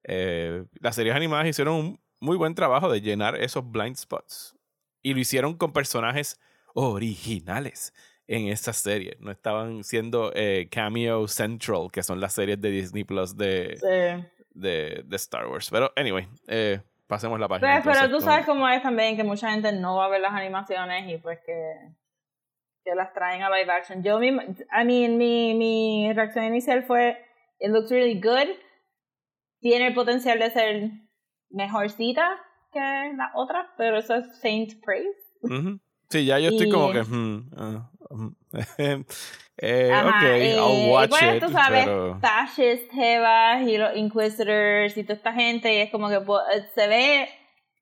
Eh, 0.03 0.65
las 0.79 0.95
series 0.95 1.15
animadas 1.15 1.47
hicieron 1.47 1.75
un 1.75 1.99
muy 2.19 2.37
buen 2.37 2.55
trabajo 2.55 2.91
de 2.91 3.01
llenar 3.01 3.35
esos 3.35 3.69
blind 3.69 3.95
spots. 3.97 4.55
Y 5.03 5.13
lo 5.13 5.19
hicieron 5.19 5.55
con 5.55 5.73
personajes 5.73 6.39
originales 6.73 7.93
en 8.27 8.47
esa 8.47 8.73
serie. 8.73 9.17
No 9.19 9.31
estaban 9.31 9.83
siendo 9.83 10.31
eh, 10.35 10.67
cameo 10.71 11.27
central, 11.27 11.89
que 11.91 12.03
son 12.03 12.19
las 12.19 12.33
series 12.33 12.61
de 12.61 12.69
Disney 12.71 13.03
Plus 13.03 13.35
de, 13.35 13.77
Sí. 13.79 14.40
De, 14.53 15.03
de 15.05 15.15
Star 15.15 15.47
Wars. 15.47 15.69
Pero, 15.69 15.91
anyway, 15.95 16.27
eh, 16.47 16.81
pasemos 17.07 17.39
la 17.39 17.47
página. 17.47 17.81
Pues, 17.83 17.97
pero 17.97 18.09
tú 18.09 18.21
sabes 18.21 18.45
cómo 18.45 18.67
es 18.69 18.81
también 18.81 19.17
que 19.17 19.23
mucha 19.23 19.51
gente 19.51 19.71
no 19.71 19.97
va 19.97 20.05
a 20.05 20.09
ver 20.09 20.21
las 20.21 20.33
animaciones 20.33 21.09
y 21.09 21.17
pues 21.17 21.39
que, 21.45 21.53
que 22.83 22.95
las 22.95 23.13
traen 23.13 23.43
a 23.43 23.49
live 23.49 23.71
action. 23.71 24.03
Yo, 24.03 24.19
mi, 24.19 24.29
I 24.29 24.85
mean, 24.85 25.17
mi, 25.17 25.53
mi 25.53 26.13
reacción 26.13 26.45
inicial 26.45 26.83
fue, 26.83 27.17
it 27.59 27.69
looks 27.69 27.91
really 27.91 28.19
good. 28.19 28.55
Tiene 29.59 29.87
el 29.87 29.93
potencial 29.93 30.39
de 30.39 30.51
ser 30.51 30.91
mejorcita 31.49 32.39
que 32.71 32.79
la 32.79 33.31
otra, 33.35 33.73
pero 33.77 33.97
eso 33.97 34.15
es 34.15 34.39
Saint 34.39 34.73
Praise. 34.83 35.17
Sí, 36.09 36.25
ya 36.25 36.39
yo 36.39 36.49
estoy 36.49 36.69
como 36.69 36.91
que. 36.91 37.03
hmm, 37.03 37.49
ah, 37.57 37.91
hmm. 38.09 38.29
eh, 39.61 39.91
Ajá, 39.93 40.09
ok, 40.09 40.23
y, 40.41 40.51
I'll 40.57 40.89
watch 40.91 41.09
pues, 41.11 41.35
it. 41.35 41.43
tú 41.43 41.51
sabes, 41.51 41.85
pero- 41.85 42.19
fascist, 42.19 42.91
Jebas 42.91 43.61
y 43.67 43.77
los 43.77 43.95
Inquisitors 43.95 44.97
y 44.97 45.03
toda 45.03 45.15
esta 45.15 45.33
gente, 45.33 45.73
y 45.73 45.77
es 45.77 45.91
como 45.91 46.09
que 46.09 46.19
po- 46.21 46.41
eh, 46.41 46.67
se 46.73 46.87
ve 46.87 47.29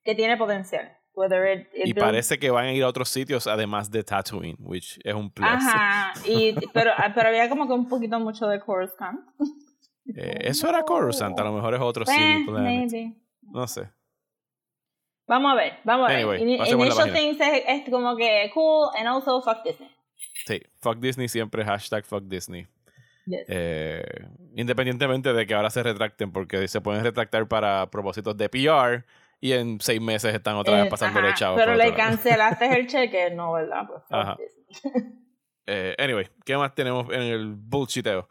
que 0.04 0.14
tiene 0.16 0.36
potencial. 0.38 0.96
It, 1.22 1.68
it 1.74 1.88
Y 1.88 1.94
builds- 1.94 2.00
parece 2.00 2.40
que 2.40 2.50
van 2.50 2.66
a 2.68 2.72
ir 2.72 2.82
a 2.84 2.88
otros 2.88 3.10
sitios 3.10 3.46
además 3.46 3.92
de 3.92 4.04
Tatooine, 4.06 4.56
which 4.60 4.98
es 5.04 5.14
un 5.14 5.30
plus. 5.30 5.50
Ajá, 5.50 6.14
y, 6.26 6.54
pero, 6.74 6.92
pero 7.14 7.28
había 7.30 7.50
como 7.50 7.68
que 7.68 7.74
un 7.74 7.90
poquito 7.90 8.18
mucho 8.22 8.48
de 8.48 8.60
Coruscant. 8.62 9.20
Eh, 10.16 10.38
eso 10.46 10.70
era 10.70 10.84
Coruscant, 10.84 11.38
a 11.40 11.44
lo 11.44 11.52
mejor 11.52 11.74
es 11.76 11.82
otro 11.82 12.06
Pues, 12.06 12.18
Planet. 12.18 12.48
maybe. 12.90 13.14
No 13.42 13.68
sé. 13.68 13.90
Vamos 15.28 15.52
a 15.52 15.56
ver, 15.56 15.74
vamos 15.84 16.06
a 16.10 16.14
ver. 16.14 16.20
Anyway, 16.22 16.58
la 16.58 16.68
Initial 16.70 17.14
things 17.14 17.40
es, 17.40 17.64
es 17.68 17.90
como 17.90 18.16
que 18.16 18.50
cool 18.54 18.90
and 18.98 19.08
also 19.08 19.42
fuck 19.42 19.62
Disney. 19.64 19.90
Sí, 20.50 20.64
fuck 20.82 20.98
Disney 20.98 21.28
siempre, 21.28 21.64
hashtag 21.64 22.04
fuck 22.06 22.24
Disney. 22.24 22.66
Yes. 23.28 23.46
Eh, 23.48 24.04
independientemente 24.56 25.32
de 25.32 25.46
que 25.46 25.54
ahora 25.54 25.70
se 25.70 25.84
retracten, 25.84 26.32
porque 26.32 26.68
se 26.68 26.82
pueden 26.82 27.04
retractar 27.04 27.48
para 27.48 27.88
propósitos 27.92 28.36
de 28.36 28.50
PR 28.50 29.04
y 29.40 29.52
en 29.52 29.80
seis 29.80 30.02
meses 30.02 30.34
están 30.34 30.56
otra 30.56 30.78
vez 30.78 30.88
Eh, 30.88 30.90
pasándole 30.90 31.28
ajá, 31.28 31.38
chavos. 31.38 31.62
Pero 31.64 31.76
le 31.76 31.94
cancelaste 31.94 32.66
el 32.80 32.88
cheque, 32.88 33.30
no, 33.30 33.54
¿verdad? 33.54 33.84
Pues 33.88 34.02
Ajá. 34.10 34.38
Eh, 35.68 35.96
anyway, 36.00 36.26
¿qué 36.44 36.58
más 36.58 36.74
tenemos 36.74 37.06
en 37.14 37.22
el 37.22 37.54
bullshiteo? 37.56 38.28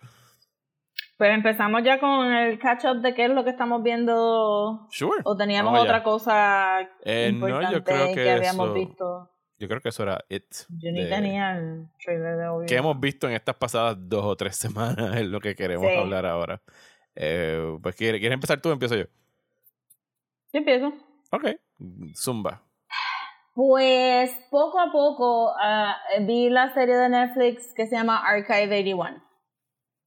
Pues 1.16 1.30
empezamos 1.32 1.84
ya 1.84 2.00
con 2.00 2.26
el 2.32 2.58
catch 2.58 2.84
up 2.86 3.00
de 3.00 3.14
qué 3.14 3.26
es 3.26 3.30
lo 3.30 3.44
que 3.44 3.50
estamos 3.50 3.80
viendo 3.84 4.88
Sure. 4.90 5.20
o 5.22 5.36
teníamos 5.36 5.78
otra 5.78 6.02
cosa 6.02 6.80
Eh, 7.04 7.30
no, 7.32 7.48
yo 7.48 7.54
importante 7.60 7.84
creo 7.84 8.14
que 8.14 8.30
habíamos 8.32 8.66
eso- 8.66 8.74
visto. 8.74 9.30
Yo 9.58 9.66
creo 9.68 9.80
que 9.80 9.88
eso 9.88 10.02
era 10.04 10.24
it. 10.28 10.44
Yo 10.68 10.92
ni 10.92 11.02
de- 11.04 11.08
tenía 11.10 11.56
el 11.58 11.88
trailer 12.02 12.36
de 12.36 12.46
Obi 12.48 12.66
que 12.66 12.76
hemos 12.76 12.98
visto 13.00 13.28
en 13.28 13.34
estas 13.34 13.56
pasadas 13.56 13.96
dos 13.98 14.24
o 14.24 14.36
tres 14.36 14.56
semanas 14.96 15.16
es 15.16 15.26
lo 15.26 15.40
que 15.40 15.54
queremos 15.56 15.88
Sí. 15.90 15.96
hablar 15.96 16.26
ahora. 16.26 16.60
Eh, 17.16 17.76
pues, 17.82 17.96
¿quieres, 17.96 18.20
¿quieres 18.20 18.34
empezar 18.34 18.60
tú 18.60 18.68
o 18.68 18.72
empiezo 18.72 18.94
yo? 18.94 19.04
Yo 20.52 20.58
empiezo. 20.60 20.92
Ok. 21.32 21.46
Zumba. 22.14 22.62
Pues 23.54 24.30
poco 24.50 24.78
a 24.78 24.92
poco 24.92 25.52
ah, 25.60 25.96
vi 26.20 26.48
la 26.48 26.72
serie 26.74 26.94
de 26.96 27.08
Netflix 27.08 27.74
que 27.74 27.86
se 27.88 27.96
llama 27.96 28.18
Archive 28.24 28.66
81. 28.80 29.22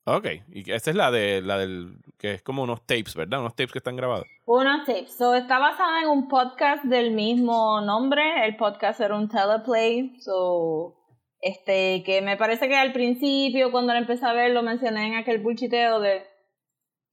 Ok. 0.05 0.27
Y 0.49 0.71
esta 0.71 0.89
es 0.89 0.95
la 0.95 1.11
de 1.11 1.41
la 1.41 1.57
del 1.57 1.97
que 2.17 2.33
es 2.33 2.41
como 2.41 2.63
unos 2.63 2.81
tapes, 2.85 3.15
¿verdad? 3.15 3.39
Unos 3.39 3.55
tapes 3.55 3.71
que 3.71 3.79
están 3.79 3.95
grabados. 3.95 4.27
Unos 4.45 4.85
tapes. 4.85 5.15
So, 5.15 5.35
está 5.35 5.59
basada 5.59 6.01
en 6.01 6.09
un 6.09 6.27
podcast 6.27 6.83
del 6.85 7.11
mismo 7.11 7.81
nombre. 7.81 8.45
El 8.45 8.55
podcast 8.55 8.99
era 8.99 9.15
un 9.15 9.27
teleplay. 9.27 10.19
So, 10.19 10.95
este, 11.39 12.03
que 12.03 12.21
me 12.21 12.37
parece 12.37 12.67
que 12.67 12.75
al 12.75 12.93
principio, 12.93 13.71
cuando 13.71 13.93
lo 13.93 13.99
empecé 13.99 14.25
a 14.25 14.33
ver, 14.33 14.51
lo 14.51 14.63
mencioné 14.63 15.07
en 15.07 15.15
aquel 15.15 15.39
bullshiteo 15.39 15.99
de. 15.99 16.23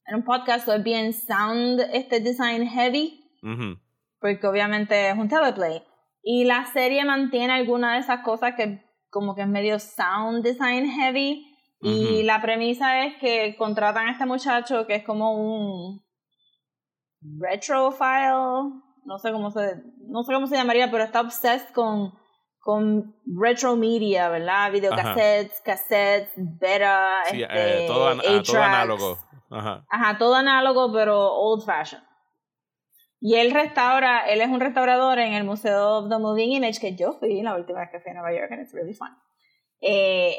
En 0.07 0.16
un 0.16 0.24
podcast, 0.24 0.64
so 0.64 0.72
es 0.72 0.82
bien 0.82 1.12
sound 1.12 1.80
este 1.93 2.20
design 2.20 2.66
heavy. 2.66 3.22
Porque 4.20 4.47
obviamente 4.47 5.11
es 5.11 5.18
un 5.18 5.28
teleplay. 5.28 5.82
Y 6.22 6.45
la 6.45 6.64
serie 6.72 7.05
mantiene 7.05 7.53
algunas 7.53 7.93
de 7.93 7.99
esas 8.01 8.24
cosas 8.24 8.55
que 8.57 8.82
como 9.11 9.34
que 9.34 9.43
es 9.43 9.49
medio 9.49 9.78
sound 9.78 10.43
design 10.43 10.91
heavy. 10.91 11.47
Y 11.81 12.22
la 12.24 12.43
premisa 12.43 13.05
es 13.05 13.16
que 13.18 13.55
contratan 13.57 14.09
a 14.09 14.12
este 14.12 14.26
muchacho 14.26 14.87
que 14.87 14.97
es 14.97 15.05
como 15.05 15.33
un 15.35 16.03
retrofile, 17.39 18.81
no 19.05 19.18
sé 19.18 19.33
cómo 19.33 19.51
se, 19.51 19.76
no 20.09 20.22
sé 20.22 20.33
cómo 20.33 20.47
se 20.47 20.57
llamaría, 20.57 20.91
pero 20.91 21.05
está 21.05 21.20
obsessed 21.20 21.70
con, 21.72 22.12
con 22.61 23.14
retro 23.26 23.76
media, 23.76 24.29
¿verdad? 24.29 24.72
Videocassettes, 24.72 25.61
cassettes, 25.62 26.33
beta, 26.37 27.11
Sí, 27.31 27.43
este, 27.43 27.85
eh, 27.85 27.87
todo, 27.87 28.09
an- 28.09 28.20
ah, 28.26 28.43
todo 28.45 28.62
análogo. 28.62 29.18
Ajá. 29.51 29.87
Ajá, 29.89 30.18
todo 30.18 30.35
análogo, 30.35 30.93
pero 30.93 31.33
old 31.33 31.64
fashion. 31.64 32.03
Y 33.20 33.35
él 33.37 33.51
restaura, 33.53 34.29
él 34.29 34.41
es 34.41 34.49
un 34.49 34.61
restaurador 34.61 35.18
en 35.18 35.33
el 35.33 35.43
Museo 35.45 35.99
of 35.99 36.09
the 36.09 36.18
Moving 36.18 36.53
Image 36.53 36.79
que 36.81 36.95
yo 36.95 37.14
fui 37.14 37.43
la 37.43 37.55
última 37.57 37.81
vez 37.81 37.91
que 37.91 38.01
fui 38.01 38.11
a 38.12 38.14
Nueva 38.14 38.33
York 38.33 38.53
and 38.53 38.62
it's 38.62 38.72
really 38.74 38.95
fun. 38.95 39.09
Eh, 39.81 40.37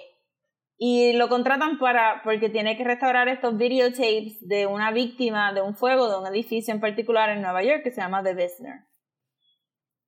y 0.82 1.12
lo 1.12 1.28
contratan 1.28 1.78
para, 1.78 2.22
porque 2.24 2.50
tiene 2.50 2.78
que 2.78 2.86
restaurar 2.86 3.28
estos 3.28 3.58
videotapes 3.58 4.48
de 4.48 4.66
una 4.66 4.92
víctima 4.92 5.52
de 5.52 5.62
un 5.62 5.76
fuego 5.76 6.10
de 6.10 6.18
un 6.18 6.26
edificio 6.34 6.74
en 6.74 6.80
particular 6.80 7.30
en 7.30 7.42
Nueva 7.42 7.62
York 7.64 7.84
que 7.84 7.92
se 7.92 8.00
llama 8.00 8.24
The 8.24 8.34
Visner. 8.34 8.88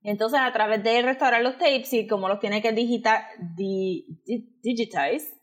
Entonces 0.02 0.40
a 0.40 0.54
través 0.54 0.82
de 0.82 1.02
restaurar 1.02 1.42
los 1.44 1.58
tapes 1.58 1.92
y 1.92 2.08
como 2.08 2.30
los 2.30 2.40
tiene 2.40 2.62
que 2.62 2.72
digita, 2.72 3.28
di, 3.58 4.22
di- 4.26 4.58
digitize, 4.64 5.38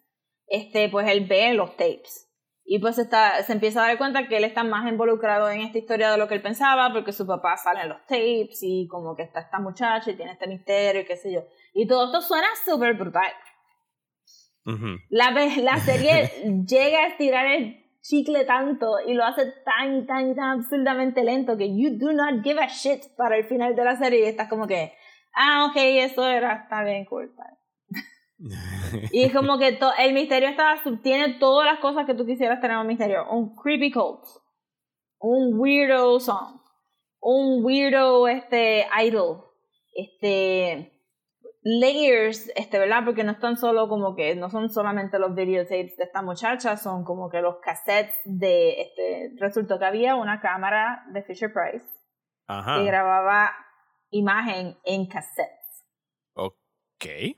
este, 0.47 0.89
pues 0.89 1.07
él 1.11 1.27
ve 1.27 1.53
los 1.53 1.77
tapes. 1.77 2.25
Y 2.65 2.79
pues 2.79 2.99
está, 2.99 3.43
se 3.43 3.53
empieza 3.53 3.85
a 3.85 3.89
dar 3.89 3.99
cuenta 3.99 4.29
que 4.29 4.39
él 4.39 4.45
está 4.45 4.65
más 4.65 4.91
involucrado 4.91 5.51
en 5.51 5.61
esta 5.61 5.77
historia 5.77 6.11
de 6.11 6.17
lo 6.17 6.27
que 6.27 6.35
él 6.37 6.43
pensaba, 6.43 6.91
porque 6.91 7.13
su 7.13 7.27
papá 7.27 7.57
sale 7.59 7.83
en 7.83 7.91
los 7.91 8.01
tapes 8.07 8.61
y 8.63 8.89
como 8.89 9.15
que 9.15 9.25
está 9.25 9.41
esta 9.41 9.59
muchacha 9.59 10.11
y 10.11 10.17
tiene 10.17 10.33
este 10.33 10.47
misterio 10.47 11.03
y 11.03 11.05
qué 11.05 11.17
sé 11.17 11.33
yo. 11.33 11.45
Y 11.75 11.87
todo 11.87 12.07
esto 12.07 12.23
suena 12.23 12.49
súper 12.65 12.95
brutal. 12.95 13.31
La, 15.09 15.31
la 15.31 15.79
serie 15.79 16.31
llega 16.67 17.05
a 17.05 17.07
estirar 17.09 17.47
el 17.47 17.85
chicle 18.01 18.45
tanto 18.45 19.01
y 19.07 19.15
lo 19.15 19.25
hace 19.25 19.53
tan 19.65 19.99
y 19.99 20.07
tan 20.07 20.31
y 20.31 20.35
tan 20.35 20.61
absurdamente 20.61 21.25
lento 21.25 21.57
que 21.57 21.69
you 21.69 21.99
do 21.99 22.13
not 22.13 22.43
give 22.43 22.61
a 22.61 22.69
shit 22.69 23.05
para 23.17 23.37
el 23.37 23.45
final 23.45 23.75
de 23.75 23.85
la 23.85 23.97
serie 23.97 24.21
y 24.21 24.29
estás 24.29 24.49
como 24.49 24.67
que, 24.67 24.93
ah, 25.35 25.67
ok, 25.71 25.77
eso 25.77 26.27
era, 26.27 26.63
está 26.63 26.83
bien 26.85 27.05
cool. 27.07 27.35
bye". 27.37 27.59
Y 29.13 29.25
es 29.25 29.35
como 29.35 29.59
que 29.59 29.79
el 29.99 30.15
misterio 30.15 30.49
está, 30.49 30.81
tiene 31.03 31.39
todas 31.39 31.67
las 31.67 31.81
cosas 31.81 32.07
que 32.07 32.15
tú 32.15 32.25
quisieras 32.25 32.61
tener 32.61 32.77
en 32.77 32.81
un 32.83 32.87
misterio. 32.87 33.29
Un 33.31 33.55
creepy 33.57 33.91
cult, 33.91 34.25
un 35.19 35.59
weirdo 35.59 36.21
song, 36.21 36.61
un 37.21 37.65
weirdo 37.65 38.29
este, 38.29 38.87
idol, 39.05 39.45
este, 39.95 40.98
layers, 41.69 42.51
este, 42.57 42.79
¿verdad? 42.79 43.03
Porque 43.05 43.25
no 43.25 43.33
están 43.33 43.57
solo 43.57 43.89
como 43.89 44.17
que, 44.17 44.35
no 44.35 44.49
son 44.49 44.71
solamente 44.71 45.19
los 45.19 45.35
videotapes 45.35 45.97
de 45.99 46.05
esta 46.05 46.23
muchacha, 46.23 46.77
son 46.79 47.05
como 47.05 47.29
que 47.29 47.43
los 47.43 47.57
cassettes 47.61 48.17
de, 48.25 48.81
este, 48.81 49.35
resultó 49.37 49.79
que 49.79 49.85
había 49.85 50.17
una 50.17 50.41
cámara 50.41 51.05
de 51.13 51.23
Fisher 51.23 51.53
Price 51.53 51.87
que 52.47 52.85
grababa 52.85 53.51
imagen 54.11 54.79
en 54.85 55.07
cassettes. 55.07 55.85
Ok. 56.35 57.37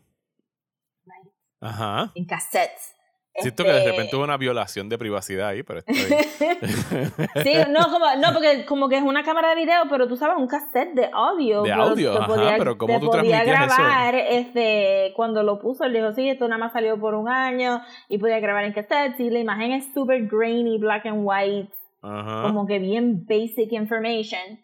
Ajá. 1.60 2.12
en 2.14 2.24
cassettes. 2.24 2.94
Siento 3.36 3.62
que 3.64 3.70
de 3.70 3.78
Este, 3.78 3.90
repente 3.92 4.16
hubo 4.16 4.24
una 4.24 4.36
violación 4.36 4.88
de 4.88 4.98
privacidad 4.98 5.48
ahí, 5.48 5.62
pero 5.62 5.82
bien. 5.86 6.08
Sí, 7.44 7.52
no, 7.70 7.90
como, 7.90 8.04
no, 8.20 8.32
porque 8.34 8.66
como 8.66 8.88
que 8.88 8.96
es 8.96 9.02
una 9.02 9.22
cámara 9.22 9.50
de 9.50 9.56
video, 9.56 9.82
pero 9.88 10.08
tú 10.08 10.16
sabes, 10.16 10.36
un 10.36 10.48
cassette 10.48 10.94
de 10.94 11.10
audio. 11.12 11.62
De 11.62 11.70
pero 11.70 11.82
audio, 11.84 12.12
ajá, 12.18 12.26
podía, 12.26 12.56
pero 12.58 12.76
¿cómo 12.76 12.94
te 12.94 13.00
tú 13.00 13.06
podía 13.06 13.22
transmitías 13.22 13.70
eso? 13.70 13.76
grabar, 13.82 14.14
este, 14.16 15.12
cuando 15.14 15.42
lo 15.42 15.58
puso, 15.60 15.84
él 15.84 15.92
dijo, 15.92 16.12
sí, 16.12 16.28
esto 16.28 16.48
nada 16.48 16.58
más 16.58 16.72
salió 16.72 16.98
por 16.98 17.14
un 17.14 17.28
año, 17.28 17.80
y 18.08 18.18
podía 18.18 18.40
grabar 18.40 18.64
en 18.64 18.72
cassette, 18.72 19.18
y 19.20 19.30
la 19.30 19.38
imagen 19.38 19.72
es 19.72 19.92
super 19.94 20.26
grainy, 20.26 20.78
black 20.78 21.06
and 21.06 21.20
white, 21.22 21.72
Ajá. 22.02 22.42
como 22.42 22.66
que 22.66 22.78
bien 22.78 23.24
basic 23.26 23.72
information. 23.72 24.58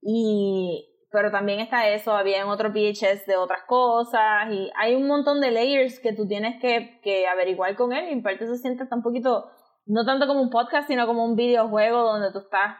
Y, 0.00 0.86
pero 1.10 1.30
también 1.30 1.60
está 1.60 1.88
eso, 1.88 2.12
había 2.12 2.40
en 2.40 2.48
otros 2.48 2.72
VHS 2.72 3.26
de 3.26 3.36
otras 3.36 3.62
cosas, 3.66 4.50
y 4.50 4.70
hay 4.76 4.94
un 4.94 5.06
montón 5.06 5.40
de 5.40 5.50
layers 5.50 6.00
que 6.00 6.12
tú 6.12 6.26
tienes 6.26 6.60
que, 6.60 7.00
que 7.02 7.26
averiguar 7.26 7.76
con 7.76 7.92
él, 7.92 8.08
y 8.08 8.12
en 8.12 8.22
parte 8.22 8.46
se 8.46 8.56
siente 8.56 8.84
un 8.90 9.02
poquito, 9.02 9.46
no 9.86 10.04
tanto 10.04 10.26
como 10.26 10.42
un 10.42 10.50
podcast, 10.50 10.88
sino 10.88 11.06
como 11.06 11.24
un 11.24 11.36
videojuego 11.36 12.02
donde 12.02 12.32
tú 12.32 12.40
estás 12.40 12.76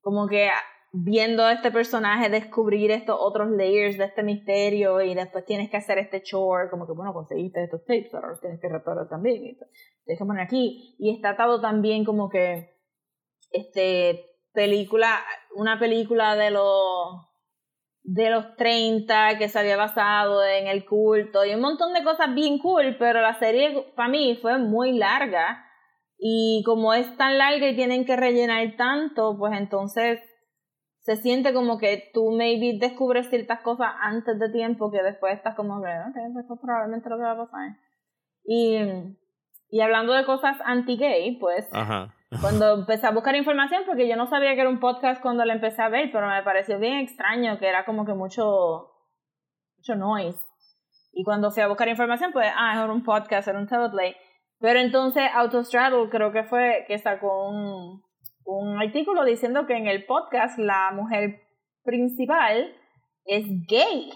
como 0.00 0.28
que 0.28 0.50
viendo 0.96 1.42
a 1.42 1.52
este 1.52 1.72
personaje 1.72 2.28
descubrir 2.28 2.92
estos 2.92 3.16
otros 3.18 3.50
layers 3.50 3.98
de 3.98 4.04
este 4.04 4.22
misterio 4.22 5.00
y 5.00 5.14
después 5.14 5.44
tienes 5.44 5.68
que 5.68 5.76
hacer 5.76 5.98
este 5.98 6.22
chore, 6.22 6.70
como 6.70 6.86
que 6.86 6.92
bueno, 6.92 7.12
conseguiste 7.12 7.64
estos 7.64 7.84
tapes, 7.84 8.14
ahora 8.14 8.28
los 8.28 8.40
tienes 8.40 8.60
que 8.60 8.68
restaurar 8.68 9.08
también, 9.08 9.36
y 9.44 9.58
tienes 10.04 10.18
que 10.18 10.24
poner 10.24 10.44
aquí, 10.44 10.94
y 10.98 11.14
está 11.14 11.30
atado 11.30 11.60
también 11.60 12.04
como 12.04 12.28
que 12.28 12.76
este 13.50 14.24
película, 14.52 15.18
una 15.56 15.80
película 15.80 16.36
de 16.36 16.52
los 16.52 17.33
de 18.04 18.28
los 18.28 18.54
30 18.56 19.38
que 19.38 19.48
se 19.48 19.58
había 19.58 19.78
basado 19.78 20.44
en 20.44 20.66
el 20.66 20.84
culto 20.84 21.44
y 21.44 21.54
un 21.54 21.62
montón 21.62 21.94
de 21.94 22.04
cosas 22.04 22.34
bien 22.34 22.58
cool, 22.58 22.96
pero 22.98 23.22
la 23.22 23.38
serie 23.38 23.92
para 23.96 24.10
mí 24.10 24.38
fue 24.40 24.58
muy 24.58 24.92
larga 24.92 25.64
y 26.18 26.62
como 26.66 26.92
es 26.92 27.16
tan 27.16 27.38
larga 27.38 27.66
y 27.66 27.74
tienen 27.74 28.04
que 28.04 28.16
rellenar 28.16 28.76
tanto, 28.76 29.36
pues 29.38 29.58
entonces 29.58 30.20
se 31.00 31.16
siente 31.16 31.54
como 31.54 31.78
que 31.78 32.10
tú 32.12 32.30
maybe 32.30 32.78
descubres 32.78 33.28
ciertas 33.30 33.60
cosas 33.60 33.92
antes 34.00 34.38
de 34.38 34.50
tiempo 34.50 34.90
que 34.90 35.02
después 35.02 35.34
estás 35.34 35.54
como 35.54 35.78
ok, 35.78 35.84
pues 35.84 36.42
esto 36.42 36.54
es 36.54 36.60
probablemente 36.60 37.08
lo 37.08 37.16
que 37.16 37.22
va 37.22 37.32
a 37.32 37.46
pasar. 37.46 37.76
Y, 38.44 38.78
y 39.70 39.80
hablando 39.80 40.12
de 40.12 40.26
cosas 40.26 40.58
anti-gay, 40.64 41.38
pues 41.38 41.66
Ajá. 41.72 42.14
Cuando 42.40 42.74
empecé 42.74 43.06
a 43.06 43.12
buscar 43.12 43.34
información, 43.36 43.82
porque 43.86 44.08
yo 44.08 44.16
no 44.16 44.26
sabía 44.26 44.54
que 44.54 44.60
era 44.60 44.70
un 44.70 44.80
podcast 44.80 45.20
cuando 45.20 45.44
lo 45.44 45.52
empecé 45.52 45.82
a 45.82 45.88
ver, 45.88 46.10
pero 46.12 46.28
me 46.28 46.42
pareció 46.42 46.78
bien 46.78 46.98
extraño 46.98 47.58
que 47.58 47.68
era 47.68 47.84
como 47.84 48.04
que 48.04 48.14
mucho, 48.14 48.90
mucho 49.78 49.96
noise. 49.96 50.40
Y 51.12 51.24
cuando 51.24 51.50
fui 51.50 51.62
a 51.62 51.68
buscar 51.68 51.88
información, 51.88 52.32
pues, 52.32 52.50
ah, 52.56 52.74
era 52.82 52.92
un 52.92 53.04
podcast, 53.04 53.46
era 53.48 53.58
un 53.58 53.66
teleplay. 53.66 54.16
Pero 54.60 54.80
entonces 54.80 55.28
Autostraddle 55.34 56.08
creo 56.10 56.32
que 56.32 56.44
fue 56.44 56.84
que 56.88 56.98
sacó 56.98 57.48
un, 57.48 58.02
un 58.44 58.80
artículo 58.80 59.24
diciendo 59.24 59.66
que 59.66 59.76
en 59.76 59.86
el 59.86 60.04
podcast 60.06 60.58
la 60.58 60.90
mujer 60.92 61.42
principal 61.84 62.74
es 63.26 63.44
gay 63.68 64.10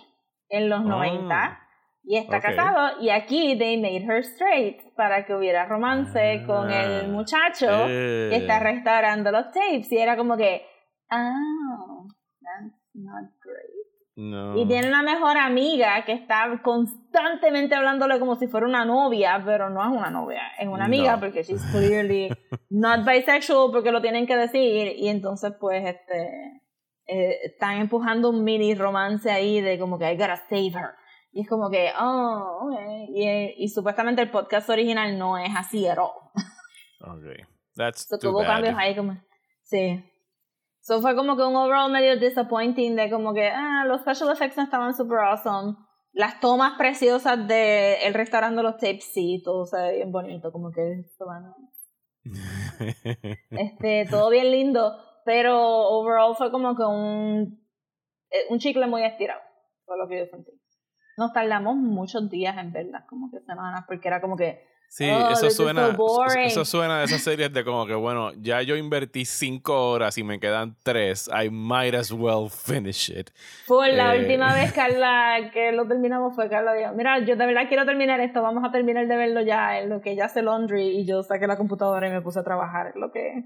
en 0.49 0.69
los 0.69 0.81
Oh. 0.81 0.85
90 0.85 1.68
y 2.11 2.17
está 2.17 2.41
casado 2.41 3.01
y 3.03 3.11
aquí 3.11 3.57
they 3.59 3.77
made 3.77 4.03
her 4.03 4.21
straight 4.25 4.81
para 4.97 5.27
que 5.27 5.35
hubiera 5.35 5.67
romance 5.67 6.43
con 6.47 6.71
Ah. 6.71 7.01
el 7.03 7.09
muchacho 7.09 7.67
Eh. 7.87 8.29
que 8.31 8.37
está 8.37 8.59
restaurando 8.61 9.31
los 9.31 9.51
tapes 9.53 9.93
y 9.93 9.99
era 9.99 10.17
como 10.17 10.37
que 10.39 10.63
oh 11.13 12.07
that's 12.41 12.75
not 12.95 13.31
great 13.45 13.69
No. 14.17 14.57
y 14.59 14.67
tiene 14.67 14.89
una 14.89 15.03
mejor 15.03 15.37
amiga 15.39 16.05
que 16.05 16.13
está 16.13 16.61
constantemente 16.65 17.75
hablándole 17.77 18.19
como 18.19 18.35
si 18.35 18.49
fuera 18.49 18.67
una 18.67 18.85
novia, 18.85 19.41
pero 19.45 19.71
no 19.71 19.81
es 19.81 19.91
una 19.97 20.11
novia, 20.11 20.43
es 20.59 20.67
una 20.67 20.87
amiga 20.87 21.13
No. 21.17 21.21
porque 21.21 21.43
she's 21.45 21.63
clearly 21.71 22.29
not 22.71 23.07
bisexual 23.07 23.71
porque 23.71 23.93
lo 23.93 24.01
tienen 24.01 24.27
que 24.27 24.35
decir 24.37 24.95
y 24.97 25.09
entonces 25.09 25.53
pues 25.61 25.85
este 25.85 26.63
eh, 27.07 27.37
están 27.45 27.79
empujando 27.81 28.29
un 28.31 28.43
mini 28.45 28.75
romance 28.75 29.31
ahí 29.31 29.61
de 29.61 29.79
como 29.79 29.99
que 29.99 30.11
I 30.13 30.17
gotta 30.17 30.37
save 30.49 30.73
her. 30.75 30.91
Y 31.39 31.43
es 31.43 31.49
como 31.49 31.70
que, 31.70 31.93
oh, 32.01 32.66
okay. 32.66 33.07
Y, 33.11 33.64
y 33.64 33.68
supuestamente 33.68 34.20
el 34.20 34.28
podcast 34.28 34.68
original 34.70 35.16
no 35.16 35.39
es 35.39 35.51
así 35.57 35.86
at 35.86 35.97
all. 35.97 36.11
Ok. 37.01 37.47
That's 37.76 38.09
So, 38.09 38.18
too 38.18 38.32
bad. 38.32 38.49
cambios 38.49 38.74
ahí 38.76 38.97
como... 38.97 39.12
Sí. 39.62 40.05
So 40.80 41.01
fue 41.01 41.14
como 41.14 41.36
que 41.36 41.45
un 41.45 41.55
overall 41.55 41.93
medio 41.93 42.18
disappointing 42.18 42.97
de 42.97 43.09
como 43.09 43.34
que, 43.34 43.47
ah, 43.47 43.84
los 43.86 44.01
special 44.01 44.32
effects 44.32 44.57
no 44.57 44.64
estaban 44.64 44.97
super 44.97 45.18
awesome. 45.18 45.76
Las 46.12 46.41
tomas 46.41 46.76
preciosas 46.76 47.47
de 47.47 48.05
el 48.05 48.14
restaurando 48.14 48.64
los 48.64 48.76
tapes, 48.78 49.05
sí, 49.05 49.41
todo 49.45 49.64
se 49.64 49.80
ve 49.80 49.95
bien 49.95 50.11
bonito, 50.11 50.51
como 50.51 50.72
que 50.72 51.05
este, 53.51 54.07
todo 54.11 54.28
bien 54.30 54.51
lindo, 54.51 54.99
pero 55.24 55.57
overall 55.57 56.34
fue 56.34 56.51
como 56.51 56.74
que 56.74 56.82
un, 56.82 57.64
eh, 58.28 58.47
un 58.51 58.59
chicle 58.59 58.89
muy 58.89 59.05
estirado, 59.05 59.41
fue 59.84 59.97
lo 59.97 60.09
que 60.09 60.18
yo 60.18 60.26
sentí. 60.26 60.51
Nos 61.19 61.33
tardamos 61.33 61.77
muchos 61.77 62.31
días 62.31 62.57
en 62.57 62.73
verlas, 62.73 63.05
como 63.09 63.31
que 63.31 63.41
semanas, 63.41 63.85
porque 63.87 64.09
era 64.09 64.21
como 64.23 64.37
que, 64.37 64.66
Sí, 64.91 65.05
Oh, 65.07 65.33
eso 65.33 65.51
suena, 65.51 65.95
so 65.95 66.25
eso- 66.47 66.64
suena 66.64 67.01
de 67.01 67.05
esas 67.05 67.21
series 67.21 67.53
de 67.53 67.62
como 67.62 67.85
que, 67.87 67.95
bueno, 67.95 68.33
ya 68.41 68.62
yo 68.62 68.75
invertí 68.75 69.27
cinco 69.27 69.91
horas 69.91 70.16
y 70.16 70.23
me 70.25 70.41
quedan 70.41 70.77
tres. 70.83 71.29
I 71.29 71.51
might 71.51 71.95
as 71.95 72.11
well 72.11 72.49
finish 72.49 73.11
it. 73.11 73.29
Fue 73.66 73.93
la 73.93 74.14
Eh. 74.14 74.21
última 74.21 74.55
vez, 74.55 74.73
Carla, 74.73 75.51
que 75.53 75.73
lo 75.73 75.87
terminamos 75.87 76.35
fue 76.35 76.49
Carla 76.49 76.73
dijo, 76.73 76.93
mira, 76.95 77.19
yo 77.19 77.37
de 77.37 77.45
verdad 77.47 77.69
quiero 77.69 77.85
terminar 77.85 78.19
esto, 78.21 78.41
vamos 78.41 78.64
a 78.64 78.73
terminar 78.73 79.07
de 79.07 79.14
verlo 79.14 79.43
ya, 79.43 79.79
en 79.79 79.91
lo 79.91 80.01
que 80.01 80.16
ya 80.16 80.25
hace 80.25 80.41
laundry, 80.41 81.01
y 81.01 81.05
yo 81.05 81.23
saqué 81.23 81.47
la 81.47 81.59
computadora 81.59 82.09
y 82.09 82.11
me 82.11 82.23
puse 82.23 82.39
a 82.39 82.43
trabajar, 82.45 82.93
en 82.95 83.01
lo 83.03 83.12
que... 83.12 83.45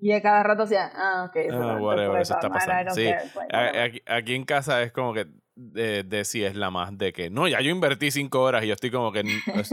Y 0.00 0.12
a 0.12 0.22
cada 0.22 0.42
rato 0.42 0.62
decía, 0.62 0.90
ah, 0.94 1.26
ok, 1.28 1.36
eso, 1.36 1.58
no- 1.58 1.84
whatever, 1.84 2.22
eso 2.22 2.32
está 2.32 2.48
pasando. 2.48 2.92
Sí, 2.92 3.04
like, 3.50 3.78
aquí, 3.78 4.02
aquí 4.06 4.34
en 4.36 4.44
casa 4.44 4.80
es 4.80 4.90
como 4.92 5.12
que 5.12 5.26
de, 5.60 6.04
de 6.04 6.24
si 6.24 6.44
es 6.44 6.54
la 6.54 6.70
más 6.70 6.96
de 6.96 7.12
que, 7.12 7.30
no, 7.30 7.48
ya 7.48 7.60
yo 7.60 7.70
invertí 7.70 8.10
cinco 8.12 8.42
horas 8.42 8.62
y 8.64 8.68
yo 8.68 8.74
estoy 8.74 8.90
como 8.92 9.10
que, 9.12 9.22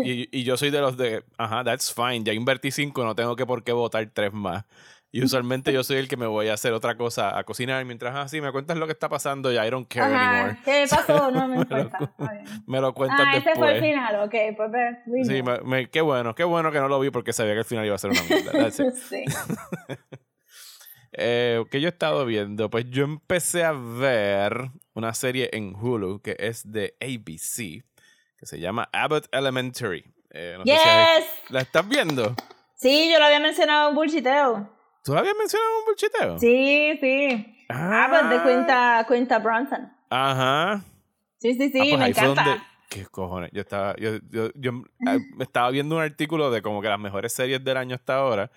y, 0.03 0.27
y 0.31 0.43
yo 0.43 0.57
soy 0.57 0.71
de 0.71 0.81
los 0.81 0.97
de, 0.97 1.23
ajá, 1.37 1.63
that's 1.63 1.93
fine, 1.93 2.23
ya 2.23 2.33
invertí 2.33 2.71
cinco, 2.71 3.03
no 3.05 3.15
tengo 3.15 3.35
que 3.35 3.45
por 3.45 3.63
qué 3.63 3.71
votar 3.71 4.09
tres 4.13 4.33
más. 4.33 4.65
Y 5.11 5.23
usualmente 5.23 5.71
yo 5.71 5.81
soy 5.81 5.95
el 5.97 6.09
que 6.09 6.17
me 6.17 6.25
voy 6.25 6.49
a 6.49 6.55
hacer 6.55 6.73
otra 6.73 6.97
cosa, 6.97 7.37
a 7.37 7.43
cocinar, 7.45 7.85
mientras 7.85 8.13
así 8.15 8.41
me 8.41 8.51
cuentas 8.51 8.75
lo 8.77 8.85
que 8.85 8.91
está 8.91 9.07
pasando, 9.07 9.49
ya 9.49 9.65
I 9.65 9.69
don't 9.69 9.87
care 9.87 10.13
anymore. 10.13 10.51
Ajá, 10.51 10.59
¿qué 10.65 10.85
pasó? 10.89 11.31
No 11.31 11.47
me 11.47 11.55
Me 11.55 11.55
lo 11.55 11.61
importa. 11.61 11.97
está 12.03 12.31
bien. 12.33 12.63
Me 12.67 12.81
lo 12.81 12.93
cuentas 12.93 13.19
Ah, 13.21 13.37
ese 13.37 13.45
después. 13.49 13.57
fue 13.57 13.77
el 13.77 13.81
final, 13.83 14.15
ok, 14.25 14.35
pues 14.57 14.71
we 15.05 15.23
Sí, 15.23 15.41
me- 15.41 15.61
me- 15.61 15.89
qué 15.89 16.01
bueno, 16.01 16.35
qué 16.35 16.43
bueno 16.43 16.69
que 16.71 16.79
no 16.79 16.89
lo 16.89 16.99
vi 16.99 17.11
porque 17.11 17.31
sabía 17.31 17.53
que 17.53 17.59
el 17.59 17.65
final 17.65 17.85
iba 17.85 17.95
a 17.95 17.99
ser 17.99 18.09
una 18.11 18.23
mierda. 18.23 18.71
Sí. 18.71 19.23
Eh, 21.17 21.63
¿Qué 21.71 21.79
yo 21.81 21.87
he 21.87 21.91
estado 21.91 22.25
viendo? 22.25 22.69
Pues 22.69 22.89
yo 22.89 23.03
empecé 23.05 23.63
a 23.63 23.71
ver 23.71 24.69
una 24.93 25.13
serie 25.13 25.49
en 25.53 25.75
Hulu 25.75 26.21
que 26.21 26.35
es 26.39 26.69
de 26.71 26.95
ABC, 27.01 27.83
que 28.37 28.45
se 28.45 28.59
llama 28.59 28.89
Abbott 28.91 29.27
Elementary. 29.31 30.03
Eh, 30.31 30.55
no 30.57 30.65
sé 30.65 30.77
si 30.77 30.83
Yes. 30.87 31.25
¿La 31.49 31.61
estás 31.61 31.87
viendo? 31.87 32.35
Sí, 32.75 33.09
yo 33.11 33.19
lo 33.19 33.25
había 33.25 33.39
mencionado 33.39 33.89
en 33.89 33.95
Bullshiteo. 33.95 34.69
¿Tú 35.05 35.13
la 35.13 35.19
habías 35.19 35.35
mencionado 35.37 35.71
en 35.71 35.79
un 35.79 35.85
bulchiteo? 35.85 36.39
Sí, 36.39 36.97
sí. 36.99 37.65
Ah, 37.69 38.05
Ah, 38.05 38.07
pues 38.09 38.29
de 38.31 38.49
Quinta, 38.49 39.05
Quinta 39.07 39.39
Bronson. 39.39 39.93
Ajá. 40.09 40.81
Sí, 41.37 41.53
sí, 41.53 41.69
sí, 41.69 41.79
Ah, 41.79 41.85
pues 41.89 41.99
me 41.99 42.07
encanta. 42.07 42.67
¿Qué 42.89 43.05
cojones? 43.05 43.51
Yo 43.53 43.61
estaba, 43.61 43.95
yo, 43.97 44.17
yo, 44.29 44.49
yo, 44.55 44.71
ah, 45.05 45.17
estaba 45.39 45.69
viendo 45.69 45.95
un 45.95 46.01
artículo 46.01 46.49
de 46.49 46.61
como 46.61 46.81
que 46.81 46.87
las 46.89 46.99
mejores 46.99 47.33
series 47.33 47.63
del 47.63 47.77
año 47.77 47.95
hasta 47.95 48.15
ahora 48.15 48.49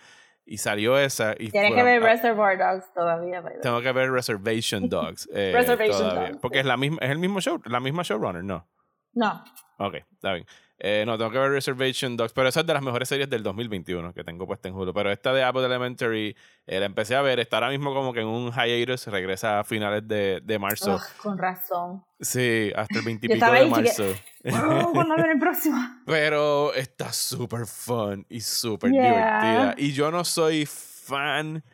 y 0.49 0.59
salió 0.59 0.99
esa 0.99 1.35
y 1.39 1.51
Tienes 1.51 1.75
que 1.75 1.83
ver 1.83 2.03
Reservoir 2.03 2.59
Dogs 2.59 2.93
todavía. 2.95 3.43
Tengo 3.63 3.81
que 3.83 3.93
ver 3.93 4.11
Reservation 4.11 4.89
Dogs. 4.89 5.29
eh, 5.33 5.53
Reservation 5.55 6.09
todavía, 6.09 6.29
Dogs, 6.31 6.41
Porque 6.41 6.61
es 6.61 6.67
la 6.67 6.77
misma, 6.77 6.99
es 7.03 7.11
el 7.11 7.19
mismo 7.19 7.41
show, 7.41 7.61
la 7.67 7.81
misma 7.81 8.03
showrunner, 8.03 8.43
¿no? 8.43 8.67
No. 9.13 9.45
Ok, 9.79 9.95
está 10.13 10.33
bien. 10.33 10.47
Eh, 10.81 11.03
no, 11.07 11.19
tengo 11.19 11.31
que 11.33 11.39
ver 11.39 11.51
Reservation 11.51 12.17
Dogs, 12.17 12.33
pero 12.33 12.49
esa 12.49 12.61
es 12.61 12.67
de 12.67 12.73
las 12.73 12.83
mejores 12.83 13.09
series 13.09 13.29
del 13.29 13.43
2021 13.43 14.15
que 14.15 14.23
tengo 14.23 14.47
puesta 14.47 14.69
en 14.69 14.75
Hulu. 14.77 14.95
Pero 14.95 15.11
esta 15.11 15.33
de 15.33 15.43
Apple 15.43 15.65
Elementary 15.65 16.37
eh, 16.67 16.79
la 16.79 16.87
empecé 16.87 17.17
a 17.17 17.23
ver, 17.23 17.41
está 17.41 17.57
ahora 17.57 17.71
mismo 17.71 17.93
como 17.93 18.13
que 18.13 18.21
en 18.21 18.29
un 18.29 18.53
hiatus, 18.53 19.09
regresa 19.09 19.59
a 19.59 19.65
finales 19.65 20.07
de, 20.07 20.41
de 20.43 20.59
marzo. 20.59 20.95
Ugh, 20.95 21.03
con 21.21 21.37
razón. 21.37 22.05
Sí, 22.21 22.71
hasta 22.77 22.99
el 22.99 23.05
20 23.05 23.27
y 23.27 23.29
Yo 23.29 23.35
pico 23.35 23.45
estaba 23.47 23.61
de 23.61 23.67
marzo. 23.71 24.05
Oh, 24.85 24.93
¿Cuándo 24.93 25.17
viene 25.17 25.33
el 25.33 25.39
próximo? 25.41 25.79
Pero 26.07 26.73
está 26.75 27.13
súper 27.13 27.67
fun 27.67 28.25
y 28.29 28.41
súper 28.41 28.93
Yeah. 28.93 29.03
divertida. 29.03 29.75
Y 29.79 29.93
yo 29.93 30.11
no 30.13 30.25
soy 30.25 30.65
fan 30.67 31.65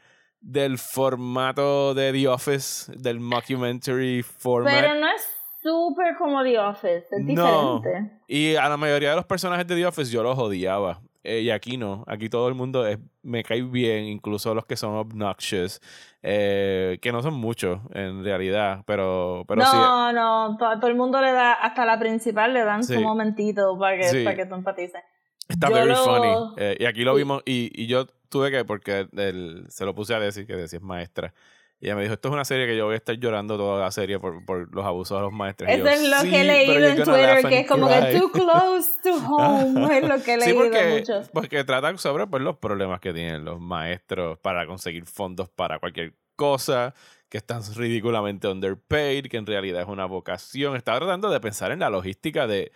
del 0.41 0.79
formato 0.79 1.95
de 1.95 2.13
The 2.13 2.29
Office, 2.29 2.93
del 2.97 3.21
mockumentary 3.21 4.23
format. 4.23 4.81
Pero 4.81 4.95
no 5.01 5.07
es 5.09 5.23
súper 5.65 6.17
como 6.17 6.45
The 6.45 6.59
Office, 6.61 7.07
es 7.11 7.25
No. 7.25 7.79
diferente. 7.81 8.13
Y 8.29 8.55
a 8.55 8.69
la 8.69 8.77
mayoría 8.77 9.11
de 9.11 9.17
los 9.17 9.25
personajes 9.25 9.67
de 9.67 9.75
The 9.75 9.87
Office 9.87 10.13
yo 10.13 10.23
los 10.23 10.39
odiaba. 10.39 11.01
Eh, 11.25 11.41
y 11.41 11.51
aquí 11.51 11.79
no. 11.79 12.05
Aquí 12.07 12.29
todo 12.29 12.49
el 12.49 12.55
mundo 12.55 12.87
es- 12.87 12.99
me 13.23 13.43
cae 13.43 13.63
bien, 13.63 14.05
incluso 14.05 14.55
los 14.55 14.67
que 14.67 14.77
son 14.77 14.95
obnoxious. 14.95 15.81
eh, 16.27 16.99
que 17.03 17.13
no 17.13 17.21
son 17.23 17.35
muchos 17.35 17.81
en 17.93 18.25
realidad, 18.25 18.83
pero, 18.87 19.45
pero 19.47 19.61
sí. 19.63 19.77
no, 19.77 20.11
no, 20.11 20.57
to- 20.57 20.81
todo 20.81 20.87
el 20.89 20.97
mundo 20.97 21.21
le 21.21 21.31
da, 21.33 21.53
hasta 21.53 21.85
la 21.85 21.99
principal 21.99 22.55
le 22.55 22.65
dan 22.65 22.83
Sí. 22.83 22.95
su 22.95 23.01
momentito 23.03 23.79
para 23.79 23.99
que, 23.99 24.05
Sí. 24.05 24.25
para 24.25 24.35
que 24.35 24.47
tú 24.47 24.55
empatices. 24.55 25.03
Está 25.47 25.69
Yo 25.69 25.75
very 25.75 25.91
lo- 25.91 25.97
funny. 25.97 26.55
Eh, 26.57 26.77
y 26.81 26.85
aquí 26.87 27.05
lo 27.05 27.15
vimos, 27.15 27.43
y, 27.45 27.71
y 27.75 27.89
yo 27.89 28.07
tuve 28.31 28.51
que, 28.51 28.65
porque 28.65 29.07
el- 29.15 29.67
se 29.69 29.85
lo 29.85 29.95
puse 29.95 30.15
a 30.15 30.19
decir, 30.19 30.47
que 30.47 30.57
decía 30.57 30.79
es 30.79 30.83
maestra. 30.83 31.35
Y 31.81 31.87
ella 31.87 31.97
me 31.97 32.03
dijo, 32.03 32.15
esto 32.15 32.29
es 32.29 32.33
una 32.35 32.45
serie 32.45 32.67
que 32.67 32.77
yo 32.77 32.87
voy 32.87 32.95
a 32.95 32.97
estar 32.97 33.15
llorando 33.17 33.57
toda 33.59 33.81
la 33.81 33.91
serie 33.91 34.19
por, 34.19 34.45
por 34.47 34.75
los 34.75 34.85
abusos 34.87 35.19
de 35.19 35.23
los 35.23 35.33
maestros. 35.33 35.69
Eso 35.71 35.85
yo, 35.85 35.89
es 35.91 36.09
lo 36.09 36.17
"Sí, 36.21 36.31
que 36.31 36.41
he 36.41 36.45
leído 36.45 36.89
en 36.89 36.97
Twitter, 37.03 37.45
que 37.47 37.59
es 37.61 37.67
como 37.69 37.89
que 37.89 38.01
cry". 38.01 38.19
too 38.21 38.31
close 38.33 38.89
to 39.03 39.15
home. 39.29 39.99
Es 39.99 40.09
lo 40.09 40.23
que 40.23 40.35
he 40.35 40.41
Sí, 40.41 40.47
leído 40.53 40.63
porque, 40.65 40.87
mucho. 40.99 41.23
porque 41.33 41.65
tratan 41.65 41.99
sobre 41.99 42.27
pues, 42.27 42.43
los 42.43 42.57
problemas 42.57 43.01
que 43.01 43.13
tienen 43.13 43.45
los 43.45 43.61
maestros 43.61 44.39
para 44.39 44.67
conseguir 44.67 45.05
fondos 45.05 45.51
para 45.51 45.79
cualquier 45.79 46.15
cosa, 46.37 46.95
que 47.29 47.39
están 47.39 47.63
ridículamente 47.75 48.49
underpaid, 48.49 49.27
que 49.27 49.37
en 49.37 49.47
realidad 49.47 49.83
es 49.83 49.89
una 49.89 50.07
vocación. 50.07 50.77
Estaba 50.77 50.99
tratando 51.01 51.29
de 51.29 51.41
pensar 51.41 51.71
en 51.73 51.81
la 51.81 51.91
logística 51.91 52.47
de... 52.47 52.73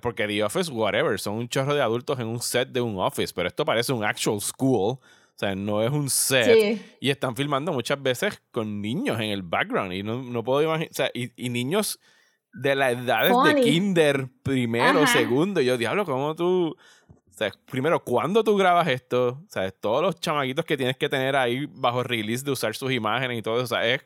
Porque 0.00 0.26
The 0.28 0.44
Office, 0.44 0.70
whatever, 0.70 1.18
son 1.18 1.34
un 1.34 1.48
chorro 1.48 1.74
de 1.74 1.82
adultos 1.82 2.18
en 2.20 2.26
un 2.28 2.40
set 2.40 2.68
de 2.68 2.80
un 2.80 2.98
office, 3.00 3.32
pero 3.34 3.48
esto 3.48 3.64
parece 3.64 3.92
un 3.92 4.04
actual 4.04 4.40
school. 4.40 4.98
O 5.36 5.38
sea, 5.38 5.54
no 5.54 5.82
es 5.82 5.90
un 5.90 6.08
set. 6.08 6.46
Sí. 6.46 6.82
Y 6.98 7.10
están 7.10 7.36
filmando 7.36 7.70
muchas 7.70 8.02
veces 8.02 8.42
con 8.50 8.80
niños 8.80 9.20
en 9.20 9.26
el 9.26 9.42
background. 9.42 9.92
Y 9.92 10.02
no, 10.02 10.22
no 10.22 10.42
puedo 10.42 10.62
imaginar. 10.62 10.88
O 10.90 10.94
sea, 10.94 11.10
y, 11.12 11.30
y 11.36 11.50
niños 11.50 12.00
de 12.54 12.74
la 12.74 12.90
edades 12.90 13.34
de 13.44 13.60
kinder, 13.60 14.28
primero, 14.42 15.02
Ajá. 15.02 15.12
segundo. 15.12 15.60
Y 15.60 15.66
yo, 15.66 15.76
diablo, 15.76 16.06
¿cómo 16.06 16.34
tú. 16.34 16.74
O 17.08 17.32
sea, 17.38 17.52
primero, 17.70 18.02
¿cuándo 18.02 18.42
tú 18.42 18.56
grabas 18.56 18.88
esto? 18.88 19.42
O 19.46 19.50
sea, 19.50 19.70
todos 19.70 20.00
los 20.00 20.18
chamaquitos 20.18 20.64
que 20.64 20.78
tienes 20.78 20.96
que 20.96 21.10
tener 21.10 21.36
ahí 21.36 21.66
bajo 21.68 22.02
release 22.02 22.42
de 22.42 22.52
usar 22.52 22.74
sus 22.74 22.90
imágenes 22.92 23.38
y 23.38 23.42
todo 23.42 23.56
eso. 23.56 23.64
O 23.64 23.66
sea, 23.66 23.86
es, 23.86 24.00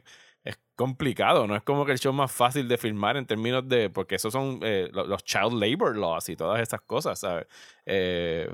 es 0.44 0.58
complicado. 0.74 1.46
No 1.46 1.54
es 1.54 1.62
como 1.62 1.84
que 1.84 1.92
el 1.92 1.98
show 1.98 2.12
más 2.12 2.32
fácil 2.32 2.66
de 2.68 2.78
filmar 2.78 3.16
en 3.16 3.26
términos 3.26 3.68
de. 3.68 3.90
Porque 3.90 4.14
esos 4.14 4.32
son 4.32 4.60
eh, 4.62 4.88
lo- 4.92 5.06
los 5.06 5.22
child 5.24 5.52
labor 5.62 5.96
laws 5.96 6.28
y 6.30 6.36
todas 6.36 6.60
esas 6.60 6.80
cosas, 6.80 7.18
¿sabes? 7.20 7.46
Eh, 7.86 8.48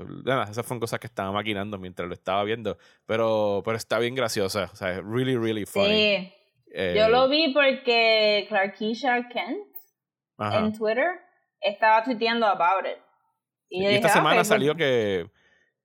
esas 0.49 0.65
fueron 0.65 0.79
cosas 0.81 0.99
que 0.99 1.07
estaba 1.07 1.31
maquinando 1.31 1.77
mientras 1.77 2.07
lo 2.07 2.13
estaba 2.13 2.43
viendo. 2.43 2.77
Pero, 3.05 3.61
pero 3.63 3.77
está 3.77 3.99
bien 3.99 4.15
graciosa. 4.15 4.69
O 4.71 4.75
sea, 4.75 4.91
es 4.97 5.03
really, 5.03 5.37
really 5.37 5.65
funny. 5.65 5.87
Sí. 6.17 6.33
Eh, 6.73 6.95
Yo 6.97 7.07
lo 7.07 7.29
vi 7.29 7.53
porque 7.53 8.45
Clarkeisha 8.49 9.29
Kent 9.29 9.57
ajá. 10.37 10.59
en 10.59 10.73
Twitter 10.77 11.07
estaba 11.61 12.03
tuiteando 12.03 12.45
about 12.45 12.85
it. 12.85 12.97
Y, 13.69 13.79
Y, 13.79 13.83
yo 13.83 13.89
esta 13.91 13.97
dije, 13.99 14.07
"Ah, 14.09 14.13
semana 14.13 14.29
ok, 14.35 14.39
pues". 14.39 14.47
salió 14.47 14.75
que, 14.75 15.29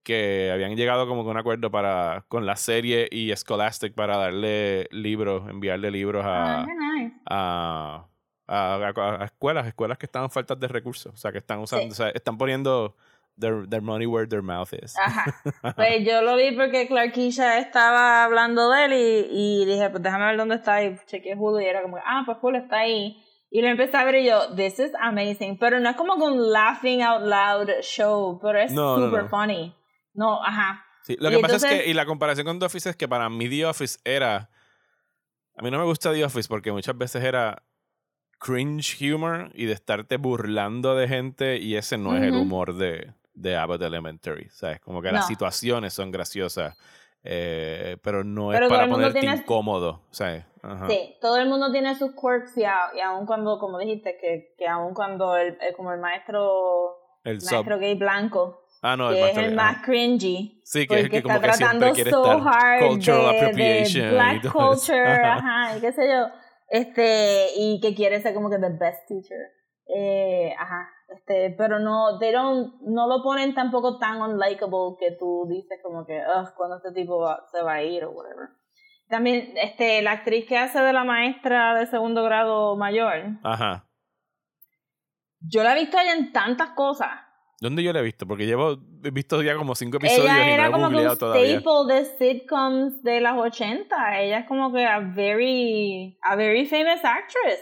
que 0.02 0.50
habían 0.52 0.74
llegado 0.76 1.06
como 1.06 1.24
que 1.24 1.30
un 1.30 1.36
acuerdo 1.36 1.70
para, 1.70 2.24
con 2.28 2.44
la 2.46 2.56
serie 2.56 3.08
y 3.10 3.34
Scholastic 3.36 3.94
para 3.94 4.16
darle 4.16 4.88
libros, 4.90 5.48
enviarle 5.48 5.90
libros 5.90 6.24
a, 6.24 6.62
Ah, 6.62 6.66
nice. 6.66 7.14
a, 7.30 8.06
a, 8.48 9.24
escuelas, 9.24 9.66
escuelas 9.66 9.98
que 9.98 10.06
estaban 10.06 10.30
faltas 10.30 10.58
de 10.58 10.68
recursos. 10.68 11.12
O 11.14 11.16
sea, 11.16 11.32
que 11.32 11.38
están 11.38 11.60
usando, 11.60 11.84
Sí. 11.86 11.90
o 11.90 11.94
sea, 11.94 12.08
están 12.10 12.36
poniendo 12.36 12.96
their, 13.38 13.66
their 13.68 13.80
money 13.82 14.06
where 14.06 14.26
their 14.28 14.42
mouth 14.42 14.72
is. 14.72 14.94
Ajá. 14.98 15.24
Pues 15.76 16.04
yo 16.04 16.20
lo 16.22 16.36
vi 16.36 16.52
porque 16.56 16.86
Clarkeisha 16.88 17.58
estaba 17.58 18.24
hablando 18.24 18.70
de 18.70 18.84
él 18.84 18.92
y, 18.92 19.62
y 19.62 19.64
dije, 19.66 19.88
pues 19.90 20.02
déjame 20.02 20.26
ver 20.26 20.36
dónde 20.36 20.56
está. 20.56 20.82
Y 20.82 20.96
chequeé 21.06 21.34
Hulu 21.36 21.60
y 21.60 21.64
era 21.66 21.82
como, 21.82 21.96
ah, 22.04 22.22
pues 22.26 22.38
Hulu 22.42 22.58
está 22.58 22.80
ahí. 22.80 23.22
Y 23.54 23.60
lo 23.62 23.68
empecé 23.68 23.96
a 23.98 24.04
ver 24.04 24.16
y 24.16 24.26
yo, 24.26 24.54
this 24.56 24.78
is 24.78 24.92
amazing. 25.00 25.58
Pero 25.58 25.78
no 25.78 25.90
es 25.90 25.96
como 25.96 26.14
un 26.14 26.50
laughing 26.52 27.02
out 27.02 27.22
loud 27.22 27.68
show, 27.82 28.38
pero 28.42 28.58
es 28.58 28.72
No, 28.72 28.96
no, 28.98 29.06
super 29.06 29.24
no. 29.24 29.28
funny. 29.28 29.74
No, 30.14 30.42
ajá. 30.44 30.84
Sí, 31.02 31.16
lo 31.18 31.30
Y 31.30 31.36
que 31.36 31.40
pasa 31.40 31.56
es 31.56 31.64
que, 31.64 31.90
y 31.90 31.94
la 31.94 32.06
comparación 32.06 32.46
con 32.46 32.58
The 32.58 32.66
Office 32.66 32.90
es 32.90 32.96
que 32.96 33.08
para 33.08 33.28
mí 33.28 33.48
The 33.48 33.66
Office 33.66 33.98
era. 34.04 34.50
A 35.56 35.62
mí 35.62 35.70
no 35.70 35.78
me 35.78 35.84
gusta 35.84 36.12
The 36.12 36.24
Office 36.24 36.48
porque 36.48 36.70
muchas 36.72 36.96
veces 36.96 37.22
era 37.24 37.62
cringe 38.38 38.96
humor 39.14 39.50
y 39.54 39.66
de 39.66 39.72
estarte 39.72 40.16
burlando 40.16 40.94
de 40.96 41.08
gente 41.08 41.58
y 41.58 41.76
ese 41.76 41.96
no 41.98 42.16
es 42.16 42.22
el 42.22 42.34
humor 42.34 42.74
de, 42.74 43.12
de 43.34 43.56
Abbott 43.56 43.82
Elementary. 43.82 44.48
¿Sabes? 44.50 44.80
Como 44.80 45.00
que 45.02 45.08
No. 45.08 45.14
las 45.14 45.26
situaciones 45.26 45.92
son 45.92 46.10
graciosas, 46.10 46.76
eh, 47.24 47.96
pero 48.02 48.24
no 48.24 48.48
Pero 48.50 48.66
es 48.66 48.72
para 48.72 48.88
ponerte 48.88 49.20
tiene- 49.20 49.36
incómodo. 49.36 50.02
¿Sabes? 50.10 50.44
Ajá. 50.62 50.88
Sí, 50.88 51.16
todo 51.20 51.36
el 51.38 51.48
mundo 51.48 51.70
tiene 51.72 51.96
sus 51.96 52.12
quirks 52.12 52.56
y, 52.56 52.64
a- 52.64 52.90
y 52.96 53.00
aun 53.00 53.26
cuando, 53.26 53.58
como 53.58 53.78
dijiste, 53.78 54.16
que, 54.20 54.54
que 54.56 54.66
aun 54.68 54.94
cuando 54.94 55.36
el, 55.36 55.58
el- 55.60 55.74
como 55.76 55.92
el 55.92 56.00
maestro, 56.00 56.96
El 57.24 57.40
sub. 57.40 57.52
maestro 57.52 57.78
gay 57.78 57.94
blanco, 57.96 58.61
Ah, 58.84 58.96
no, 58.96 59.10
el 59.10 59.14
que 59.14 59.20
es 59.20 59.24
maestro- 59.36 59.44
el 59.44 59.54
más 59.54 59.82
cringy. 59.84 60.60
Sí, 60.64 60.86
que 60.88 61.00
es 61.00 61.08
que 61.08 61.22
como 61.22 61.36
está 61.36 61.46
que 61.48 61.52
siempre 61.54 61.78
tratando 61.78 61.94
quiere 61.94 62.10
so 62.10 62.24
estar 62.24 62.48
hard 62.48 62.88
cultural 62.88 63.20
de, 63.30 63.36
appropriation 63.38 64.04
de 64.08 64.10
black 64.12 64.52
culture, 64.52 65.04
ajá, 65.22 65.76
y 65.76 65.80
qué 65.80 65.92
sé 65.92 66.08
yo, 66.08 66.26
este, 66.68 67.46
y 67.56 67.80
que 67.80 67.94
quiere 67.94 68.20
ser 68.20 68.34
como 68.34 68.50
que 68.50 68.58
the 68.58 68.70
best 68.70 69.06
teacher, 69.06 69.38
eh, 69.94 70.52
ajá, 70.58 70.88
este, 71.14 71.54
pero 71.56 71.78
no, 71.78 72.18
they 72.18 72.32
don't, 72.32 72.74
no 72.82 73.06
lo 73.06 73.22
ponen 73.22 73.54
tampoco 73.54 73.98
tan 73.98 74.20
unlikable 74.20 74.96
que 74.98 75.12
tú 75.16 75.46
dices 75.48 75.78
como 75.82 76.04
que, 76.04 76.18
ugh, 76.18 76.48
cuando 76.56 76.76
este 76.78 76.90
tipo 76.92 77.20
va- 77.20 77.44
se 77.52 77.62
va 77.62 77.74
a 77.74 77.82
ir 77.84 78.04
o 78.04 78.10
whatever. 78.10 78.48
También, 79.08 79.52
este, 79.62 80.00
la 80.02 80.12
actriz 80.12 80.46
que 80.48 80.56
hace 80.58 80.80
de 80.80 80.92
la 80.92 81.04
maestra 81.04 81.74
de 81.74 81.86
segundo 81.86 82.24
grado 82.24 82.76
mayor, 82.76 83.12
Ajá. 83.44 83.84
yo 85.40 85.62
la 85.62 85.76
he 85.76 85.80
visto 85.80 85.98
ella 86.00 86.14
en 86.14 86.32
tantas 86.32 86.70
cosas. 86.70 87.10
¿Dónde 87.62 87.82
yo 87.84 87.92
la 87.92 88.00
he 88.00 88.02
visto? 88.02 88.26
Porque 88.26 88.44
llevo 88.44 88.76
he 89.04 89.10
visto 89.12 89.40
ya 89.40 89.56
como 89.56 89.76
cinco 89.76 89.98
episodios 89.98 90.24
ella 90.24 90.42
y 90.42 90.48
no 90.48 90.54
era 90.54 90.66
he 90.66 90.70
como 90.72 90.90
que 90.90 90.96
un 91.06 91.16
todavía. 91.16 91.60
staple 91.60 91.94
de 91.94 92.04
sitcoms 92.18 93.02
de 93.04 93.20
las 93.20 93.38
80. 93.38 94.20
Ella 94.20 94.38
es 94.40 94.46
como 94.48 94.72
que 94.72 94.84
a 94.84 94.98
very, 94.98 96.18
a 96.22 96.34
very 96.34 96.66
famous 96.66 97.04
actress. 97.04 97.60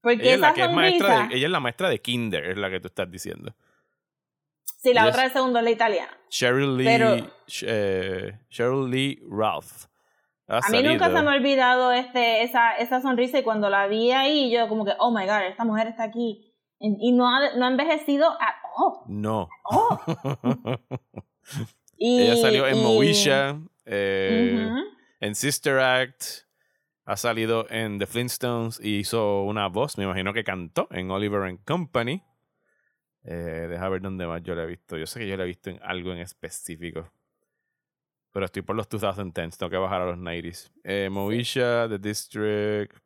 Porque 0.00 0.22
Ella 0.22 0.34
es, 0.34 0.40
la 0.40 0.54
que 0.54 0.62
es 0.62 0.72
maestra 0.72 1.26
de, 1.28 1.34
ella 1.36 1.46
es 1.46 1.50
la 1.52 1.60
maestra 1.60 1.88
de 1.90 2.00
Kinder, 2.00 2.44
es 2.50 2.56
la 2.56 2.70
que 2.70 2.78
tú 2.78 2.86
estás 2.86 3.10
diciendo. 3.10 3.52
sí, 4.80 4.94
la 4.94 5.00
ella 5.02 5.10
otra 5.10 5.24
es- 5.26 5.32
de 5.32 5.38
segundo 5.38 5.58
es 5.58 5.64
la 5.64 5.70
italiana. 5.72 6.16
Cheryl 6.28 6.76
Lee, 6.76 6.84
Pero- 6.84 7.16
eh, 7.66 8.38
Cheryl 8.48 8.88
Lee 8.90 9.20
Ralph. 9.28 9.86
Ha 10.46 10.58
A 10.58 10.68
mí 10.70 10.82
nunca 10.84 11.06
salido. 11.06 11.18
se 11.18 11.24
me 11.24 11.30
ha 11.30 11.34
olvidado 11.34 11.92
este, 11.92 12.42
esa, 12.44 12.76
esa 12.76 13.00
sonrisa 13.00 13.38
y 13.38 13.42
cuando 13.42 13.68
la 13.70 13.86
vi 13.88 14.12
ahí, 14.12 14.50
yo 14.52 14.68
como 14.68 14.84
que, 14.84 14.92
oh 14.98 15.10
my 15.10 15.26
god, 15.26 15.42
esta 15.48 15.64
mujer 15.64 15.88
está 15.88 16.04
aquí. 16.04 16.49
Y 16.80 17.12
no 17.12 17.28
ha, 17.28 17.54
no 17.56 17.66
ha 17.66 17.68
envejecido 17.68 18.30
at 18.30 18.54
all. 18.76 19.02
No. 19.06 19.48
Oh. 19.64 19.98
Y, 21.96 22.20
ella 22.22 22.36
salió 22.36 22.66
en 22.66 22.78
y- 22.78 22.82
Moesha, 22.82 23.60
eh, 23.84 24.66
en 25.20 25.34
Sister 25.34 25.78
Act, 25.78 26.22
ha 27.04 27.16
salido 27.16 27.66
en 27.70 27.98
The 27.98 28.06
Flintstones 28.06 28.80
y 28.82 28.98
hizo 29.00 29.42
una 29.42 29.66
voz, 29.68 29.98
me 29.98 30.04
imagino 30.04 30.32
que 30.32 30.42
cantó 30.44 30.88
en 30.90 31.10
Oliver 31.10 31.42
and 31.42 31.62
Company. 31.64 32.22
Eh, 33.24 33.66
deja 33.68 33.88
ver 33.90 34.00
dónde 34.00 34.26
más 34.26 34.42
yo 34.42 34.54
la 34.54 34.62
he 34.62 34.66
visto. 34.66 34.96
Yo 34.96 35.06
sé 35.06 35.20
que 35.20 35.28
yo 35.28 35.36
la 35.36 35.42
he 35.44 35.48
visto 35.48 35.68
en 35.68 35.78
algo 35.82 36.12
en 36.12 36.18
específico. 36.20 37.12
Pero 38.32 38.46
estoy 38.46 38.62
por 38.62 38.76
los 38.76 38.88
2010s, 38.88 39.58
tengo 39.58 39.68
que 39.68 39.76
bajar 39.76 40.00
a 40.02 40.06
los 40.06 40.16
90s. 40.16 40.70
Eh, 40.84 41.08
Moesha, 41.10 41.88
The 41.88 41.98
District, 41.98 42.96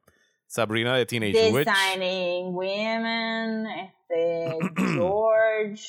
Sabrina 0.46 0.96
de 0.96 1.06
Teenage 1.06 1.50
Witch. 1.52 1.66
Designing 1.66 2.54
Women, 2.54 3.66
este, 3.66 4.58
George, 4.96 5.82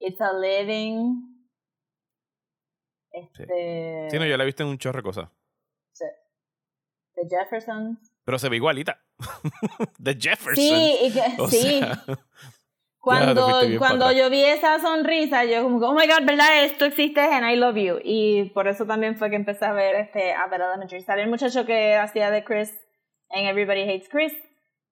It's 0.00 0.20
a 0.20 0.32
Living, 0.32 1.28
este, 3.12 4.08
Sí, 4.10 4.18
no, 4.18 4.24
yo 4.26 4.36
la 4.36 4.42
he 4.44 4.46
visto 4.46 4.62
en 4.62 4.70
un 4.70 4.78
chorro 4.78 4.98
de 4.98 5.02
cosas. 5.02 5.28
sí. 5.92 6.04
The 7.14 7.28
Jeffersons. 7.28 7.98
Pero 8.24 8.38
se 8.38 8.48
ve 8.48 8.56
igualita. 8.56 9.00
The 10.02 10.14
Jefferson. 10.18 10.54
Sí, 10.56 10.96
y 11.02 11.12
que- 11.12 11.40
O 11.42 11.46
sí. 11.48 11.78
sea, 11.80 12.02
cuando 13.00 13.46
cuando 13.78 14.12
yo 14.12 14.30
vi 14.30 14.42
esa 14.44 14.78
sonrisa, 14.80 15.44
yo 15.44 15.62
como, 15.62 15.78
oh 15.86 15.94
my 15.94 16.06
god, 16.06 16.24
¿verdad? 16.26 16.64
Esto 16.64 16.86
existe 16.86 17.20
and 17.20 17.44
I 17.50 17.56
love 17.56 17.76
you. 17.76 17.98
Y 18.02 18.50
por 18.54 18.66
eso 18.66 18.86
también 18.86 19.16
fue 19.16 19.28
que 19.28 19.36
empecé 19.36 19.66
a 19.66 19.72
ver 19.72 19.94
este 19.96 20.32
Abbott 20.32 20.60
Elementary. 20.60 21.02
Sale 21.02 21.22
el 21.22 21.28
muchacho 21.30 21.66
que 21.66 21.96
hacía 21.96 22.30
de 22.30 22.44
Chris 22.44 22.72
en 23.32 23.46
Everybody 23.46 23.82
Hates 23.82 24.08
Chris, 24.08 24.32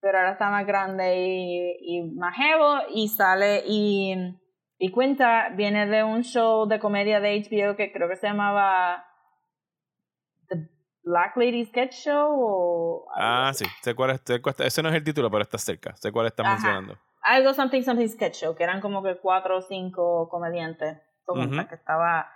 pero 0.00 0.18
ahora 0.18 0.32
está 0.32 0.50
más 0.50 0.66
grande 0.66 1.16
y, 1.18 1.76
y 1.98 2.02
más 2.14 2.34
jevo 2.36 2.78
y 2.94 3.08
sale 3.08 3.62
y, 3.66 4.14
y 4.78 4.90
cuenta, 4.90 5.50
viene 5.50 5.86
de 5.86 6.02
un 6.04 6.22
show 6.22 6.66
de 6.66 6.78
comedia 6.80 7.20
de 7.20 7.36
HBO 7.42 7.76
que 7.76 7.92
creo 7.92 8.08
que 8.08 8.16
se 8.16 8.26
llamaba 8.26 9.04
The 10.48 10.68
Black 11.02 11.36
Lady 11.36 11.64
Sketch 11.66 11.92
Show 11.92 12.28
o 12.32 13.06
Ah, 13.14 13.52
sí. 13.54 13.64
Sé 13.82 13.94
cuál 13.94 14.10
es, 14.10 14.22
sé 14.24 14.40
cuál- 14.40 14.54
ese 14.58 14.82
no 14.82 14.88
es 14.88 14.94
el 14.94 15.04
título, 15.04 15.30
pero 15.30 15.42
está 15.42 15.58
cerca. 15.58 15.94
Sé 15.96 16.10
cuál 16.12 16.26
estás 16.26 16.46
Ajá. 16.46 16.54
mencionando. 16.54 16.98
algo 17.22 17.52
something 17.52 17.82
something 17.82 18.08
sketch 18.08 18.36
show 18.36 18.54
que 18.56 18.64
eran 18.64 18.80
como 18.80 19.02
que 19.02 19.18
cuatro 19.20 19.58
o 19.58 19.60
cinco 19.62 20.26
comediantes 20.30 20.96
todo 21.26 21.38
Ujú. 21.44 21.68
que 21.68 21.74
estaba 21.74 22.30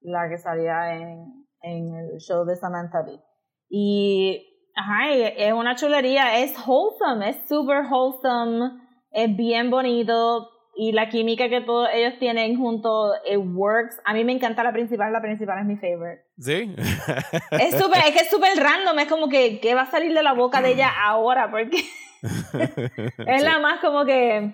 la 0.00 0.30
que 0.30 0.38
salía 0.38 0.94
en, 0.94 1.46
en 1.60 1.94
el 1.94 2.18
show 2.20 2.46
de 2.46 2.56
Samantha 2.56 3.02
Bee 3.02 3.20
y 3.68 4.49
ajá 4.74 5.12
es 5.12 5.52
una 5.52 5.74
chulería 5.76 6.38
es 6.38 6.54
wholesome 6.66 7.30
es 7.30 7.36
super 7.48 7.84
wholesome 7.90 8.70
es 9.12 9.36
bien 9.36 9.70
bonito 9.70 10.50
y 10.76 10.92
la 10.92 11.08
química 11.08 11.48
que 11.48 11.60
todos 11.60 11.88
ellos 11.92 12.14
tienen 12.18 12.56
juntos 12.56 13.14
it 13.30 13.38
works 13.38 14.00
a 14.04 14.14
mí 14.14 14.24
me 14.24 14.32
encanta 14.32 14.62
la 14.62 14.72
principal 14.72 15.12
la 15.12 15.20
principal 15.20 15.58
es 15.58 15.66
mi 15.66 15.76
favorite 15.76 16.22
¿Sí? 16.38 16.74
es 17.50 17.78
súper 17.78 17.98
es 18.06 18.12
que 18.12 18.20
es 18.20 18.30
súper 18.30 18.56
random 18.56 18.98
es 19.00 19.08
como 19.08 19.28
que 19.28 19.60
qué 19.60 19.74
va 19.74 19.82
a 19.82 19.90
salir 19.90 20.14
de 20.14 20.22
la 20.22 20.32
boca 20.32 20.62
de 20.62 20.72
ella 20.72 20.90
ahora 21.04 21.50
porque 21.50 21.78
es 22.22 23.40
Sí. 23.40 23.44
la 23.44 23.58
más 23.58 23.80
como 23.80 24.04
que 24.04 24.52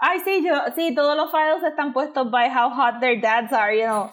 Ay, 0.00 0.20
sí, 0.24 0.44
yo, 0.46 0.54
sí, 0.76 0.94
todos 0.94 1.16
los 1.16 1.28
files 1.32 1.60
están 1.68 1.92
puestos 1.92 2.30
by 2.30 2.48
how 2.50 2.70
hot 2.70 3.00
their 3.00 3.20
dads 3.20 3.52
are, 3.52 3.76
you 3.76 3.82
know. 3.84 4.08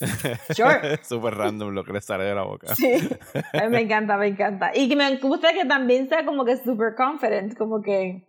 Sure. 0.54 0.98
Súper 1.02 1.34
random 1.34 1.72
lo 1.72 1.84
que 1.84 1.92
le 1.92 2.00
sale 2.00 2.24
de 2.24 2.34
la 2.34 2.42
boca. 2.42 2.74
Sí, 2.74 2.92
me 3.70 3.80
encanta, 3.80 4.16
me 4.16 4.28
encanta. 4.28 4.72
Y 4.74 4.88
que 4.88 4.96
me 4.96 5.16
gusta 5.18 5.52
que 5.52 5.64
también 5.64 6.08
sea 6.08 6.24
como 6.24 6.44
que 6.44 6.56
super 6.56 6.94
confident, 6.96 7.56
como 7.56 7.80
que 7.80 8.26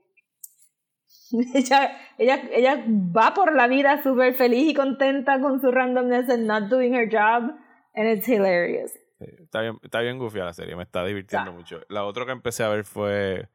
ella, 1.54 1.98
ella, 2.18 2.42
ella 2.52 2.86
va 2.88 3.34
por 3.34 3.54
la 3.54 3.68
vida 3.68 4.02
súper 4.04 4.36
feliz 4.36 4.70
y 4.70 4.74
contenta 4.74 5.40
con 5.40 5.60
su 5.60 5.72
randomness 5.72 6.30
and 6.30 6.46
not 6.46 6.70
doing 6.70 6.94
her 6.94 7.10
job, 7.10 7.52
and 7.96 8.08
it's 8.08 8.28
hilarious. 8.28 8.92
Sí, 9.20 9.26
Está 9.42 9.62
bien, 9.62 9.80
está 9.82 10.02
bien 10.02 10.20
goofy 10.20 10.40
la 10.40 10.54
serie, 10.54 10.76
me 10.76 10.84
está 10.84 11.04
divirtiendo 11.06 11.54
mucho. 11.54 11.82
La 11.90 12.04
otra 12.04 12.26
que 12.26 12.32
empecé 12.32 12.64
a 12.64 12.70
ver 12.70 12.84
fue 12.84 13.50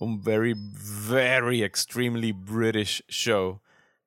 un 0.00 0.20
very, 0.20 0.54
very 1.08 1.62
extremely 1.62 2.32
British 2.32 3.02
show 3.08 3.62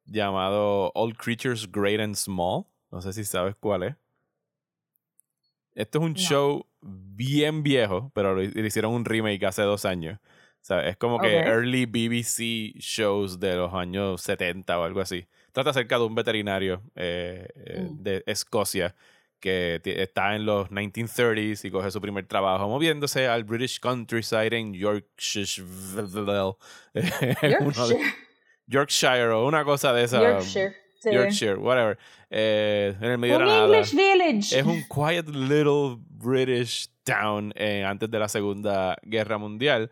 llamado 0.06 0.92
All 0.94 1.16
Creatures 1.16 1.70
Great 1.72 2.00
and 2.00 2.16
Small. 2.16 2.68
No 2.92 3.02
sé 3.02 3.14
si 3.14 3.24
sabes 3.26 3.56
cuál 3.60 3.84
es. 3.84 3.96
Esto 5.76 6.00
es 6.00 6.06
un 6.06 6.14
show 6.16 6.66
bien 6.82 7.62
viejo, 7.62 8.12
pero 8.16 8.36
le 8.36 8.68
hicieron 8.68 8.94
un 8.94 9.06
remake 9.06 9.46
hace 9.46 9.62
dos 9.62 9.86
años. 9.86 10.18
O 10.20 10.66
sea, 10.68 10.88
es 10.88 10.98
como 10.98 11.20
que 11.20 11.38
early 11.38 11.86
BBC 11.86 12.74
shows 12.80 13.40
de 13.40 13.56
los 13.56 13.74
años 13.74 14.22
70 14.22 14.80
o 14.80 14.84
algo 14.84 15.02
así. 15.02 15.28
Trata 15.52 15.70
acerca 15.70 15.98
de 15.98 16.06
un 16.06 16.16
veterinario 16.16 16.82
eh, 16.96 17.48
eh, 17.56 17.88
Mm. 17.90 18.04
de 18.04 18.24
Escocia 18.26 18.96
que 19.40 19.80
está 19.84 20.36
en 20.36 20.46
los 20.48 20.72
1930s 20.72 21.64
y 21.66 21.70
coge 21.72 21.92
su 21.92 22.02
primer 22.02 22.26
trabajo 22.26 22.68
moviéndose 22.68 23.28
al 23.28 23.44
British 23.44 23.80
countryside 23.80 24.56
en 24.58 24.74
Yorkshire. 24.74 25.46
Yorkshire. 27.44 28.00
Yorkshire 28.66 29.28
o 29.30 29.46
una 29.48 29.64
cosa 29.64 29.94
de 29.94 30.04
esa. 30.06 30.22
Yorkshire. 30.22 30.76
Sí. 31.00 31.12
Yorkshire, 31.12 31.56
whatever. 31.56 31.98
Eh, 32.30 32.96
en 33.00 33.12
el 33.12 33.18
medio 33.18 33.38
de 33.38 33.44
Un 33.44 33.50
la 33.50 33.56
nada. 33.56 33.66
English 33.78 33.94
village. 33.94 34.60
Es 34.60 34.66
un 34.66 34.84
quiet 34.88 35.28
little 35.30 35.98
British 36.10 36.90
town 37.04 37.54
eh, 37.56 37.84
antes 37.86 38.10
de 38.12 38.20
la 38.20 38.28
Segunda 38.28 38.98
Guerra 39.04 39.38
Mundial. 39.38 39.90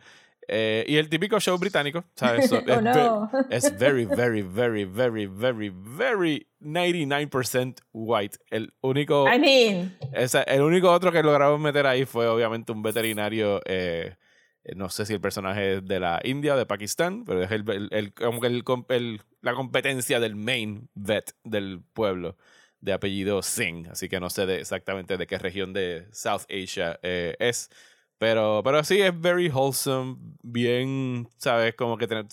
Eh, 0.47 0.85
y 0.87 0.97
el 0.97 1.09
típico 1.09 1.39
show 1.39 1.57
británico, 1.57 2.03
¿sabes? 2.15 2.47
So, 2.49 2.57
Oh, 2.67 2.71
es, 2.71 2.81
no. 2.83 3.29
es 3.49 3.77
very, 3.79 4.05
very, 4.05 4.43
very, 4.43 4.85
very, 4.85 5.25
very, 5.25 5.71
very 5.73 6.47
99% 6.61 7.75
white. 7.93 8.37
El 8.51 8.73
único, 8.81 9.25
I 9.27 9.39
mean, 9.39 9.97
esa- 10.13 10.43
el 10.43 10.61
único 10.61 10.91
otro 10.91 11.11
que 11.11 11.23
lograron 11.23 11.61
meter 11.61 11.87
ahí 11.87 12.05
fue 12.05 12.27
obviamente 12.27 12.71
un 12.71 12.83
veterinario. 12.83 13.59
eh, 13.65 14.15
no 14.75 14.89
sé 14.89 15.05
si 15.05 15.13
el 15.13 15.21
personaje 15.21 15.75
es 15.75 15.85
de 15.85 15.99
la 15.99 16.19
India 16.23 16.55
o 16.55 16.57
de 16.57 16.65
Pakistán, 16.65 17.23
pero 17.25 17.43
es 17.43 17.51
el, 17.51 17.69
el- 17.69 17.89
el- 17.91 18.13
como 18.13 18.41
que 18.41 18.47
el 18.47 19.21
la 19.41 19.53
competencia 19.53 20.19
del 20.19 20.35
main 20.35 20.89
vet 20.95 21.35
del 21.43 21.81
pueblo 21.93 22.35
de 22.81 22.93
apellido 22.93 23.41
Singh, 23.41 23.87
así 23.89 24.09
que 24.09 24.19
no 24.19 24.29
sé 24.29 24.45
de- 24.45 24.59
exactamente 24.59 25.17
de 25.17 25.27
qué 25.27 25.37
región 25.37 25.73
de 25.73 26.07
South 26.11 26.43
Asia 26.49 26.99
eh, 27.03 27.35
es. 27.39 27.69
Pero, 28.17 28.61
pero 28.63 28.81
sí 28.83 29.01
es 29.01 29.19
very 29.19 29.49
wholesome, 29.49 30.15
bien, 30.41 31.27
¿sabes? 31.37 31.75
Como 31.75 31.97
que 31.97 32.07
tener- 32.07 32.25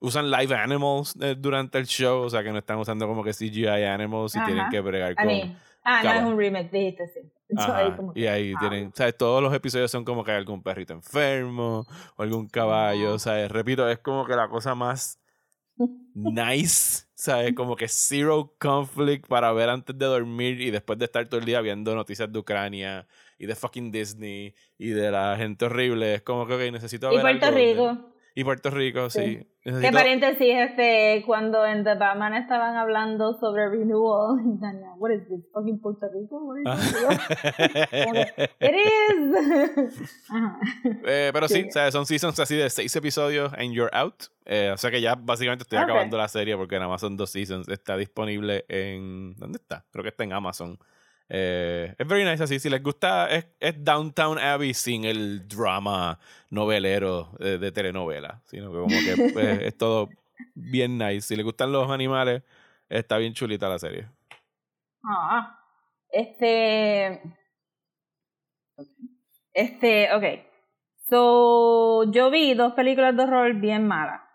usan 0.00 0.30
live 0.30 0.54
animals 0.54 1.14
eh, 1.20 1.34
durante 1.36 1.78
el 1.78 1.86
show, 1.86 2.22
o 2.22 2.30
sea 2.30 2.42
que 2.44 2.52
no 2.52 2.58
están 2.58 2.78
usando 2.78 3.06
como 3.08 3.24
que 3.24 3.32
CGI 3.32 3.66
animals 3.84 4.36
y 4.36 4.44
tienen 4.44 4.68
que 4.70 4.80
bregar 4.80 5.12
I 5.12 5.16
con... 5.16 5.26
mean, 5.26 5.58
ah, 5.86 6.02
no 6.04 6.12
es 6.12 6.24
un 6.24 6.38
remake, 6.38 6.70
dijiste 6.70 7.08
sí. 7.08 7.20
Ahí 7.58 7.92
como 7.92 8.12
que, 8.12 8.20
Y 8.20 8.26
ahí 8.26 8.52
ah, 8.56 8.58
tienen, 8.60 8.92
¿sabes? 8.94 9.16
Todos 9.16 9.40
los 9.42 9.54
episodios 9.54 9.90
son 9.90 10.04
como 10.04 10.24
que 10.24 10.32
hay 10.32 10.36
algún 10.38 10.62
perrito 10.62 10.92
enfermo 10.92 11.86
o 12.16 12.22
algún 12.22 12.48
caballo, 12.48 13.18
¿sabes? 13.20 13.50
Repito, 13.50 13.88
es 13.88 13.98
como 14.00 14.26
que 14.26 14.34
la 14.34 14.48
cosa 14.48 14.74
más 14.74 15.20
nice, 16.14 17.04
¿sabes? 17.14 17.54
Como 17.54 17.76
que 17.76 17.86
zero 17.88 18.54
conflict 18.58 19.26
para 19.28 19.52
ver 19.52 19.68
antes 19.68 19.96
de 19.96 20.06
dormir 20.06 20.60
y 20.60 20.70
después 20.70 20.98
de 20.98 21.04
estar 21.04 21.26
todo 21.28 21.38
el 21.40 21.46
día 21.46 21.60
viendo 21.60 21.94
noticias 21.94 22.32
de 22.32 22.38
Ucrania 22.38 23.06
y 23.38 23.46
de 23.46 23.54
fucking 23.54 23.90
Disney 23.92 24.54
y 24.78 24.88
de 24.88 25.10
la 25.10 25.36
gente 25.36 25.66
horrible. 25.66 26.14
Es 26.14 26.22
como 26.22 26.46
que 26.46 26.54
ok, 26.54 26.72
necesito 26.72 27.12
Y 27.12 27.16
ver 27.16 27.22
Puerto 27.22 27.46
algo 27.46 27.58
donde- 27.58 27.72
Rico. 27.74 28.15
Y 28.38 28.44
Puerto 28.44 28.68
Rico, 28.70 29.08
sí. 29.08 29.20
Sí. 29.38 29.46
Que 29.64 29.70
Necesito- 29.72 29.92
paréntesis, 29.94 30.54
este, 30.54 31.24
cuando 31.26 31.64
en 31.66 31.82
The 31.84 31.94
Batman 31.96 32.34
estaban 32.34 32.76
hablando 32.76 33.32
sobre 33.40 33.68
renewal, 33.68 34.38
y 34.44 34.60
Daniel, 34.60 34.90
what 34.98 35.10
is 35.10 35.26
this, 35.26 35.40
fucking 35.52 35.80
Puerto 35.80 36.06
Rico? 36.12 36.38
What 36.44 36.58
Ah. 36.66 36.76
is 36.76 36.92
this? 36.92 38.04
Como 38.04 38.12
que, 38.12 38.50
It 38.60 38.74
is. 38.76 40.10
Ajá. 40.30 40.58
Eh, 41.06 41.30
pero 41.32 41.48
sí, 41.48 41.62
Sí. 41.62 41.68
o 41.68 41.72
sea, 41.72 41.90
son 41.90 42.04
seasons 42.06 42.38
así 42.38 42.54
de 42.54 42.68
seis 42.70 42.94
episodios 42.94 43.52
and 43.54 43.72
you're 43.72 43.90
out. 43.96 44.24
Eh, 44.44 44.70
o 44.72 44.76
sea 44.76 44.90
que 44.90 45.00
ya 45.00 45.14
básicamente 45.16 45.62
estoy 45.62 45.78
acabando 45.78 46.16
la 46.18 46.28
serie 46.28 46.56
porque 46.56 46.76
en 46.76 46.82
Amazon 46.82 47.16
dos 47.16 47.30
seasons 47.30 47.66
está 47.68 47.96
disponible 47.96 48.64
en. 48.68 49.34
¿Dónde 49.36 49.56
está? 49.56 49.84
Creo 49.90 50.02
que 50.02 50.10
está 50.10 50.22
en 50.24 50.32
Amazon. 50.34 50.78
Eh, 51.28 51.94
es 51.98 52.06
very 52.06 52.24
nice 52.24 52.42
así. 52.42 52.58
Si 52.58 52.70
les 52.70 52.82
gusta, 52.82 53.28
es, 53.28 53.46
es 53.60 53.82
Downtown 53.82 54.38
Abbey 54.38 54.74
sin 54.74 55.04
el 55.04 55.48
drama 55.48 56.18
novelero 56.50 57.30
de, 57.38 57.58
de 57.58 57.72
telenovela. 57.72 58.42
Sino 58.44 58.70
que 58.70 58.78
como 58.78 58.88
que 58.88 59.30
pues, 59.32 59.62
es 59.62 59.76
todo 59.76 60.08
bien 60.54 60.98
nice. 60.98 61.22
Si 61.22 61.36
les 61.36 61.44
gustan 61.44 61.72
los 61.72 61.90
animales, 61.90 62.42
está 62.88 63.18
bien 63.18 63.34
chulita 63.34 63.68
la 63.68 63.78
serie. 63.78 64.08
Ah, 65.04 65.60
este. 66.10 67.22
Este, 69.52 70.12
ok. 70.12 70.24
So, 71.08 72.10
yo 72.10 72.30
vi 72.30 72.54
dos 72.54 72.72
películas 72.74 73.16
de 73.16 73.22
horror 73.22 73.54
bien 73.54 73.86
malas. 73.86 74.25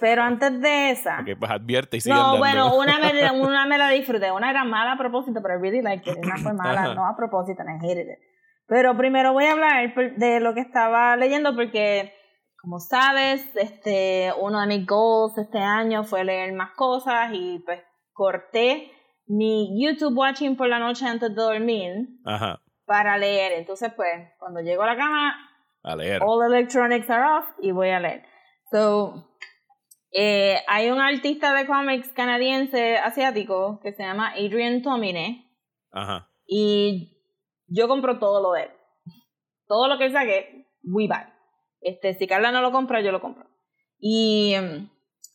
Pero 0.00 0.22
antes 0.22 0.60
de 0.60 0.90
esa. 0.90 1.20
Ok, 1.20 1.38
pues 1.38 1.50
advierte 1.50 1.96
y 1.96 2.00
sigue 2.00 2.14
No, 2.14 2.20
andando. 2.34 2.38
bueno, 2.38 2.76
una 2.76 2.98
me, 2.98 3.30
una 3.40 3.66
me 3.66 3.78
la 3.78 3.90
disfruté. 3.90 4.30
Una 4.32 4.50
era 4.50 4.64
mala 4.64 4.92
a 4.92 4.98
propósito, 4.98 5.40
pero 5.42 5.54
I 5.58 5.60
really 5.62 5.82
liked 5.82 6.06
it. 6.12 6.18
Una 6.24 6.36
fue 6.36 6.52
mala, 6.54 6.94
no 6.94 7.06
a 7.06 7.16
propósito, 7.16 7.62
and 7.62 7.82
I 7.82 7.86
hated 7.86 8.06
it. 8.08 8.18
Pero 8.66 8.96
primero 8.96 9.32
voy 9.32 9.46
a 9.46 9.52
hablar 9.52 9.94
de 10.16 10.40
lo 10.40 10.52
que 10.54 10.60
estaba 10.60 11.16
leyendo 11.16 11.54
porque, 11.54 12.12
como 12.60 12.78
sabes, 12.80 13.54
este, 13.56 14.30
uno 14.40 14.60
de 14.60 14.66
mis 14.66 14.86
goals 14.86 15.38
este 15.38 15.58
año 15.58 16.04
fue 16.04 16.22
leer 16.24 16.52
más 16.52 16.72
cosas 16.76 17.30
y 17.32 17.60
pues 17.64 17.80
corté 18.12 18.90
mi 19.26 19.74
YouTube 19.82 20.16
watching 20.18 20.56
por 20.56 20.68
la 20.68 20.78
noche 20.78 21.06
antes 21.06 21.30
de 21.30 21.34
dormir 21.42 21.92
Ajá, 22.26 22.60
para 22.84 23.16
leer. 23.16 23.52
Entonces, 23.52 23.92
pues, 23.94 24.10
cuando 24.38 24.60
llego 24.60 24.82
a 24.82 24.86
la 24.86 24.96
cama, 24.96 25.34
a 25.82 25.96
leer. 25.96 26.20
all 26.22 26.44
electronics 26.52 27.08
are 27.08 27.38
off 27.38 27.46
y 27.62 27.70
voy 27.72 27.88
a 27.90 28.00
leer. 28.00 28.22
So, 28.70 29.28
eh, 30.12 30.58
hay 30.66 30.90
un 30.90 31.00
artista 31.00 31.54
de 31.54 31.66
cómics 31.66 32.08
canadiense 32.12 32.96
asiático 32.96 33.80
que 33.82 33.92
se 33.92 34.02
llama 34.02 34.32
Adrian 34.32 34.82
Tomine 34.82 35.50
Ajá. 35.92 36.30
y 36.46 37.18
yo 37.66 37.88
compro 37.88 38.18
todo 38.18 38.42
lo 38.42 38.52
de 38.52 38.62
él. 38.62 38.70
Todo 39.66 39.86
lo 39.88 39.98
que 39.98 40.06
él 40.06 40.12
saque, 40.12 40.66
we 40.82 41.06
buy. 41.06 41.32
Este, 41.80 42.14
si 42.14 42.26
Carla 42.26 42.50
no 42.50 42.62
lo 42.62 42.72
compra, 42.72 43.02
yo 43.02 43.12
lo 43.12 43.20
compro. 43.20 43.46
Y, 43.98 44.54
mm, 44.58 44.90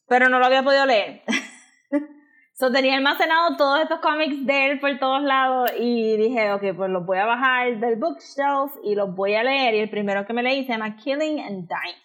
pero 0.08 0.30
no 0.30 0.40
lo 0.40 0.46
había 0.46 0.64
podido 0.64 0.86
leer. 0.86 1.22
so, 2.54 2.72
tenía 2.72 2.96
almacenado 2.96 3.56
todos 3.58 3.82
estos 3.82 4.00
cómics 4.00 4.46
de 4.46 4.72
él 4.72 4.80
por 4.80 4.98
todos 4.98 5.22
lados 5.22 5.72
y 5.80 6.18
dije, 6.18 6.52
ok, 6.52 6.76
pues 6.76 6.90
los 6.90 7.06
voy 7.06 7.20
a 7.20 7.26
bajar 7.26 7.80
del 7.80 7.98
bookshelf 7.98 8.74
y 8.84 8.96
los 8.96 9.14
voy 9.16 9.36
a 9.36 9.44
leer. 9.44 9.76
Y 9.76 9.80
el 9.80 9.90
primero 9.92 10.26
que 10.26 10.34
me 10.34 10.42
leí 10.42 10.66
se 10.66 10.74
llama 10.74 10.96
Killing 10.96 11.40
and 11.40 11.68
Dying. 11.68 12.02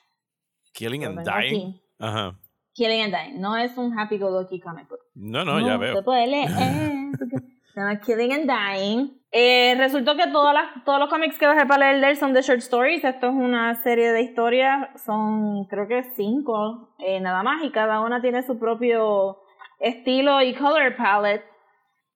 Killing 0.74 1.04
and 1.06 1.24
Dying. 1.24 1.56
aquí. 1.56 1.82
Ajá. 1.98 2.38
Killing 2.79 3.03
and 3.03 3.12
Dying. 3.12 3.41
No 3.41 3.57
es 3.57 3.76
un 3.76 3.99
happy 3.99 4.18
go 4.18 4.31
lucky 4.31 4.61
comic 4.61 4.89
book. 4.89 5.01
No, 5.16 5.45
no, 5.45 5.59
ya 5.61 5.76
veo. 5.76 5.97
Se 5.97 6.03
puede 6.03 6.29
leer. 6.29 6.49
Se 7.74 7.81
llama 7.81 8.01
Killing 8.01 8.33
and 8.33 8.49
Dying. 8.49 9.20
Eh, 9.33 9.74
resultó 9.76 10.16
que 10.16 10.29
todas 10.29 10.55
las, 10.55 10.85
todos 10.85 11.01
los 11.01 11.11
cómics 11.11 11.39
que 11.39 11.47
bajé 11.47 11.66
para 11.66 11.91
leer 11.91 12.01
de 12.01 12.11
él 12.11 12.16
son 12.16 12.33
de 12.33 12.43
short 12.43 12.61
stories. 12.61 13.05
Esto 13.05 13.26
es 13.26 13.35
una 13.35 13.74
serie 13.83 14.12
de 14.12 14.22
historias. 14.22 14.89
Son, 15.05 15.64
creo 15.64 15.89
que 15.89 16.05
cinco, 16.14 16.95
eh, 17.01 17.20
nada 17.20 17.43
más. 17.43 17.64
Y 17.64 17.70
cada 17.70 18.01
una 18.01 18.22
tiene 18.22 18.45
su 18.45 18.59
propio 18.61 19.39
estilo 19.81 20.41
y 20.41 20.55
color 20.55 20.97
palette. 20.97 21.45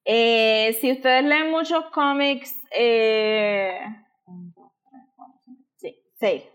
Eh, 0.05 0.77
si 0.81 0.93
ustedes 0.93 1.25
leen 1.25 1.51
muchos 1.51 1.85
cómics, 1.87 2.57
eh, 2.77 3.81
sí, 5.77 5.97
seis. 6.15 6.52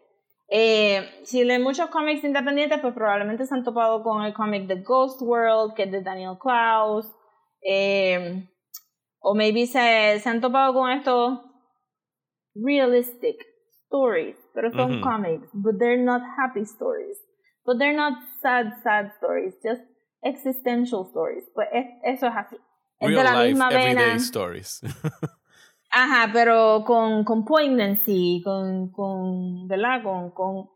Eh, 0.49 1.21
si 1.23 1.43
leen 1.43 1.61
muchos 1.63 1.89
cómics 1.89 2.23
independientes, 2.23 2.79
pues 2.79 2.93
probablemente 2.93 3.45
se 3.45 3.53
han 3.53 3.63
topado 3.63 4.01
con 4.03 4.23
el 4.23 4.33
cómic 4.33 4.67
de 4.67 4.81
Ghost 4.81 5.21
World, 5.21 5.73
que 5.73 5.83
es 5.83 5.91
de 5.91 6.01
Daniel 6.01 6.37
Klaus. 6.39 7.05
Eh, 7.61 8.47
o 9.19 9.35
maybe 9.35 9.65
se, 9.67 10.19
se 10.21 10.29
han 10.29 10.39
topado 10.41 10.73
con 10.73 10.89
estos 10.91 11.39
realistic 12.55 13.37
stories, 13.85 14.37
pero 14.53 14.71
son 14.71 14.93
Ujú. 14.99 15.01
comics, 15.01 15.49
but 15.53 15.77
they're 15.79 16.01
not 16.01 16.21
happy 16.37 16.61
stories. 16.65 17.17
But 17.65 17.79
they're 17.79 17.95
not 17.95 18.13
sad, 18.41 18.81
sad 18.83 19.11
stories, 19.17 19.55
just 19.61 19.81
existential 20.23 21.05
stories. 21.09 21.43
Pues 21.53 21.67
es- 21.73 21.87
eso 22.03 22.27
es 22.27 22.33
así. 22.35 22.55
Es 22.99 23.09
de 23.09 23.15
Real 23.15 23.23
la 23.25 23.43
life, 23.43 23.49
misma 23.53 23.69
everyday 23.71 23.95
vena. 24.13 24.15
stories. 24.19 24.81
Ajá, 25.99 26.29
pero 26.31 26.83
con, 26.85 27.23
con 27.23 27.43
poignancy, 27.43 28.41
con, 28.43 28.91
con, 28.91 29.67
¿verdad? 29.67 30.03
Con, 30.03 30.29
con, 30.31 30.69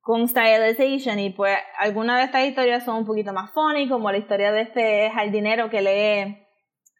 con 0.00 0.26
stylization 0.26 1.18
y 1.18 1.30
pues 1.30 1.54
algunas 1.78 2.16
de 2.18 2.24
estas 2.24 2.44
historias 2.46 2.82
son 2.84 2.96
un 2.96 3.04
poquito 3.04 3.32
más 3.34 3.50
funny, 3.52 3.88
como 3.88 4.10
la 4.10 4.16
historia 4.18 4.52
de 4.52 4.62
este 4.62 5.10
jardinero 5.10 5.68
que 5.68 5.82
lee 5.82 6.46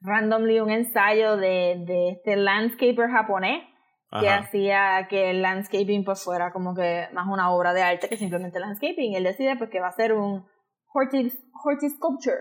randomly 0.03 0.61
un 0.61 0.71
ensayo 0.71 1.39
de, 1.39 1.83
de 1.87 2.11
este 2.11 2.37
landscaper 2.37 3.09
japonés 3.11 3.63
que 4.21 4.29
Ajá. 4.29 4.41
hacía 4.41 5.07
que 5.09 5.31
el 5.31 5.41
landscaping 5.41 6.05
pues 6.05 6.23
fuera 6.23 6.53
como 6.53 6.75
que 6.75 7.09
más 7.15 7.27
una 7.27 7.51
obra 7.51 7.73
de 7.73 7.83
arte 7.83 8.09
que 8.11 8.17
simplemente 8.19 8.61
landscaping. 8.61 9.15
Él 9.15 9.25
decide 9.25 9.57
pues 9.57 9.71
que 9.71 9.81
va 9.81 9.89
a 9.89 9.93
ser 9.93 10.13
un 10.13 10.45
horti- 10.93 11.33
horticulture 11.65 12.37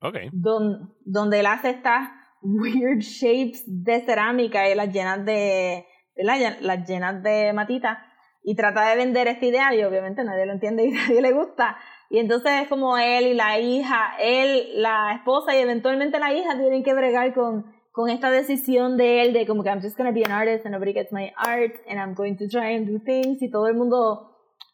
Ok. 0.00 0.16
don- 0.32 0.94
donde 1.04 1.38
él 1.40 1.46
hace 1.46 1.70
estas 1.70 2.08
weird 2.42 3.00
shapes 3.00 3.64
de 3.66 4.00
cerámica 4.00 4.68
y 4.68 4.74
las 4.74 4.92
llenas 4.92 5.24
de, 5.24 5.86
las 6.16 6.88
llenas 6.88 7.22
de 7.22 7.52
matita 7.52 8.04
y 8.42 8.54
trata 8.56 8.88
de 8.90 8.96
vender 8.96 9.28
esta 9.28 9.46
idea 9.46 9.74
y 9.74 9.84
obviamente 9.84 10.24
nadie 10.24 10.46
lo 10.46 10.52
entiende 10.52 10.84
y 10.84 10.90
nadie 10.92 11.22
le 11.22 11.32
gusta. 11.32 11.76
Y 12.10 12.18
entonces 12.18 12.62
es 12.62 12.68
como 12.68 12.98
él 12.98 13.28
y 13.28 13.34
la 13.34 13.58
hija 13.58 14.14
él, 14.20 14.82
la 14.82 15.14
esposa 15.14 15.56
y 15.56 15.60
eventualmente 15.60 16.18
la 16.18 16.32
hija 16.32 16.58
tienen 16.58 16.82
que 16.82 16.94
bregar 16.94 17.32
con 17.32 17.64
con 17.92 18.08
esta 18.08 18.30
decisión 18.30 18.96
de 18.96 19.22
él 19.22 19.32
de 19.34 19.46
como 19.46 19.62
que 19.62 19.68
I'm 19.68 19.82
just 19.82 19.96
gonna 19.98 20.12
be 20.12 20.24
an 20.24 20.32
artist 20.32 20.64
and 20.64 20.72
nobody 20.72 20.94
gets 20.94 21.12
my 21.12 21.30
art 21.36 21.74
and 21.86 22.00
I'm 22.00 22.14
going 22.14 22.36
to 22.38 22.48
try 22.48 22.74
and 22.74 22.86
do 22.86 22.98
things 23.04 23.42
y 23.42 23.50
todo 23.50 23.66
el 23.68 23.74
mundo 23.74 24.30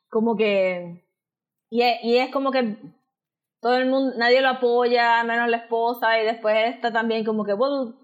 como 0.08 0.36
que 0.36 1.04
y 1.68 1.82
es, 1.82 1.98
y 2.02 2.16
es 2.16 2.30
como 2.30 2.50
que 2.52 2.76
todo 3.60 3.76
el 3.76 3.86
mundo, 3.86 4.14
nadie 4.16 4.40
lo 4.40 4.48
apoya, 4.48 5.22
menos 5.24 5.48
la 5.48 5.58
esposa, 5.58 6.20
y 6.20 6.24
después 6.24 6.54
él 6.56 6.72
está 6.74 6.92
también 6.92 7.24
como 7.24 7.44
que, 7.44 7.54
well, 7.54 7.94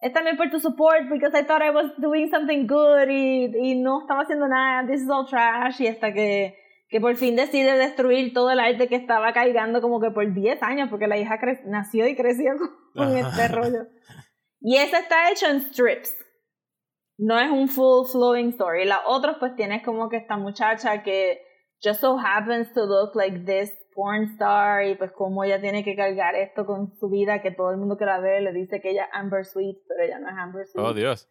es 0.00 0.12
también 0.12 0.36
por 0.36 0.50
tu 0.50 0.58
support, 0.58 1.08
because 1.10 1.36
I 1.38 1.44
thought 1.44 1.62
I 1.62 1.70
was 1.70 1.92
doing 1.98 2.30
something 2.30 2.66
good, 2.66 3.08
y, 3.08 3.50
y 3.56 3.74
no 3.80 4.00
estaba 4.00 4.22
haciendo 4.22 4.48
nada, 4.48 4.86
this 4.86 5.02
is 5.02 5.10
all 5.10 5.26
trash, 5.26 5.80
y 5.80 5.86
hasta 5.86 6.12
que, 6.12 6.56
que 6.88 7.00
por 7.00 7.14
fin 7.16 7.36
decide 7.36 7.76
destruir 7.76 8.32
todo 8.32 8.50
el 8.50 8.60
arte 8.60 8.88
que 8.88 8.96
estaba 8.96 9.32
caigando 9.32 9.80
como 9.80 10.00
que 10.00 10.10
por 10.10 10.32
10 10.32 10.62
años, 10.62 10.88
porque 10.90 11.06
la 11.06 11.18
hija 11.18 11.38
cre- 11.38 11.62
nació 11.66 12.06
y 12.06 12.16
creció 12.16 12.52
con, 12.94 13.16
este 13.16 13.48
rollo. 13.48 13.86
Y 14.60 14.76
ese 14.76 14.98
está 14.98 15.30
hecho 15.30 15.46
en 15.46 15.60
strips. 15.60 16.16
No 17.18 17.38
es 17.38 17.50
un 17.50 17.68
full 17.68 18.06
flowing 18.10 18.50
story. 18.50 18.84
La 18.84 19.00
otra 19.06 19.38
pues 19.38 19.54
tienes 19.56 19.82
como 19.82 20.08
que 20.08 20.16
esta 20.16 20.36
muchacha 20.36 21.02
que 21.02 21.42
just 21.82 22.00
so 22.00 22.18
happens 22.18 22.72
to 22.72 22.84
look 22.86 23.14
like 23.14 23.40
this 23.40 23.72
porn 23.94 24.24
star 24.34 24.86
y 24.86 24.94
pues 24.94 25.12
como 25.12 25.44
ella 25.44 25.60
tiene 25.60 25.84
que 25.84 25.94
cargar 25.94 26.34
esto 26.34 26.66
con 26.66 26.94
su 26.98 27.08
vida 27.08 27.42
que 27.42 27.50
todo 27.50 27.70
el 27.70 27.76
mundo 27.76 27.96
que 27.96 28.04
la 28.04 28.20
ve 28.20 28.40
le 28.40 28.52
dice 28.52 28.80
que 28.80 28.90
ella 28.90 29.04
es 29.04 29.10
Amber 29.12 29.44
Sweet, 29.44 29.78
pero 29.88 30.02
ella 30.04 30.18
no 30.18 30.28
es 30.28 30.34
Amber 30.36 30.66
Sweet. 30.66 30.84
Oh, 30.84 30.94
Dios. 30.94 31.28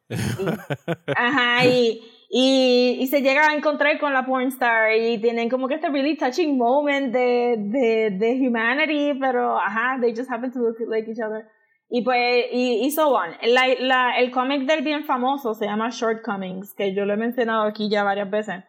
Ajá, 1.16 1.66
y, 1.66 2.02
y, 2.30 2.98
y 3.00 3.08
se 3.08 3.22
llega 3.22 3.50
a 3.50 3.56
encontrar 3.56 4.00
con 4.00 4.14
la 4.14 4.26
porn 4.26 4.48
star 4.48 4.96
y 4.96 5.20
tienen 5.20 5.50
como 5.50 5.68
que 5.68 5.76
este 5.76 5.90
really 5.90 6.16
touching 6.18 6.58
moment 6.58 7.14
de, 7.14 7.56
de, 7.58 8.12
de 8.12 8.48
humanity, 8.48 9.18
pero 9.20 9.60
ajá, 9.60 9.98
they 10.00 10.16
just 10.16 10.32
happen 10.32 10.52
to 10.52 10.60
look 10.60 10.78
like 10.88 11.10
each 11.10 11.22
other. 11.22 11.48
Y 11.94 12.04
pues, 12.04 12.46
y, 12.54 12.86
y 12.86 12.92
so 12.92 13.10
on. 13.14 13.32
La, 13.44 13.68
la, 13.80 14.18
el 14.18 14.32
cómic 14.32 14.66
del 14.66 14.82
bien 14.82 15.04
famoso 15.04 15.54
se 15.54 15.66
llama 15.66 15.90
Shortcomings, 15.92 16.74
que 16.74 16.94
yo 16.94 17.04
lo 17.06 17.14
he 17.14 17.18
mencionado 17.18 17.64
aquí 17.64 17.90
ya 17.90 18.04
varias 18.04 18.30
veces. 18.30 18.64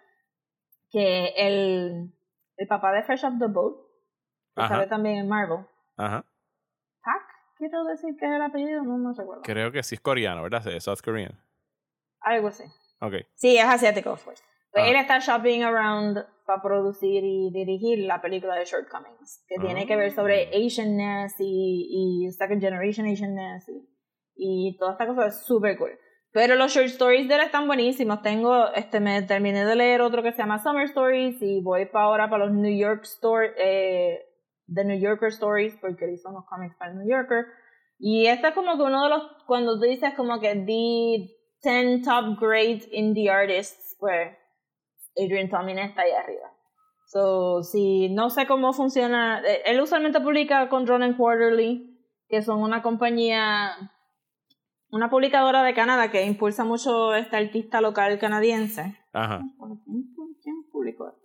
Que 0.90 1.32
el, 1.36 2.12
el 2.56 2.66
papá 2.68 2.92
de 2.92 3.02
Fresh 3.02 3.24
Off 3.24 3.34
the 3.38 3.46
Boat, 3.46 3.76
que 4.54 4.62
Ajá. 4.62 4.74
sale 4.76 4.86
también 4.86 5.16
en 5.18 5.28
Marvel. 5.28 5.66
Ajá. 5.96 6.24
Pac, 7.02 7.22
quiero 7.56 7.84
decir 7.84 8.16
que 8.18 8.26
es 8.26 8.32
el 8.32 8.42
apellido, 8.42 8.82
no 8.82 8.96
me 8.98 9.14
recuerdo. 9.16 9.42
Creo 9.42 9.72
que 9.72 9.82
sí 9.82 9.94
es 9.96 10.00
coreano, 10.00 10.42
¿verdad? 10.42 10.62
Sí, 10.62 10.80
South 10.80 11.00
Korean. 11.04 11.38
Algo 12.20 12.48
así. 12.48 12.64
Ok. 13.00 13.14
Sí, 13.34 13.56
es 13.56 13.64
asiático, 13.64 14.16
pues. 14.24 14.42
Pues 14.70 14.84
Ah. 14.84 14.88
él 14.88 14.96
está 14.96 15.18
shopping 15.18 15.62
around 15.62 16.18
para 16.46 16.62
producir 16.62 17.22
y 17.24 17.50
dirigir 17.52 17.98
la 18.06 18.20
película 18.22 18.54
de 18.56 18.64
Shortcomings, 18.64 19.44
que 19.48 19.56
tiene 19.60 19.86
que 19.86 19.96
ver 19.96 20.12
sobre 20.12 20.46
Ah. 20.46 20.50
Asianness 20.66 21.34
y, 21.40 22.24
y 22.26 22.30
Second 22.32 22.60
Generation 22.60 23.06
Asianness 23.06 23.68
y, 23.68 23.88
y 24.36 24.76
toda 24.78 24.92
esta 24.92 25.06
cosa 25.06 25.26
es 25.26 25.44
súper 25.44 25.76
cool. 25.78 25.98
Pero 26.32 26.54
los 26.56 26.72
short 26.72 26.86
stories 26.86 27.28
de 27.28 27.34
él 27.34 27.40
están 27.42 27.66
buenísimos. 27.66 28.22
Tengo, 28.22 28.72
este, 28.74 29.00
me 29.00 29.22
terminé 29.22 29.64
de 29.64 29.76
leer 29.76 30.00
otro 30.00 30.22
que 30.22 30.32
se 30.32 30.38
llama 30.38 30.62
Summer 30.62 30.84
Stories 30.86 31.40
y 31.42 31.60
voy 31.60 31.86
para 31.86 32.06
ahora 32.06 32.30
para 32.30 32.46
los 32.46 32.54
New 32.54 32.74
York 32.74 33.02
Story, 33.04 33.48
eh, 33.58 34.20
The 34.72 34.84
New 34.84 34.98
Yorker 34.98 35.28
Stories, 35.28 35.76
porque 35.80 36.06
él 36.06 36.14
hizo 36.14 36.30
unos 36.30 36.46
cómics 36.46 36.74
para 36.76 36.92
el 36.92 36.98
New 36.98 37.08
Yorker. 37.08 37.44
Y 37.98 38.26
este 38.26 38.48
es 38.48 38.54
como 38.54 38.76
que 38.76 38.82
uno 38.82 39.04
de 39.04 39.10
los, 39.10 39.22
cuando 39.46 39.78
tú 39.78 39.82
dices 39.86 40.14
como 40.16 40.40
que 40.40 40.54
the 40.54 41.28
10 41.62 42.02
top 42.02 42.40
great 42.40 42.82
indie 42.90 43.30
artists, 43.30 43.96
pues 44.00 44.36
Adrian 45.16 45.50
Tomlin 45.50 45.78
está 45.78 46.02
ahí 46.02 46.12
arriba. 46.12 46.50
So, 47.06 47.62
si 47.62 48.08
no 48.08 48.30
sé 48.30 48.46
cómo 48.46 48.72
funciona, 48.72 49.42
eh, 49.46 49.62
él 49.66 49.80
usualmente 49.80 50.20
publica 50.20 50.68
con 50.70 50.86
Drone 50.86 51.16
Quarterly, 51.16 52.00
que 52.26 52.40
son 52.40 52.62
una 52.62 52.80
compañía, 52.80 53.92
una 54.92 55.08
publicadora 55.08 55.62
de 55.62 55.74
Canadá 55.74 56.10
que 56.10 56.24
impulsa 56.24 56.64
mucho 56.64 57.14
este 57.14 57.36
artista 57.36 57.80
local 57.80 58.18
canadiense. 58.18 58.94
Ajá. 59.12 59.40
¿Quién, 60.42 60.64
publicó 60.70 61.08
esto? 61.08 61.20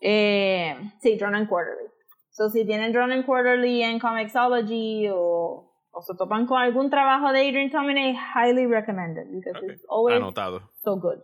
Eh, 0.00 0.76
sí, 1.00 1.16
Drone 1.16 1.36
and 1.38 1.48
Quarterly. 1.48 1.88
So, 2.30 2.48
si 2.50 2.64
tienen 2.66 2.92
Drone 2.92 3.14
and 3.14 3.24
Quarterly 3.26 3.82
en 3.82 3.98
Comixology 4.00 5.08
o, 5.08 5.72
o 5.90 6.02
se 6.02 6.14
topan 6.16 6.46
con 6.46 6.60
algún 6.60 6.90
trabajo 6.90 7.32
de 7.32 7.40
Adrian 7.48 7.70
Tomlin, 7.70 7.96
I 7.96 8.12
highly 8.34 8.66
recommend 8.66 9.18
it 9.18 9.26
because 9.30 9.56
Ok. 9.64 9.70
it's 9.72 9.84
always 9.88 10.16
Anotado. 10.16 10.68
so 10.82 10.96
good. 10.96 11.22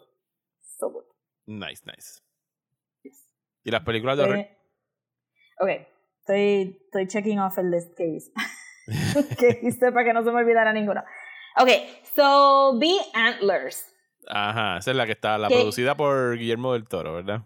So 0.79 0.91
good. 0.91 1.05
Nice, 1.47 1.83
nice. 1.85 2.21
¿Y 3.64 3.71
las 3.73 3.83
películas 3.83 4.17
de 4.19 4.23
horror? 4.25 4.37
Estoy- 4.39 4.57
Ok, 5.59 5.69
estoy, 6.21 6.79
estoy 6.85 7.07
checking 7.09 7.41
off 7.41 7.59
el 7.59 7.71
list 7.71 7.97
que 7.97 8.07
hice. 8.07 8.31
que 9.41 9.59
hice 9.62 9.91
para 9.91 10.05
que 10.05 10.12
no 10.12 10.23
se 10.23 10.31
me 10.31 10.39
olvidara 10.39 10.73
ninguno. 10.73 11.03
Ok, 11.57 11.69
so 12.15 12.79
Be 12.79 12.93
Antlers. 13.15 13.93
Ajá, 14.29 14.79
esa 14.79 14.91
es 14.91 14.97
la 14.97 15.07
que 15.07 15.13
está, 15.13 15.39
la 15.39 15.49
¿Qué? 15.49 15.55
producida 15.55 15.97
por 15.97 16.37
Guillermo 16.37 16.73
del 16.73 16.87
Toro, 16.89 17.15
¿verdad? 17.15 17.43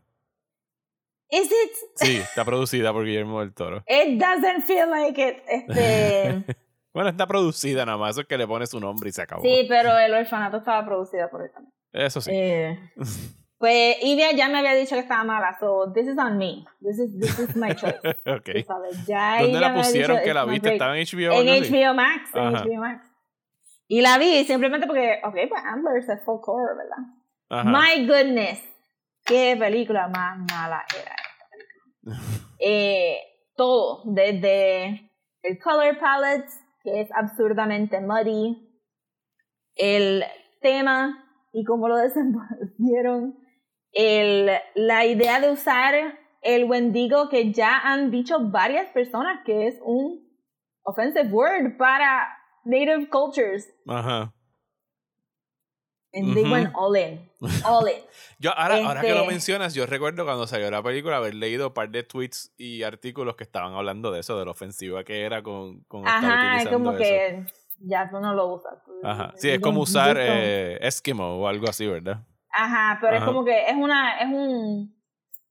Is 1.31 1.47
it? 1.47 1.71
Sí, 1.95 2.17
está 2.17 2.45
producida 2.45 2.93
por 2.93 3.05
Guillermo 3.05 3.41
del 3.41 3.53
Toro. 3.55 3.85
It 3.87 4.19
doesn't 4.19 4.63
feel 4.65 4.91
like 4.91 5.21
it. 5.21 5.37
Este, 5.49 6.45
Bueno, 6.93 7.11
está 7.11 7.25
producida 7.29 7.87
nada 7.87 7.97
más, 7.99 8.11
eso 8.11 8.23
es 8.23 8.27
que 8.27 8.37
le 8.37 8.49
pone 8.49 8.67
su 8.67 8.81
nombre 8.81 9.11
y 9.11 9.13
se 9.13 9.23
acabó. 9.23 9.43
sí, 9.43 9.65
pero 9.69 9.97
el 9.97 10.13
orfanato 10.13 10.57
estaba 10.57 10.85
producida 10.85 11.31
por 11.31 11.43
él 11.43 11.51
también. 11.53 11.73
Eso 11.93 12.21
sí. 12.21 12.31
Eh, 12.35 12.77
pues 13.59 13.97
Ivia 14.03 14.33
ya 14.33 14.49
me 14.49 14.59
había 14.59 14.75
dicho 14.75 14.97
que 14.97 15.03
estaba 15.03 15.23
mala, 15.23 15.57
so 15.61 15.93
this 15.95 16.09
is 16.09 16.19
on 16.19 16.37
me. 16.37 16.65
This 16.81 16.99
is, 16.99 17.17
this 17.21 17.39
is 17.39 17.55
my 17.55 17.75
choice. 17.77 18.01
ok. 18.27 18.67
Sabes, 18.67 19.07
ya 19.07 19.41
¿Dónde 19.41 19.61
la 19.61 19.73
pusieron 19.73 20.17
dicho, 20.17 20.25
que 20.25 20.35
la 20.35 20.41
"It's 20.41 20.47
my 20.49 20.53
viste? 20.55 20.69
break". 20.69 20.75
¿Estaba 20.75 20.99
en 20.99 21.05
HBO? 21.07 21.81
En 21.91 21.97
Max, 21.97 22.31
en 22.35 22.57
Ajá. 22.57 22.65
HBO 22.65 22.81
Max. 22.81 23.10
Y 23.93 24.03
la 24.03 24.19
vi 24.19 24.45
simplemente 24.45 24.87
porque, 24.87 25.21
ok, 25.25 25.35
pues 25.49 25.65
Antlers 25.65 26.09
es 26.09 26.23
folk 26.23 26.47
horror, 26.47 26.77
¿verdad? 26.77 26.97
Ajá. 27.49 27.65
My 27.65 28.07
goodness, 28.07 28.63
qué 29.25 29.57
película 29.59 30.07
más 30.07 30.39
mala 30.39 30.85
era 30.95 31.17
esta 31.17 31.49
película. 31.51 32.47
Eh, 32.63 33.17
todo, 33.57 34.03
desde 34.05 35.11
el 35.43 35.59
color 35.59 35.99
palette, 35.99 36.49
que 36.85 37.01
es 37.01 37.11
absurdamente 37.11 38.01
muddy, 38.01 38.71
el 39.75 40.25
tema 40.61 41.25
y 41.53 41.65
cómo 41.65 41.89
lo 41.89 41.97
desenvolvieron, 41.97 43.41
el, 43.91 44.53
la 44.77 45.05
idea 45.05 45.41
de 45.41 45.51
usar 45.51 45.95
el 46.43 46.65
Wendigo 46.67 47.29
que 47.29 47.53
ya 47.53 47.79
han 47.79 48.13
dicho 48.13 48.39
varias 48.51 48.89
personas 48.91 49.41
que 49.45 49.67
es 49.67 49.81
un 49.83 50.31
offensive 50.85 51.29
word 51.33 51.77
para 51.77 52.40
native 52.65 53.09
cultures. 53.11 53.69
Ajá. 53.87 54.33
And 56.13 56.35
they 56.35 56.43
Ujú. 56.43 56.51
went 56.53 56.73
all 56.75 56.97
in. 56.97 57.31
All 57.65 57.87
in. 57.87 58.03
Yo, 58.41 58.51
ahora, 58.57 58.77
ahora 58.85 59.01
que 59.01 59.11
lo 59.11 59.21
Este- 59.21 59.29
mencionas, 59.29 59.75
yo 59.75 59.87
recuerdo 59.87 60.25
cuando 60.25 60.47
salió 60.47 60.69
la 60.71 60.83
película 60.83 61.19
haber 61.19 61.35
leído 61.35 61.69
un 61.69 61.73
par 61.75 61.89
de 61.91 62.03
tweets 62.03 62.53
y 62.59 62.83
artículos 62.83 63.37
que 63.37 63.45
estaban 63.45 63.75
hablando 63.75 64.11
de 64.11 64.21
eso, 64.21 64.37
de 64.39 64.45
la 64.45 64.51
ofensiva 64.51 65.05
que 65.05 65.23
era 65.25 65.43
con, 65.43 65.81
con 65.85 66.09
Ajá, 66.09 66.63
es 66.63 66.69
como 66.69 66.91
eso. 66.93 66.99
que 66.99 67.47
ya 67.81 68.11
tú 68.11 68.19
no 68.19 68.35
lo 68.35 68.49
usas. 68.55 68.75
Ajá. 69.05 69.33
Sí, 69.37 69.51
es 69.51 69.61
como 69.61 69.83
usar 69.83 70.17
eh, 70.19 70.79
Eskimo 70.81 71.37
o 71.39 71.47
algo 71.47 71.69
así, 71.69 71.87
¿verdad? 71.87 72.27
Ajá, 72.51 72.99
pero 73.01 73.17
es 73.17 73.23
como 73.23 73.45
que 73.45 73.67
es 73.69 73.77
una, 73.77 74.19
es 74.19 74.27
un, 74.33 75.00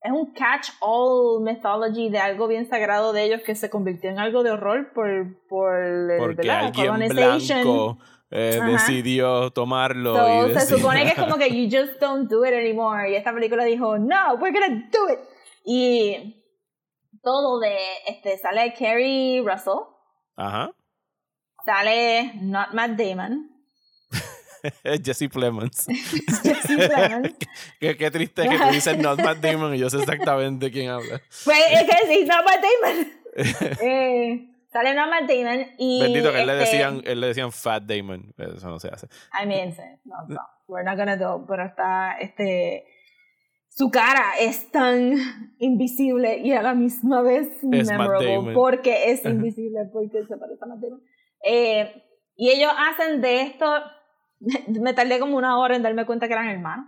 es 0.02 0.12
un 0.12 0.34
catch-all 0.34 1.42
mythology 1.42 2.10
de 2.10 2.20
algo 2.20 2.48
bien 2.48 2.70
sagrado 2.70 3.12
de 3.12 3.24
ellos 3.26 3.42
que 3.46 3.56
se 3.56 3.70
convirtió 3.70 4.10
en 4.10 4.20
algo 4.20 4.44
de 4.44 4.52
horror 4.52 4.92
por, 4.94 5.46
por 5.48 5.84
el, 5.84 6.18
Porque 6.18 6.48
¿verdad? 6.48 6.72
alguien 6.78 7.10
blanco 7.10 7.98
eh, 8.32 8.60
decidió 8.66 9.52
tomarlo 9.52 10.16
So, 10.16 10.48
y 10.48 10.54
se 10.54 10.78
supone 10.78 11.04
que 11.04 11.10
es 11.10 11.16
como 11.16 11.38
que 11.38 11.50
you 11.56 11.66
just 11.70 12.00
don't 12.00 12.30
do 12.30 12.46
it 12.46 12.54
anymore. 12.54 13.12
Y 13.12 13.16
esta 13.16 13.34
película 13.34 13.64
dijo, 13.66 13.98
no, 13.98 14.36
we're 14.40 14.58
gonna 14.58 14.90
do 14.92 15.12
it. 15.12 15.20
Y 15.66 16.46
todo 17.22 17.60
de, 17.60 17.76
este, 18.08 18.38
sale 18.38 18.74
Kerry 18.74 19.42
Russell, 19.42 19.80
Ajá. 20.38 20.72
sale 21.66 22.34
Not 22.42 22.74
Matt 22.74 22.92
Damon, 22.92 23.49
Jesse 25.04 25.30
Plemons. 25.30 25.88
Jesse 26.44 26.88
Plemons. 26.88 27.36
qué, 27.80 27.98
qué 27.98 28.12
triste 28.12 28.48
que 28.48 28.58
tú 28.58 28.70
dices 28.72 28.98
not 28.98 29.22
Matt 29.22 29.38
Damon 29.40 29.76
y 29.76 29.80
yo 29.80 29.90
sé 29.90 29.98
exactamente 29.98 30.72
quién 30.72 30.90
habla. 30.90 31.22
Pues 31.46 31.60
es 31.72 31.84
que 31.84 32.08
sí, 32.08 32.26
no 32.26 32.44
Matt 32.44 32.64
Damon. 32.64 33.78
eh, 33.82 34.50
sale 34.72 34.94
no 34.94 35.08
Matt 35.10 35.30
Damon 35.30 35.68
y. 35.78 36.02
Bendito 36.02 36.32
que 36.32 36.42
él 36.42 36.48
le 36.48 36.54
este, 36.54 36.66
decían, 36.66 37.02
él 37.06 37.22
le 37.22 37.28
decían 37.28 37.52
Fat 37.52 37.84
Damon. 37.84 38.34
pero 38.36 38.56
Eso 38.56 38.68
no 38.70 38.80
se 38.80 38.90
hace. 38.90 39.08
I 39.42 39.46
mean, 39.46 39.76
no, 40.06 40.16
no, 40.28 40.42
we're 40.68 40.84
not 40.84 40.98
gonna 40.98 41.18
do, 41.18 41.46
pero 41.48 41.66
está, 41.66 42.18
este, 42.20 42.86
su 43.70 43.90
cara 43.90 44.34
es 44.40 44.72
tan 44.72 45.16
invisible 45.60 46.40
y 46.40 46.52
a 46.52 46.62
la 46.62 46.74
misma 46.74 47.22
vez 47.22 47.48
Es 47.72 47.88
memorable 47.88 48.54
porque 48.54 49.12
es 49.12 49.24
invisible, 49.26 49.82
porque 49.92 50.24
se 50.26 50.38
parece 50.38 50.64
a 50.64 50.68
Matt 50.68 50.80
Damon. 50.80 51.02
Eh, 51.44 52.04
y 52.36 52.50
ellos 52.52 52.72
hacen 52.78 53.20
de 53.22 53.42
esto, 53.42 53.66
me 54.68 54.94
tardé 54.94 55.20
como 55.20 55.38
una 55.38 55.58
hora 55.60 55.76
en 55.76 55.84
darme 55.84 56.06
cuenta 56.06 56.28
que 56.28 56.34
eran 56.34 56.50
hermanos. 56.50 56.86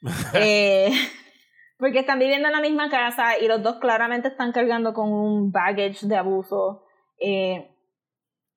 Eh, 0.34 0.90
porque 1.78 2.00
están 2.00 2.18
viviendo 2.18 2.48
en 2.48 2.54
la 2.54 2.60
misma 2.60 2.90
casa 2.90 3.38
y 3.38 3.46
los 3.46 3.62
dos 3.62 3.76
claramente 3.76 4.28
están 4.28 4.50
cargando 4.50 4.92
con 4.92 5.12
un 5.12 5.52
baggage 5.52 6.06
de 6.06 6.16
abuso 6.16 6.84
eh, 7.20 7.76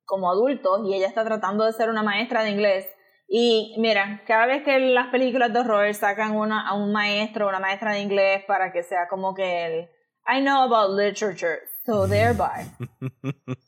como 0.05 0.30
adultos 0.30 0.82
y 0.86 0.95
ella 0.95 1.07
está 1.07 1.23
tratando 1.23 1.65
de 1.65 1.73
ser 1.73 1.89
una 1.89 2.01
maestra 2.01 2.43
de 2.43 2.49
inglés. 2.49 2.88
Y 3.28 3.76
mira, 3.80 4.23
cada 4.28 4.45
vez 4.45 4.63
que 4.63 4.80
las 4.80 5.07
películas 5.07 5.53
de 5.53 5.59
horror 5.59 5.93
sacan 5.93 6.36
una, 6.36 6.67
a 6.67 6.73
un 6.73 6.91
maestro 6.91 7.45
o 7.45 7.49
una 7.49 7.59
maestra 7.59 7.93
de 7.93 8.01
inglés 8.01 8.43
para 8.47 8.71
que 8.71 8.84
sea 8.84 9.07
como 9.07 9.34
que 9.34 9.65
el 9.65 9.89
I 10.28 10.41
know 10.41 10.63
about 10.63 10.89
literature, 10.97 11.59
so 11.86 12.07
thereby 12.07 12.71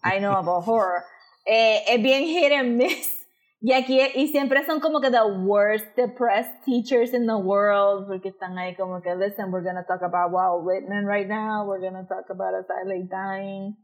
I 0.03 0.19
know 0.19 0.33
about 0.33 0.67
horror. 0.67 1.03
Eh, 1.45 1.83
es 1.87 2.01
bien 2.01 2.25
hit 2.25 2.51
and 2.51 2.75
miss. 2.77 3.26
Y 3.67 3.73
aquí, 3.73 3.99
y 4.15 4.29
siempre 4.29 4.65
son 4.65 4.79
como 4.79 5.01
que 5.01 5.11
the 5.11 5.27
worst 5.43 5.93
depressed 5.97 6.63
teachers 6.63 7.13
in 7.13 7.25
the 7.25 7.35
world, 7.35 8.07
porque 8.07 8.29
están 8.29 8.57
ahí 8.57 8.73
como 8.77 9.01
que, 9.01 9.13
listen, 9.13 9.51
we're 9.51 9.61
gonna 9.61 9.83
talk 9.83 10.01
about 10.03 10.31
Walt 10.31 10.63
Whitman 10.63 11.05
right 11.05 11.27
now, 11.27 11.65
we're 11.67 11.81
gonna 11.81 12.07
talk 12.07 12.29
about 12.29 12.53
a 12.53 12.63
silent 12.63 13.11
dying, 13.11 13.75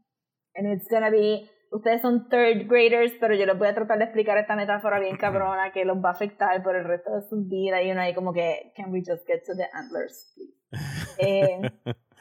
and 0.56 0.66
it's 0.72 0.88
gonna 0.90 1.10
be, 1.10 1.50
ustedes 1.70 2.00
son 2.00 2.30
third 2.30 2.66
graders, 2.66 3.12
pero 3.20 3.34
yo 3.34 3.44
les 3.44 3.58
voy 3.58 3.68
a 3.68 3.74
tratar 3.74 3.98
de 3.98 4.04
explicar 4.04 4.38
esta 4.38 4.56
metáfora 4.56 4.98
bien 5.00 5.18
cabrona 5.18 5.70
que 5.70 5.84
los 5.84 5.98
va 5.98 6.08
a 6.08 6.12
afectar 6.12 6.62
por 6.62 6.76
el 6.76 6.84
resto 6.86 7.14
de 7.16 7.20
sus 7.28 7.46
vidas, 7.46 7.82
y 7.84 7.90
uno 7.90 8.00
ahí 8.00 8.14
como 8.14 8.32
que, 8.32 8.72
can 8.74 8.90
we 8.90 9.00
just 9.00 9.26
get 9.26 9.44
to 9.44 9.54
the 9.54 9.68
antlers, 9.74 10.32
please? 10.34 10.54
Eh, 11.18 11.60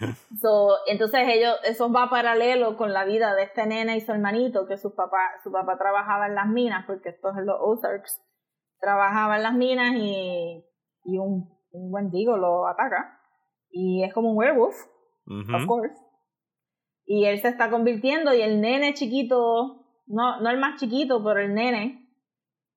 So, 0.42 0.78
entonces 0.88 1.22
ellos, 1.28 1.56
eso 1.64 1.92
va 1.92 2.10
paralelo 2.10 2.78
con 2.78 2.94
la 2.94 3.06
vida 3.06 3.34
de 3.36 3.44
este 3.44 3.66
nene 3.66 3.98
y 3.98 4.02
su 4.02 4.12
hermanito, 4.12 4.66
que 4.68 4.78
su 4.78 4.94
papá, 4.96 5.20
su 5.44 5.52
papá 5.52 5.78
trabajaba 5.78 6.28
en 6.28 6.36
las 6.36 6.48
minas, 6.48 6.86
porque 6.86 7.10
esto 7.10 7.30
es 7.32 7.38
en 7.38 7.46
los 7.46 7.58
Ozarks, 7.60 8.22
trabajaba 8.80 9.38
en 9.38 9.44
las 9.44 9.54
minas 9.54 9.94
y, 9.96 10.66
y 11.06 11.18
un, 11.18 11.50
un 11.72 11.94
Wendigo 11.94 12.38
lo 12.38 12.68
ataca. 12.68 13.20
Y 13.70 14.04
es 14.04 14.14
como 14.14 14.32
un 14.32 14.38
werewolf, 14.38 14.76
Ujú. 15.26 15.56
of 15.56 15.66
course. 15.66 15.96
Y 17.06 17.26
él 17.26 17.40
se 17.40 17.50
está 17.50 17.70
convirtiendo 17.70 18.34
y 18.34 18.42
el 18.42 18.62
nene 18.62 18.94
chiquito, 18.94 19.86
no, 20.08 20.40
no 20.42 20.50
el 20.50 20.58
más 20.58 20.80
chiquito, 20.80 21.24
pero 21.24 21.40
el 21.40 21.54
nene, 21.54 22.08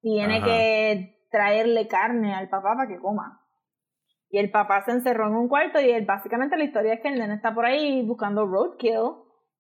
tiene 0.01 0.39
Ajá. 0.39 0.47
que 0.47 1.27
traerle 1.31 1.87
carne 1.89 2.35
al 2.35 2.49
papá 2.49 2.75
para 2.77 2.89
que 2.89 2.99
coma. 2.99 3.46
Y 4.37 4.39
el 4.39 4.51
papá 4.51 4.83
se 4.85 4.91
encerró 4.91 5.29
en 5.29 5.35
un 5.35 5.49
cuarto 5.49 5.81
y 5.81 5.91
él, 5.91 6.05
básicamente 6.05 6.59
la 6.59 6.65
historia 6.65 6.93
es 6.93 7.01
que 7.01 7.09
el 7.09 7.19
nene 7.19 7.37
está 7.37 7.55
por 7.55 7.65
ahí 7.65 8.03
buscando 8.03 8.45
roadkill 8.45 9.15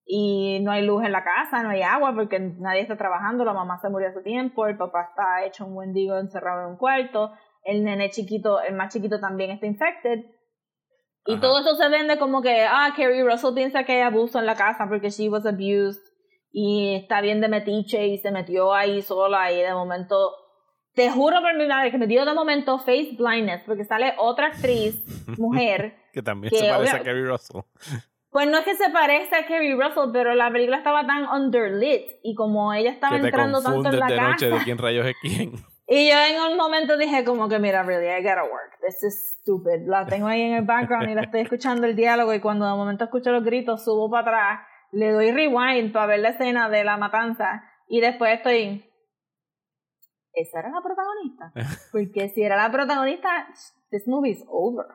y 0.04 0.60
no 0.60 0.70
hay 0.70 0.84
luz 0.84 1.02
en 1.02 1.12
la 1.12 1.24
casa, 1.24 1.62
no 1.62 1.70
hay 1.70 1.80
agua 1.80 2.12
porque 2.14 2.38
nadie 2.38 2.82
está 2.82 2.94
trabajando, 2.98 3.42
la 3.46 3.54
mamá 3.54 3.78
se 3.78 3.88
murió 3.88 4.08
hace 4.08 4.20
tiempo, 4.20 4.66
el 4.66 4.76
papá 4.76 5.08
está 5.08 5.46
hecho 5.46 5.64
un 5.64 5.78
wendigo 5.78 6.18
encerrado 6.18 6.60
en 6.60 6.72
un 6.72 6.76
cuarto, 6.76 7.32
el 7.64 7.84
nene 7.84 8.10
chiquito, 8.10 8.60
el 8.60 8.74
más 8.74 8.92
chiquito 8.92 9.18
también 9.18 9.50
está 9.50 9.64
infected. 9.64 10.26
Y 11.24 11.32
Ajá. 11.32 11.40
todo 11.40 11.60
esto 11.60 11.74
se 11.76 11.88
vende 11.88 12.18
como 12.18 12.42
que, 12.42 12.66
ah, 12.68 12.90
Carrie 12.94 13.24
Russell 13.24 13.54
piensa 13.54 13.84
que 13.84 13.94
hay 13.94 14.02
abuso 14.02 14.38
en 14.38 14.44
la 14.44 14.56
casa 14.56 14.86
porque 14.90 15.08
she 15.08 15.30
was 15.30 15.46
abused 15.46 16.02
y 16.52 16.96
está 16.96 17.22
bien 17.22 17.40
de 17.40 17.48
metiche 17.48 18.08
y 18.08 18.18
se 18.18 18.30
metió 18.30 18.74
ahí 18.74 19.00
sola 19.00 19.50
y 19.52 19.62
de 19.62 19.72
momento, 19.72 20.34
te 20.96 21.10
juro 21.10 21.40
por 21.42 21.54
mi 21.56 21.66
madre 21.66 21.92
que 21.92 21.98
me 21.98 22.06
dio 22.08 22.24
de 22.24 22.34
momento 22.34 22.78
face 22.78 23.10
blindness 23.16 23.62
porque 23.64 23.84
sale 23.84 24.14
otra 24.18 24.46
actriz, 24.48 25.00
mujer, 25.38 25.94
Que 26.12 26.22
también 26.22 26.50
que 26.50 26.58
se 26.58 26.68
parece 26.68 26.96
a 26.96 27.02
Kerry 27.02 27.24
Russell. 27.24 27.60
pues 28.30 28.48
no 28.48 28.58
es 28.58 28.64
que 28.64 28.74
se 28.74 28.90
parezca 28.90 29.38
a 29.38 29.46
Carrie 29.46 29.74
Russell, 29.76 30.10
pero 30.12 30.34
la 30.34 30.50
película 30.50 30.78
estaba 30.78 31.06
tan 31.06 31.26
underlit 31.28 32.02
y 32.22 32.34
como 32.34 32.72
ella 32.74 32.90
estaba 32.90 33.16
Que 33.16 33.22
te 33.22 33.28
entrando 33.28 33.62
tanto 33.62 33.88
en 33.90 33.98
la 34.00 34.06
de 34.06 34.16
noche 34.20 34.46
casa. 34.48 34.58
de 34.58 34.64
quién 34.64 34.78
rayos 34.78 35.06
es 35.06 35.14
quién. 35.22 35.52
Y 35.88 36.08
yo 36.10 36.16
en 36.18 36.50
un 36.50 36.56
momento 36.56 36.96
dije 36.96 37.22
como 37.22 37.48
que 37.48 37.60
mira, 37.60 37.84
really, 37.84 38.08
I 38.08 38.20
gotta 38.20 38.42
work. 38.42 38.76
This 38.84 39.04
is 39.04 39.36
stupid. 39.40 39.86
La 39.86 40.04
tengo 40.04 40.26
ahí 40.26 40.42
en 40.42 40.54
el 40.54 40.64
background 40.64 41.08
y 41.08 41.14
la 41.14 41.20
estoy 41.22 41.42
escuchando 41.42 41.86
el 41.86 41.94
diálogo 41.94 42.34
y 42.34 42.40
cuando 42.40 42.66
de 42.66 42.72
momento 42.74 43.04
escucho 43.04 43.30
los 43.30 43.44
gritos 43.44 43.84
subo 43.84 44.10
para 44.10 44.22
atrás, 44.22 44.66
le 44.90 45.12
doy 45.12 45.30
rewind 45.30 45.92
para 45.92 46.06
ver 46.06 46.18
la 46.18 46.30
escena 46.30 46.68
de 46.68 46.82
la 46.82 46.96
matanza 46.96 47.62
y 47.88 48.00
después 48.00 48.34
estoy... 48.34 48.90
¿Esa 50.36 50.58
era 50.60 50.68
la 50.70 50.82
protagonista? 50.82 51.52
Porque 51.92 52.28
si 52.28 52.42
era 52.42 52.56
la 52.56 52.70
protagonista, 52.70 53.48
this 53.90 54.06
movie 54.06 54.32
is 54.32 54.44
over. 54.48 54.86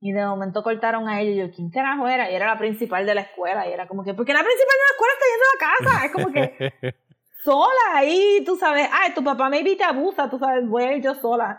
Y 0.00 0.12
de 0.12 0.24
momento 0.24 0.62
cortaron 0.62 1.08
a 1.08 1.20
ella 1.20 1.30
y 1.30 1.48
yo, 1.48 1.50
¿quién 1.52 1.70
carajo 1.70 2.06
era? 2.06 2.30
Y 2.30 2.34
era 2.34 2.46
la 2.46 2.58
principal 2.58 3.04
de 3.04 3.14
la 3.14 3.22
escuela. 3.22 3.66
Y 3.66 3.72
era 3.72 3.88
como 3.88 4.04
que, 4.04 4.14
porque 4.14 4.32
la 4.32 4.44
principal 4.44 4.76
de 4.76 4.84
la 4.84 4.92
escuela 4.92 5.12
está 5.14 5.26
yendo 5.32 5.46
a 5.48 5.54
la 5.54 5.68
casa. 5.74 6.06
Es 6.06 6.12
como 6.12 6.32
que 6.32 6.94
sola 7.42 7.96
ahí, 7.96 8.44
tú 8.46 8.56
sabes, 8.56 8.88
ay, 8.92 9.12
tu 9.14 9.24
papá 9.24 9.48
maybe 9.48 9.74
te 9.74 9.82
abusa, 9.82 10.30
tú 10.30 10.38
sabes, 10.38 10.68
voy 10.68 10.84
a 10.84 10.92
ir 10.92 11.02
yo 11.02 11.16
sola. 11.16 11.58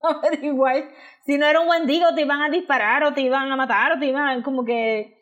Pero 0.22 0.46
igual, 0.46 0.88
si 1.24 1.36
no 1.36 1.46
era 1.46 1.60
un 1.60 1.68
Wendigo, 1.68 2.14
te 2.14 2.20
iban 2.20 2.42
a 2.42 2.50
disparar 2.50 3.02
o 3.02 3.12
te 3.12 3.22
iban 3.22 3.50
a 3.50 3.56
matar 3.56 3.92
o 3.92 3.98
te 3.98 4.06
iban 4.06 4.42
como 4.42 4.64
que, 4.64 5.18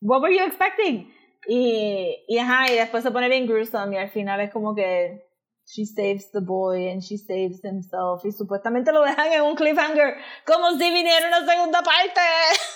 what 0.00 0.22
were 0.22 0.36
you 0.36 0.42
expecting? 0.42 1.14
Y, 1.46 2.24
y 2.26 2.38
ajá, 2.38 2.72
y 2.72 2.76
después 2.76 3.04
se 3.04 3.12
pone 3.12 3.28
bien 3.28 3.46
gruesome 3.46 3.94
y 3.94 3.98
al 3.98 4.10
final 4.10 4.40
es 4.40 4.50
como 4.50 4.74
que 4.74 5.29
she 5.72 5.84
saves 5.84 6.30
the 6.32 6.40
boy 6.40 6.88
and 6.90 7.02
she 7.02 7.16
saves 7.16 7.60
himself 7.62 8.24
y 8.24 8.32
supuestamente 8.32 8.92
lo 8.92 9.04
dejan 9.04 9.32
en 9.32 9.42
un 9.42 9.54
cliffhanger 9.54 10.16
como 10.44 10.76
si 10.76 10.90
viniera 10.90 11.28
una 11.28 11.46
segunda 11.46 11.82
parte. 11.82 12.20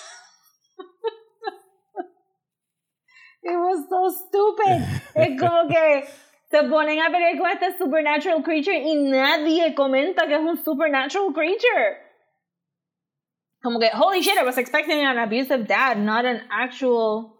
It 3.43 3.55
was 3.57 3.85
so 3.89 4.09
stupid. 4.09 4.81
Es 5.13 5.39
como 5.39 5.67
que 5.67 6.07
se 6.49 6.63
ponen 6.63 6.99
a 6.99 7.11
pelear 7.11 7.37
con 7.37 7.51
este 7.51 7.77
supernatural 7.77 8.41
creature 8.43 8.75
y 8.75 8.95
nadie 8.95 9.75
comenta 9.75 10.25
que 10.25 10.33
es 10.35 10.41
un 10.41 10.57
supernatural 10.57 11.31
creature. 11.31 11.97
Como 13.61 13.79
que, 13.79 13.89
holy 13.93 14.21
shit, 14.21 14.37
I 14.37 14.43
was 14.43 14.57
expecting 14.57 14.99
an 15.05 15.17
abusive 15.17 15.67
dad, 15.67 15.97
not 15.99 16.25
an 16.25 16.41
actual 16.49 17.35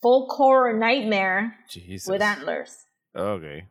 folk 0.00 0.30
horror 0.30 0.72
nightmare 0.72 1.56
Jesus. 1.68 2.08
with 2.08 2.22
antlers. 2.22 2.84
Ok. 3.14 3.64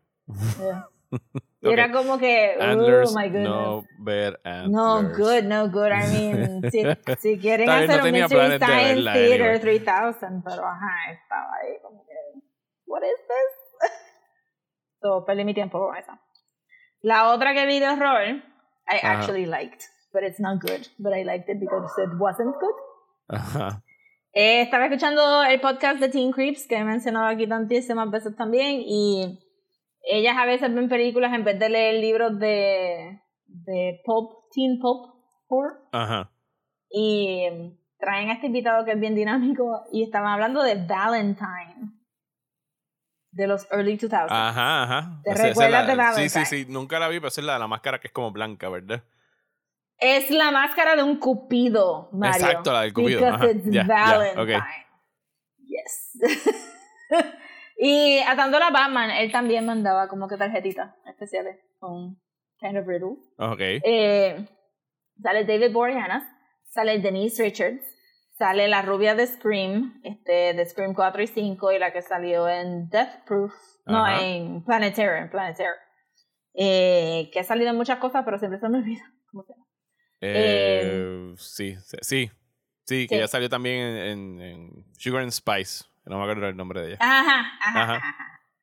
Yeah. 0.60 0.86
Y 1.64 1.68
Ok. 1.68 1.74
Era 1.74 1.92
como 1.92 2.18
que, 2.18 2.58
Antlers, 2.60 3.12
oh 3.12 3.20
my 3.20 3.28
goodness. 3.30 3.50
no 3.50 3.84
ver 4.00 4.40
antlers. 4.44 4.72
No 4.72 5.04
good, 5.16 5.44
no 5.44 5.70
good. 5.70 5.92
I 5.92 6.08
mean, 6.12 6.72
si, 6.72 6.82
si 7.20 7.38
quieren 7.38 7.68
bien, 7.68 7.88
no 7.88 7.94
hacer 7.94 8.02
un 8.04 8.12
Mystery 8.12 8.58
Science 8.58 8.96
verla, 8.96 9.14
Theater 9.14 9.42
anyway. 9.42 9.80
3000, 9.80 10.42
pero 10.44 10.66
ajá, 10.66 11.12
estaba 11.12 11.52
ahí 11.62 11.78
como 11.84 12.04
que, 12.04 12.42
what 12.88 13.04
is 13.04 13.20
this? 13.28 13.92
so, 15.04 15.24
perdí 15.24 15.46
mi 15.46 15.54
tiempo 15.54 15.78
con 15.78 15.96
esa. 15.96 16.20
La 17.04 17.30
otra 17.32 17.54
que 17.54 17.68
vi 17.68 17.80
de 17.80 17.90
horror, 17.90 18.42
I 18.88 18.98
Ajá. 18.98 19.20
actually 19.20 19.46
liked, 19.46 19.84
but 20.12 20.24
it's 20.24 20.40
not 20.40 20.60
good, 20.62 20.88
but 20.98 21.14
I 21.14 21.24
liked 21.24 21.48
it 21.48 21.60
because 21.60 21.92
it 22.02 22.10
wasn't 22.18 22.56
good. 22.60 22.76
Ajá. 23.30 23.84
Eh, 24.34 24.62
estaba 24.62 24.86
escuchando 24.86 25.44
el 25.44 25.60
podcast 25.62 26.00
de 26.00 26.10
Teen 26.10 26.32
Creeps, 26.32 26.66
que 26.66 26.78
he 26.78 26.84
mencionado 26.84 27.28
aquí 27.28 27.46
tantísimas 27.46 28.10
veces 28.10 28.36
también, 28.36 28.82
y 28.84 29.38
ellas 30.04 30.36
a 30.38 30.46
veces 30.46 30.74
ven 30.74 30.90
películas 30.90 31.34
en 31.34 31.44
vez 31.44 31.58
de 31.60 31.70
leer 31.70 31.96
libros 32.02 32.38
de, 32.40 33.22
de 33.46 34.02
pulp, 34.06 34.32
teen 34.54 34.80
pulp 34.80 35.14
horror, 35.48 35.88
Ajá. 35.92 36.32
y 36.90 37.48
traen 38.00 38.30
a 38.30 38.34
este 38.34 38.48
invitado 38.48 38.84
que 38.86 38.92
es 38.94 39.00
bien 39.00 39.16
dinámico, 39.16 39.84
y 39.92 40.04
estaban 40.04 40.32
hablando 40.34 40.64
de 40.64 40.76
Valentine, 40.86 41.92
de 43.32 43.48
los 43.48 43.68
early 43.72 43.98
2000s. 43.98 44.28
Ajá, 44.30 44.84
ajá. 44.84 45.22
¿Te 45.24 45.34
recuerdas 45.36 45.88
de 45.88 45.96
la- 45.96 46.14
Sí, 46.14 46.28
sí, 46.30 46.36
Valentine? 46.40 46.46
sí. 46.66 46.66
Nunca 46.72 47.00
la 47.00 47.08
vi, 47.08 47.20
pero 47.20 47.28
esa 47.30 47.42
es 47.42 47.48
la 47.48 47.54
de 47.54 47.60
la 47.60 47.68
máscara 47.68 48.00
que 48.00 48.08
es 48.08 48.14
como 48.14 48.32
blanca, 48.32 48.68
¿verdad? 48.70 49.04
Es 49.98 50.32
la 50.32 50.50
máscara 50.52 50.96
de 50.96 51.04
un 51.04 51.18
cupido, 51.18 52.10
Mario. 52.12 52.48
Exacto, 52.48 52.74
la 52.74 52.82
del 52.82 52.94
cupido, 52.94 53.20
Because 53.20 53.36
ajá, 53.36 53.52
it's 53.52 53.88
Valentine. 53.88 54.58
ok. 54.58 54.64
Yes. 55.68 56.20
y 57.84 58.20
atando 58.20 58.58
a 58.60 58.70
Batman, 58.70 59.10
él 59.12 59.32
también 59.32 59.66
mandaba 59.66 60.08
como 60.08 60.28
que 60.28 60.38
tarjetitas 60.38 60.94
especiales 61.08 61.58
con 61.80 62.22
kind 62.60 62.78
of 62.78 62.86
riddle. 62.88 63.16
Ok. 63.38 63.60
Eh, 63.84 64.46
sale 65.22 65.46
David 65.46 65.74
Boreanaz, 65.74 66.24
sale 66.70 67.00
Denise 67.00 67.42
Richards, 67.44 67.84
sale 68.38 68.68
la 68.68 68.82
rubia 68.84 69.16
de 69.16 69.26
Scream, 69.26 70.00
este, 70.04 70.54
de 70.54 70.66
Scream 70.66 70.94
4 70.94 71.24
y 71.24 71.28
5 71.28 71.72
y 71.72 71.80
la 71.80 71.92
que 71.92 72.02
salió 72.02 72.48
en 72.48 72.88
Death 72.90 73.26
Proof, 73.26 73.54
no, 73.88 74.06
en 74.22 74.64
Planet 74.64 74.94
Terror, 74.96 75.18
en 75.18 75.30
Planet 75.30 75.58
Terror. 75.58 75.76
eh, 76.54 77.30
que 77.34 77.40
ha 77.40 77.44
salido 77.44 77.70
en 77.72 77.78
muchas 77.78 77.98
cosas, 78.00 78.24
pero 78.26 78.38
siempre 78.38 78.60
se 78.60 78.68
me 78.70 78.78
olvida 78.80 79.02
cómo 79.32 79.44
se 79.44 79.54
llama. 79.54 79.66
Eh, 80.22 81.34
sí, 81.38 81.76
sí, 81.84 81.98
sí, 82.02 82.32
sí, 82.86 83.08
que 83.08 83.18
ya 83.18 83.28
salió 83.28 83.50
también 83.50 83.78
en, 83.80 83.98
en- 83.98 84.42
en 84.42 84.86
Sugar 85.00 85.24
and 85.24 85.32
Spice. 85.32 85.86
No 86.12 86.18
me 86.18 86.24
acuerdo 86.24 86.48
el 86.48 86.58
nombre 86.58 86.82
de 86.82 86.88
ella. 86.90 86.98
Ajá, 87.00 87.40
ajá, 87.62 87.82
Ajá. 87.84 87.96
ajá. 87.96 88.16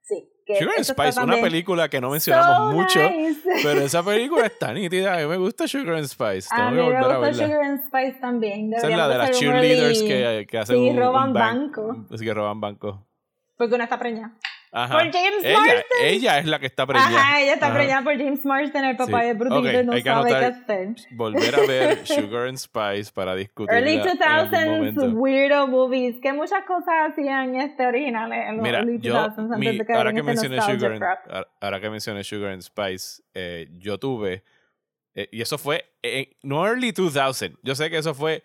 Sí. 0.03 0.29
Que 0.47 0.57
Sugar 0.57 0.85
Spice, 0.85 1.21
una 1.21 1.37
película 1.37 1.89
que 1.89 2.01
no 2.01 2.11
mencionamos 2.11 2.71
so 2.71 2.77
mucho, 2.77 2.99
nice. 3.11 3.41
pero 3.63 3.81
esa 3.81 4.03
película 4.05 4.47
está 4.47 4.73
nítida. 4.73 5.15
A 5.15 5.17
mí 5.19 5.27
me 5.27 5.37
gusta 5.39 5.67
Sugar 5.67 5.95
and 5.97 6.07
Spice. 6.07 6.49
A 6.51 6.57
Tengo 6.57 6.71
mí 6.71 6.77
que 6.77 6.83
me 6.83 6.83
volver 6.83 6.97
a 6.99 7.07
gusta 7.07 7.19
verla. 7.21 7.47
Sugar 7.47 7.63
and 7.63 7.87
Spice 7.87 8.21
también. 8.21 8.73
Esa 8.75 8.89
es 8.91 8.97
la 8.97 9.09
de 9.09 9.19
las 9.19 9.29
un 9.31 9.35
cheerleaders 9.37 10.03
que, 10.03 10.47
que 10.49 10.59
hacen 10.59 10.77
sí, 10.77 10.83
un, 10.83 10.97
un 10.97 10.99
roban 11.03 11.33
bank- 11.33 11.77
banco. 11.77 12.07
Así 12.13 12.25
que 12.25 12.33
roban 12.35 12.61
banco. 12.61 13.07
Porque 13.57 13.75
una 13.75 13.85
está 13.85 13.99
preñada. 13.99 14.35
Ajá. 14.71 14.95
Por 14.99 15.13
James 15.13 15.43
ella, 15.45 15.59
Marsden. 15.59 15.83
ella 16.05 16.39
es 16.39 16.45
la 16.47 16.59
que 16.59 16.67
está 16.67 16.87
preñada. 16.87 17.09
Ajá, 17.21 17.41
ella 17.41 17.55
está 17.55 17.73
preñada 17.73 18.03
por 18.05 18.17
James 18.19 18.45
Marsden, 18.45 18.85
el 18.85 18.97
papá 18.97 19.21
Sí. 19.21 19.27
de 19.27 19.35
Brutito, 19.35 19.59
Ok, 19.61 19.67
y 19.83 19.87
no 19.87 19.93
hay 19.95 20.03
que 20.03 20.09
sabe 20.11 20.29
qué 20.29 20.35
hacer. 20.37 20.89
Volver 21.13 21.55
a 21.55 21.67
ver 21.67 22.07
Sugar 22.07 22.49
and 22.49 22.59
Spice 22.59 23.11
para 23.13 23.35
discutir. 23.35 23.75
Early 23.75 23.95
en 23.95 24.01
algún 24.01 24.11
2000s 24.19 24.67
momento. 24.95 25.07
weirdo 25.19 25.67
movies, 25.69 26.17
que 26.21 26.33
muchas 26.33 26.65
cosas 26.67 26.95
hacían 27.13 27.57
este 27.57 27.87
originales 27.87 28.45
en 28.49 28.57
los 28.57 28.63
Mira, 28.63 28.79
early 28.81 28.99
yo, 29.01 29.15
2000s 29.15 29.39
antes 29.55 29.59
mi- 29.59 29.79
de 29.79 29.87
caer 29.87 29.99
ahora 29.99 30.13
que 30.13 30.23
mencioné 30.23 30.61
Sugar 30.61 30.93
and, 30.93 31.47
ahora- 31.61 31.81
que 31.81 31.91
mencioné 31.91 32.25
Sugar 32.25 32.51
and 32.53 32.63
Spice, 32.63 33.23
eh, 33.35 33.69
yo 33.79 33.99
tuve, 33.99 34.45
eh, 35.15 35.29
y 35.33 35.41
eso 35.41 35.57
fue, 35.59 35.85
eh, 36.03 36.37
no 36.43 36.67
early 36.67 36.93
2000, 36.93 37.57
yo 37.63 37.75
sé 37.75 37.89
que 37.91 37.99
eso 37.99 38.15
fue 38.15 38.43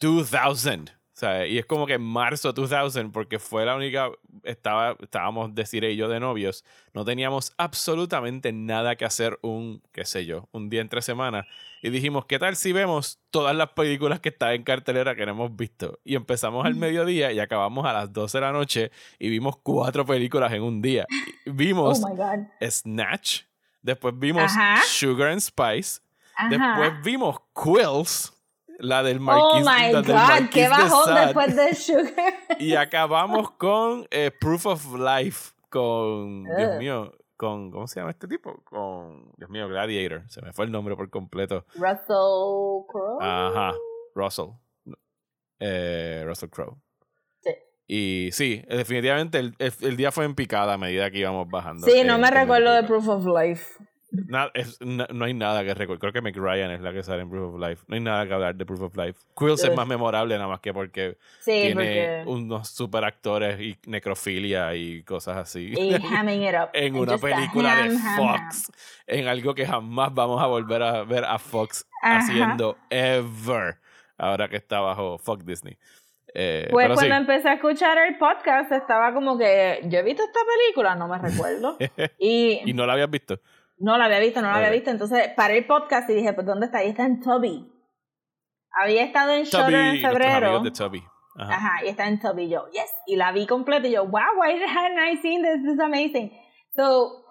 2000, 0.00 0.90
o 0.90 0.99
sea, 1.20 1.46
y 1.46 1.58
es 1.58 1.66
como 1.66 1.86
que 1.86 1.94
en 1.94 2.02
marzo 2.02 2.52
2000, 2.52 3.10
porque 3.12 3.38
fue 3.38 3.64
la 3.64 3.76
única, 3.76 4.10
estaba, 4.42 4.96
estábamos 5.00 5.54
Desiree 5.54 5.92
y 5.92 5.96
yo 5.96 6.08
de 6.08 6.18
novios, 6.18 6.64
no 6.94 7.04
teníamos 7.04 7.52
absolutamente 7.58 8.52
nada 8.52 8.96
que 8.96 9.04
hacer 9.04 9.38
un, 9.42 9.82
qué 9.92 10.04
sé 10.04 10.24
yo, 10.26 10.48
un 10.52 10.70
día 10.70 10.80
entre 10.80 11.02
semana, 11.02 11.46
y 11.82 11.90
dijimos, 11.90 12.26
¿qué 12.26 12.38
tal 12.38 12.56
si 12.56 12.72
vemos 12.72 13.20
todas 13.30 13.54
las 13.54 13.70
películas 13.70 14.20
que 14.20 14.30
están 14.30 14.52
en 14.52 14.62
cartelera 14.62 15.14
que 15.14 15.24
no 15.26 15.32
hemos 15.32 15.56
visto? 15.56 15.98
Y 16.04 16.14
empezamos 16.14 16.64
al 16.66 16.74
mediodía 16.74 17.32
y 17.32 17.40
acabamos 17.40 17.86
a 17.86 17.92
las 17.92 18.12
12 18.12 18.38
de 18.38 18.42
la 18.42 18.52
noche 18.52 18.90
y 19.18 19.28
vimos 19.30 19.56
cuatro 19.62 20.04
películas 20.04 20.52
en 20.52 20.62
un 20.62 20.82
día. 20.82 21.06
Y 21.46 21.50
Oh 21.50 21.52
Vimos 21.52 22.00
god. 22.00 22.46
Snatch, 22.62 23.42
después 23.82 24.18
vimos 24.18 24.44
Ajá. 24.44 24.80
Sugar 24.86 25.28
and 25.28 25.40
Spice, 25.40 26.00
Ajá. 26.36 26.48
después 26.48 27.02
vimos 27.04 27.36
Quills, 27.54 28.32
la 28.80 29.02
del 29.02 29.20
Marquis, 29.20 29.66
oh 29.66 29.70
my 29.70 29.92
god, 29.92 30.06
Marquis 30.14 30.50
qué 30.50 30.62
de 30.62 30.68
bajón 30.68 31.04
Sade, 31.04 31.20
después 31.26 31.56
de 31.56 31.74
Sugar. 31.74 32.34
y 32.58 32.74
acabamos 32.74 33.50
con 33.52 34.06
eh, 34.10 34.30
Proof 34.38 34.66
of 34.66 34.94
Life, 34.98 35.52
con, 35.68 36.44
Dios 36.44 36.76
mío, 36.78 37.12
con, 37.36 37.70
¿cómo 37.70 37.86
se 37.86 38.00
llama 38.00 38.10
este 38.10 38.26
tipo? 38.26 38.62
Con, 38.64 39.32
Dios 39.36 39.48
mío, 39.50 39.68
Gladiator, 39.68 40.24
se 40.28 40.42
me 40.42 40.52
fue 40.52 40.64
el 40.64 40.72
nombre 40.72 40.96
por 40.96 41.08
completo. 41.10 41.64
Russell 41.74 42.86
Crowe. 42.88 43.18
Ajá, 43.20 43.74
Russell. 44.14 44.48
Eh, 45.58 46.22
Russell 46.26 46.48
Crowe. 46.48 46.76
Sí. 47.42 47.50
Y 47.86 48.28
sí, 48.32 48.62
definitivamente 48.68 49.38
el, 49.38 49.54
el- 49.58 49.72
el 49.82 49.96
día 49.96 50.10
fue 50.10 50.24
en 50.24 50.34
picada 50.34 50.74
a 50.74 50.78
medida 50.78 51.10
que 51.10 51.18
íbamos 51.18 51.48
bajando. 51.48 51.86
Sí, 51.86 52.02
no 52.04 52.18
me 52.18 52.30
recuerdo 52.30 52.72
de. 52.72 52.82
Proof 52.84 53.08
of 53.08 53.24
Life. 53.26 53.76
Na- 54.12 54.50
es- 54.54 54.80
na- 54.80 55.06
no 55.12 55.24
hay 55.24 55.34
nada 55.34 55.62
que 55.64 55.72
recuerdo. 55.74 56.00
Creo 56.00 56.12
que 56.12 56.20
Meg 56.20 56.36
Ryan 56.36 56.70
es 56.72 56.80
la 56.80 56.92
que 56.92 57.02
sale 57.02 57.22
en 57.22 57.30
Proof 57.30 57.54
of 57.54 57.60
Life. 57.60 57.84
No 57.86 57.94
hay 57.94 58.00
nada 58.00 58.26
que 58.26 58.34
hablar 58.34 58.54
de 58.56 58.66
Proof 58.66 58.80
of 58.82 58.96
Life. 58.96 59.20
Quills 59.38 59.62
es 59.64 59.74
más 59.76 59.86
memorable 59.86 60.34
nada 60.36 60.48
más 60.48 60.60
que 60.60 60.72
porque 60.74 61.16
Sí, 61.40 61.52
tiene 61.52 61.74
porque. 61.74 62.22
unos 62.26 62.68
super 62.68 63.04
actores 63.04 63.60
y 63.60 63.76
necrofilia 63.86 64.74
y 64.74 65.02
cosas 65.04 65.36
así. 65.36 65.72
Y 65.76 65.94
hamming 65.94 66.42
it 66.42 66.54
up. 66.54 66.70
en 66.74 66.94
And 66.94 67.02
una 67.02 67.18
película 67.18 67.76
de 67.76 67.82
ham, 67.82 67.96
ham, 68.04 68.16
Fox. 68.48 68.72
En 69.06 69.28
algo 69.28 69.54
que 69.54 69.64
jamás 69.66 70.12
vamos 70.12 70.42
a 70.42 70.46
volver 70.46 70.82
a 70.82 71.04
ver 71.04 71.24
a 71.24 71.38
Fox 71.38 71.86
Ajá. 72.02 72.18
haciendo 72.18 72.76
ever. 72.90 73.76
Ahora 74.18 74.48
que 74.48 74.56
está 74.56 74.80
bajo 74.80 75.18
Fox 75.18 75.44
Disney. 75.46 75.78
Eh, 76.34 76.68
Pues 76.70 76.86
sí. 76.90 76.94
cuando 76.94 77.14
empecé 77.16 77.48
a 77.48 77.54
escuchar 77.54 77.98
el 77.98 78.16
podcast 78.16 78.70
estaba 78.70 79.12
como 79.12 79.36
que 79.36 79.80
yo 79.84 79.98
he 79.98 80.02
visto 80.02 80.22
esta 80.22 80.38
película, 80.46 80.94
no 80.94 81.08
me 81.08 81.18
recuerdo. 81.18 81.76
y, 82.18 82.60
y 82.68 82.72
no 82.72 82.86
la 82.86 82.92
habías 82.92 83.10
visto. 83.10 83.40
No 83.80 83.96
la 83.96 84.04
había 84.04 84.20
visto, 84.20 84.42
no 84.42 84.48
la 84.48 84.56
había 84.56 84.70
visto. 84.70 84.90
Entonces 84.90 85.30
paré 85.34 85.58
el 85.58 85.66
podcast 85.66 86.08
y 86.10 86.14
dije, 86.14 86.32
pues 86.34 86.46
¿dónde 86.46 86.66
está? 86.66 86.84
Y 86.84 86.88
está 86.88 87.06
en 87.06 87.20
Toby. 87.20 87.72
Había 88.72 89.02
estado 89.02 89.32
en 89.32 89.48
Tubby, 89.48 89.74
en 89.74 90.00
febrero. 90.00 90.60
de 90.60 90.70
Tubby. 90.70 91.02
Ajá. 91.36 91.54
Ajá, 91.54 91.84
y 91.84 91.88
está 91.88 92.06
en 92.06 92.20
Toby. 92.20 92.48
Yo, 92.48 92.68
yes. 92.70 92.92
Y 93.06 93.16
la 93.16 93.32
vi 93.32 93.46
completa 93.46 93.88
y 93.88 93.92
yo, 93.92 94.04
wow, 94.04 94.20
why 94.38 94.52
hadn't 94.62 94.98
I 94.98 95.16
seen 95.20 95.42
this? 95.42 95.62
This 95.62 95.74
is 95.74 95.80
amazing. 95.80 96.30
So, 96.76 97.24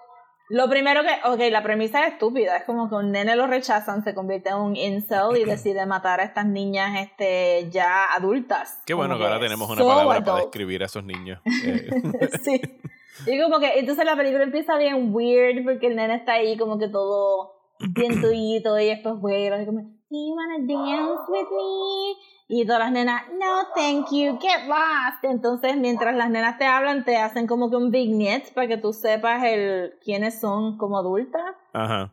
lo 0.49 0.67
primero 0.67 1.03
que, 1.03 1.15
ok, 1.23 1.51
la 1.51 1.61
premisa 1.61 2.07
es 2.07 2.13
estúpida. 2.13 2.57
Es 2.57 2.63
como 2.63 2.89
que 2.89 2.95
un 2.95 3.11
nene 3.11 3.35
lo 3.35 3.45
rechazan, 3.45 4.03
se 4.03 4.15
convierte 4.15 4.49
en 4.49 4.55
un 4.55 4.75
incel 4.75 5.37
y 5.37 5.45
decide 5.45 5.85
matar 5.85 6.19
a 6.19 6.23
estas 6.23 6.47
niñas 6.47 6.99
este, 6.99 7.69
ya 7.69 8.05
adultas. 8.05 8.81
Qué 8.87 8.95
bueno 8.95 9.19
que 9.19 9.23
ahora 9.23 9.39
tenemos 9.39 9.69
una 9.69 9.79
so 9.79 9.87
palabra 9.87 10.23
para 10.23 10.37
describir 10.39 10.81
a 10.81 10.87
esos 10.87 11.03
niños. 11.03 11.39
Eh, 11.63 12.29
sí. 12.43 12.61
Y 13.25 13.41
como 13.41 13.59
que, 13.59 13.79
entonces 13.79 14.05
la 14.05 14.15
película 14.15 14.43
empieza 14.43 14.77
bien 14.77 15.13
weird 15.13 15.63
porque 15.63 15.87
el 15.87 15.95
nene 15.95 16.15
está 16.15 16.33
ahí 16.33 16.57
como 16.57 16.77
que 16.77 16.87
todo 16.87 17.53
bien 17.95 18.21
tuito 18.21 18.79
y 18.79 18.87
después 18.87 19.15
güey, 19.15 19.47
así 19.47 19.65
como, 19.65 19.81
Do 20.11 20.17
you 20.17 20.35
wanna 20.35 20.57
dance 20.65 21.21
with 21.29 21.47
me? 21.51 22.17
Y 22.51 22.65
todas 22.65 22.79
las 22.79 22.91
nenas, 22.91 23.23
no, 23.33 23.67
thank 23.75 24.07
you, 24.11 24.39
get 24.39 24.67
lost. 24.67 25.23
Entonces, 25.23 25.77
mientras 25.77 26.15
las 26.15 26.31
nenas 26.31 26.57
te 26.57 26.65
hablan, 26.65 27.05
te 27.05 27.15
hacen 27.15 27.45
como 27.45 27.69
que 27.69 27.75
un 27.75 27.91
vignette 27.91 28.51
para 28.55 28.67
que 28.67 28.77
tú 28.77 28.91
sepas 28.91 29.43
el 29.43 29.93
quiénes 30.03 30.39
son 30.39 30.77
como 30.79 30.97
adultas. 30.97 31.55
Ajá. 31.73 32.11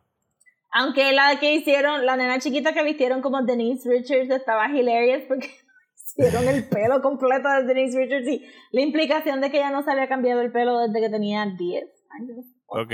Aunque 0.71 1.11
la 1.13 1.39
que 1.39 1.55
hicieron, 1.55 2.05
la 2.05 2.17
nena 2.17 2.37
chiquita 2.37 2.73
que 2.73 2.83
vistieron 2.83 3.21
como 3.23 3.41
Denise 3.41 3.89
Richards 3.89 4.29
estaba 4.29 4.69
hilarious 4.69 5.23
porque 5.27 5.49
hicieron 6.17 6.47
el 6.47 6.67
pelo 6.67 7.01
completo 7.01 7.49
de 7.49 7.63
Denise 7.63 7.97
Richards 7.97 8.27
y 8.27 8.45
la 8.71 8.81
implicación 8.81 9.41
de 9.41 9.51
que 9.51 9.57
ella 9.57 9.71
no 9.71 9.83
se 9.83 9.91
había 9.91 10.07
cambiado 10.07 10.41
el 10.41 10.51
pelo 10.51 10.79
desde 10.79 11.01
que 11.01 11.09
tenía 11.09 11.45
10 11.45 11.83
años. 12.19 12.45
Ok. 12.67 12.93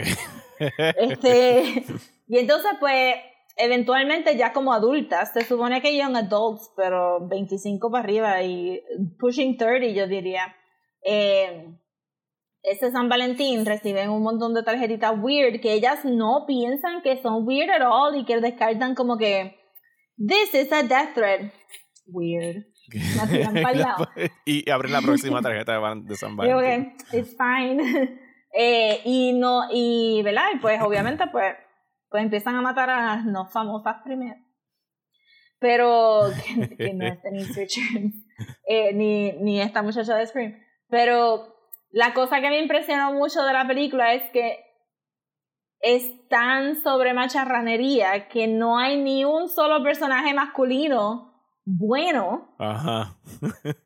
Este, 0.98 1.84
y 2.28 2.38
entonces, 2.38 2.72
pues, 2.80 3.16
eventualmente 3.58 4.38
ya 4.38 4.54
como 4.54 4.74
adultas, 4.74 5.34
se 5.34 5.42
supone 5.42 5.82
que 5.82 5.98
young 5.98 6.16
adults, 6.16 6.72
pero 6.76 7.28
25 7.28 7.92
para 7.92 8.04
arriba 8.04 8.42
y 8.44 8.82
pushing 9.20 9.58
30, 9.58 9.88
yo 9.88 10.08
diría. 10.08 10.56
Eh, 11.06 11.68
ese 12.64 12.92
San 12.92 13.10
Valentín 13.10 13.66
reciben 13.66 14.10
un 14.10 14.24
montón 14.24 14.54
de 14.54 14.64
tarjetitas 14.64 15.14
weird 15.22 15.60
que 15.60 15.74
ellas 15.74 16.06
no 16.06 16.46
piensan 16.48 17.02
que 17.02 17.22
son 17.22 17.46
weird 17.46 17.70
at 17.70 17.86
all 17.86 18.16
y 18.16 18.24
que 18.24 18.40
descartan 18.40 18.96
como 18.96 19.18
que 19.18 19.58
this 20.18 20.54
is 20.54 20.72
a 20.72 20.84
death 20.84 21.14
threat. 21.14 21.52
Weird. 22.06 22.66
La 23.18 23.28
tiran 23.28 23.54
pa'l 23.64 23.80
lado. 23.80 24.08
y 24.46 24.70
abren 24.70 24.92
la 24.92 25.02
próxima 25.02 25.42
tarjeta 25.42 25.72
de, 25.74 25.78
Van- 25.80 26.06
de 26.06 26.16
San 26.16 26.36
Valentín. 26.38 26.94
ok, 27.10 27.14
it's 27.14 27.36
fine. 27.38 28.20
Eh, 28.56 29.02
y 29.06 29.34
no, 29.34 29.64
y 29.72 30.22
¿verdad? 30.22 30.46
Y 30.54 30.60
pues 30.60 30.80
obviamente 30.80 31.26
pues, 31.32 31.56
pues 32.08 32.22
empiezan 32.22 32.54
a 32.56 32.62
matar 32.62 32.88
a 32.92 33.04
las 33.16 33.26
no 33.26 33.48
famosas 33.48 33.96
primero. 34.04 34.40
Pero 35.58 36.26
que, 36.46 36.76
que 36.78 36.94
no 36.94 37.08
es 37.08 37.20
Denise 37.24 37.60
Richards, 37.62 38.14
eh, 38.68 38.94
ni, 38.94 39.32
ni 39.42 39.60
esta 39.60 39.82
muchacha 39.82 40.16
de 40.16 40.28
Scream. 40.28 40.56
Pero 40.88 41.48
la 41.90 42.14
cosa 42.14 42.42
que 42.42 42.50
me 42.50 42.60
impresionó 42.60 43.12
mucho 43.14 43.44
de 43.44 43.54
la 43.54 43.66
película 43.66 44.14
es 44.14 44.30
que 44.32 44.60
es 45.80 46.28
tan 46.30 46.76
sobre 46.84 47.16
macharranería 47.16 48.28
que 48.28 48.46
no 48.48 48.78
hay 48.78 49.02
ni 49.02 49.26
un 49.26 49.50
solo 49.50 49.84
personaje 49.84 50.32
masculino 50.36 51.33
bueno. 51.66 52.56
Ajá. 52.60 53.18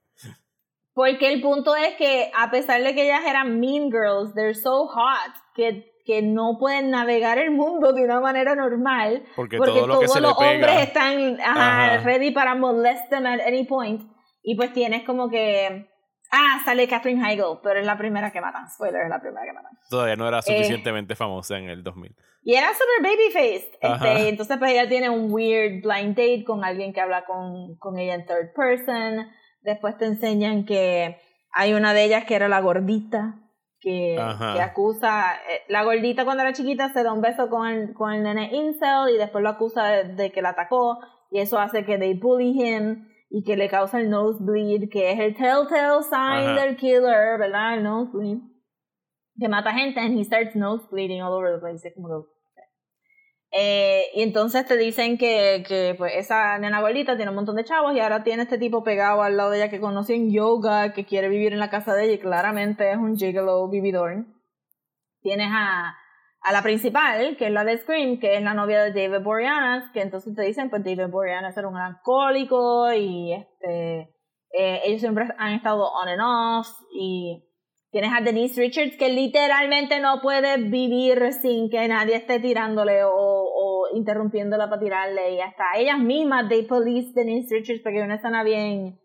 Porque 0.93 1.31
el 1.31 1.41
punto 1.41 1.75
es 1.75 1.95
que 1.95 2.31
a 2.35 2.49
pesar 2.49 2.81
de 2.81 2.95
que 2.95 3.03
ellas 3.03 3.21
eran 3.23 3.59
mean 3.59 3.91
girls, 3.91 4.33
they're 4.33 4.55
so 4.55 4.87
hot 4.87 5.31
que, 5.53 5.91
que 6.05 6.23
no 6.23 6.57
pueden 6.59 6.89
navegar 6.89 7.37
el 7.37 7.51
mundo 7.51 7.93
de 7.93 8.03
una 8.03 8.19
manera 8.19 8.55
normal. 8.55 9.23
Porque, 9.35 9.57
Porque, 9.57 9.73
todo 9.73 9.87
lo 9.87 9.99
todos 9.99 10.19
los 10.19 10.33
hombres 10.35 10.81
están 10.81 11.39
ajá, 11.39 11.93
Ajá. 11.93 12.03
ready 12.03 12.31
para 12.31 12.55
molest 12.55 13.09
them 13.11 13.27
at 13.27 13.41
any 13.41 13.63
point. 13.65 14.01
Y 14.41 14.55
pues 14.55 14.73
tienes 14.73 15.03
como 15.03 15.29
que... 15.29 15.87
Ah, 16.31 16.59
sale 16.65 16.87
Catherine 16.87 17.21
Heigl, 17.25 17.59
pero 17.63 17.79
es 17.79 17.85
la 17.85 17.97
primera 17.97 18.31
que 18.31 18.41
matan. 18.41 18.69
Spoiler, 18.69 19.03
es 19.03 19.09
la 19.09 19.19
primera 19.21 19.45
que 19.45 19.53
matan. 19.53 19.71
Todavía 19.89 20.15
no 20.15 20.25
Eh, 20.25 20.29
era 20.29 20.41
suficientemente 20.41 21.15
famosa 21.15 21.57
en 21.57 21.69
el 21.69 21.83
2000. 21.83 22.15
Y 22.43 22.55
era 22.55 22.69
super 22.73 23.01
babyface. 23.11 23.71
Este, 23.81 24.29
entonces, 24.29 24.57
pues 24.57 24.71
ella 24.71 24.87
tiene 24.87 25.09
un 25.09 25.31
weird 25.31 25.81
blind 25.83 26.15
date 26.15 26.43
con 26.45 26.63
alguien 26.63 26.93
que 26.93 27.01
habla 27.01 27.25
con, 27.25 27.75
con 27.77 27.97
ella 27.97 28.15
en 28.15 28.25
third 28.25 28.53
person. 28.55 29.27
Después 29.61 29.97
te 29.97 30.05
enseñan 30.05 30.65
que 30.65 31.17
hay 31.53 31.73
una 31.73 31.93
de 31.93 32.03
ellas 32.05 32.23
que 32.25 32.35
era 32.35 32.47
la 32.47 32.61
gordita, 32.61 33.35
que, 33.79 34.15
que 34.55 34.61
acusa. 34.61 35.35
eh, 35.49 35.61
La 35.69 35.83
gordita 35.83 36.23
cuando 36.25 36.43
era 36.43 36.53
chiquita 36.53 36.91
se 36.93 37.03
da 37.03 37.11
un 37.13 37.21
beso 37.21 37.49
con 37.49 37.67
el, 37.67 37.93
con 37.93 38.13
el 38.13 38.23
nene 38.23 38.49
incel 38.53 39.13
y 39.13 39.17
después 39.17 39.43
lo 39.43 39.49
acusa 39.49 39.85
de, 39.87 40.03
de 40.15 40.31
que 40.31 40.41
la 40.41 40.49
atacó. 40.49 40.99
Y 41.31 41.39
eso 41.39 41.59
hace 41.59 41.83
que 41.85 41.97
they 41.97 42.13
bully 42.13 42.51
him 42.51 43.07
y 43.29 43.43
que 43.43 43.57
le 43.57 43.69
causa 43.69 43.99
el 43.99 44.09
nosebleed, 44.09 44.89
que 44.89 45.11
es 45.11 45.19
el 45.19 45.35
telltale 45.35 46.03
sign 46.03 46.49
Ajá. 46.49 46.61
del 46.61 46.75
killer, 46.77 47.37
¿verdad? 47.37 47.75
El 47.75 47.83
nosebleed 47.83 48.39
que 49.39 49.47
mata 49.49 49.71
gente 49.71 49.99
and 49.99 50.17
he 50.17 50.23
starts 50.23 50.55
nosebleeding 50.55 51.21
all 51.21 51.33
over 51.33 51.53
the 51.53 51.59
place. 51.59 51.87
Es 51.87 51.93
como 51.93 52.07
que, 52.07 52.37
Eh, 53.51 54.07
y 54.13 54.23
entonces 54.23 54.65
te 54.65 54.75
dicen 54.75 55.17
que, 55.17 55.63
que 55.65 55.95
pues 55.97 56.13
esa 56.15 56.57
nena 56.59 56.81
gordita 56.81 57.15
tiene 57.15 57.29
un 57.29 57.35
montón 57.35 57.55
de 57.55 57.63
chavos 57.63 57.95
y 57.95 57.99
ahora 58.01 58.21
tiene 58.21 58.43
este 58.43 58.57
tipo 58.57 58.83
pegado 58.83 59.21
al 59.21 59.37
lado 59.37 59.51
de 59.51 59.57
ella 59.57 59.69
que 59.69 59.79
conoce 59.79 60.15
en 60.15 60.31
yoga, 60.31 60.91
que 60.91 61.05
quiere 61.05 61.29
vivir 61.29 61.53
en 61.53 61.59
la 61.59 61.69
casa 61.69 61.95
de 61.95 62.05
ella 62.05 62.13
y 62.15 62.19
claramente 62.19 62.91
es 62.91 62.97
un 62.97 63.15
gigolo 63.15 63.69
vividor. 63.69 64.25
Tienes 65.21 65.49
a, 65.51 65.95
a 66.48 66.53
la 66.53 66.61
principal, 66.61 67.36
que 67.36 67.48
es 67.48 67.52
la 67.52 67.65
de 67.65 67.78
Scream, 67.78 68.19
que 68.19 68.38
es 68.38 68.41
la 68.41 68.53
novia 68.53 68.82
de 68.82 68.94
David 68.94 69.22
Boreanaz, 69.22 69.91
que 69.91 70.02
entonces 70.02 70.34
te 70.34 70.44
dicen, 70.44 70.69
pues 70.69 70.82
David 70.82 71.11
Boreanaz 71.11 71.57
era 71.57 71.68
un 71.68 71.76
alcohólico 71.76 72.94
y 72.94 73.34
este 73.34 74.14
eh, 74.53 74.82
ellos 74.86 75.02
siempre 75.02 75.26
han 75.38 75.53
estado 75.53 75.91
on 75.91 76.07
and 76.07 76.22
off 76.22 76.69
y 76.94 77.44
tienes 77.91 78.11
a 78.18 78.22
Denise 78.22 78.61
Richards 78.61 78.95
que 78.95 79.10
literalmente 79.10 79.99
no 79.99 80.22
puede 80.22 80.56
vivir 80.56 81.34
sin 81.34 81.69
que 81.69 81.86
nadie 81.90 82.15
esté 82.15 82.40
tirándole 82.40 83.03
o, 83.03 83.11
o 83.11 83.88
interrumpiéndola 83.94 84.69
para 84.69 84.82
tirarle. 84.82 85.34
Y 85.34 85.41
hasta 85.41 85.65
ellas 85.76 85.99
mismas 85.99 86.48
they 86.48 86.64
police 86.64 87.11
Denise 87.14 87.53
Richards 87.53 87.82
porque 87.84 88.02
una 88.02 88.15
escena 88.15 88.44
bien 88.44 88.98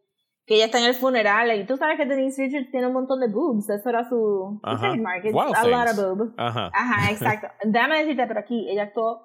que 0.47 0.57
ella 0.57 0.67
está 0.67 0.79
en 0.79 0.87
el 0.87 0.95
funeral 0.95 1.53
y 1.59 1.67
tú 1.67 1.77
sabes 1.77 1.97
que 1.97 2.07
Denise 2.07 2.43
Richards 2.45 2.71
tiene 2.71 2.87
un 2.89 2.93
montón 2.95 3.21
de 3.21 3.29
boobs 3.29 3.69
eso 3.71 3.89
era 3.89 4.09
su, 4.09 4.61
trademark 4.63 5.25
a 5.27 5.67
lot 5.67 5.89
of 5.89 5.97
boobs 6.17 6.35
Ajá. 6.37 6.71
ajá 6.75 7.11
exacto 7.13 7.49
déjame 7.65 7.99
decirte 7.99 8.27
pero 8.27 8.41
aquí 8.41 8.69
ella 8.71 8.85
actuó 8.85 9.23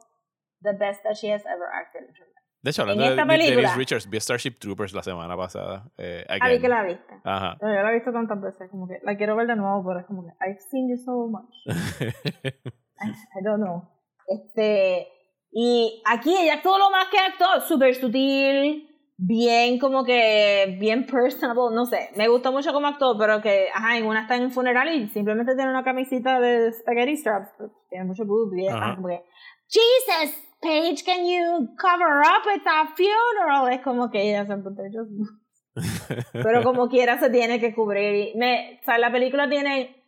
the 0.62 0.74
best 0.74 1.04
that 1.04 1.14
she 1.16 1.32
has 1.32 1.46
ever 1.46 1.68
acted 1.74 2.02
in 2.02 2.10
her 2.16 2.28
life 2.28 2.38
De 2.64 2.72
hecho, 2.72 2.82
hablando 2.82 3.04
En 3.04 3.12
esta 3.12 3.24
de 3.24 3.28
película- 3.28 3.76
Richards, 3.76 4.10
vi 4.10 4.20
Starship 4.20 4.58
Troopers 4.60 4.92
la 4.94 5.04
semana 5.04 5.38
pasada. 5.38 5.90
Eh, 5.98 6.26
ah 6.28 6.34
vi 6.36 6.42
again. 6.42 6.62
que 6.62 6.68
la 6.68 6.84
viste 6.84 7.14
Ajá. 7.24 7.58
Yo 7.62 7.68
la 7.68 7.92
he 7.92 7.94
visto 7.94 8.12
tantas 8.12 8.42
veces, 8.42 8.70
como 8.72 8.88
que 8.88 9.00
la 9.04 9.16
quiero 9.16 9.36
ver 9.36 9.48
de 9.48 9.56
nuevo, 9.56 9.86
pero 9.88 10.00
es 10.00 10.06
como 10.08 10.24
que 10.24 10.32
I've 10.46 10.60
seen 10.72 10.90
you 10.90 10.98
so 10.98 11.28
much. 11.28 11.54
I, 11.68 13.10
I 13.40 13.44
don't 13.44 13.62
know. 13.64 13.88
Este, 14.28 15.08
y 15.52 16.02
aquí 16.06 16.36
ella 16.36 16.56
actuó 16.56 16.78
lo 16.78 16.90
más 16.90 17.08
que 17.10 17.18
actuó, 17.20 17.62
súper 17.62 17.96
sutil, 17.96 18.90
bien 19.18 19.80
como 19.80 20.04
que, 20.04 20.78
bien 20.80 21.06
personable, 21.06 21.76
no 21.76 21.86
sé, 21.86 22.10
me 22.16 22.28
gustó 22.28 22.52
mucho 22.52 22.72
como 22.72 22.88
actuó, 22.88 23.18
pero 23.18 23.42
que, 23.42 23.68
ajá, 23.74 23.98
en 23.98 24.06
una 24.06 24.22
está 24.22 24.36
en 24.36 24.44
un 24.44 24.52
funeral 24.52 24.94
y 24.94 25.08
simplemente 25.10 25.56
tiene 25.56 25.72
una 25.72 25.84
camisita 25.84 26.40
de 26.40 26.72
spaghetti 26.72 27.18
straps, 27.18 27.50
tiene 27.90 28.06
mucho 28.06 28.26
boob 28.26 28.56
y 28.56 28.68
Ajá. 28.68 28.96
como 28.96 29.08
que, 29.08 29.24
Jesus, 29.68 30.36
Paige, 30.62 31.04
can 31.04 31.26
you 31.26 31.76
cover 31.78 32.22
up 32.22 32.48
at 32.48 32.64
that 32.64 32.96
funeral? 32.96 33.72
Es 33.72 33.82
como 33.82 34.10
que 34.10 34.22
ella 34.22 34.46
se 34.46 34.56
just 34.56 35.12
pero 36.34 36.64
como 36.64 36.88
quiera 36.90 37.20
se 37.20 37.30
tiene 37.30 37.60
que 37.60 37.76
cubrir. 37.76 38.16
Y 38.16 38.38
Me, 38.38 38.80
o 38.82 38.86
sea, 38.86 38.98
la 38.98 39.12
película 39.12 39.48
tiene 39.48 40.04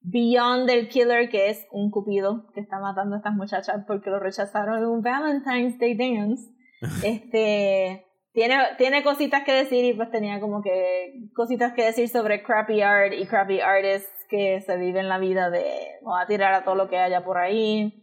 Beyond 0.00 0.68
el 0.68 0.88
Killer, 0.88 1.30
que 1.30 1.48
es 1.48 1.66
un 1.70 1.90
cupido 1.90 2.50
que 2.52 2.60
está 2.60 2.78
matando 2.78 3.14
a 3.14 3.18
estas 3.18 3.34
muchachas 3.34 3.84
porque 3.86 4.10
lo 4.10 4.18
rechazaron 4.18 4.78
en 4.78 4.86
un 4.86 5.02
Valentine's 5.02 5.78
Day 5.78 5.96
Dance. 5.96 6.50
Este 7.02 8.03
tiene, 8.34 8.56
tiene 8.78 9.04
cositas 9.04 9.44
que 9.44 9.52
decir 9.52 9.84
y 9.84 9.94
pues 9.94 10.10
tenía 10.10 10.40
como 10.40 10.60
que 10.60 11.30
cositas 11.34 11.72
que 11.72 11.84
decir 11.84 12.08
sobre 12.08 12.42
crappy 12.42 12.82
art 12.82 13.12
y 13.12 13.26
crappy 13.26 13.60
artists 13.60 14.26
que 14.28 14.60
se 14.60 14.76
viven 14.76 15.08
la 15.08 15.18
vida 15.18 15.50
de 15.50 15.64
vamos 16.02 16.20
a 16.20 16.26
tirar 16.26 16.52
a 16.52 16.64
todo 16.64 16.74
lo 16.74 16.88
que 16.88 16.98
haya 16.98 17.24
por 17.24 17.38
ahí. 17.38 18.00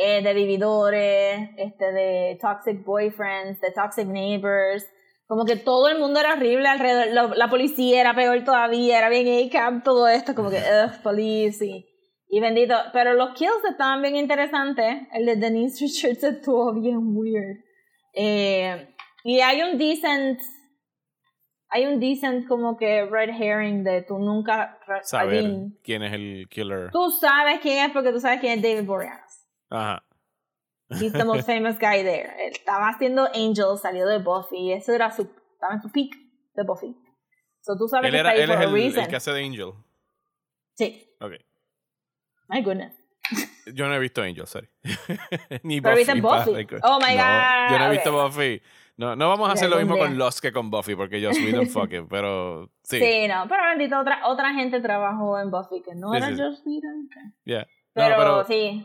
Eh, 0.00 0.22
de 0.22 0.32
vividores, 0.32 1.50
este, 1.56 1.90
de 1.90 2.38
toxic 2.40 2.84
boyfriends, 2.84 3.60
de 3.60 3.72
toxic 3.72 4.06
neighbors, 4.06 4.86
como 5.26 5.44
que 5.44 5.56
todo 5.56 5.88
el 5.88 5.98
mundo 5.98 6.20
era 6.20 6.34
horrible 6.34 6.68
alrededor, 6.68 7.36
la, 7.36 7.48
policía 7.48 8.00
era 8.00 8.14
peor 8.14 8.44
todavía, 8.44 8.98
era 8.98 9.08
bien 9.08 9.26
A-Camp, 9.26 9.82
todo 9.82 10.06
esto, 10.06 10.36
como 10.36 10.50
que, 10.50 10.58
ugh, 10.58 11.02
police, 11.02 11.66
y, 11.66 11.84
y 12.28 12.40
bendito. 12.40 12.76
Pero 12.92 13.14
los 13.14 13.30
kills 13.34 13.64
estaban 13.68 14.00
bien 14.00 14.14
interesantes, 14.14 15.08
el 15.12 15.26
de 15.26 15.34
Denise 15.34 15.84
Richards 15.84 16.22
estuvo 16.22 16.72
bien 16.74 17.00
weird. 17.16 17.58
Eh, 18.14 18.94
y 19.24 19.40
hay 19.40 19.62
un 19.62 19.78
decent, 19.78 20.40
hay 21.70 21.86
un 21.86 22.00
decent 22.00 22.46
como 22.48 22.76
que 22.76 23.04
red 23.06 23.30
herring 23.30 23.84
de 23.84 24.02
tú 24.02 24.18
nunca, 24.18 24.78
Saber 25.02 25.44
quién 25.82 26.02
es 26.02 26.12
el 26.12 26.46
killer. 26.50 26.90
tú 26.92 27.10
sabes 27.10 27.60
quién 27.60 27.84
es 27.86 27.92
porque 27.92 28.12
tú 28.12 28.20
sabes 28.20 28.40
quién 28.40 28.58
es 28.58 28.62
David 28.62 28.86
Boreanaz. 28.86 29.46
Ajá. 29.70 30.02
He's 30.90 31.12
the 31.12 31.24
most 31.24 31.46
famous 31.46 31.78
guy 31.78 32.02
there. 32.02 32.32
Él 32.46 32.52
estaba 32.52 32.88
haciendo 32.88 33.26
Angel, 33.34 33.76
salió 33.80 34.06
de 34.06 34.18
Buffy. 34.18 34.72
Ese 34.72 34.94
era 34.94 35.10
su, 35.10 35.22
estaba 35.52 35.74
en 35.74 35.82
su 35.82 35.90
peak 35.90 36.16
de 36.54 36.62
Buffy. 36.64 36.96
So 37.60 37.76
tú 37.76 37.86
sabes 37.88 38.06
Él, 38.08 38.12
que 38.14 38.18
era, 38.20 38.30
está 38.30 38.38
ahí 38.40 38.44
él 38.44 38.50
es 38.50 38.56
for 38.56 38.64
a 38.64 38.68
el, 38.68 38.72
reason. 38.72 39.02
el 39.04 39.08
que 39.10 39.16
hace 39.16 39.32
de 39.32 39.44
Angel. 39.44 39.72
Sí. 40.74 41.14
Ok. 41.20 41.32
My 42.48 42.62
goodness. 42.62 42.94
Yo 43.74 43.86
no 43.86 43.94
he 43.94 43.98
visto 43.98 44.22
Angel, 44.22 44.46
sorry. 44.46 44.70
Ni 45.62 45.80
Buffy. 45.80 46.04
recordar. 46.04 46.80
Oh 46.84 46.98
my 46.98 47.14
No, 47.14 47.22
God. 47.22 47.70
Yo 47.72 47.78
no 47.78 47.84
he 47.84 47.88
Ok. 47.88 47.92
visto 47.92 48.12
Buffy. 48.12 48.62
No, 48.98 49.14
no 49.14 49.28
vamos 49.28 49.48
a 49.48 49.52
hacer 49.52 49.70
lo 49.70 49.76
mismo 49.76 49.94
día. 49.94 50.04
con 50.04 50.18
Lost 50.18 50.40
que 50.40 50.52
con 50.52 50.70
Buffy, 50.70 50.96
porque 50.96 51.20
yo 51.20 51.32
soy 51.32 51.54
un 51.54 51.68
fuck 51.68 51.92
it, 51.92 52.04
pero 52.10 52.68
sí. 52.82 52.98
Sí. 52.98 53.28
no. 53.28 53.46
Pero 53.48 53.62
bendito, 53.68 53.98
otra, 53.98 54.26
otra 54.26 54.52
gente 54.52 54.80
trabajó 54.80 55.38
en 55.38 55.50
Buffy 55.52 55.82
que 55.82 55.94
no 55.94 56.10
Sí, 56.10 56.16
era 56.16 56.28
sí. 56.28 56.34
Joss 56.36 56.62
Whedon. 56.66 57.08
Yeah. 57.44 57.60
No, 57.60 57.66
Pero, 57.94 58.44
sí. 58.44 58.84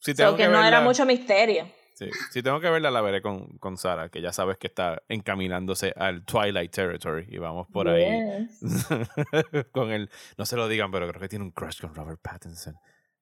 si 0.00 0.12
So 0.12 0.16
tengo 0.16 0.36
que 0.36 0.42
que 0.44 0.48
no 0.50 0.62
era 0.62 0.82
mucho 0.82 1.06
misterio. 1.06 1.66
Sí, 1.94 2.10
si 2.30 2.42
tengo 2.42 2.60
que 2.60 2.68
verla, 2.68 2.90
la 2.90 3.00
veré 3.00 3.22
con, 3.22 3.58
con 3.58 3.76
Sara, 3.76 4.08
que 4.10 4.20
ya 4.20 4.32
sabes 4.32 4.58
que 4.58 4.66
está 4.66 5.02
encaminándose 5.08 5.92
al 5.96 6.24
Twilight 6.24 6.70
Territory 6.70 7.26
y 7.28 7.38
vamos 7.38 7.68
por 7.72 7.88
ahí 7.88 8.48
con 9.72 9.90
el. 9.90 10.10
No 10.36 10.44
se 10.44 10.56
lo 10.56 10.68
digan, 10.68 10.90
pero 10.90 11.08
creo 11.08 11.20
que 11.20 11.28
tiene 11.28 11.44
un 11.44 11.52
crush 11.52 11.80
con 11.80 11.94
Robert 11.94 12.20
Pattinson. 12.22 12.74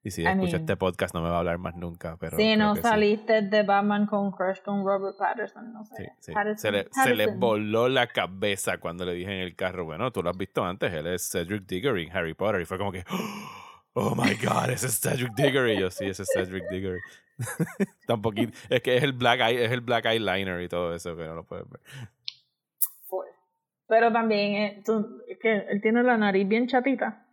Y 0.02 0.10
si 0.12 0.22
I 0.22 0.26
escucha 0.26 0.52
mean- 0.52 0.60
este 0.62 0.76
podcast, 0.76 1.14
no 1.14 1.20
me 1.22 1.28
va 1.28 1.36
a 1.36 1.38
hablar 1.40 1.58
más 1.58 1.74
nunca. 1.76 2.16
Pero 2.18 2.36
Si 2.38 2.56
no 2.56 2.72
que 2.74 2.80
sí. 2.80 2.88
saliste 2.88 3.42
de 3.42 3.62
Batman 3.62 4.06
con 4.06 4.30
Crush 4.32 4.60
con 4.62 4.84
Robert 4.84 5.16
Patterson, 5.18 5.72
no 5.72 5.84
sé. 5.84 5.94
Sí, 5.96 6.04
sí. 6.20 6.32
Patterson, 6.32 6.58
Se, 6.58 6.70
le, 6.72 6.88
se 6.90 7.14
le 7.14 7.26
voló 7.26 7.88
la 7.88 8.06
cabeza 8.06 8.78
cuando 8.78 9.04
le 9.04 9.12
dije 9.12 9.30
en 9.30 9.40
el 9.40 9.54
carro, 9.56 9.84
bueno, 9.84 10.10
tú 10.10 10.22
lo 10.22 10.30
has 10.30 10.38
visto 10.38 10.64
antes, 10.64 10.90
él 10.92 11.06
es 11.06 11.28
Cedric 11.30 11.66
Diggory 11.66 12.04
en 12.06 12.16
Harry 12.16 12.32
Potter. 12.34 12.62
Y 12.62 12.64
fue 12.64 12.78
como 12.78 12.92
que, 12.92 13.04
oh 13.92 14.14
my 14.14 14.34
god, 14.42 14.70
ese 14.70 14.86
es 14.86 14.98
Cedric 15.00 15.34
Diggory. 15.34 15.78
Yo, 15.78 15.90
sí, 15.90 16.06
ese 16.06 16.22
es 16.22 16.30
Cedric 16.32 16.64
Diggory. 16.70 17.00
Tampoco, 18.06 18.40
es 18.70 18.80
que 18.82 18.96
es 18.96 19.02
el 19.02 19.12
black 19.12 19.40
eye, 19.40 19.64
es 19.64 19.70
el 19.72 19.80
black 19.82 20.06
eyeliner 20.06 20.62
y 20.62 20.68
todo 20.68 20.94
eso 20.94 21.14
que 21.16 21.24
no 21.24 21.34
lo 21.34 21.44
puedes 21.44 21.68
ver. 21.68 21.80
Pero 23.88 24.12
también 24.12 24.54
eh, 24.54 24.82
es 25.28 25.38
que 25.40 25.56
él 25.68 25.80
tiene 25.82 26.04
la 26.04 26.16
nariz 26.16 26.46
bien 26.46 26.68
chatita. 26.68 27.26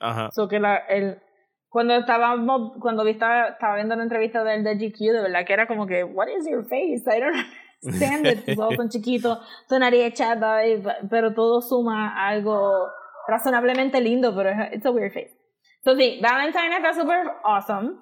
Ajá. 0.00 0.28
So 0.32 0.48
que 0.48 0.58
la, 0.58 0.76
el, 0.76 1.20
cuando 1.68 1.94
estábamos, 1.94 2.72
cuando 2.80 3.04
vi, 3.04 3.12
estaba, 3.12 3.48
estaba 3.48 3.74
viendo 3.76 3.94
la 3.96 4.02
entrevista 4.02 4.42
del 4.44 4.64
de 4.64 4.76
GQ, 4.76 4.98
de 5.12 5.22
verdad 5.22 5.44
que 5.46 5.52
era 5.52 5.66
como 5.66 5.86
que, 5.86 6.02
what 6.04 6.28
is 6.28 6.48
your 6.48 6.64
face? 6.64 7.02
I 7.06 7.20
don't 7.20 7.36
understand 7.82 8.26
it. 8.26 8.44
Tus 8.46 8.58
ojos 8.58 8.76
son 8.76 8.88
chiquitos, 8.88 9.38
tu 9.68 9.78
nariz 9.78 10.14
y- 10.18 10.82
pero 11.10 11.34
todo 11.34 11.60
suma 11.60 12.26
algo 12.28 12.88
razonablemente 13.26 14.00
lindo, 14.00 14.34
pero 14.34 14.50
es 14.50 14.74
it's 14.74 14.86
a 14.86 14.90
weird 14.90 15.12
face. 15.12 15.36
Entonces 15.84 16.04
sí, 16.04 16.20
Valentine 16.22 16.76
está 16.76 16.94
super 16.94 17.26
awesome. 17.44 17.96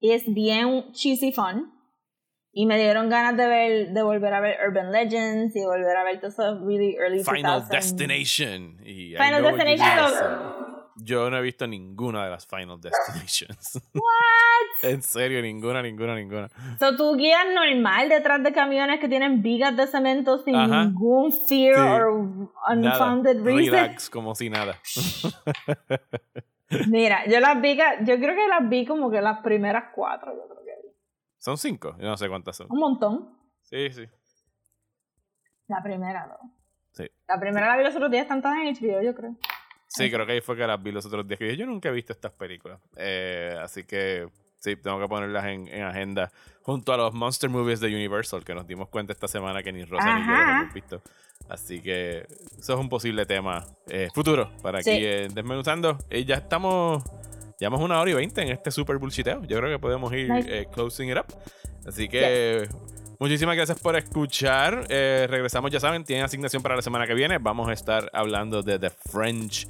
Es 0.00 0.24
bien 0.32 0.92
cheesy 0.92 1.32
fun. 1.32 1.72
Y 2.52 2.66
me 2.66 2.76
dieron 2.78 3.08
ganas 3.08 3.36
de 3.36 3.46
ver, 3.46 3.88
de 3.90 4.02
volver 4.02 4.32
a 4.32 4.40
ver 4.40 4.56
Urban 4.66 4.90
Legends 4.90 5.54
y 5.54 5.64
volver 5.64 5.96
a 5.96 6.02
ver 6.04 6.18
todos 6.20 6.34
esos 6.34 6.60
really 6.66 6.96
early 6.96 7.22
Final 7.22 7.62
2000s. 7.62 7.68
Destination. 7.68 8.76
Y 8.84 9.14
Final 9.16 9.42
Destination. 9.42 10.67
Yo 11.00 11.30
no 11.30 11.36
he 11.36 11.42
visto 11.42 11.66
ninguna 11.66 12.24
de 12.24 12.30
las 12.30 12.46
Final 12.46 12.80
Destinations. 12.80 13.80
What? 13.94 14.90
en 14.90 15.02
serio, 15.02 15.40
ninguna, 15.42 15.82
ninguna, 15.82 16.14
ninguna. 16.14 16.48
So, 16.78 16.96
tú 16.96 17.16
guías 17.16 17.46
normal 17.54 18.08
detrás 18.08 18.42
de 18.42 18.52
camiones 18.52 19.00
que 19.00 19.08
tienen 19.08 19.42
vigas 19.42 19.76
de 19.76 19.86
cemento 19.86 20.38
sin 20.38 20.56
Ajá. 20.56 20.84
ningún 20.84 21.32
fear 21.48 21.74
Sí. 21.74 21.80
or 21.80 22.48
Nada. 22.76 22.92
unfounded 22.92 23.42
reason. 23.44 23.74
Relax, 23.74 24.10
como 24.10 24.34
si 24.34 24.50
nada. 24.50 24.76
Mira, 26.88 27.24
yo 27.26 27.40
las 27.40 27.60
vi, 27.60 27.76
yo 27.76 28.16
creo 28.18 28.34
que 28.34 28.48
las 28.48 28.68
vi 28.68 28.84
como 28.84 29.10
que 29.10 29.20
las 29.22 29.40
primeras 29.40 29.84
cuatro, 29.94 30.32
yo 30.34 30.46
creo 30.48 30.64
que 30.64 30.86
vi. 30.88 30.94
Son 31.38 31.56
cinco, 31.56 31.96
yo 31.98 32.08
no 32.08 32.16
sé 32.16 32.28
cuántas 32.28 32.56
son. 32.56 32.66
Un 32.70 32.78
montón. 32.78 33.38
Sí, 33.62 33.90
sí. 33.90 34.04
La 35.66 35.82
primera, 35.82 36.26
¿no? 36.26 36.54
Sí. 36.92 37.06
La 37.26 37.38
primera 37.40 37.68
la 37.68 37.76
vi 37.76 37.84
los 37.84 37.94
otros 37.94 38.10
días, 38.10 38.22
están 38.22 38.42
todas 38.42 38.58
en 38.58 38.74
HBO, 38.74 39.02
yo 39.02 39.14
creo. 39.14 39.36
Sí, 39.88 40.10
creo 40.10 40.26
que 40.26 40.32
ahí 40.32 40.40
fue 40.40 40.56
que 40.56 40.66
las 40.66 40.80
vi 40.82 40.92
los 40.92 41.04
otros 41.06 41.26
días. 41.26 41.38
Que 41.38 41.56
yo 41.56 41.66
nunca 41.66 41.88
he 41.88 41.92
visto 41.92 42.12
estas 42.12 42.32
películas. 42.32 42.78
Eh, 42.96 43.56
así 43.60 43.84
que 43.84 44.28
sí, 44.58 44.76
tengo 44.76 45.00
que 45.00 45.08
ponerlas 45.08 45.46
en, 45.46 45.66
en 45.68 45.82
agenda 45.82 46.30
junto 46.62 46.92
a 46.92 46.96
los 46.98 47.14
Monster 47.14 47.48
Movies 47.48 47.80
de 47.80 47.88
Universal, 47.88 48.44
que 48.44 48.54
nos 48.54 48.66
dimos 48.66 48.88
cuenta 48.90 49.12
esta 49.14 49.26
semana 49.26 49.62
que 49.62 49.72
ni 49.72 49.84
Rosa 49.84 50.18
ni 50.18 50.26
yo 50.26 50.32
los 50.32 50.50
hemos 50.60 50.74
visto. 50.74 51.02
Así 51.48 51.80
que 51.80 52.26
eso 52.58 52.74
es 52.74 52.78
un 52.78 52.88
posible 52.90 53.24
tema 53.24 53.64
eh, 53.88 54.08
futuro 54.14 54.50
para 54.62 54.80
aquí 54.80 54.90
Sí. 54.90 55.04
en 55.06 55.34
Desmenuzando. 55.34 55.96
Y 56.10 56.26
ya 56.26 56.34
estamos, 56.36 57.02
llevamos 57.58 57.80
una 57.80 57.98
hora 58.00 58.10
y 58.10 58.14
veinte 58.14 58.42
en 58.42 58.48
este 58.48 58.70
super 58.70 58.98
bullshiteo. 58.98 59.42
Yo 59.44 59.56
creo 59.58 59.70
que 59.70 59.78
podemos 59.78 60.12
ir 60.12 60.28
eh, 60.46 60.66
closing 60.70 61.10
it 61.10 61.16
up. 61.16 61.26
Así 61.86 62.06
que 62.08 62.68
muchísimas 63.18 63.56
gracias 63.56 63.78
por 63.78 63.96
escuchar. 63.96 64.86
Eh, 64.88 65.26
regresamos, 65.28 65.70
ya 65.70 65.80
saben, 65.80 66.04
tienen 66.04 66.24
asignación 66.24 66.62
para 66.62 66.76
la 66.76 66.82
semana 66.82 67.06
que 67.06 67.14
viene. 67.14 67.38
Vamos 67.38 67.68
a 67.68 67.72
estar 67.72 68.10
hablando 68.12 68.62
de 68.62 68.78
The 68.78 68.90
French 68.90 69.66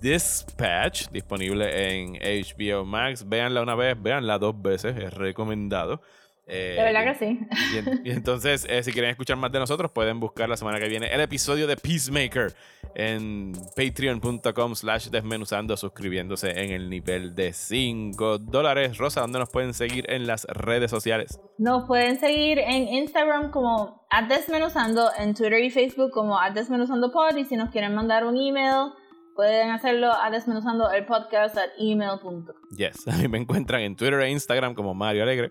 Dispatch, 0.00 1.08
disponible 1.08 2.02
en 2.02 2.14
HBO 2.14 2.84
Max. 2.84 3.28
Véanla 3.28 3.62
una 3.62 3.74
vez, 3.74 4.00
véanla 4.00 4.38
dos 4.38 4.60
veces, 4.60 4.96
es 4.96 5.14
recomendado. 5.14 6.02
Eh, 6.46 6.74
De 6.76 6.82
verdad 6.84 7.04
que 7.04 7.14
sí. 7.26 7.38
y, 7.74 7.78
en- 7.78 8.00
y 8.06 8.10
entonces, 8.10 8.66
eh, 8.68 8.82
si 8.82 8.92
quieren 8.92 9.10
escuchar 9.10 9.36
más 9.38 9.50
de 9.50 9.58
nosotros, 9.58 9.90
pueden 9.92 10.20
buscar 10.20 10.48
la 10.48 10.56
semana 10.58 10.78
que 10.78 10.88
viene 10.88 11.06
el 11.12 11.20
episodio 11.22 11.66
de 11.66 11.76
Peacemaker 11.78 12.52
en 12.94 13.52
patreon.com 13.74 14.74
slash 14.74 15.08
desmenuzando, 15.08 15.76
suscribiéndose 15.76 16.50
en 16.50 16.70
el 16.70 16.90
nivel 16.90 17.34
de 17.34 17.52
5 17.52 18.38
dólares. 18.38 18.98
Rosa, 18.98 19.22
¿dónde 19.22 19.38
nos 19.38 19.48
pueden 19.50 19.72
seguir 19.74 20.04
en 20.10 20.26
las 20.26 20.44
redes 20.44 20.90
sociales? 20.90 21.40
Nos 21.58 21.86
pueden 21.86 22.18
seguir 22.20 22.58
en 22.58 22.88
Instagram 22.88 23.50
como 23.50 24.06
Desmenuzando, 24.28 25.10
en 25.18 25.34
Twitter 25.34 25.64
y 25.64 25.70
Facebook 25.70 26.10
como 26.12 26.38
@desmenuzandopod 26.54 27.36
y 27.36 27.44
si 27.46 27.56
nos 27.56 27.70
quieren 27.70 27.94
mandar 27.94 28.24
un 28.26 28.36
email 28.36 28.92
pueden 29.34 29.70
hacerlo 29.70 30.12
a 30.14 30.30
desmenuzando 30.30 30.90
el 30.92 31.04
podcast 31.06 31.56
at 31.58 31.70
email.com. 31.80 32.44
Yes, 32.76 33.08
a 33.08 33.16
mí 33.16 33.28
me 33.28 33.38
encuentran 33.38 33.80
en 33.80 33.96
Twitter 33.96 34.20
e 34.20 34.30
Instagram 34.30 34.74
como 34.74 34.94
Mario 34.94 35.22
Alegre. 35.24 35.50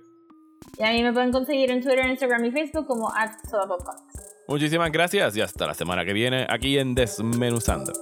Y 0.78 0.84
a 0.84 0.92
mí 0.92 1.04
me 1.04 1.14
pueden 1.14 1.32
conseguir 1.32 1.72
en 1.72 1.82
Twitter, 1.82 2.06
Instagram 2.06 2.46
y 2.46 2.52
Facebook 2.52 2.88
como 2.88 3.12
@sodapodcast. 3.50 4.04
Muchísimas 4.48 4.92
gracias 4.92 5.38
y 5.38 5.42
hasta 5.42 5.68
la 5.68 5.74
semana 5.74 6.04
que 6.04 6.14
viene 6.14 6.46
aquí 6.50 6.78
en 6.78 6.96
Desmenuzando. 6.96 7.94